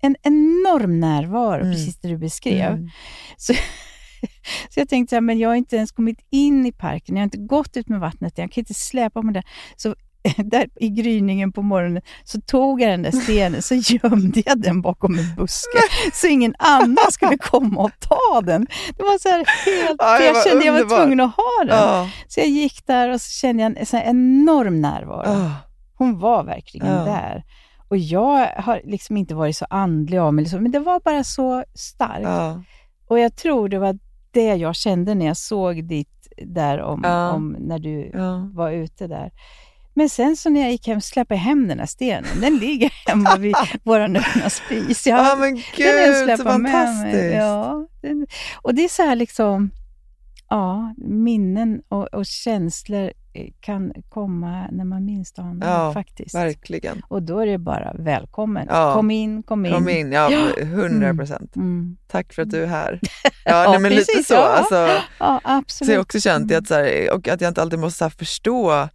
en 0.00 0.16
enorm 0.22 1.00
närvaro, 1.00 1.60
Mm. 1.60 1.72
precis 1.72 1.96
det 1.98 2.08
du 2.08 2.18
beskrev. 2.18 2.72
Mm. 2.72 2.88
Så, 3.36 3.54
så 4.70 4.80
jag 4.80 4.88
tänkte, 4.88 5.10
så 5.10 5.16
här, 5.16 5.20
men 5.20 5.38
jag 5.38 5.48
har 5.48 5.56
inte 5.56 5.76
ens 5.76 5.92
kommit 5.92 6.18
in 6.30 6.66
i 6.66 6.72
parken, 6.72 7.16
jag 7.16 7.20
har 7.20 7.24
inte 7.24 7.38
gått 7.38 7.76
ut 7.76 7.88
med 7.88 8.00
vattnet, 8.00 8.38
jag 8.38 8.52
kan 8.52 8.60
inte 8.60 8.74
släpa 8.74 9.22
mig 9.22 9.34
där. 9.34 9.44
Så 9.76 9.94
där 10.44 10.66
i 10.76 10.88
gryningen 10.88 11.52
på 11.52 11.62
morgonen 11.62 12.02
så 12.24 12.40
tog 12.40 12.80
jag 12.80 12.90
den 12.90 13.02
där 13.02 13.10
stenen, 13.10 13.62
så 13.62 13.74
gömde 13.74 14.42
jag 14.46 14.60
den 14.60 14.82
bakom 14.82 15.18
en 15.18 15.34
buske, 15.36 15.78
så 16.12 16.26
ingen 16.26 16.54
annan 16.58 16.96
skulle 17.10 17.38
komma 17.38 17.80
och 17.80 17.90
ta 18.00 18.40
den. 18.40 18.66
Det 18.96 19.02
var 19.02 19.18
så 19.18 19.28
här 19.28 19.44
helt... 19.66 19.96
Ja, 19.98 20.20
jag 20.20 20.44
kände 20.46 20.64
jag 20.64 20.72
var 20.72 20.96
tvungen 20.98 21.20
att 21.20 21.36
ha 21.36 21.64
den. 21.66 21.76
Ja. 21.76 22.08
Så 22.28 22.40
jag 22.40 22.48
gick 22.48 22.86
där 22.86 23.08
och 23.08 23.20
så 23.20 23.30
kände 23.30 23.62
jag 23.62 23.76
en 23.78 23.86
så 23.86 23.96
enorm 23.96 24.80
närvaro. 24.80 25.28
Ah. 25.30 25.50
Hon 25.94 26.18
var 26.18 26.44
verkligen 26.44 26.86
Ja. 26.86 27.04
där. 27.04 27.44
Och 27.88 27.96
jag 27.98 28.46
har 28.46 28.80
liksom 28.84 29.16
inte 29.16 29.34
varit 29.34 29.56
så 29.56 29.66
andlig 29.70 30.18
av 30.18 30.34
mig, 30.34 30.46
så, 30.46 30.60
men 30.60 30.72
det 30.72 30.78
var 30.78 31.00
bara 31.00 31.24
så 31.24 31.64
starkt. 31.74 32.22
Ja. 32.22 32.62
Och 33.08 33.18
jag 33.18 33.36
tror 33.36 33.68
det 33.68 33.78
var 33.78 33.98
det 34.30 34.54
jag 34.54 34.74
kände 34.76 35.14
när 35.14 35.26
jag 35.26 35.36
såg 35.36 35.84
ditt 35.88 36.08
där 36.46 36.80
om, 36.80 37.00
Ja. 37.04 37.30
om 37.32 37.56
när 37.58 37.78
du 37.78 38.10
Ja. 38.14 38.50
var 38.54 38.70
ute 38.70 39.06
där. 39.06 39.30
Men 39.94 40.08
sen 40.08 40.36
så 40.36 40.50
när 40.50 40.60
jag 40.60 40.70
gick 40.70 40.86
hem 40.86 41.00
släppte 41.00 41.34
jag 41.34 41.40
hem 41.40 41.68
den 41.68 41.78
här 41.78 41.86
stenen. 41.86 42.40
Den 42.40 42.56
ligger 42.58 42.92
hemma 43.06 43.36
vid 43.36 43.54
vår 43.82 44.00
öppna 44.00 44.50
spis. 44.50 45.06
Jag, 45.06 45.18
Ja, 45.18 45.36
men 45.36 45.54
den 45.54 45.62
jag 45.76 46.28
gud, 46.28 46.38
så 46.38 46.44
med 46.44 46.60
mig. 46.60 46.72
fantastiskt. 46.72 47.34
Ja, 47.34 47.86
den, 48.02 48.26
och 48.62 48.74
det 48.74 48.84
är 48.84 48.88
så 48.88 49.02
här 49.02 49.16
liksom, 49.16 49.70
ja, 50.48 50.94
minnen 50.98 51.82
och, 51.88 52.14
och 52.14 52.26
känslor 52.26 53.12
eh, 53.34 53.46
kan 53.60 53.92
komma 54.08 54.66
när 54.72 54.84
man 54.84 55.04
minst 55.04 55.38
anar 55.38 55.66
Ja, 55.68 55.92
faktiskt. 55.92 56.34
Verkligen. 56.34 57.02
Och 57.08 57.22
då 57.22 57.38
är 57.38 57.46
det 57.46 57.58
bara 57.58 57.92
välkommen. 57.98 58.66
Ja. 58.70 58.94
Kom 58.94 59.10
in, 59.10 59.42
kom 59.42 59.66
in. 59.66 59.72
Kom 59.72 59.88
in, 59.88 60.12
ja, 60.12 60.30
Ja. 60.32 60.62
100 60.62 61.14
procent. 61.14 61.56
Mm. 61.56 61.96
Tack 62.06 62.32
för 62.32 62.42
att 62.42 62.50
du 62.50 62.62
är 62.62 62.66
här. 62.66 63.00
Ja, 63.44 63.64
Ja, 63.64 63.70
nej, 63.70 63.80
men 63.80 63.92
lite 63.92 64.04
precis, 64.12 64.26
så. 64.26 64.34
ja. 64.34 64.48
Alltså, 64.48 64.74
Ja, 65.18 65.40
så 65.44 65.50
absolut. 65.50 65.88
jag 65.90 65.96
har 65.96 66.02
också 66.02 66.20
känt 66.20 66.48
det 66.48 66.54
att, 66.56 66.66
så 66.66 66.74
här, 66.74 67.12
och 67.14 67.28
att 67.28 67.40
jag 67.40 67.48
inte 67.50 67.62
alltid 67.62 67.78
måste 67.78 67.98
så 68.04 68.10
förstå 68.10 68.88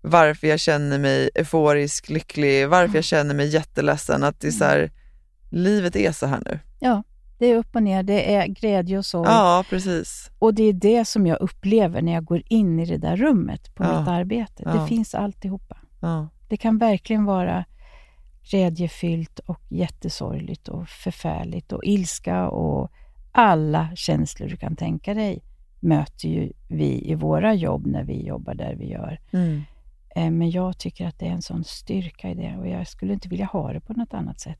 varför 0.00 0.46
jag 0.46 0.60
känner 0.60 0.98
mig 0.98 1.30
euforisk, 1.34 2.08
lycklig, 2.08 2.68
varför 2.68 2.94
jag 2.94 3.04
känner 3.04 3.34
mig 3.34 3.46
jätteledsen. 3.46 4.24
Att 4.24 4.40
det 4.40 4.46
är 4.46 4.52
så 4.52 4.64
här, 4.64 4.90
livet 5.50 5.96
är 5.96 6.12
så 6.12 6.26
här 6.26 6.40
nu. 6.44 6.58
Det 7.38 7.46
är 7.46 7.56
upp 7.56 7.76
och 7.76 7.82
ner, 7.82 8.02
det 8.02 8.34
är 8.34 8.46
glädje 8.46 8.98
och 8.98 9.06
sorg. 9.06 9.28
Ja, 9.30 9.64
precis. 9.70 10.30
Och 10.38 10.54
det 10.54 10.62
är 10.62 10.72
det 10.72 11.04
som 11.04 11.26
jag 11.26 11.40
upplever 11.40 12.02
när 12.02 12.12
jag 12.12 12.24
går 12.24 12.42
in 12.48 12.80
i 12.80 12.86
det 12.86 12.96
där 12.96 13.16
rummet 13.16 13.74
på 13.74 13.84
Ja. 13.84 14.00
mitt 14.00 14.08
arbete. 14.08 14.62
Ja. 14.66 14.72
Det 14.72 14.86
finns 14.88 15.14
alltihopa. 15.14 15.76
Ja. 16.00 16.28
Det 16.48 16.56
kan 16.56 16.78
verkligen 16.78 17.24
vara 17.24 17.64
glädjefyllt 18.50 19.38
och 19.38 19.60
jättesorgligt 19.68 20.68
och 20.68 20.88
förfärligt 20.88 21.72
och 21.72 21.84
ilska 21.84 22.48
och 22.48 22.90
alla 23.32 23.88
känslor 23.96 24.48
du 24.48 24.56
kan 24.56 24.76
tänka 24.76 25.14
dig 25.14 25.42
möter 25.80 26.28
ju 26.28 26.52
vi 26.68 27.10
i 27.10 27.14
våra 27.14 27.54
jobb 27.54 27.86
när 27.86 28.04
vi 28.04 28.26
jobbar 28.26 28.54
där 28.54 28.74
vi 28.74 28.90
gör. 28.90 29.20
Mm. 29.32 29.62
Eh, 30.16 30.30
Men 30.30 30.50
jag 30.50 30.78
tycker 30.78 31.06
att 31.06 31.18
det 31.18 31.26
är 31.26 31.30
en 31.30 31.42
sån 31.42 31.64
styrka 31.64 32.30
i 32.30 32.34
det 32.34 32.56
och 32.58 32.68
jag 32.68 32.88
skulle 32.88 33.12
inte 33.12 33.28
vilja 33.28 33.46
ha 33.46 33.72
det 33.72 33.80
på 33.80 33.92
något 33.92 34.14
annat 34.14 34.40
sätt. 34.40 34.58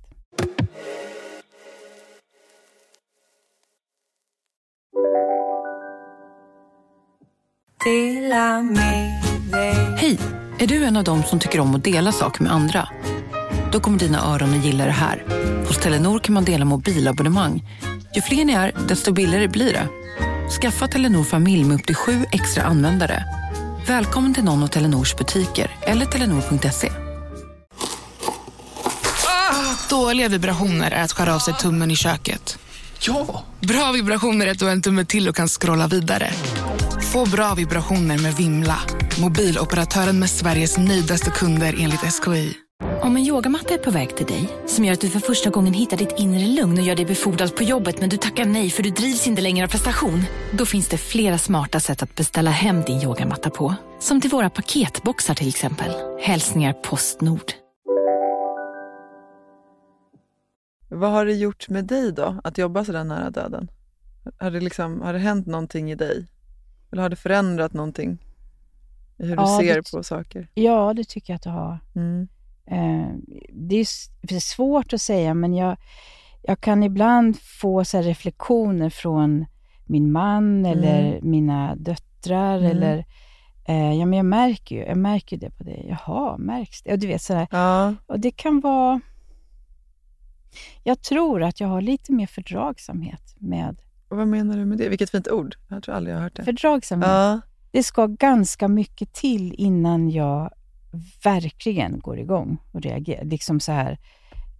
Hej! 9.96 10.18
Är 10.58 10.66
du 10.66 10.84
en 10.84 10.96
av 10.96 11.04
dem 11.04 11.22
som 11.22 11.38
tycker 11.38 11.60
om 11.60 11.74
att 11.74 11.84
dela 11.84 12.12
saker 12.12 12.42
med 12.42 12.52
andra? 12.52 12.88
Då 13.72 13.80
kommer 13.80 13.98
dina 13.98 14.34
öron 14.34 14.54
att 14.58 14.64
gilla 14.64 14.84
det 14.84 14.90
här. 14.90 15.24
Hos 15.66 15.78
Telenor 15.78 16.18
kan 16.18 16.34
man 16.34 16.44
dela 16.44 16.64
mobilabonnemang. 16.64 17.62
Ju 18.14 18.20
fler 18.22 18.44
ni 18.44 18.52
är, 18.52 18.72
desto 18.88 19.12
billigare 19.12 19.48
blir 19.48 19.72
det. 19.72 19.88
Skaffa 20.60 20.88
Telenor 20.88 21.24
familj 21.24 21.64
med 21.64 21.74
upp 21.74 21.86
till 21.86 21.94
sju 21.96 22.24
extra 22.32 22.62
användare. 22.62 23.24
Välkommen 23.86 24.34
till 24.34 24.44
någon 24.44 24.62
av 24.62 24.66
Telenors 24.66 25.16
butiker 25.16 25.76
eller 25.82 26.06
telenor.se. 26.06 26.92
Dåliga 29.90 30.28
vibrationer 30.28 30.90
är 30.90 31.02
att 31.02 31.12
skära 31.12 31.34
av 31.34 31.38
sig 31.38 31.54
tummen 31.54 31.90
i 31.90 31.96
köket. 31.96 32.58
Ja! 33.00 33.44
Bra 33.60 33.92
vibrationer 33.92 34.46
är 34.46 34.50
att 34.50 34.58
du 34.58 34.64
har 34.64 34.72
en 34.72 34.82
tumme 34.82 35.04
till 35.04 35.28
och 35.28 35.36
kan 35.36 35.48
scrolla 35.48 35.86
vidare. 35.86 36.30
Få 37.12 37.26
bra 37.26 37.54
vibrationer 37.54 38.18
med 38.18 38.34
Vimla. 38.34 38.78
Mobiloperatören 39.20 40.18
med 40.18 40.30
Sveriges 40.30 40.78
nöjdaste 40.78 41.30
kunder 41.30 41.74
enligt 41.78 42.00
SKI. 42.00 42.65
Om 43.02 43.16
en 43.16 43.22
yogamatta 43.26 43.74
är 43.74 43.78
på 43.78 43.90
väg 43.90 44.16
till 44.16 44.26
dig, 44.26 44.48
som 44.66 44.84
gör 44.84 44.92
att 44.92 45.00
du 45.00 45.08
för 45.10 45.20
första 45.20 45.50
gången 45.50 45.72
hittar 45.74 45.96
ditt 45.96 46.14
inre 46.18 46.46
lugn 46.46 46.78
och 46.78 46.84
gör 46.84 46.96
dig 46.96 47.04
befordrad 47.06 47.56
på 47.56 47.62
jobbet 47.62 48.00
men 48.00 48.08
du 48.08 48.16
tackar 48.16 48.44
nej 48.44 48.70
för 48.70 48.82
du 48.82 48.90
drivs 48.90 49.26
inte 49.26 49.42
längre 49.42 49.64
av 49.64 49.68
prestation. 49.70 50.22
Då 50.52 50.66
finns 50.66 50.88
det 50.88 50.98
flera 50.98 51.38
smarta 51.38 51.80
sätt 51.80 52.02
att 52.02 52.14
beställa 52.14 52.50
hem 52.50 52.82
din 52.82 53.02
yogamatta 53.02 53.50
på. 53.50 53.74
Som 53.98 54.20
till 54.20 54.30
våra 54.30 54.50
paketboxar 54.50 55.34
till 55.34 55.48
exempel. 55.48 55.90
Hälsningar 56.20 56.72
Postnord. 56.72 57.52
Vad 60.88 61.10
har 61.10 61.26
det 61.26 61.34
gjort 61.34 61.68
med 61.68 61.84
dig 61.84 62.12
då, 62.12 62.40
att 62.44 62.58
jobba 62.58 62.84
så 62.84 62.92
där 62.92 63.04
nära 63.04 63.30
döden? 63.30 63.70
Har 64.38 64.50
det, 64.50 64.60
liksom, 64.60 65.00
har 65.00 65.12
det 65.12 65.18
hänt 65.18 65.46
någonting 65.46 65.90
i 65.90 65.94
dig? 65.94 66.26
Eller 66.92 67.02
har 67.02 67.08
det 67.08 67.16
förändrat 67.16 67.72
någonting 67.72 68.18
i 69.18 69.26
hur 69.26 69.36
Ja, 69.36 69.58
du 69.60 69.66
ser 69.66 69.74
det- 69.74 69.90
på 69.90 70.02
saker? 70.02 70.48
Ja, 70.54 70.92
det 70.94 71.04
tycker 71.04 71.32
jag 71.32 71.36
att 71.36 71.42
du 71.42 71.50
har. 71.50 71.78
Mm. 71.96 72.28
Eh, 72.66 73.08
det 73.52 73.76
är 73.76 74.40
svårt 74.40 74.92
att 74.92 75.00
säga, 75.00 75.34
men 75.34 75.54
jag, 75.54 75.76
jag 76.42 76.60
kan 76.60 76.82
ibland 76.82 77.40
få 77.40 77.84
så 77.84 78.00
reflektioner 78.00 78.90
från 78.90 79.46
min 79.84 80.12
man 80.12 80.66
eller 80.66 81.20
mina 81.22 81.76
döttrar. 81.76 82.58
Mm. 82.58 82.70
Eller, 82.70 83.04
eh, 83.64 83.92
ja, 83.92 84.06
men 84.06 84.16
jag 84.16 84.26
märker 84.26 84.76
ju 84.76 84.82
jag 84.82 84.96
märker 84.96 85.36
det 85.36 85.50
på 85.50 85.64
dig. 85.64 85.86
Jaha, 85.88 86.36
märks 86.38 86.82
det? 86.82 86.92
Och, 86.92 86.98
du 86.98 87.06
vet, 87.06 87.22
så 87.22 87.32
där. 87.32 87.48
Ja, 87.50 87.94
och 88.06 88.20
det 88.20 88.30
kan 88.30 88.60
vara... 88.60 89.00
Jag 90.84 91.02
tror 91.02 91.42
att 91.42 91.60
jag 91.60 91.68
har 91.68 91.80
lite 91.80 92.12
mer 92.12 92.26
fördragsamhet 92.26 93.34
med... 93.38 93.80
och 94.08 94.16
vad 94.16 94.28
menar 94.28 94.56
du 94.56 94.64
med 94.64 94.78
det? 94.78 94.88
Vilket 94.88 95.10
fint 95.10 95.28
ord. 95.28 95.56
Jag 95.68 95.82
tror 95.82 95.94
aldrig 95.94 96.14
jag 96.14 96.18
har 96.18 96.24
hört 96.24 96.36
det. 96.36 96.44
Fördragsamhet. 96.44 97.08
Ja, 97.08 97.40
Det 97.70 97.82
ska 97.82 98.06
ganska 98.06 98.68
mycket 98.68 99.12
till 99.12 99.54
innan 99.58 100.10
jag 100.10 100.50
verkligen 101.24 102.00
går 102.00 102.18
igång 102.18 102.58
och 102.72 102.82
reagerar. 102.82 103.24
Liksom 103.24 103.60
så 103.60 103.72
här, 103.72 103.98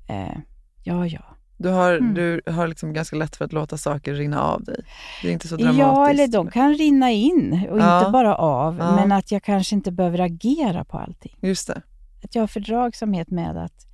eh, 0.08 0.38
ja, 0.84 1.06
ja. 1.06 1.20
du 1.58 1.68
har, 1.68 1.92
Mm. 1.92 2.14
du 2.14 2.40
har 2.46 2.68
liksom 2.68 2.92
ganska 2.92 3.16
lätt 3.16 3.36
för 3.36 3.44
att 3.44 3.52
låta 3.52 3.76
saker 3.78 4.14
rinna 4.14 4.42
av 4.42 4.64
dig. 4.64 4.84
Det 5.22 5.28
är 5.28 5.32
inte 5.32 5.48
så 5.48 5.56
dramatiskt. 5.56 5.80
Ja, 5.80 6.08
eller 6.10 6.26
de 6.28 6.50
kan 6.50 6.74
rinna 6.74 7.10
in 7.10 7.66
och 7.70 7.78
Ja. 7.80 7.98
inte 7.98 8.10
bara 8.10 8.34
av, 8.36 8.76
Ja. 8.78 8.96
men 8.96 9.12
att 9.12 9.32
jag 9.32 9.42
kanske 9.42 9.74
inte 9.74 9.92
behöver 9.92 10.18
agera 10.20 10.84
på 10.84 10.98
allting. 10.98 11.36
Just 11.42 11.66
det. 11.68 11.82
Att 12.24 12.34
jag 12.34 12.42
har 12.42 12.46
fördragsamhet 12.46 13.30
med 13.30 13.56
att, 13.56 13.86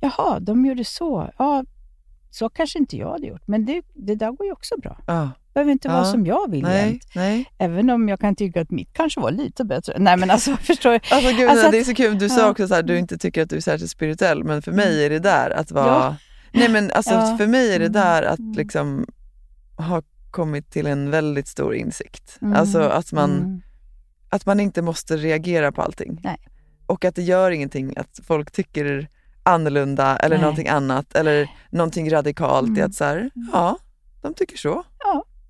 jaha, 0.00 0.40
de 0.40 0.66
gjorde 0.66 0.84
så. 0.84 1.30
Ja, 1.38 1.64
så 2.34 2.48
kanske 2.48 2.78
inte 2.78 2.96
jag 2.96 3.10
hade 3.10 3.26
gjort, 3.26 3.42
men 3.46 3.64
det, 3.64 3.82
det 3.94 4.14
där 4.14 4.30
går 4.32 4.46
ju 4.46 4.52
också 4.52 4.74
bra. 4.80 4.98
Ja. 5.06 5.14
Det 5.46 5.54
behöver 5.54 5.72
inte 5.72 5.88
vara 5.88 5.98
Ja. 5.98 6.04
som 6.04 6.26
jag 6.26 6.50
vill 6.50 6.62
Nej, 6.62 6.88
jämt. 6.90 7.02
nej. 7.14 7.50
Även 7.58 7.90
om 7.90 8.08
jag 8.08 8.20
kan 8.20 8.36
tycka 8.36 8.60
att 8.60 8.70
mitt 8.70 8.92
kanske 8.92 9.20
var 9.20 9.30
lite 9.30 9.64
bättre. 9.64 9.94
Nej, 9.98 10.16
men 10.16 10.30
alltså, 10.30 10.56
förstår 10.60 10.90
du? 10.92 11.00
Alltså, 11.10 11.36
gud, 11.36 11.48
Alltså 11.48 11.70
det 11.70 11.78
är 11.78 11.84
så 11.84 11.94
kul. 11.94 12.18
Du 12.18 12.28
sa 12.28 12.40
ja. 12.40 12.50
också 12.50 12.74
att 12.74 12.86
du 12.86 12.98
inte 12.98 13.18
tycker 13.18 13.42
att 13.42 13.50
du 13.50 13.56
är 13.56 13.60
särskilt 13.60 13.90
spirituell, 13.90 14.44
men 14.44 14.62
för 14.62 14.72
mig 14.72 15.04
är 15.04 15.10
det 15.10 15.18
där 15.18 15.50
att 15.50 15.70
vara... 15.72 15.86
Ja. 15.86 16.16
Nej, 16.52 16.68
men 16.68 16.90
alltså, 16.90 17.36
för 17.38 17.46
mig 17.46 17.74
är 17.74 17.78
det 17.78 17.84
Mm. 17.86 17.92
där 17.92 18.22
att 18.22 18.38
Mm. 18.38 18.52
liksom 18.52 19.06
ha 19.76 20.02
kommit 20.30 20.70
till 20.70 20.86
en 20.86 21.10
väldigt 21.10 21.48
stor 21.48 21.74
insikt. 21.74 22.38
Mm. 22.42 22.56
Alltså 22.56 22.80
att 22.80 23.12
man, 23.12 23.30
Mm. 23.30 23.60
att 24.28 24.46
man 24.46 24.60
inte 24.60 24.82
måste 24.82 25.16
reagera 25.16 25.72
på 25.72 25.82
allting. 25.82 26.20
Nej. 26.24 26.36
Och 26.86 27.04
att 27.04 27.14
det 27.14 27.22
gör 27.22 27.50
ingenting 27.50 27.96
att 27.96 28.20
folk 28.26 28.50
tycker 28.50 29.08
annorlunda 29.44 30.16
eller 30.16 30.36
Nej. 30.36 30.42
någonting 30.42 30.68
annat 30.68 31.14
eller 31.14 31.48
någonting 31.70 32.10
radikalt. 32.12 32.68
Mm. 32.68 32.84
att 32.86 32.94
så 32.94 33.04
här, 33.04 33.30
ja, 33.52 33.78
de 34.22 34.34
tycker 34.34 34.56
så. 34.56 34.84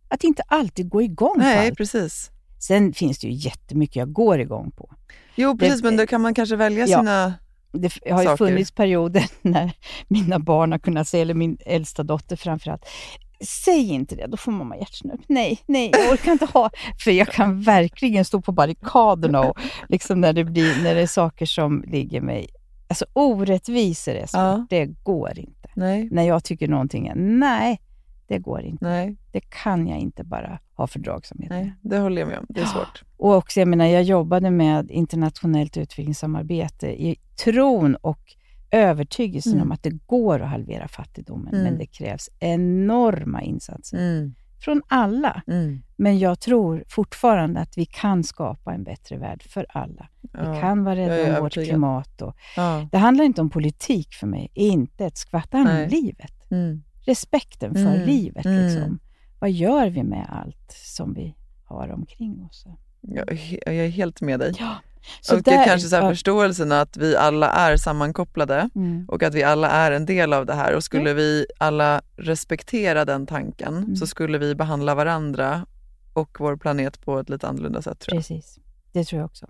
Att 0.08 0.24
inte 0.24 0.42
alltid 0.46 0.88
gå 0.88 1.02
igång 1.02 1.34
på 1.34 1.38
Nej, 1.38 1.68
allt. 1.68 1.76
precis. 1.78 2.30
Sen 2.60 2.92
finns 2.92 3.18
det 3.18 3.26
ju 3.26 3.32
jättemycket 3.32 3.96
jag 3.96 4.12
går 4.12 4.40
igång 4.40 4.70
på. 4.70 4.90
Jo, 5.34 5.58
precis, 5.58 5.80
Det- 5.82 5.88
men 5.88 5.96
då 5.96 6.06
kan 6.06 6.20
man 6.20 6.34
kanske 6.34 6.56
välja 6.56 6.86
Ja. 6.86 6.98
sina 6.98 7.34
det 7.72 8.10
har 8.10 8.22
ju 8.22 8.26
saker. 8.28 8.46
funnits 8.46 8.70
perioder 8.72 9.24
när 9.42 9.72
mina 10.08 10.38
barn 10.38 10.72
har 10.72 10.78
kunnat 10.78 11.08
säga, 11.08 11.22
eller 11.22 11.34
min 11.34 11.58
äldsta 11.66 12.02
dotter 12.02 12.36
framförallt, 12.36 12.82
säg 13.64 13.92
inte 13.92 14.16
det, 14.16 14.26
då 14.26 14.36
får 14.36 14.52
mamma 14.52 14.76
hjärtsnörp. 14.76 15.20
Nej, 15.28 15.58
nej, 15.66 15.90
jag 15.92 16.12
orkar 16.12 16.32
inte 16.32 16.44
ha... 16.46 16.70
För 17.04 17.10
jag 17.10 17.28
kan 17.28 17.60
verkligen 17.62 18.24
stå 18.24 18.40
på 18.42 18.52
barrikaderna 18.52 19.40
och 19.40 19.58
liksom 19.88 20.20
när 20.20 20.32
det, 20.32 20.44
blir, 20.44 20.82
när 20.82 20.94
det 20.94 21.00
är 21.00 21.06
saker 21.06 21.46
som 21.46 21.84
ligger 21.86 22.20
mig... 22.20 22.46
Alltså 22.88 23.04
orättvisor 23.12 24.14
är 24.14 24.26
så. 24.26 24.36
Ja. 24.38 24.66
Det 24.70 24.86
går 24.86 25.38
inte. 25.38 25.68
Nej, 25.74 26.08
När 26.10 26.22
jag 26.22 26.44
tycker 26.44 26.68
någonting 26.68 27.06
är, 27.06 27.14
nej, 27.14 27.80
det 28.26 28.38
går 28.38 28.62
inte. 28.62 28.84
nej, 28.84 29.16
Det 29.32 29.40
kan 29.40 29.86
jag 29.88 29.98
inte 29.98 30.24
bara 30.24 30.58
ha 30.76 30.86
fördragsamhet 30.86 31.50
med. 31.50 31.60
nej, 31.62 31.74
det 31.82 31.98
håller 31.98 32.20
jag 32.20 32.28
med 32.28 32.38
om. 32.38 32.46
Det 32.48 32.60
är 32.60 32.64
svårt. 32.66 33.02
Och 33.16 33.34
också, 33.34 33.60
jag 33.60 33.68
menar, 33.68 33.84
jag 33.86 34.02
jobbade 34.02 34.50
med 34.50 34.90
internationellt 34.90 35.76
utvecklingssamarbete 35.76 37.02
i 37.02 37.16
tron 37.44 37.94
och 37.94 38.20
övertygelsen 38.70 39.52
Mm. 39.52 39.62
om 39.64 39.72
att 39.72 39.82
det 39.82 40.06
går 40.06 40.40
att 40.40 40.48
halvera 40.50 40.88
fattigdomen, 40.88 41.54
Mm. 41.54 41.64
men 41.64 41.78
det 41.78 41.86
krävs 41.86 42.28
enorma 42.40 43.42
insatser 43.42 43.98
Mm. 43.98 44.34
Från 44.64 44.82
alla. 44.88 45.42
Mm. 45.46 45.82
Men 45.96 46.18
jag 46.18 46.40
tror 46.40 46.84
fortfarande 46.88 47.60
att 47.60 47.78
vi 47.78 47.84
kan 47.86 48.24
skapa 48.24 48.72
en 48.74 48.84
bättre 48.84 49.16
värld 49.18 49.42
för 49.42 49.66
alla. 49.68 50.08
Ja. 50.32 50.52
Vi 50.52 50.60
kan 50.60 50.84
vara 50.84 50.96
rädda 50.96 51.14
om 51.24 51.28
vårt 51.30 51.38
övertygad. 51.38 51.68
klimat. 51.68 52.22
Och, 52.22 52.36
Ja. 52.56 52.88
det 52.92 52.98
handlar 52.98 53.24
inte 53.24 53.40
om 53.40 53.50
politik 53.50 54.14
för 54.14 54.26
mig, 54.26 54.50
inte 54.54 55.04
ett 55.06 55.18
skvatt. 55.18 55.50
Det 55.50 55.56
handlar 55.56 55.82
om 55.82 55.88
livet. 55.88 56.50
Mm. 56.50 56.82
Respekten 57.06 57.74
för 57.74 57.80
Mm. 57.94 58.06
livet. 58.06 58.44
Mm. 58.46 58.66
Liksom. 58.66 58.98
Vad 59.38 59.50
gör 59.50 59.90
vi 59.90 60.02
med 60.02 60.26
allt 60.30 60.72
som 60.72 61.14
vi 61.14 61.34
har 61.64 61.88
omkring 61.92 62.44
oss? 62.50 62.64
Jag, 63.00 63.32
jag 63.66 63.74
är 63.76 63.88
helt 63.88 64.20
med 64.20 64.40
dig. 64.40 64.52
Ja. 64.58 64.74
Så 65.20 65.36
och 65.36 65.42
där- 65.42 65.64
kanske 65.64 65.88
så 65.88 65.96
här 65.96 66.02
ja. 66.02 66.08
förståelsen 66.10 66.72
att 66.72 66.96
vi 66.96 67.16
alla 67.16 67.50
är 67.50 67.76
sammankopplade 67.76 68.70
Mm. 68.74 69.04
och 69.08 69.22
att 69.22 69.34
vi 69.34 69.42
alla 69.42 69.70
är 69.70 69.92
en 69.92 70.06
del 70.06 70.32
av 70.32 70.46
det 70.46 70.54
här. 70.54 70.74
Och 70.74 70.84
skulle 70.84 71.14
vi 71.14 71.46
alla 71.58 72.02
respektera 72.16 73.04
den 73.04 73.26
tanken 73.26 73.76
Mm. 73.76 73.96
så 73.96 74.06
skulle 74.06 74.38
vi 74.38 74.54
behandla 74.54 74.94
varandra 74.94 75.66
och 76.12 76.36
vår 76.40 76.56
planet 76.56 77.00
på 77.00 77.18
ett 77.18 77.28
lite 77.30 77.48
annorlunda 77.48 77.82
sätt 77.82 77.98
tror 77.98 78.14
jag. 78.14 78.22
Precis, 78.22 78.58
det 78.92 79.04
tror 79.04 79.20
jag 79.20 79.26
också. 79.26 79.46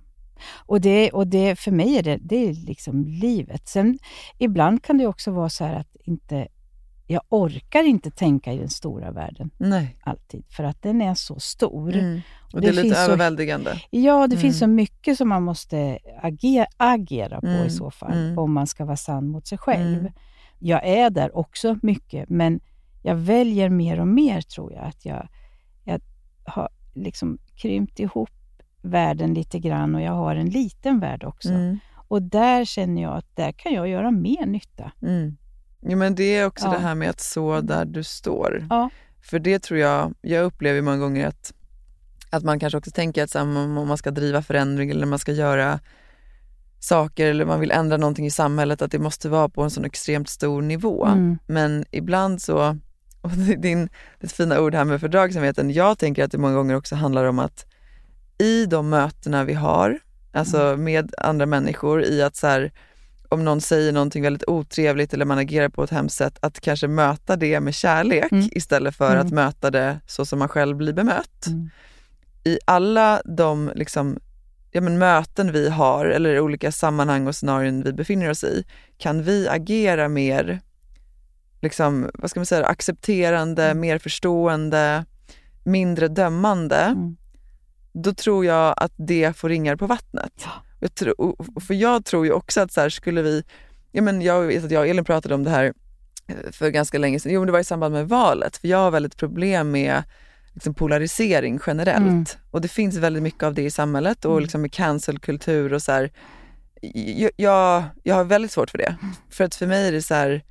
Och, 0.67 0.81
det, 0.81 1.11
och 1.11 1.27
det, 1.27 1.57
för 1.59 1.71
mig 1.71 1.99
är 1.99 2.03
det, 2.03 2.19
det 2.23 2.49
är 2.49 2.53
liksom 2.55 3.05
livet. 3.05 3.69
Sen 3.69 3.99
ibland 4.39 4.83
kan 4.83 4.99
det 4.99 5.07
också 5.07 5.31
vara 5.31 5.49
så 5.49 5.65
här 5.65 5.75
att 5.81 5.97
inte, 6.05 6.49
jag 7.07 7.23
orkar 7.29 7.83
inte 7.83 8.11
tänka 8.11 8.53
i 8.53 8.59
den 8.59 8.69
stora 8.69 9.11
världen 9.11 9.51
Nej. 9.59 9.97
alltid, 10.03 10.45
för 10.49 10.65
att 10.65 10.83
den 10.83 11.03
är 11.03 11.15
så 11.15 11.41
stor. 11.41 11.95
Mm. 11.97 12.21
Och 12.53 12.61
Det 12.61 12.67
det, 12.67 12.69
är 12.69 12.73
lite 12.73 12.83
finns 12.83 12.95
så- 12.97 13.03
överväldigande. 13.03 13.71
Ja, 13.91 14.27
det 14.27 14.35
Mm. 14.35 14.39
finns 14.43 14.59
så 14.59 14.67
mycket 14.67 15.19
som 15.19 15.29
man 15.29 15.43
måste 15.43 15.99
agera, 16.23 16.67
agera 16.77 17.41
på 17.41 17.47
Mm. 17.47 17.67
i 17.67 17.71
så 17.71 17.91
fall, 17.91 18.13
Mm. 18.13 18.39
om 18.39 18.53
man 18.53 18.67
ska 18.67 18.85
vara 18.85 18.97
sann 18.97 19.29
mot 19.29 19.47
sig 19.47 19.59
själv. 19.59 19.99
Mm. 19.99 20.13
Jag 20.59 20.87
är 20.89 21.11
där 21.11 21.37
också 21.37 21.79
mycket, 21.83 22.29
men 22.29 22.61
jag 23.03 23.15
väljer 23.15 23.69
mer 23.69 24.01
och 24.01 24.09
mer, 24.09 24.41
tror 24.41 24.73
jag, 24.73 24.85
att 24.85 25.05
jag, 25.05 25.29
jag 25.85 26.01
har 26.45 26.69
liksom 26.95 27.39
krympt 27.57 28.01
ihop 28.01 28.31
världen 28.83 29.35
lite 29.35 29.59
grann 29.59 29.95
och 29.95 30.01
jag 30.03 30.13
har 30.13 30.37
en 30.37 30.49
liten 30.51 31.01
värld 31.01 31.25
också. 31.25 31.49
Mm. 31.49 31.79
Och 32.09 32.23
där 32.23 32.65
känner 32.65 33.03
jag 33.03 33.17
att 33.17 33.37
där 33.37 33.53
kan 33.53 33.73
jag 33.73 33.89
göra 33.89 34.11
mer 34.11 34.47
nytta. 34.47 34.93
Mm. 35.85 35.91
Jo, 35.93 35.99
men 35.99 36.15
det 36.15 36.37
är 36.37 36.47
också 36.47 36.67
Ja. 36.67 36.73
det 36.73 36.79
här 36.79 36.95
med 36.95 37.11
att 37.11 37.21
så 37.21 37.61
där 37.61 37.85
du 37.85 38.03
står. 38.05 38.67
Ja. 38.71 38.91
För 39.23 39.39
det 39.39 39.59
tror 39.59 39.81
jag, 39.81 40.15
jag 40.21 40.45
upplever 40.45 40.81
många 40.83 40.97
gånger 40.97 41.27
att, 41.29 41.53
att 42.31 42.43
man 42.45 42.59
kanske 42.61 42.79
också 42.79 42.91
tänker 42.91 43.25
att 43.25 43.31
så 43.31 43.39
här, 43.39 43.45
om 43.79 43.89
man 43.89 43.99
ska 43.99 44.11
driva 44.11 44.43
förändring 44.43 44.91
eller 44.91 45.07
man 45.07 45.19
ska 45.19 45.33
göra 45.33 45.81
saker 46.81 47.27
eller 47.31 47.45
man 47.45 47.61
vill 47.61 47.71
ändra 47.71 47.97
någonting 47.97 48.27
i 48.27 48.31
samhället, 48.31 48.83
att 48.83 48.91
det 48.91 48.99
måste 48.99 49.29
vara 49.29 49.49
på 49.49 49.63
en 49.63 49.71
sån 49.71 49.85
extremt 49.85 50.29
stor 50.29 50.63
nivå. 50.63 51.07
Mm. 51.07 51.39
Men 51.47 51.85
ibland 51.91 52.43
så, 52.43 52.59
och 53.21 53.31
det- 53.31 53.57
din, 53.57 53.89
ditt 54.21 54.33
fina 54.33 54.61
ord 54.61 54.75
här 54.75 54.85
med 54.85 55.01
fördragsamheten, 55.01 55.71
jag 55.71 55.99
tänker 55.99 56.25
att 56.25 56.33
det 56.33 56.39
många 56.39 56.55
gånger 56.55 56.75
också 56.77 56.95
handlar 56.95 57.25
om 57.25 57.39
att 57.39 57.67
i 58.39 58.67
de 58.67 58.89
mötena 58.89 59.45
vi 59.45 59.55
har, 59.55 59.99
alltså 60.33 60.61
Mm. 60.63 60.85
med 60.85 61.15
andra 61.19 61.47
människor, 61.47 62.05
i 62.05 62.23
att 62.23 62.37
så 62.37 62.47
här, 62.47 62.73
om 63.29 63.45
någon 63.45 63.61
säger 63.61 63.93
någonting 63.93 64.23
väldigt 64.23 64.49
otrevligt 64.49 65.15
eller 65.15 65.25
man 65.25 65.39
agerar 65.39 65.69
på 65.69 65.85
ett 65.85 65.91
hemskt 65.91 66.17
sätt, 66.17 66.39
att 66.43 66.61
kanske 66.61 66.89
möta 66.89 67.37
det 67.37 67.61
med 67.61 67.75
kärlek 67.75 68.33
Mm. 68.33 68.49
istället 68.53 68.97
för 68.97 69.13
Mm. 69.15 69.27
att 69.27 69.33
möta 69.33 69.71
det 69.71 70.01
så 70.07 70.27
som 70.27 70.39
man 70.39 70.49
själv 70.49 70.77
blir 70.77 70.93
bemött. 70.93 71.47
Mm. 71.47 71.71
I 72.45 72.59
alla 72.65 73.23
de 73.25 73.71
liksom, 73.75 74.19
ja, 74.71 74.81
men 74.81 74.99
möten 74.99 75.53
vi 75.53 75.69
har 75.69 76.07
eller 76.07 76.41
olika 76.41 76.73
sammanhang 76.73 77.27
och 77.27 77.37
scenarion 77.37 77.83
vi 77.83 77.93
befinner 77.93 78.31
oss 78.31 78.45
i, 78.45 78.65
kan 78.99 79.23
vi 79.23 79.49
agera 79.49 80.09
mer 80.09 80.61
liksom, 81.61 82.11
vad 82.15 82.31
ska 82.31 82.41
man 82.41 82.47
säga, 82.47 82.67
accepterande, 82.67 83.65
Mm. 83.65 83.81
mer 83.81 83.99
förstående, 83.99 85.05
mindre 85.65 86.09
dömande, 86.09 86.77
Mm. 86.77 87.17
då 87.93 88.13
tror 88.15 88.45
jag 88.47 88.75
att 88.77 88.93
det 88.97 89.37
får 89.37 89.49
ringar 89.49 89.77
på 89.77 89.87
vattnet. 89.87 90.33
Ja. 90.45 90.51
Jag 91.01 91.21
och- 91.21 91.63
för 91.63 91.75
jag 91.75 92.05
tror 92.05 92.27
ju 92.27 92.33
också 92.33 92.61
att 92.61 92.73
så 92.73 92.81
här, 92.81 92.89
skulle 92.89 93.23
vi, 93.23 93.43
ja, 93.93 94.03
men 94.03 94.23
jag 94.23 94.43
vet 94.43 94.65
att 94.65 94.71
jag 94.71 94.81
och 94.81 94.87
Elin 94.89 95.05
pratade 95.05 95.35
om 95.35 95.45
det 95.45 95.51
här 95.51 95.73
eh, 96.27 96.37
för 96.53 96.71
ganska 96.71 96.99
länge 96.99 97.21
sedan, 97.21 97.33
jo 97.33 97.41
men 97.41 97.47
det 97.47 97.53
var 97.53 97.61
i 97.61 97.65
samband 97.65 97.95
med 97.95 98.09
valet, 98.09 98.57
för 98.57 98.69
jag 98.69 98.79
har 98.79 98.91
väldigt 98.91 99.17
problem 99.17 99.71
med 99.71 100.03
liksom, 100.53 100.75
polarisering 100.75 101.61
generellt. 101.67 102.07
Mm. 102.07 102.25
Och 102.51 102.61
det 102.61 102.69
finns 102.69 102.97
väldigt 102.97 103.23
mycket 103.23 103.43
av 103.43 103.55
det 103.55 103.63
i 103.63 103.71
samhället 103.71 104.25
och 104.25 104.33
Mm. 104.33 104.43
liksom 104.43 104.63
med 104.63 104.73
cancelkultur 104.73 105.73
och 105.73 105.83
så 105.83 105.93
här, 105.93 106.11
jag, 106.95 107.31
jag, 107.37 107.83
jag 108.03 108.15
har 108.15 108.25
väldigt 108.25 108.51
svårt 108.53 108.71
för 108.71 108.79
det. 108.79 108.97
För 109.31 109.45
att 109.45 109.55
för 109.55 109.67
mig 109.67 109.89
är 109.89 109.93
det 109.93 110.03
så 110.03 110.15
här, 110.15 110.43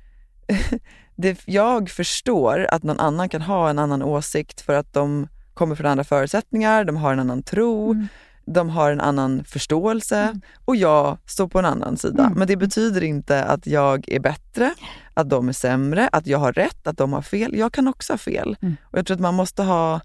det, 1.16 1.38
jag 1.44 1.90
förstår 1.90 2.66
att 2.70 2.82
någon 2.82 3.00
annan 3.00 3.28
kan 3.28 3.42
ha 3.42 3.70
en 3.70 3.78
annan 3.78 4.02
åsikt 4.02 4.60
för 4.60 4.74
att 4.74 4.92
de 4.92 5.28
kommer 5.54 5.74
från 5.74 5.86
andra 5.86 6.04
förutsättningar, 6.04 6.84
de 6.84 6.96
har 6.96 7.12
en 7.12 7.20
annan 7.20 7.42
tro, 7.42 7.90
Mm. 7.92 8.06
De 8.46 8.68
har 8.70 8.92
en 8.92 9.00
annan 9.00 9.44
förståelse 9.44 10.40
och 10.64 10.76
jag 10.76 11.18
står 11.26 11.48
på 11.48 11.58
en 11.58 11.64
annan 11.64 11.96
sida. 11.96 12.24
Mm. 12.24 12.38
Men 12.38 12.48
det 12.48 12.56
betyder 12.56 13.04
inte 13.04 13.44
att 13.44 13.66
jag 13.66 14.08
är 14.08 14.20
bättre, 14.20 14.74
att 15.14 15.30
de 15.30 15.48
är 15.48 15.52
sämre, 15.52 16.08
att 16.12 16.26
jag 16.26 16.38
har 16.38 16.52
rätt, 16.52 16.86
att 16.86 16.98
de 16.98 17.12
har 17.12 17.22
fel. 17.22 17.56
Jag 17.56 17.72
kan 17.72 17.88
också 17.88 18.12
ha 18.12 18.18
fel. 18.18 18.56
Mm. 18.62 18.76
Och 18.84 18.98
jag 18.98 19.06
tror 19.06 19.14
att 19.14 19.20
man 19.20 19.34
måste 19.34 19.62
ha 19.62 20.00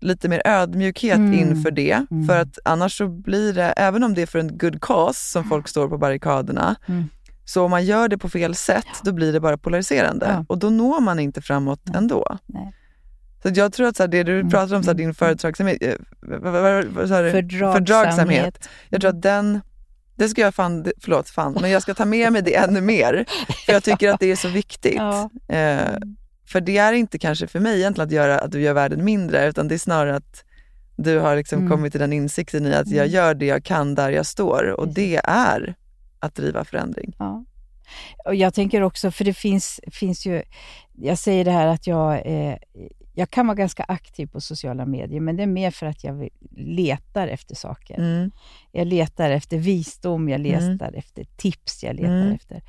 lite 0.00 0.28
mer 0.28 0.42
ödmjukhet 0.44 1.16
Mm. 1.16 1.34
inför 1.34 1.70
det. 1.70 2.06
Mm. 2.10 2.26
För 2.26 2.38
att 2.40 2.58
annars 2.64 2.98
så 2.98 3.08
blir 3.08 3.52
det, 3.52 3.64
även 3.64 4.02
om 4.04 4.14
det 4.14 4.22
är 4.22 4.26
för 4.26 4.38
en 4.38 4.58
good 4.58 4.80
cause 4.80 5.30
som 5.30 5.44
folk 5.44 5.68
står 5.68 5.88
på 5.88 5.98
barrikaderna, 5.98 6.76
Mm. 6.86 7.04
så 7.44 7.64
om 7.64 7.70
man 7.70 7.84
gör 7.84 8.08
det 8.08 8.18
på 8.18 8.28
fel 8.28 8.54
sätt, 8.54 8.86
då 9.02 9.12
blir 9.12 9.32
det 9.32 9.40
bara 9.40 9.58
polariserande. 9.58 10.26
Ja. 10.28 10.44
Och 10.48 10.58
då 10.58 10.70
når 10.70 11.00
man 11.00 11.18
inte 11.20 11.42
framåt 11.42 11.80
ändå. 11.94 12.38
Nej. 12.46 12.74
Så 13.42 13.50
jag 13.54 13.72
tror 13.72 13.88
att 13.88 13.96
så 13.96 14.02
här, 14.02 14.08
det 14.08 14.22
du 14.22 14.34
Mm. 14.40 14.50
pratar 14.50 14.76
om, 14.76 14.82
så 14.82 14.90
här, 14.90 14.94
din 14.94 15.04
Mm. 15.04 15.14
företagsamhet, 15.14 15.82
eh, 15.82 15.94
du? 17.42 17.58
Fördragsamhet. 17.58 18.68
Jag 18.90 19.00
tror 19.00 19.10
att 19.10 19.22
den, 19.22 19.60
det 20.16 20.28
ska 20.28 20.40
jag 20.40 20.54
fan, 20.54 20.86
förlåt 21.00 21.28
fan, 21.30 21.58
men 21.60 21.70
jag 21.70 21.82
ska 21.82 21.94
ta 21.94 22.04
med 22.04 22.32
mig 22.32 22.42
det 22.42 22.54
ännu 22.56 22.80
mer. 22.80 23.24
För 23.66 23.72
jag 23.72 23.84
tycker 23.84 24.10
att 24.12 24.20
det 24.20 24.30
är 24.30 24.36
så 24.36 24.48
viktigt. 24.48 24.94
Ja. 24.96 25.30
Eh, 25.48 25.96
för 26.46 26.60
det 26.60 26.78
är 26.78 26.92
inte 26.92 27.18
kanske 27.18 27.46
för 27.46 27.60
mig 27.60 27.78
egentligen 27.78 28.06
att, 28.08 28.12
göra, 28.12 28.38
att 28.38 28.52
du 28.52 28.60
gör 28.60 28.72
världen 28.74 29.04
mindre, 29.04 29.46
utan 29.48 29.68
det 29.68 29.74
är 29.74 29.78
snarare 29.78 30.16
att 30.16 30.44
du 30.96 31.18
har 31.18 31.36
liksom 31.36 31.58
Mm. 31.58 31.70
kommit 31.70 31.92
till 31.92 32.00
den 32.00 32.12
insikten 32.12 32.66
i 32.66 32.74
att 32.74 32.88
jag 32.90 32.98
Mm. 33.06 33.14
gör 33.14 33.34
det 33.34 33.46
jag 33.46 33.64
kan 33.64 33.94
där 33.94 34.10
jag 34.10 34.26
står 34.26 34.64
och 34.80 34.88
det 34.88 35.20
är 35.24 35.74
att 36.20 36.34
driva 36.34 36.64
förändring. 36.64 37.14
Ja. 37.18 37.44
Och 38.24 38.34
jag 38.34 38.54
tänker 38.54 38.82
också, 38.82 39.10
för 39.10 39.24
det 39.24 39.34
finns, 39.34 39.80
finns 39.92 40.26
ju, 40.26 40.42
jag 40.92 41.18
säger 41.18 41.44
det 41.44 41.50
här 41.50 41.66
att 41.66 41.86
jag, 41.86 42.12
eh, 42.26 42.56
jag 43.18 43.30
kan 43.30 43.46
vara 43.46 43.54
ganska 43.54 43.82
aktiv 43.88 44.26
på 44.26 44.40
sociala 44.40 44.86
medier, 44.86 45.20
men 45.20 45.36
det 45.36 45.42
är 45.42 45.46
mer 45.46 45.70
för 45.70 45.86
att 45.86 46.04
jag 46.04 46.28
letar 46.50 47.28
efter 47.28 47.54
saker. 47.54 47.98
Mm. 47.98 48.30
Jag 48.72 48.86
letar 48.86 49.30
efter 49.30 49.58
visdom, 49.58 50.28
jag 50.28 50.40
Mm. 50.46 50.72
letar 50.72 50.92
efter 50.92 51.24
tips, 51.36 51.82
jag 51.84 51.96
letar 51.96 52.20
Mm. 52.20 52.32
efter. 52.32 52.62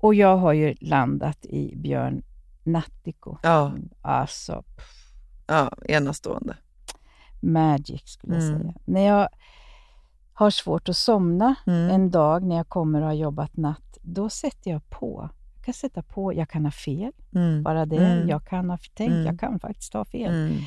Och 0.00 0.14
jag 0.14 0.36
har 0.36 0.52
ju 0.52 0.74
landat 0.80 1.44
i 1.46 1.76
Björn 1.76 2.22
Nattiko. 2.64 3.36
Ja, 3.42 3.72
Alltså, 4.02 4.64
ja, 5.46 5.72
enastående. 5.88 6.56
magic 7.40 8.02
skulle 8.08 8.34
jag 8.34 8.44
Mm. 8.44 8.60
säga. 8.60 8.74
När 8.84 9.06
jag 9.06 9.28
har 10.32 10.50
svårt 10.50 10.88
att 10.88 10.96
somna 10.96 11.54
Mm. 11.66 11.90
en 11.90 12.10
dag 12.10 12.42
när 12.44 12.56
jag 12.56 12.68
kommer 12.68 13.00
och 13.00 13.06
har 13.06 13.14
jobbat 13.14 13.56
natt, 13.56 13.98
då 14.02 14.28
sätter 14.30 14.70
jag 14.70 14.90
på. 14.90 15.30
Kan 15.70 15.74
sätta 15.74 16.02
på, 16.02 16.34
jag 16.34 16.48
kan 16.50 16.64
ha 16.64 16.70
fel, 16.72 17.12
Mm. 17.34 17.62
bara 17.62 17.86
det. 17.86 17.96
Mm. 17.96 18.28
Jag 18.28 18.46
kan 18.46 18.70
ha 18.70 18.78
tänkt, 18.94 19.10
Mm. 19.12 19.26
jag 19.26 19.40
kan 19.40 19.60
faktiskt 19.60 19.94
ha 19.94 20.04
fel. 20.04 20.30
Mm. 20.34 20.58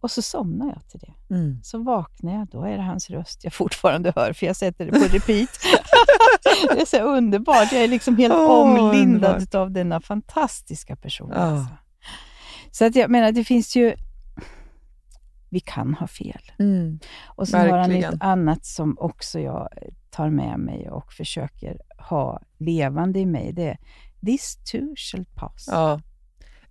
Och 0.00 0.10
så 0.10 0.22
somnar 0.22 0.66
jag 0.66 0.88
till 0.88 1.00
det. 1.00 1.34
Mm. 1.34 1.60
Så 1.62 1.78
vaknar 1.82 2.32
jag, 2.34 2.48
då 2.48 2.62
är 2.64 2.76
det 2.76 2.82
hans 2.82 3.10
röst 3.10 3.44
jag 3.44 3.52
fortfarande 3.62 4.12
hör, 4.16 4.32
för 4.32 4.46
jag 4.46 4.56
sätter 4.56 4.84
det 4.86 4.90
på 4.92 4.98
repeat. 5.16 5.48
det 6.74 6.80
är 6.80 6.86
så 6.86 7.02
underbart. 7.02 7.72
Jag 7.72 7.84
är 7.84 7.88
liksom 7.88 8.16
helt 8.16 8.34
Åh, 8.34 8.50
omlindad 8.62 9.30
underbart. 9.34 9.54
av 9.54 9.70
denna 9.70 10.00
fantastiska 10.00 10.96
person. 10.96 11.30
Ja. 11.34 11.40
Alltså. 11.40 11.74
Så 12.70 12.84
att 12.86 12.96
jag 12.96 13.10
menar, 13.10 13.32
det 13.32 13.44
finns 13.44 13.76
ju... 13.76 13.94
vi 15.48 15.60
kan 15.60 15.94
ha 15.94 16.06
fel. 16.06 16.42
Mm. 16.58 16.98
Och 17.26 17.48
sen 17.48 17.70
har 17.70 17.78
han 17.78 17.90
ett 17.92 18.14
annat 18.22 18.64
som 18.66 18.96
också 19.00 19.40
jag 19.40 19.68
tar 20.10 20.30
med 20.30 20.58
mig 20.58 20.90
och 20.90 21.12
försöker 21.12 21.78
ha 21.98 22.40
levande 22.58 23.18
i 23.18 23.26
mig. 23.26 23.52
Det 23.52 23.68
är 23.68 23.78
This 24.26 24.56
too 24.72 24.94
shall 24.96 25.24
pass. 25.34 25.64
Ja. 25.70 26.00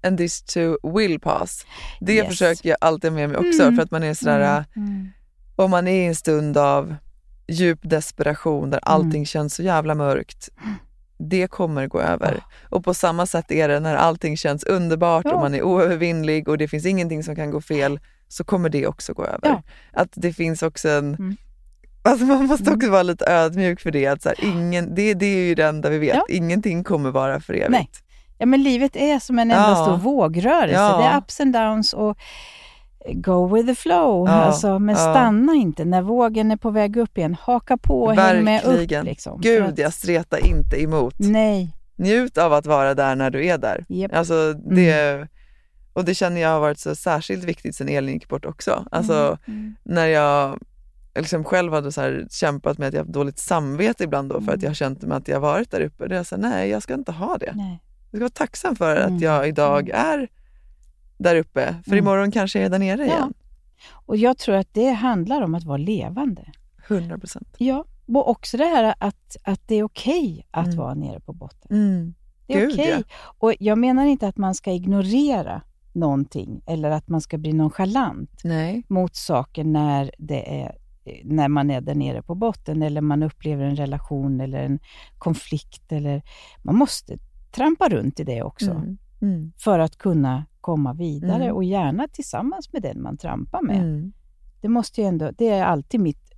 And 0.03 0.17
this 0.17 0.41
too 0.43 0.77
will 0.93 1.19
pass. 1.19 1.65
Det 1.99 2.13
Yes. 2.15 2.27
försöker 2.27 2.69
jag 2.69 2.77
alltid 2.81 3.13
med 3.13 3.29
mig 3.29 3.37
också 3.37 3.63
Mm. 3.63 3.75
för 3.75 3.83
att 3.83 3.91
man 3.91 4.03
är 4.03 4.13
sådär, 4.13 4.65
Mm, 4.75 4.89
mm. 4.89 5.07
om 5.55 5.71
man 5.71 5.87
är 5.87 6.01
i 6.01 6.05
en 6.05 6.15
stund 6.15 6.57
av 6.57 6.95
djup 7.47 7.79
desperation 7.83 8.69
där 8.69 8.77
Mm. 8.77 8.83
allting 9.05 9.25
känns 9.25 9.55
så 9.55 9.63
jävla 9.63 9.95
mörkt, 9.95 10.49
det 11.17 11.47
kommer 11.47 11.87
gå 11.87 11.99
över. 12.01 12.43
Och 12.69 12.83
på 12.83 12.93
samma 12.93 13.25
sätt 13.25 13.51
är 13.51 13.67
det 13.67 13.79
när 13.79 13.95
allting 13.95 14.37
känns 14.37 14.63
underbart 14.63 15.25
Ja. 15.25 15.33
och 15.33 15.39
man 15.41 15.55
är 15.55 15.61
oövervinnlig 15.63 16.47
och 16.47 16.57
det 16.57 16.67
finns 16.67 16.85
ingenting 16.85 17.23
som 17.23 17.35
kan 17.35 17.51
gå 17.51 17.61
fel, 17.61 17.99
så 18.27 18.43
kommer 18.43 18.69
det 18.69 18.87
också 18.87 19.13
gå 19.13 19.25
över. 19.25 19.39
Ja. 19.43 19.63
Att 19.93 20.09
det 20.13 20.33
finns 20.33 20.63
också 20.63 20.89
en... 20.89 21.37
Mm. 22.03 22.11
Alltså 22.13 22.25
man 22.25 22.45
måste 22.45 22.71
också 22.71 22.89
vara 22.89 23.03
lite 23.03 23.25
ödmjuk 23.31 23.81
för 23.81 23.91
det. 23.91 24.07
Att 24.07 24.21
så 24.21 24.29
här, 24.29 24.37
ingen, 24.43 24.95
det, 24.95 25.13
det 25.13 25.25
är 25.25 25.47
ju 25.47 25.55
det 25.55 25.65
enda 25.65 25.89
vi 25.89 25.97
vet. 25.99 26.15
Ja. 26.15 26.25
Ingenting 26.29 26.83
kommer 26.83 27.11
vara 27.11 27.39
för 27.39 27.53
evigt. 27.53 27.69
Nej. 27.71 27.89
Ja, 28.37 28.45
men 28.45 28.63
livet 28.63 28.95
är 28.95 29.19
som 29.19 29.39
en 29.39 29.51
enda 29.51 29.69
Ja. 29.69 29.75
stor 29.85 29.97
vågrörelse. 29.97 30.73
Ja. 30.75 30.97
Det 30.97 31.03
är 31.03 31.17
ups 31.17 31.39
and 31.39 31.53
downs 31.53 31.93
och 31.93 32.17
go 33.13 33.55
with 33.55 33.67
the 33.67 33.75
flow. 33.75 34.27
Ja, 34.27 34.33
Alltså, 34.33 34.79
men 34.79 34.95
stanna 34.95 35.53
inte 35.53 35.85
när 35.85 36.01
vågen 36.01 36.51
är 36.51 36.57
på 36.57 36.69
väg 36.69 36.97
upp 36.97 37.17
igen. 37.17 37.35
Haka 37.41 37.77
på 37.77 38.01
och 38.03 38.15
häng 38.15 38.43
med 38.43 38.63
upp. 38.65 38.89
Liksom, 39.05 39.41
Gud, 39.41 39.63
att- 39.63 39.77
jag 39.77 39.93
streta 39.93 40.39
inte 40.39 40.83
emot. 40.83 41.15
Nej. 41.19 41.75
Njut 41.95 42.37
av 42.37 42.53
att 42.53 42.65
vara 42.65 42.93
där 42.93 43.15
när 43.15 43.29
du 43.29 43.45
är 43.45 43.57
där. 43.57 43.85
Japp. 43.89 44.15
Alltså, 44.15 44.53
det, 44.53 45.27
Och 45.93 46.05
det 46.05 46.15
känner 46.15 46.41
jag 46.41 46.49
har 46.49 46.59
varit 46.59 46.79
så 46.79 46.95
särskilt 46.95 47.43
viktigt 47.43 47.75
sen 47.75 47.89
Elin 47.89 48.13
gick 48.13 48.27
bort 48.29 48.45
också. 48.45 48.85
Alltså, 48.91 49.37
Mm. 49.47 49.75
när 49.83 50.05
jag 50.07 50.59
liksom 51.15 51.43
själv 51.43 51.73
hade 51.73 51.91
så 51.91 52.01
här 52.01 52.27
kämpat 52.29 52.77
med 52.77 52.87
att 52.87 52.93
jag 52.93 53.01
haft 53.01 53.13
dåligt 53.13 53.39
samvete 53.39 54.03
ibland 54.03 54.29
då 54.29 54.41
för 54.41 54.53
att 54.53 54.61
jag 54.61 54.69
har 54.69 54.75
känt 54.75 55.01
med 55.01 55.17
att 55.17 55.27
jag 55.27 55.39
varit 55.39 55.71
där 55.71 55.81
uppe. 55.81 56.07
Då 56.07 56.15
jag 56.15 56.25
här, 56.31 56.37
nej 56.37 56.69
jag 56.69 56.83
ska 56.83 56.93
inte 56.93 57.11
ha 57.11 57.37
det. 57.37 57.53
Nej. 57.55 57.79
Jag 58.11 58.17
ska 58.17 58.23
vara 58.23 58.29
tacksam 58.29 58.75
för 58.75 58.95
Mm. 58.95 59.15
att 59.15 59.21
jag 59.21 59.47
idag 59.47 59.89
är 59.89 60.29
där 61.17 61.35
uppe. 61.35 61.75
För 61.83 61.91
Mm. 61.91 62.05
imorgon 62.05 62.31
kanske 62.31 62.59
jag 62.59 62.65
är 62.65 62.69
där 62.69 62.79
nere 62.79 63.01
Ja. 63.01 63.05
igen. 63.05 63.33
Och 63.91 64.17
jag 64.17 64.37
tror 64.37 64.55
att 64.55 64.73
det 64.73 64.89
handlar 64.89 65.41
om 65.41 65.55
att 65.55 65.63
vara 65.63 65.77
levande. 65.77 66.51
100 66.87 67.17
procent. 67.17 67.47
Ja, 67.57 67.85
och 68.07 68.29
också 68.29 68.57
det 68.57 68.65
här 68.65 68.93
att, 68.99 69.37
att 69.43 69.67
det 69.67 69.75
är 69.75 69.83
okej 69.83 70.47
att 70.51 70.65
Mm. 70.65 70.77
vara 70.77 70.93
nere 70.93 71.19
på 71.19 71.33
botten. 71.33 71.77
Mm. 71.77 72.13
Det 72.47 72.53
är 72.63 72.69
okej. 72.73 72.89
ja. 72.97 73.03
Och 73.37 73.53
jag 73.59 73.77
menar 73.77 74.05
inte 74.05 74.27
att 74.27 74.37
man 74.37 74.55
ska 74.55 74.71
ignorera 74.71 75.61
någonting 75.93 76.61
eller 76.67 76.89
att 76.89 77.07
man 77.07 77.21
ska 77.21 77.37
bli 77.37 77.53
nonchalant 77.53 78.41
Nej. 78.43 78.83
mot 78.87 79.15
saker 79.15 79.63
när, 79.63 80.11
det 80.17 80.61
är, 80.61 80.75
när 81.23 81.47
man 81.47 81.71
är 81.71 81.81
där 81.81 81.95
nere 81.95 82.21
på 82.21 82.35
botten 82.35 82.81
eller 82.81 83.01
man 83.01 83.23
upplever 83.23 83.65
en 83.65 83.75
relation 83.75 84.41
eller 84.41 84.63
en 84.63 84.79
konflikt. 85.17 85.91
Eller, 85.91 86.21
man 86.63 86.75
måste 86.75 87.17
trampa 87.51 87.89
runt 87.89 88.19
i 88.19 88.23
det 88.23 88.43
också 88.43 88.71
Mm. 88.71 88.97
Mm. 89.21 89.51
för 89.57 89.79
att 89.79 89.97
kunna 89.97 90.45
komma 90.61 90.93
vidare 90.93 91.43
Mm. 91.43 91.55
och 91.55 91.63
gärna 91.63 92.07
tillsammans 92.07 92.73
med 92.73 92.81
den 92.81 93.01
man 93.01 93.17
trampar 93.17 93.61
med. 93.61 93.77
Mm. 93.83 94.13
Det, 94.61 94.67
måste 94.67 95.01
ju 95.01 95.07
ändå, 95.07 95.31
det 95.37 95.49
är 95.49 95.63
alltid 95.65 95.99
mitt 95.99 96.31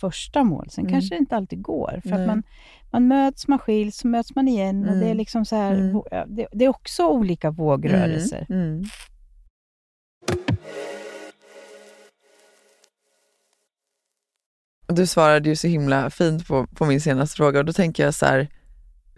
första 0.00 0.44
mål. 0.44 0.70
Sen 0.70 0.84
Mm. 0.84 0.92
kanske 0.92 1.14
det 1.14 1.18
inte 1.18 1.36
alltid 1.36 1.62
går. 1.62 2.00
För 2.02 2.12
att 2.12 2.26
man, 2.26 2.42
man 2.90 3.08
möts, 3.08 3.48
man 3.48 3.58
skiljs, 3.58 3.96
så 3.98 4.08
möts 4.08 4.34
man 4.34 4.48
igen. 4.48 4.88
Och 4.88 4.94
det, 4.96 5.00
är 5.00 5.04
Mm. 5.04 5.16
liksom 5.16 5.44
så 5.44 5.56
här, 5.56 5.74
det, 6.26 6.46
det 6.52 6.64
är 6.64 6.68
också 6.68 7.08
olika 7.08 7.50
vågrörelser. 7.50 8.46
Du 14.88 15.06
svarade 15.06 15.48
ju 15.48 15.56
så 15.56 15.66
himla 15.66 16.10
fint 16.10 16.46
på, 16.46 16.66
på 16.66 16.84
min 16.86 17.00
senaste 17.00 17.36
fråga 17.36 17.58
och 17.58 17.64
då 17.64 17.72
tänker 17.72 18.04
jag 18.04 18.14
så 18.14 18.26
här, 18.26 18.48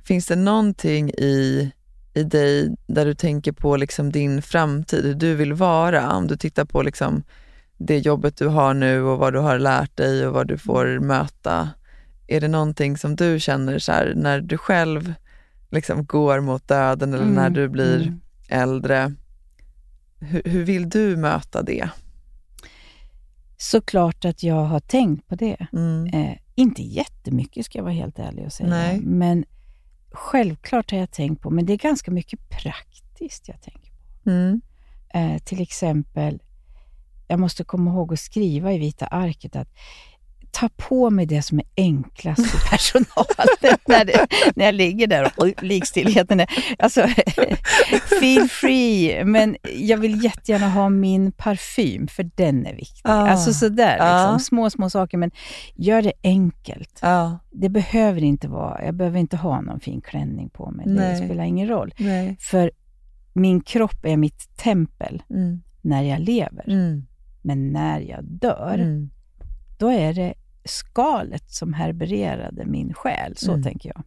finns 0.05 0.27
det 0.27 0.37
någonting 0.37 1.11
i, 1.11 1.71
i 2.15 2.23
dig 2.23 2.77
där 2.87 3.05
du 3.05 3.15
tänker 3.15 3.53
på 3.53 3.77
liksom 3.77 4.13
din 4.13 4.43
framtid, 4.43 5.05
hur 5.05 5.15
du 5.15 5.35
vill 5.35 5.53
vara? 5.53 6.13
Om 6.13 6.27
du 6.27 6.37
tittar 6.37 6.65
på 6.65 6.83
liksom 6.83 7.23
det 7.79 7.99
jobbet 7.99 8.37
du 8.37 8.47
har 8.47 8.75
nu 8.75 9.03
och 9.03 9.19
vad 9.19 9.33
du 9.33 9.39
har 9.39 9.59
lärt 9.59 9.97
dig 9.97 10.27
och 10.27 10.35
vad 10.35 10.47
du 10.49 10.59
får 10.59 10.99
möta. 10.99 11.71
Är 12.27 12.41
det 12.41 12.49
någonting 12.49 12.97
som 12.97 13.17
du 13.17 13.41
känner 13.41 13.79
så 13.79 13.93
här, 13.93 14.13
när 14.17 14.41
du 14.41 14.59
själv 14.59 15.15
liksom 15.71 16.07
går 16.07 16.41
mot 16.41 16.69
döden 16.69 17.15
eller 17.15 17.25
när 17.25 17.47
Mm, 17.47 17.53
du 17.53 17.69
blir 17.69 17.97
mm. 18.03 18.21
äldre? 18.49 19.15
Hur, 20.21 20.43
hur 20.45 20.65
vill 20.65 20.91
du 20.91 21.17
möta 21.17 21.63
det? 21.63 21.89
Såklart 23.61 24.25
att 24.25 24.43
jag 24.43 24.65
har 24.65 24.81
tänkt 24.81 25.29
på 25.29 25.35
det. 25.35 25.67
Mm. 25.73 26.07
Eh, 26.07 26.39
inte 26.55 26.83
jättemycket 26.83 27.67
ska 27.67 27.79
jag 27.79 27.85
vara 27.85 27.95
helt 27.95 28.19
ärlig 28.19 28.47
och 28.47 28.53
säga. 28.53 28.69
Nej. 28.69 29.01
Men 29.01 29.45
självklart 30.11 30.91
har 30.91 30.99
jag 30.99 31.11
tänkt 31.11 31.43
på, 31.43 31.51
men 31.51 31.67
det 31.67 31.73
är 31.73 31.77
ganska 31.77 32.11
mycket 32.11 32.49
praktiskt 32.49 33.49
jag 33.49 33.63
tänker 33.63 33.93
på. 33.93 34.31
Mm. 34.31 34.61
Eh, 35.15 35.39
till 35.39 35.61
exempel, 35.61 36.43
jag 37.29 37.41
måste 37.41 37.65
komma 37.65 37.91
ihåg 37.91 38.13
att 38.13 38.21
skriva 38.21 38.73
i 38.73 38.79
vita 38.79 39.07
arket 39.07 39.57
att 39.57 39.69
ta 40.51 40.69
på 40.77 41.11
mig 41.11 41.27
det 41.27 41.43
som 41.43 41.59
är 41.59 41.67
enklast 41.77 42.47
för 42.51 42.59
personalen 42.71 43.79
när, 43.89 44.05
det, 44.05 44.27
när 44.57 44.65
jag 44.65 44.75
ligger 44.75 45.07
där 45.07 45.33
och 45.37 45.63
likstillheten 45.63 46.41
är... 46.41 46.49
Alltså, 46.79 47.07
feel 48.21 48.49
free, 48.49 49.25
men 49.25 49.57
jag 49.77 49.99
vill 49.99 50.25
jättegärna 50.25 50.69
ha 50.71 50.89
min 50.89 51.33
parfym, 51.33 52.07
för 52.09 52.31
den 52.35 52.67
är 52.67 52.75
viktig. 52.75 53.01
Ah. 53.05 53.13
Alltså 53.31 53.53
sådär, 53.53 53.97
Ah. 54.01 54.23
liksom, 54.33 54.41
små, 54.41 54.71
små 54.71 54.91
saker, 54.91 55.19
men 55.19 55.31
gör 55.75 56.03
det 56.03 56.13
enkelt. 56.23 56.99
Ja. 57.03 57.39
Det 57.51 57.69
behöver 57.69 58.25
inte 58.25 58.49
vara, 58.49 58.85
jag 58.85 58.95
behöver 58.95 59.19
inte 59.21 59.37
ha 59.37 59.61
någon 59.61 59.81
fin 59.81 60.01
klänning 60.01 60.49
på 60.51 60.71
mig, 60.71 60.87
det 60.87 60.93
Nej. 60.93 61.25
spelar 61.25 61.45
ingen 61.45 61.69
roll. 61.69 61.95
Nej. 61.99 62.37
För 62.41 62.71
min 63.33 63.61
kropp 63.61 64.05
är 64.05 64.17
mitt 64.17 64.57
tempel 64.57 65.23
Mm. 65.31 65.63
när 65.81 66.03
jag 66.03 66.21
lever. 66.21 66.65
Mm. 66.69 67.07
Men 67.43 67.73
när 67.73 68.01
jag 68.01 68.25
dör, 68.25 68.75
Mm. 68.75 69.11
Då 69.79 69.89
är 69.91 70.13
det 70.15 70.35
skalet 70.65 71.51
som 71.51 71.73
herbererade 71.75 72.65
min 72.65 72.95
själ. 72.95 73.37
Så 73.37 73.51
Mm. 73.53 73.63
tänker 73.63 73.89
jag. 73.89 74.03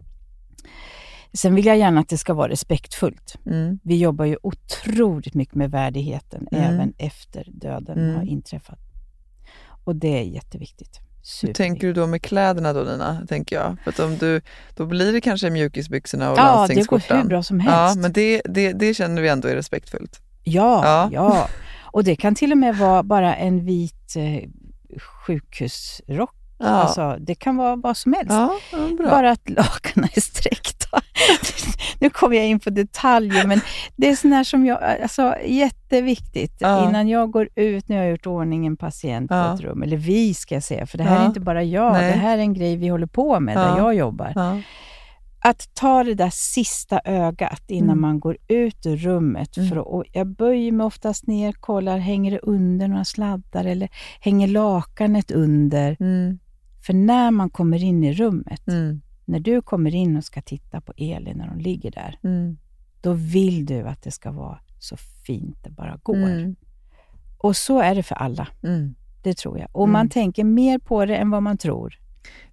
Sen 1.34 1.56
vill 1.56 1.66
jag 1.66 1.78
gärna 1.78 2.00
att 2.02 2.10
det 2.10 2.18
ska 2.18 2.34
vara 2.34 2.50
respektfullt. 2.50 3.36
Mm. 3.46 3.80
Vi 3.84 3.98
jobbar 3.98 4.26
ju 4.26 4.38
otroligt 4.44 5.34
mycket 5.34 5.56
med 5.56 5.72
värdigheten, 5.72 6.48
Mm. 6.52 6.64
även 6.74 6.94
efter 6.98 7.48
döden 7.52 7.98
Mm. 8.00 8.16
har 8.16 8.24
inträffat. 8.24 8.80
Och 9.84 9.96
det 9.96 10.20
är 10.20 10.24
jätteviktigt. 10.24 11.00
Hur 11.44 11.54
tänker 11.54 11.88
du 11.88 11.94
då 11.94 12.08
med 12.08 12.22
kläderna 12.22 12.74
då 12.74 12.80
Nina? 12.84 13.26
Tänker 13.30 13.56
jag. 13.56 13.78
För 13.84 13.92
att 13.92 14.00
om 14.00 14.18
du, 14.18 14.42
då 14.76 14.86
blir 14.86 15.14
det 15.14 15.22
kanske 15.22 15.50
mjukisbyxorna 15.50 16.32
och 16.32 16.38
Ja, 16.38 16.42
det 16.44 16.48
går 16.50 16.56
landstingsskjortan. 16.58 17.18
hur 17.22 17.28
bra 17.30 17.44
som 17.44 17.60
helst. 17.60 17.96
Ja, 17.98 18.02
men 18.02 18.12
det, 18.14 18.42
det, 18.46 18.74
det 18.74 18.94
känner 18.94 19.22
vi 19.22 19.28
ändå 19.30 19.48
är 19.48 19.56
respektfullt. 19.56 20.22
Ja, 20.44 20.82
Ja. 20.86 21.10
ja. 21.14 21.48
Och 21.84 22.04
det 22.04 22.16
kan 22.16 22.36
till 22.36 22.52
och 22.52 22.58
med 22.58 22.78
vara 22.78 23.04
bara 23.04 23.36
en 23.36 23.66
vit 23.66 24.16
eh, 24.16 24.50
sjukhusrock. 25.00 26.36
Ja. 26.58 26.68
Alltså, 26.68 27.18
det 27.20 27.36
kan 27.36 27.58
vara 27.58 27.76
vad 27.76 27.98
som 27.98 28.14
helst. 28.14 28.32
Ja. 28.32 28.60
Bara 28.98 29.32
att 29.32 29.50
lakanen 29.50 30.10
är 30.14 30.22
sträckta. 30.22 31.02
nu 32.00 32.10
kommer 32.10 32.36
jag 32.36 32.46
in 32.46 32.60
på 32.60 32.70
detaljer, 32.70 33.48
men 33.48 33.62
det 33.96 34.10
är 34.10 34.16
sånt 34.16 34.48
som 34.48 34.66
jag, 34.66 34.84
alltså 35.04 35.36
jätteviktigt. 35.46 36.56
Ja. 36.60 36.90
Innan 36.90 37.08
jag 37.08 37.32
går 37.32 37.50
ut, 37.56 37.90
när 37.90 37.96
jag 37.96 38.04
har 38.04 38.10
gjort 38.10 38.28
ordning 38.28 38.68
en 38.68 38.78
patient 38.78 39.30
på 39.30 39.36
ett 39.56 39.62
rum, 39.62 39.84
eller 39.84 39.98
vi 39.98 40.34
ska 40.34 40.56
jag 40.56 40.64
säga, 40.64 40.86
för 40.86 40.98
det 40.98 41.04
här 41.04 41.22
är 41.22 41.26
inte 41.26 41.40
bara 41.40 41.64
jag, 41.64 41.94
Nej. 41.94 42.12
det 42.12 42.18
här 42.18 42.38
är 42.38 42.42
en 42.42 42.54
grej 42.54 42.76
vi 42.76 42.88
håller 42.88 43.08
på 43.08 43.40
med, 43.40 43.58
där 43.58 43.78
jag 43.78 43.96
jobbar. 43.96 44.34
Att 45.44 45.70
ta 45.74 46.04
det 46.04 46.14
där 46.14 46.30
sista 46.30 47.02
ögat 47.06 47.64
innan 47.68 47.90
Mm. 47.90 48.02
man 48.02 48.20
går 48.20 48.38
ut 48.48 48.86
ur 48.86 48.98
rummet. 48.98 49.58
Mm. 49.58 49.70
För 49.70 50.02
att, 50.02 50.08
jag 50.14 50.28
böjer 50.28 50.72
mig 50.72 50.86
oftast 50.86 51.28
ner, 51.28 51.52
kollar, 51.52 51.98
hänger 51.98 52.32
det 52.32 52.40
under 52.40 52.88
några 52.88 53.06
sladdar 53.06 53.66
eller 53.66 53.90
hänger 54.20 54.48
lakanet 54.48 55.32
under? 55.32 55.98
Mm. 56.00 56.40
För 56.86 56.94
när 56.94 57.32
man 57.32 57.50
kommer 57.50 57.84
in 57.84 58.04
i 58.04 58.14
rummet, 58.14 58.68
Mm. 58.68 59.02
när 59.26 59.40
du 59.40 59.62
kommer 59.62 59.96
in 59.96 60.18
och 60.18 60.24
ska 60.24 60.42
titta 60.42 60.82
på 60.82 60.94
Elin 60.98 61.38
när 61.38 61.48
hon 61.48 61.60
ligger 61.60 61.92
där, 61.92 62.20
Mm. 62.24 62.58
då 63.02 63.14
vill 63.14 63.66
du 63.66 63.82
att 63.88 64.02
det 64.04 64.12
ska 64.12 64.32
vara 64.32 64.60
så 64.80 64.98
fint 64.98 65.58
det 65.64 65.70
bara 65.70 66.00
går. 66.04 66.16
Mm. 66.16 66.56
Och 67.38 67.56
så 67.56 67.80
är 67.80 67.96
det 67.96 68.04
för 68.04 68.16
alla, 68.16 68.48
det 69.24 69.38
tror 69.38 69.60
jag. 69.60 69.68
Och 69.72 69.90
man 69.90 70.10
tänker 70.10 70.44
mer 70.44 70.80
på 70.80 71.06
det 71.06 71.16
än 71.16 71.30
vad 71.30 71.44
man 71.44 71.58
tror. 71.58 72.00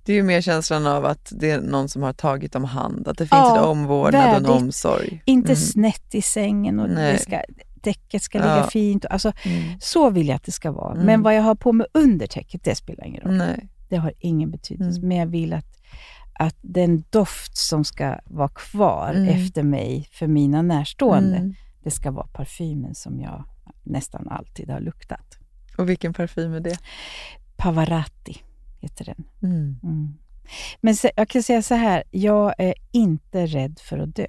Det 0.03 0.13
är 0.13 0.17
ju 0.17 0.23
mer 0.23 0.41
känslan 0.41 0.87
av 0.87 1.05
att 1.05 1.33
det 1.37 1.51
är 1.51 1.61
någon 1.61 1.89
som 1.89 2.03
har 2.03 2.13
tagit 2.13 2.55
om 2.55 2.65
hand, 2.65 3.09
att 3.09 3.19
det 3.19 3.25
finns 3.25 3.31
Ja, 3.33 3.59
en 3.59 3.65
omvårdnad 3.65 4.23
och 4.27 4.33
värdigt. 4.33 4.49
en 4.49 4.55
omsorg. 4.55 5.23
Inte 5.25 5.53
Mm. 5.53 5.57
snett 5.57 6.15
i 6.15 6.23
sängen 6.23 6.81
och 6.81 6.91
Nej. 6.91 7.13
det 7.13 7.19
ska, 7.19 7.41
täcket 7.83 8.23
ska 8.23 8.39
ligga 8.39 8.57
Ja. 8.57 8.67
fint. 8.71 9.05
och- 9.05 9.13
Alltså, 9.13 9.33
Mm. 9.45 9.81
Så 9.81 10.11
vill 10.11 10.29
jag 10.29 10.37
att 10.37 10.45
det 10.45 10.53
ska 10.53 10.73
vara. 10.73 10.93
Mm. 10.95 11.07
Men 11.07 11.23
vad 11.23 11.35
jag 11.37 11.43
har 11.43 11.55
på 11.55 11.73
mig 11.73 11.87
under 11.95 12.27
täcket, 12.27 12.65
det 12.65 12.75
spelar 12.75 13.05
ingen 13.05 13.23
roll. 13.23 13.37
Nej. 13.37 13.69
Det 13.89 13.97
har 13.97 14.13
ingen 14.19 14.51
betydelse. 14.51 14.99
Mm. 14.99 15.09
Men 15.09 15.17
jag 15.17 15.27
vill 15.27 15.53
att, 15.53 15.79
att 16.33 16.57
den 16.61 17.05
doft 17.11 17.57
som 17.57 17.85
ska 17.85 18.19
vara 18.25 18.49
kvar 18.49 19.13
Mm. 19.17 19.29
efter 19.29 19.63
mig 19.63 20.09
för 20.13 20.27
mina 20.27 20.63
närstående, 20.63 21.37
Mm. 21.37 21.55
det 21.83 21.91
ska 21.91 22.11
vara 22.11 22.27
parfymen 22.27 22.95
som 22.95 23.21
jag 23.21 23.45
nästan 23.83 24.29
alltid 24.29 24.71
har 24.71 24.81
luktat. 24.81 25.39
Och 25.79 25.89
vilken 25.89 26.13
parfym 26.15 26.55
är 26.55 26.61
det? 26.61 26.79
Pavarotti 27.57 28.43
heter 28.81 29.05
den. 29.05 29.25
Mm. 29.43 29.81
Mm. 29.83 30.15
Men 30.81 30.97
se, 30.97 31.11
jag 31.17 31.29
kan 31.29 31.43
säga 31.43 31.63
så 31.63 31.75
här, 31.75 32.03
jag 32.11 32.55
är 32.59 32.75
inte 32.93 33.47
rädd 33.47 33.79
för 33.83 33.99
att 33.99 34.17
dö. 34.17 34.27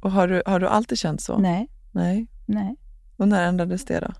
Och 0.00 0.12
har 0.12 0.28
du, 0.28 0.42
har 0.46 0.60
du 0.60 0.68
alltid 0.68 0.98
känt 0.98 1.20
så? 1.22 1.38
Nej, 1.38 1.68
Nej. 1.92 2.26
nej. 2.46 2.76
Och 3.16 3.28
när 3.28 3.48
ändrades 3.48 3.84
det 3.84 4.00
då? 4.00 4.12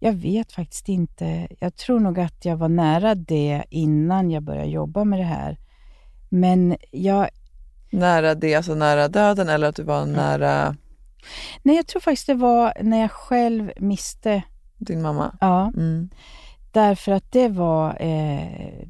Jag 0.00 0.12
vet 0.12 0.52
faktiskt 0.52 0.88
inte. 0.88 1.48
Jag 1.60 1.76
tror 1.76 2.00
nog 2.00 2.20
att 2.20 2.44
jag 2.44 2.56
var 2.56 2.68
nära 2.68 3.14
det 3.14 3.64
innan 3.70 4.30
jag 4.30 4.42
började 4.42 4.68
jobba 4.70 5.04
med 5.04 5.18
det 5.18 5.24
här. 5.24 5.58
Men 6.28 6.76
jag, 6.90 7.28
Nära 7.90 8.34
det, 8.34 8.54
alltså 8.54 8.74
nära 8.74 9.08
döden 9.08 9.48
eller 9.48 9.68
att 9.68 9.76
du 9.76 9.82
var 9.82 10.06
nära 10.06 10.76
nej, 11.62 11.76
jag 11.76 11.86
tror 11.86 12.00
faktiskt 12.00 12.26
det 12.26 12.34
var 12.34 12.72
när 12.82 13.00
jag 13.00 13.10
själv 13.10 13.72
miste. 13.78 14.42
din 14.78 15.02
mamma? 15.02 15.36
Ja, 15.40 15.72
Mm. 15.76 16.10
Därför 16.72 17.12
att 17.12 17.32
det 17.32 17.48
var... 17.48 17.96
Eh, 18.02 18.88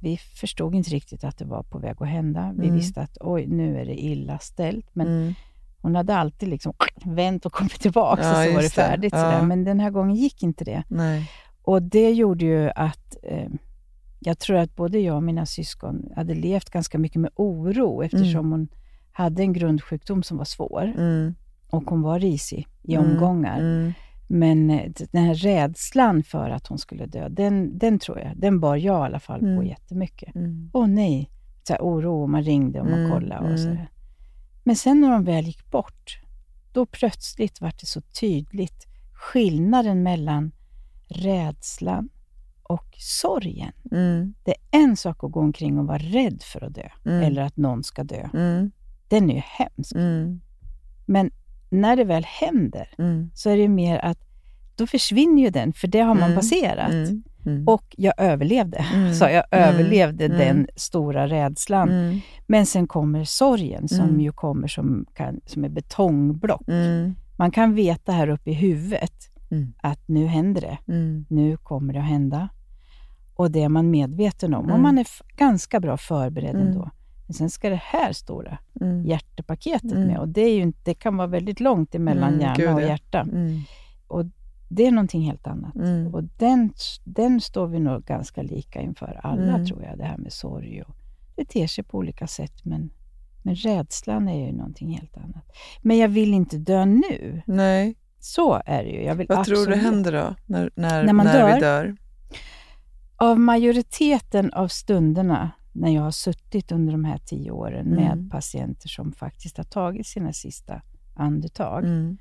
vi 0.00 0.16
förstod 0.16 0.74
inte 0.74 0.90
riktigt 0.90 1.24
att 1.24 1.38
det 1.38 1.44
var 1.44 1.62
på 1.62 1.78
väg 1.78 1.96
att 2.00 2.08
hända. 2.08 2.54
Vi 2.58 2.66
Mm. 2.66 2.76
visste 2.78 3.00
att 3.00 3.16
oj, 3.20 3.46
nu 3.46 3.80
är 3.80 3.86
det 3.86 4.04
illa 4.04 4.38
ställt. 4.38 4.86
Men 4.92 5.06
Mm. 5.06 5.34
hon 5.78 5.94
hade 5.96 6.16
alltid 6.16 6.48
liksom 6.48 6.72
vänt 7.04 7.46
och 7.46 7.52
kommit 7.52 7.80
tillbaka 7.80 8.22
Ja, 8.22 8.30
och 8.30 8.34
så 8.44 8.50
var 8.52 8.56
det 8.58 8.62
just 8.62 8.76
det. 8.76 8.82
färdigt. 8.82 9.12
Ja. 9.16 9.42
Men 9.42 9.64
den 9.64 9.80
här 9.80 9.90
gången 9.90 10.16
gick 10.16 10.42
inte 10.42 10.64
det. 10.64 10.82
Nej. 10.88 11.30
Och 11.62 11.82
det 11.82 12.10
gjorde 12.12 12.44
ju 12.44 12.70
att 12.74 13.16
eh, 13.22 13.48
jag 14.20 14.38
tror 14.38 14.56
att 14.56 14.76
både 14.76 14.98
jag 14.98 15.16
och 15.16 15.22
mina 15.22 15.46
syskon 15.46 16.08
hade 16.16 16.34
levt 16.34 16.70
ganska 16.70 16.98
mycket 16.98 17.20
med 17.20 17.30
oro 17.34 18.02
eftersom 18.02 18.52
hon 18.52 18.68
hade 19.12 19.42
en 19.42 19.52
grundsjukdom 19.52 20.22
som 20.22 20.36
var 20.36 20.44
svår 20.44 20.92
Mm. 20.96 21.34
och 21.70 21.90
hon 21.90 22.02
var 22.02 22.18
risig 22.18 22.68
i 22.82 22.94
Mm. 22.94 23.10
omgångar. 23.10 23.60
Mm. 24.30 24.66
Men 24.66 24.78
eh, 24.78 24.92
den 25.12 25.24
här 25.24 25.34
rädslan 25.34 26.22
för 26.22 26.50
att 26.50 26.66
hon 26.66 26.78
skulle 26.78 27.06
dö, 27.06 27.28
den, 27.28 27.78
den 27.78 27.98
tror 27.98 28.18
jag, 28.18 28.32
den 28.36 28.60
bar 28.60 28.76
jag 28.76 29.02
i 29.02 29.06
alla 29.06 29.20
fall 29.20 29.40
på 29.40 29.46
Mm. 29.46 29.66
jättemycket. 29.66 30.34
Mm. 30.34 30.70
Åh 30.72 30.86
nej, 30.86 31.30
så 31.62 31.72
här 31.72 31.80
oro 31.80 32.22
och 32.22 32.30
man 32.30 32.42
ringde 32.42 32.80
och 32.80 32.86
man 32.86 32.98
Mm, 32.98 33.10
kollade 33.12 33.40
och 33.40 33.46
mm. 33.46 33.58
så 33.58 33.68
här. 33.68 33.90
Men 34.64 34.76
sen 34.76 35.00
när 35.00 35.10
de 35.10 35.24
väl 35.24 35.44
gick 35.44 35.70
bort, 35.70 36.20
då 36.72 36.86
plötsligt 36.86 37.60
var 37.60 37.72
det 37.80 37.86
så 37.86 38.00
tydligt 38.00 38.86
skillnaden 39.12 40.02
mellan 40.02 40.52
rädslan 41.08 42.08
och 42.62 42.94
sorgen. 42.98 43.72
Mm. 43.92 44.34
Det 44.44 44.50
är 44.50 44.78
en 44.82 44.96
sak 44.96 45.24
att 45.24 45.32
gå 45.32 45.40
omkring 45.40 45.78
och 45.78 45.86
vara 45.86 45.98
rädd 45.98 46.42
för 46.42 46.64
att 46.64 46.74
dö, 46.74 46.88
Mm. 47.04 47.22
eller 47.22 47.42
att 47.42 47.56
någon 47.56 47.82
ska 47.84 48.04
dö. 48.04 48.28
Mm. 48.34 48.70
Den 49.08 49.30
är 49.30 49.34
ju 49.34 49.40
hemsk. 49.44 49.94
Mm. 49.94 50.40
Men 51.06 51.30
när 51.70 51.96
det 51.96 52.04
väl 52.04 52.24
händer, 52.24 52.88
Mm. 52.98 53.30
så 53.34 53.50
är 53.50 53.56
det 53.56 53.68
mer 53.68 53.98
att 53.98 54.18
då 54.76 54.86
försvinner 54.86 55.42
ju 55.42 55.50
den, 55.50 55.72
för 55.72 55.88
det 55.88 56.00
har 56.00 56.14
man 56.14 56.22
Mm. 56.24 56.36
passerat. 56.36 56.90
Mm. 56.92 57.22
Mm. 57.46 57.68
Och 57.68 57.94
jag 57.98 58.14
överlevde. 58.18 58.78
Mm. 58.94 59.14
Så 59.14 59.24
jag 59.24 59.44
överlevde 59.50 60.28
den 60.28 60.66
stora 60.76 61.26
rädslan. 61.28 61.88
Men 62.46 62.66
sen 62.66 62.86
kommer 62.86 63.24
sorgen 63.24 63.88
som 63.88 64.20
ju 64.20 64.32
kommer 64.32 64.68
som, 64.68 65.06
kan, 65.14 65.40
som 65.46 65.64
är 65.64 65.68
betongblock. 65.68 66.62
Man 67.36 67.50
kan 67.50 67.74
veta 67.74 68.12
här 68.12 68.28
uppe 68.28 68.50
i 68.50 68.54
huvudet 68.54 69.30
att 69.80 70.08
nu 70.08 70.26
händer 70.26 70.60
det. 70.60 70.78
Nu 71.28 71.56
kommer 71.56 71.92
det 71.92 71.98
att 72.00 72.06
hända. 72.08 72.48
Och 73.34 73.50
det 73.50 73.62
är 73.62 73.68
man 73.68 73.90
medveten 73.90 74.54
om. 74.54 74.70
Och 74.70 74.80
man 74.80 74.98
är 74.98 75.06
ganska 75.36 75.80
bra 75.80 75.96
förberedd 75.96 76.54
Mm. 76.54 76.66
ändå. 76.66 76.90
Men 77.26 77.34
sen 77.34 77.50
ska 77.50 77.70
det 77.70 77.80
här 77.84 78.12
stora 78.12 78.58
Mm. 78.80 79.06
hjärtepaketet 79.06 79.92
Mm. 79.92 80.06
med. 80.06 80.18
Och 80.18 80.28
det, 80.28 80.40
är 80.40 80.54
ju 80.54 80.62
inte, 80.62 80.78
det 80.84 80.94
kan 80.94 81.16
vara 81.16 81.26
väldigt 81.26 81.60
långt 81.60 81.94
emellan 81.94 82.28
Mm, 82.28 82.40
hjärna 82.40 82.54
gud, 82.56 82.74
och 82.74 82.82
hjärta. 82.82 83.20
Mm. 83.20 83.60
Och 84.06 84.24
det 84.68 84.86
är 84.86 84.90
någonting 84.92 85.22
helt 85.22 85.46
annat. 85.46 85.74
Mm. 85.76 86.14
Och 86.14 86.24
den, 86.24 86.72
den 87.04 87.40
står 87.40 87.66
vi 87.66 87.78
nog 87.80 88.04
ganska 88.04 88.42
lika 88.42 88.80
inför 88.80 89.20
alla, 89.22 89.54
Mm. 89.54 89.66
tror 89.66 89.82
jag. 89.84 89.98
Det 89.98 90.04
här 90.04 90.16
med 90.18 90.32
sorg. 90.32 90.82
Och 90.82 90.94
det 91.36 91.44
ter 91.44 91.66
sig 91.66 91.84
på 91.84 91.98
olika 91.98 92.26
sätt, 92.26 92.64
men, 92.64 92.90
men 93.42 93.54
rädslan 93.54 94.28
är 94.28 94.46
ju 94.46 94.52
någonting 94.52 94.90
helt 94.98 95.16
annat. 95.16 95.44
Men 95.82 95.98
jag 95.98 96.08
vill 96.08 96.34
inte 96.34 96.58
dö 96.58 96.84
nu. 96.84 97.42
Nej. 97.46 97.96
Så 98.20 98.62
är 98.66 98.84
det 98.84 98.90
ju. 98.90 99.02
Jag 99.02 99.14
vill 99.14 99.26
Vad 99.28 99.44
tror 99.44 99.54
du 99.56 99.60
absolut- 99.62 99.82
händer 99.82 100.12
då, 100.12 100.34
när, 100.46 100.70
när, 100.74 101.04
När 101.04 101.12
när 101.12 101.24
vi 101.24 101.38
dör? 101.52 101.60
dör? 101.60 101.96
Av 103.16 103.40
majoriteten 103.40 104.52
av 104.52 104.68
stunderna 104.68 105.50
när 105.80 105.90
jag 105.94 106.02
har 106.02 106.10
suttit 106.10 106.72
under 106.72 106.92
de 106.92 107.04
här 107.04 107.18
tio 107.18 107.50
åren 107.50 107.86
med 107.88 108.12
Mm. 108.12 108.30
patienter 108.30 108.88
som 108.88 109.12
faktiskt 109.12 109.56
har 109.56 109.64
tagit 109.64 110.06
sina 110.06 110.32
sista 110.32 110.82
andetag. 111.14 111.84
Mm. 111.84 112.18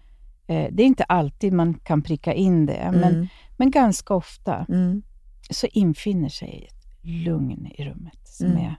Eh, 0.48 0.68
det 0.72 0.84
är 0.84 0.88
inte 0.88 1.04
alltid 1.04 1.54
man 1.54 1.74
kan 1.74 2.02
pricka 2.02 2.34
in 2.34 2.66
det, 2.66 2.90
men, 2.94 3.14
Mm. 3.16 3.28
men 3.58 3.72
ganska 3.72 4.14
ofta 4.14 4.66
Mm. 4.70 5.02
så 5.50 5.68
infinner 5.68 6.30
sig 6.30 6.68
ett 6.72 6.88
lugn 7.02 7.66
i 7.66 7.84
rummet 7.86 8.20
som 8.28 8.48
Mm. 8.48 8.58
är, 8.66 8.76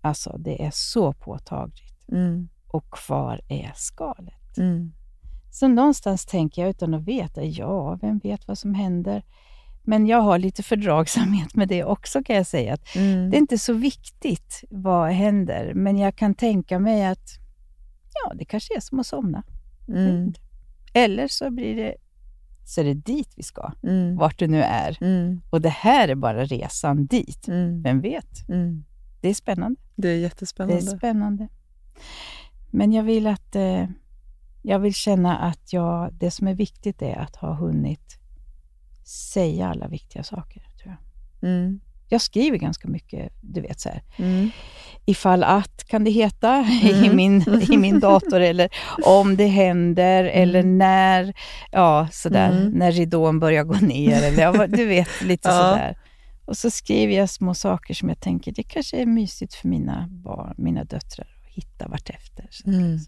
alltså 0.00 0.36
det 0.38 0.64
är 0.64 0.70
så 0.74 1.12
påtagligt. 1.12 2.08
Mm. 2.08 2.48
Och 2.66 2.90
kvar 2.90 3.40
är 3.48 3.72
skalet. 3.74 4.58
Så 5.50 5.68
någonstans 5.68 6.26
tänker 6.26 6.62
jag 6.62 6.70
utan 6.70 6.94
att 6.94 7.02
veta, 7.04 7.44
ja, 7.44 7.98
vem 8.02 8.18
vet 8.18 8.48
vad 8.48 8.58
som 8.58 8.74
händer? 8.74 9.22
Men 9.84 10.06
jag 10.06 10.20
har 10.20 10.38
lite 10.38 10.62
fördragsamhet 10.62 11.54
med 11.54 11.68
det 11.68 11.84
också 11.84 12.22
kan 12.22 12.36
jag 12.36 12.46
säga. 12.46 12.74
Att 12.74 12.96
Mm. 12.96 13.30
Det 13.30 13.36
är 13.36 13.38
inte 13.38 13.58
så 13.58 13.72
viktigt 13.72 14.64
vad 14.70 15.10
händer, 15.10 15.74
men 15.74 15.98
jag 15.98 16.16
kan 16.16 16.34
tänka 16.34 16.78
mig 16.78 17.04
att 17.06 17.30
ja, 18.14 18.34
det 18.34 18.44
kanske 18.44 18.76
är 18.76 18.80
som 18.80 19.00
att 19.00 19.06
somna. 19.06 19.42
Mm. 19.88 20.32
Eller 20.94 21.28
så 21.28 21.50
blir 21.50 21.76
det 21.76 21.94
så 22.64 22.80
är 22.80 22.84
det 22.84 22.94
dit 22.94 23.32
vi 23.36 23.42
ska, 23.42 23.72
Mm. 23.82 24.16
vart 24.16 24.38
det 24.38 24.46
nu 24.46 24.62
är. 24.62 24.98
Mm. 25.00 25.40
Och 25.50 25.60
det 25.60 25.68
här 25.68 26.08
är 26.08 26.14
bara 26.14 26.44
resan 26.44 27.06
dit. 27.06 27.48
Mm. 27.48 27.82
Vem 27.82 28.00
vet? 28.00 28.48
Mm. 28.48 28.84
Det 29.20 29.28
är 29.28 29.34
spännande. 29.34 29.80
Det 29.96 30.08
är 30.08 30.12
Det 30.12 30.18
jättespännande. 30.20 30.76
är 30.92 30.96
spännande. 30.98 31.48
Men 32.70 32.92
jag 32.92 33.02
vill 33.02 33.26
att 33.26 33.56
eh, 33.56 33.86
jag 34.62 34.78
vill 34.78 34.94
känna 34.94 35.36
att 35.38 35.72
jag, 35.72 36.12
det 36.14 36.30
som 36.30 36.46
är 36.48 36.54
viktigt 36.54 37.02
är 37.02 37.16
att 37.18 37.36
ha 37.36 37.54
hunnit 37.54 38.18
säga 39.04 39.68
alla 39.68 39.88
viktiga 39.88 40.22
saker. 40.22 40.62
Tror 40.82 40.96
jag. 41.40 41.50
Mm. 41.50 41.80
jag 42.08 42.20
skriver 42.20 42.58
ganska 42.58 42.88
mycket, 42.88 43.32
du 43.40 43.60
vet 43.60 43.80
så 43.80 43.88
här, 43.88 44.02
Mm. 44.18 44.50
ifall 45.04 45.44
att 45.44 45.84
kan 45.86 46.04
det 46.04 46.10
heta 46.10 46.60
i, 46.82 46.92
Mm. 47.04 47.16
min, 47.16 47.62
i 47.72 47.76
min 47.76 48.00
dator 48.00 48.40
eller 48.40 48.68
om 49.04 49.36
det 49.36 49.46
händer 49.46 50.24
eller 50.24 50.62
när, 50.62 51.34
ja 51.72 52.08
sådär, 52.12 52.50
Mm. 52.50 52.72
när 52.72 52.92
ridån 52.92 53.38
börjar 53.40 53.64
gå 53.64 53.74
ner 53.74 54.22
eller 54.22 54.66
du 54.68 54.86
vet 54.86 55.22
lite 55.22 55.48
Ja. 55.52 55.54
sådär. 55.70 55.98
Och 56.44 56.56
så 56.56 56.70
skriver 56.70 57.14
jag 57.14 57.30
små 57.30 57.54
saker 57.54 57.94
som 57.94 58.08
jag 58.08 58.20
tänker, 58.20 58.52
det 58.52 58.62
kanske 58.62 58.96
är 59.02 59.06
mysigt 59.06 59.54
för 59.54 59.68
mina 59.68 60.08
barn, 60.10 60.54
mina 60.58 60.84
döttrar 60.84 61.26
att 61.46 61.54
hitta 61.54 61.88
vartefter. 61.88 62.46
Så. 62.50 62.68
Mm. 62.70 62.98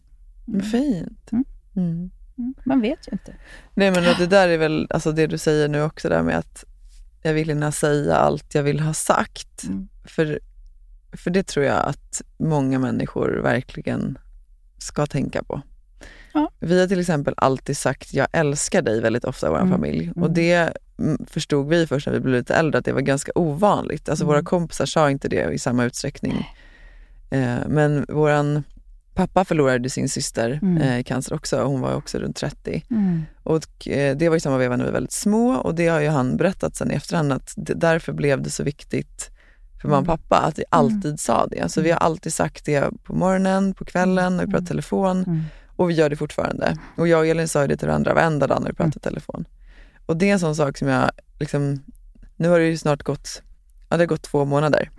Vad 0.47 0.71
Fint. 0.71 1.31
Mm. 1.77 2.11
Mm. 2.39 2.55
Man 2.65 2.81
vet 2.81 3.09
ju 3.09 3.13
inte. 3.13 3.35
Nej 3.75 3.91
men 3.91 4.03
det 4.19 4.27
där 4.27 4.49
är 4.49 4.59
väl 4.59 4.87
alltså 4.91 5.13
det 5.13 5.27
du 5.27 5.39
säger 5.39 5.69
nu 5.69 5.83
också 5.83 6.09
där 6.09 6.23
med 6.23 6.39
att 6.39 6.65
jag 7.23 7.35
vill 7.35 7.49
hinna 7.49 7.73
säga 7.73 8.17
allt 8.17 8.55
jag 8.55 8.63
vill 8.63 8.81
ha 8.81 8.95
sagt. 8.95 9.65
Mm. 9.65 9.89
För, 10.05 10.41
för 11.13 11.31
det 11.31 11.43
tror 11.47 11.67
jag 11.67 11.85
att 11.89 12.23
många 12.39 12.79
människor 12.79 13.41
verkligen 13.43 14.19
ska 14.79 15.07
tänka 15.07 15.43
på. 15.43 15.63
Ja. 16.33 16.51
Vi 16.61 16.81
har 16.81 16.87
till 16.87 17.01
exempel 17.01 17.35
alltid 17.37 17.77
sagt 17.77 18.15
jag 18.15 18.27
älskar 18.33 18.83
dig 18.83 19.01
väldigt 19.01 19.25
ofta 19.25 19.47
i 19.47 19.51
vår 19.51 19.57
Mm. 19.59 19.71
familj. 19.71 20.11
Och 20.11 20.17
Mm. 20.17 20.35
det 20.35 20.73
mm, 20.99 21.27
förstod 21.27 21.69
vi 21.69 21.87
först 21.87 22.07
när 22.07 22.15
vi 22.15 22.21
blev 22.21 22.35
lite 22.35 22.55
äldre 22.55 22.79
att 22.79 22.85
det 22.85 22.93
var 22.93 23.01
ganska 23.01 23.33
ovanligt. 23.35 24.09
Alltså 24.09 24.25
Mm. 24.25 24.35
våra 24.35 24.43
kompisar 24.43 24.87
sa 24.87 25.11
inte 25.11 25.29
det 25.29 25.53
i 25.53 25.59
samma 25.59 25.85
utsträckning. 25.85 26.47
Eh, 27.31 27.57
men 27.69 28.07
våran 28.09 28.63
pappa 29.15 29.45
förlorade 29.45 29.91
sin 29.91 30.09
syster 30.09 30.59
Mm. 30.63 30.83
eh, 30.83 30.99
i 30.99 31.05
cancer 31.05 31.35
också. 31.35 31.63
Hon 31.65 31.81
var 31.81 31.95
också 31.95 32.19
runt 32.19 32.37
30. 32.37 32.85
Mm. 32.91 33.23
Och 33.43 33.89
eh, 33.89 34.17
det 34.17 34.29
var 34.29 34.37
i 34.37 34.41
samma 34.41 34.59
veva 34.59 34.77
när 34.77 34.85
vi 34.85 34.91
var 34.91 34.95
väldigt 34.95 35.13
små 35.13 35.51
och 35.55 35.75
det 35.75 35.89
har 35.89 36.01
ju 36.01 36.09
han 36.09 36.37
berättat 36.37 36.77
sen 36.77 36.91
i 36.91 36.95
efterhand 36.95 37.33
att 37.33 37.53
det, 37.57 37.75
därför 37.75 38.13
blev 38.13 38.43
det 38.43 38.51
så 38.51 38.63
viktigt 38.63 39.31
för 39.83 39.89
mamma 39.89 40.01
och 40.01 40.07
pappa 40.07 40.37
att 40.47 40.59
vi 40.59 40.65
alltid 40.69 41.21
sa 41.21 41.47
det. 41.47 41.69
Så 41.69 41.81
vi 41.81 41.91
har 41.91 41.99
alltid 41.99 42.33
sagt 42.35 42.65
det 42.65 42.91
på 43.05 43.15
morgonen, 43.15 43.75
på 43.75 43.85
kvällen, 43.85 44.37
när 44.37 44.47
vi 44.47 44.53
pratar 44.53 44.67
telefon 44.67 45.25
Mm. 45.25 45.43
och 45.77 45.91
vi 45.91 45.95
gör 45.95 46.11
det 46.11 46.17
fortfarande. 46.17 46.77
Och 46.97 47.09
jag 47.09 47.21
och 47.21 47.27
Elin 47.27 47.49
sa 47.49 47.67
det 47.67 47.77
till 47.77 47.89
varandra 47.89 48.15
varenda 48.15 48.47
dag 48.47 48.61
när 48.63 48.69
vi 48.69 48.75
pratar 48.75 49.01
telefon. 49.01 49.45
Och 50.07 50.17
det 50.17 50.29
är 50.29 50.33
en 50.33 50.41
sån 50.41 50.57
sak 50.57 50.79
som 50.79 50.89
jag, 50.89 51.11
liksom, 51.41 51.83
nu 52.37 52.49
har 52.49 52.59
det 52.59 52.65
ju 52.67 52.77
snart 52.77 53.03
gått, 53.03 53.43
ja 53.89 53.97
det 53.97 54.03
har 54.03 54.07
gått 54.07 54.23
två 54.23 54.45
månader. 54.45 54.91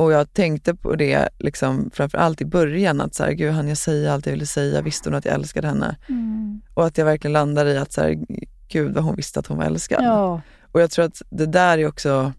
Och 0.00 0.12
jag 0.12 0.32
tänkte 0.32 0.74
på 0.74 0.96
det 0.96 1.28
liksom, 1.38 1.90
framförallt 1.94 2.40
i 2.40 2.44
början, 2.44 3.00
att 3.00 3.14
så 3.14 3.24
här, 3.24 3.32
gud 3.32 3.52
hann 3.52 3.68
jag 3.68 3.76
säga 3.78 4.12
allt 4.12 4.26
jag 4.26 4.32
ville 4.32 4.46
säga? 4.46 4.82
Visste 4.82 5.08
hon 5.08 5.16
att 5.18 5.24
jag 5.24 5.34
älskade 5.34 5.68
henne? 5.68 5.96
Mm. 6.08 6.60
Och 6.74 6.86
att 6.86 6.98
jag 6.98 7.04
verkligen 7.04 7.32
landar 7.32 7.66
i 7.66 7.78
att 7.78 7.92
så 7.92 8.00
här, 8.00 8.16
gud 8.68 8.94
vad 8.94 9.04
hon 9.04 9.16
visste 9.16 9.40
att 9.40 9.46
hon 9.46 9.58
var 9.58 9.64
älskad. 9.64 10.04
Ja. 10.04 10.40
Och 10.72 10.80
jag 10.80 10.90
tror 10.90 11.04
att 11.04 11.22
det 11.30 11.46
där 11.46 11.78
är 11.78 11.86
också, 11.88 12.32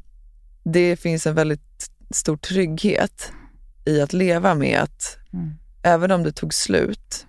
det 0.64 0.96
finns 0.96 1.28
en 1.28 1.36
väldigt 1.36 1.90
stor 2.10 2.38
trygghet 2.38 3.32
i 3.86 4.02
att 4.02 4.14
leva 4.14 4.54
med 4.56 4.80
att 4.82 5.18
Mm. 5.34 5.52
även 5.84 6.12
om 6.12 6.24
det 6.24 6.32
tog 6.32 6.54
slut 6.54 7.26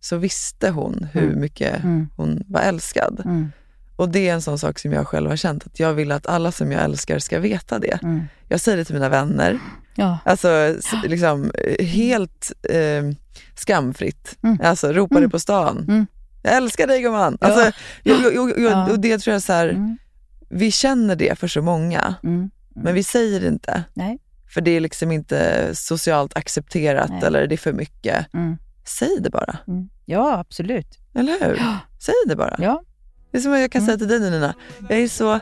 så 0.00 0.16
visste 0.16 0.70
hon 0.70 1.06
hur 1.12 1.22
Mm. 1.28 1.40
mycket 1.40 1.84
Mm. 1.84 2.08
hon 2.16 2.42
var 2.48 2.60
älskad. 2.60 3.22
Och 4.00 4.08
det 4.08 4.28
är 4.28 4.32
en 4.34 4.42
sån 4.42 4.58
sak 4.58 4.78
som 4.78 4.92
jag 4.92 5.06
själv 5.08 5.28
har 5.30 5.36
känt, 5.36 5.66
att 5.66 5.80
jag 5.80 5.92
vill 5.94 6.12
att 6.12 6.26
alla 6.26 6.52
som 6.52 6.72
jag 6.72 6.82
älskar 6.84 7.18
ska 7.18 7.38
veta 7.38 7.78
det. 7.78 7.98
Mm. 8.02 8.22
Jag 8.48 8.60
säger 8.60 8.78
det 8.78 8.84
till 8.84 8.94
mina 8.94 9.08
vänner, 9.08 9.58
Ja. 9.94 10.18
alltså 10.24 10.76
liksom 11.04 11.50
eh, 11.54 11.86
helt 11.86 12.52
eh, 12.62 13.02
skamfritt. 13.54 14.36
Mm. 14.42 14.58
Alltså 14.62 14.92
ropar 14.92 15.16
Mm. 15.16 15.28
det 15.28 15.32
på 15.32 15.38
stan. 15.40 15.84
Mm. 15.88 16.06
Jag 16.42 16.54
älskar 16.56 16.86
dig 16.86 17.02
gumman! 17.02 17.38
Ja. 17.40 17.46
Alltså, 17.46 17.72
jag, 18.02 18.34
jag, 18.34 18.58
Ja. 18.60 18.90
och 18.90 19.00
det 19.00 19.18
tror 19.18 19.32
jag 19.32 19.42
så 19.42 19.52
här, 19.52 19.68
Mm. 19.68 19.98
vi 20.48 20.70
känner 20.70 21.16
det 21.16 21.38
för 21.38 21.48
så 21.48 21.62
många, 21.62 22.14
Mm. 22.24 22.50
men 22.74 22.94
vi 22.94 23.02
säger 23.02 23.40
det 23.40 23.46
inte. 23.48 23.84
Nej. 23.94 24.18
För 24.54 24.60
det 24.60 24.70
är 24.70 24.80
liksom 24.80 25.12
inte 25.12 25.70
socialt 25.74 26.36
accepterat 26.36 27.10
Nej. 27.10 27.22
eller 27.24 27.46
det 27.46 27.54
är 27.54 27.56
för 27.56 27.72
mycket. 27.72 28.26
Säg 28.84 29.16
det 29.20 29.30
bara. 29.30 29.58
Ja, 30.04 30.38
absolut. 30.38 30.98
eller 31.14 31.32
hur? 31.46 31.56
Ja. 31.58 31.78
Säg 32.00 32.14
det 32.26 32.36
bara. 32.36 32.56
Ja. 32.58 32.82
Det 33.30 33.38
är 33.38 33.42
som 33.42 33.52
jag 33.52 33.70
kan 33.70 33.82
Mm. 33.82 33.86
säga 33.86 33.98
till 33.98 34.08
dig 34.20 34.30
Nina, 34.30 34.54
jag 34.88 34.98
är 34.98 35.08
så 35.08 35.40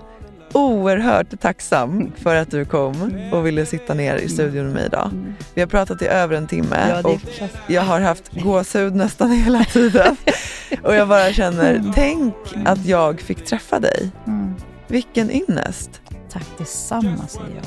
oerhört 0.52 1.40
tacksam 1.40 2.12
för 2.16 2.34
att 2.36 2.50
du 2.50 2.64
kom 2.64 3.12
och 3.32 3.46
ville 3.46 3.66
sitta 3.66 3.94
ner 3.94 4.16
i 4.16 4.28
studion 4.28 4.64
med 4.64 4.74
mig 4.74 4.86
idag. 4.86 5.08
Mm. 5.12 5.34
Vi 5.54 5.60
har 5.60 5.68
pratat 5.68 6.02
i 6.02 6.06
över 6.06 6.36
en 6.36 6.46
timme 6.46 7.02
och 7.04 7.20
jag 7.66 7.82
har 7.82 8.00
haft 8.00 8.32
gåshud 8.42 8.94
nästan 8.94 9.30
hela 9.30 9.64
tiden. 9.64 10.16
och 10.82 10.94
jag 10.94 11.08
bara 11.08 11.32
känner, 11.32 11.92
tänk 11.94 12.34
att 12.64 12.86
jag 12.86 13.20
fick 13.20 13.44
träffa 13.44 13.80
dig. 13.80 14.10
mm. 14.26 14.54
Vilken 14.86 15.30
ynnest. 15.30 16.00
Tack 16.32 16.44
detsamma 16.58 17.26
säger 17.28 17.46
jag. 17.56 17.64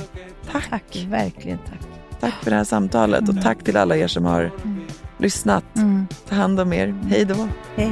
Tack. 0.51 0.69
Tack, 0.69 1.05
verkligen 1.09 1.57
tack. 1.57 1.87
Tack 2.19 2.43
för 2.43 2.51
det 2.51 2.57
här 2.57 2.63
samtalet 2.63 3.29
och 3.29 3.41
tack 3.43 3.63
till 3.63 3.77
alla 3.77 3.97
er 3.97 4.07
som 4.07 4.25
har 4.25 4.41
Mm. 4.63 4.81
lyssnat. 5.17 5.63
Mm. 5.75 6.07
Ta 6.29 6.35
hand 6.35 6.59
om 6.59 6.73
er. 6.73 6.95
Hej 7.09 7.25
då. 7.25 7.47
Hej. 7.75 7.91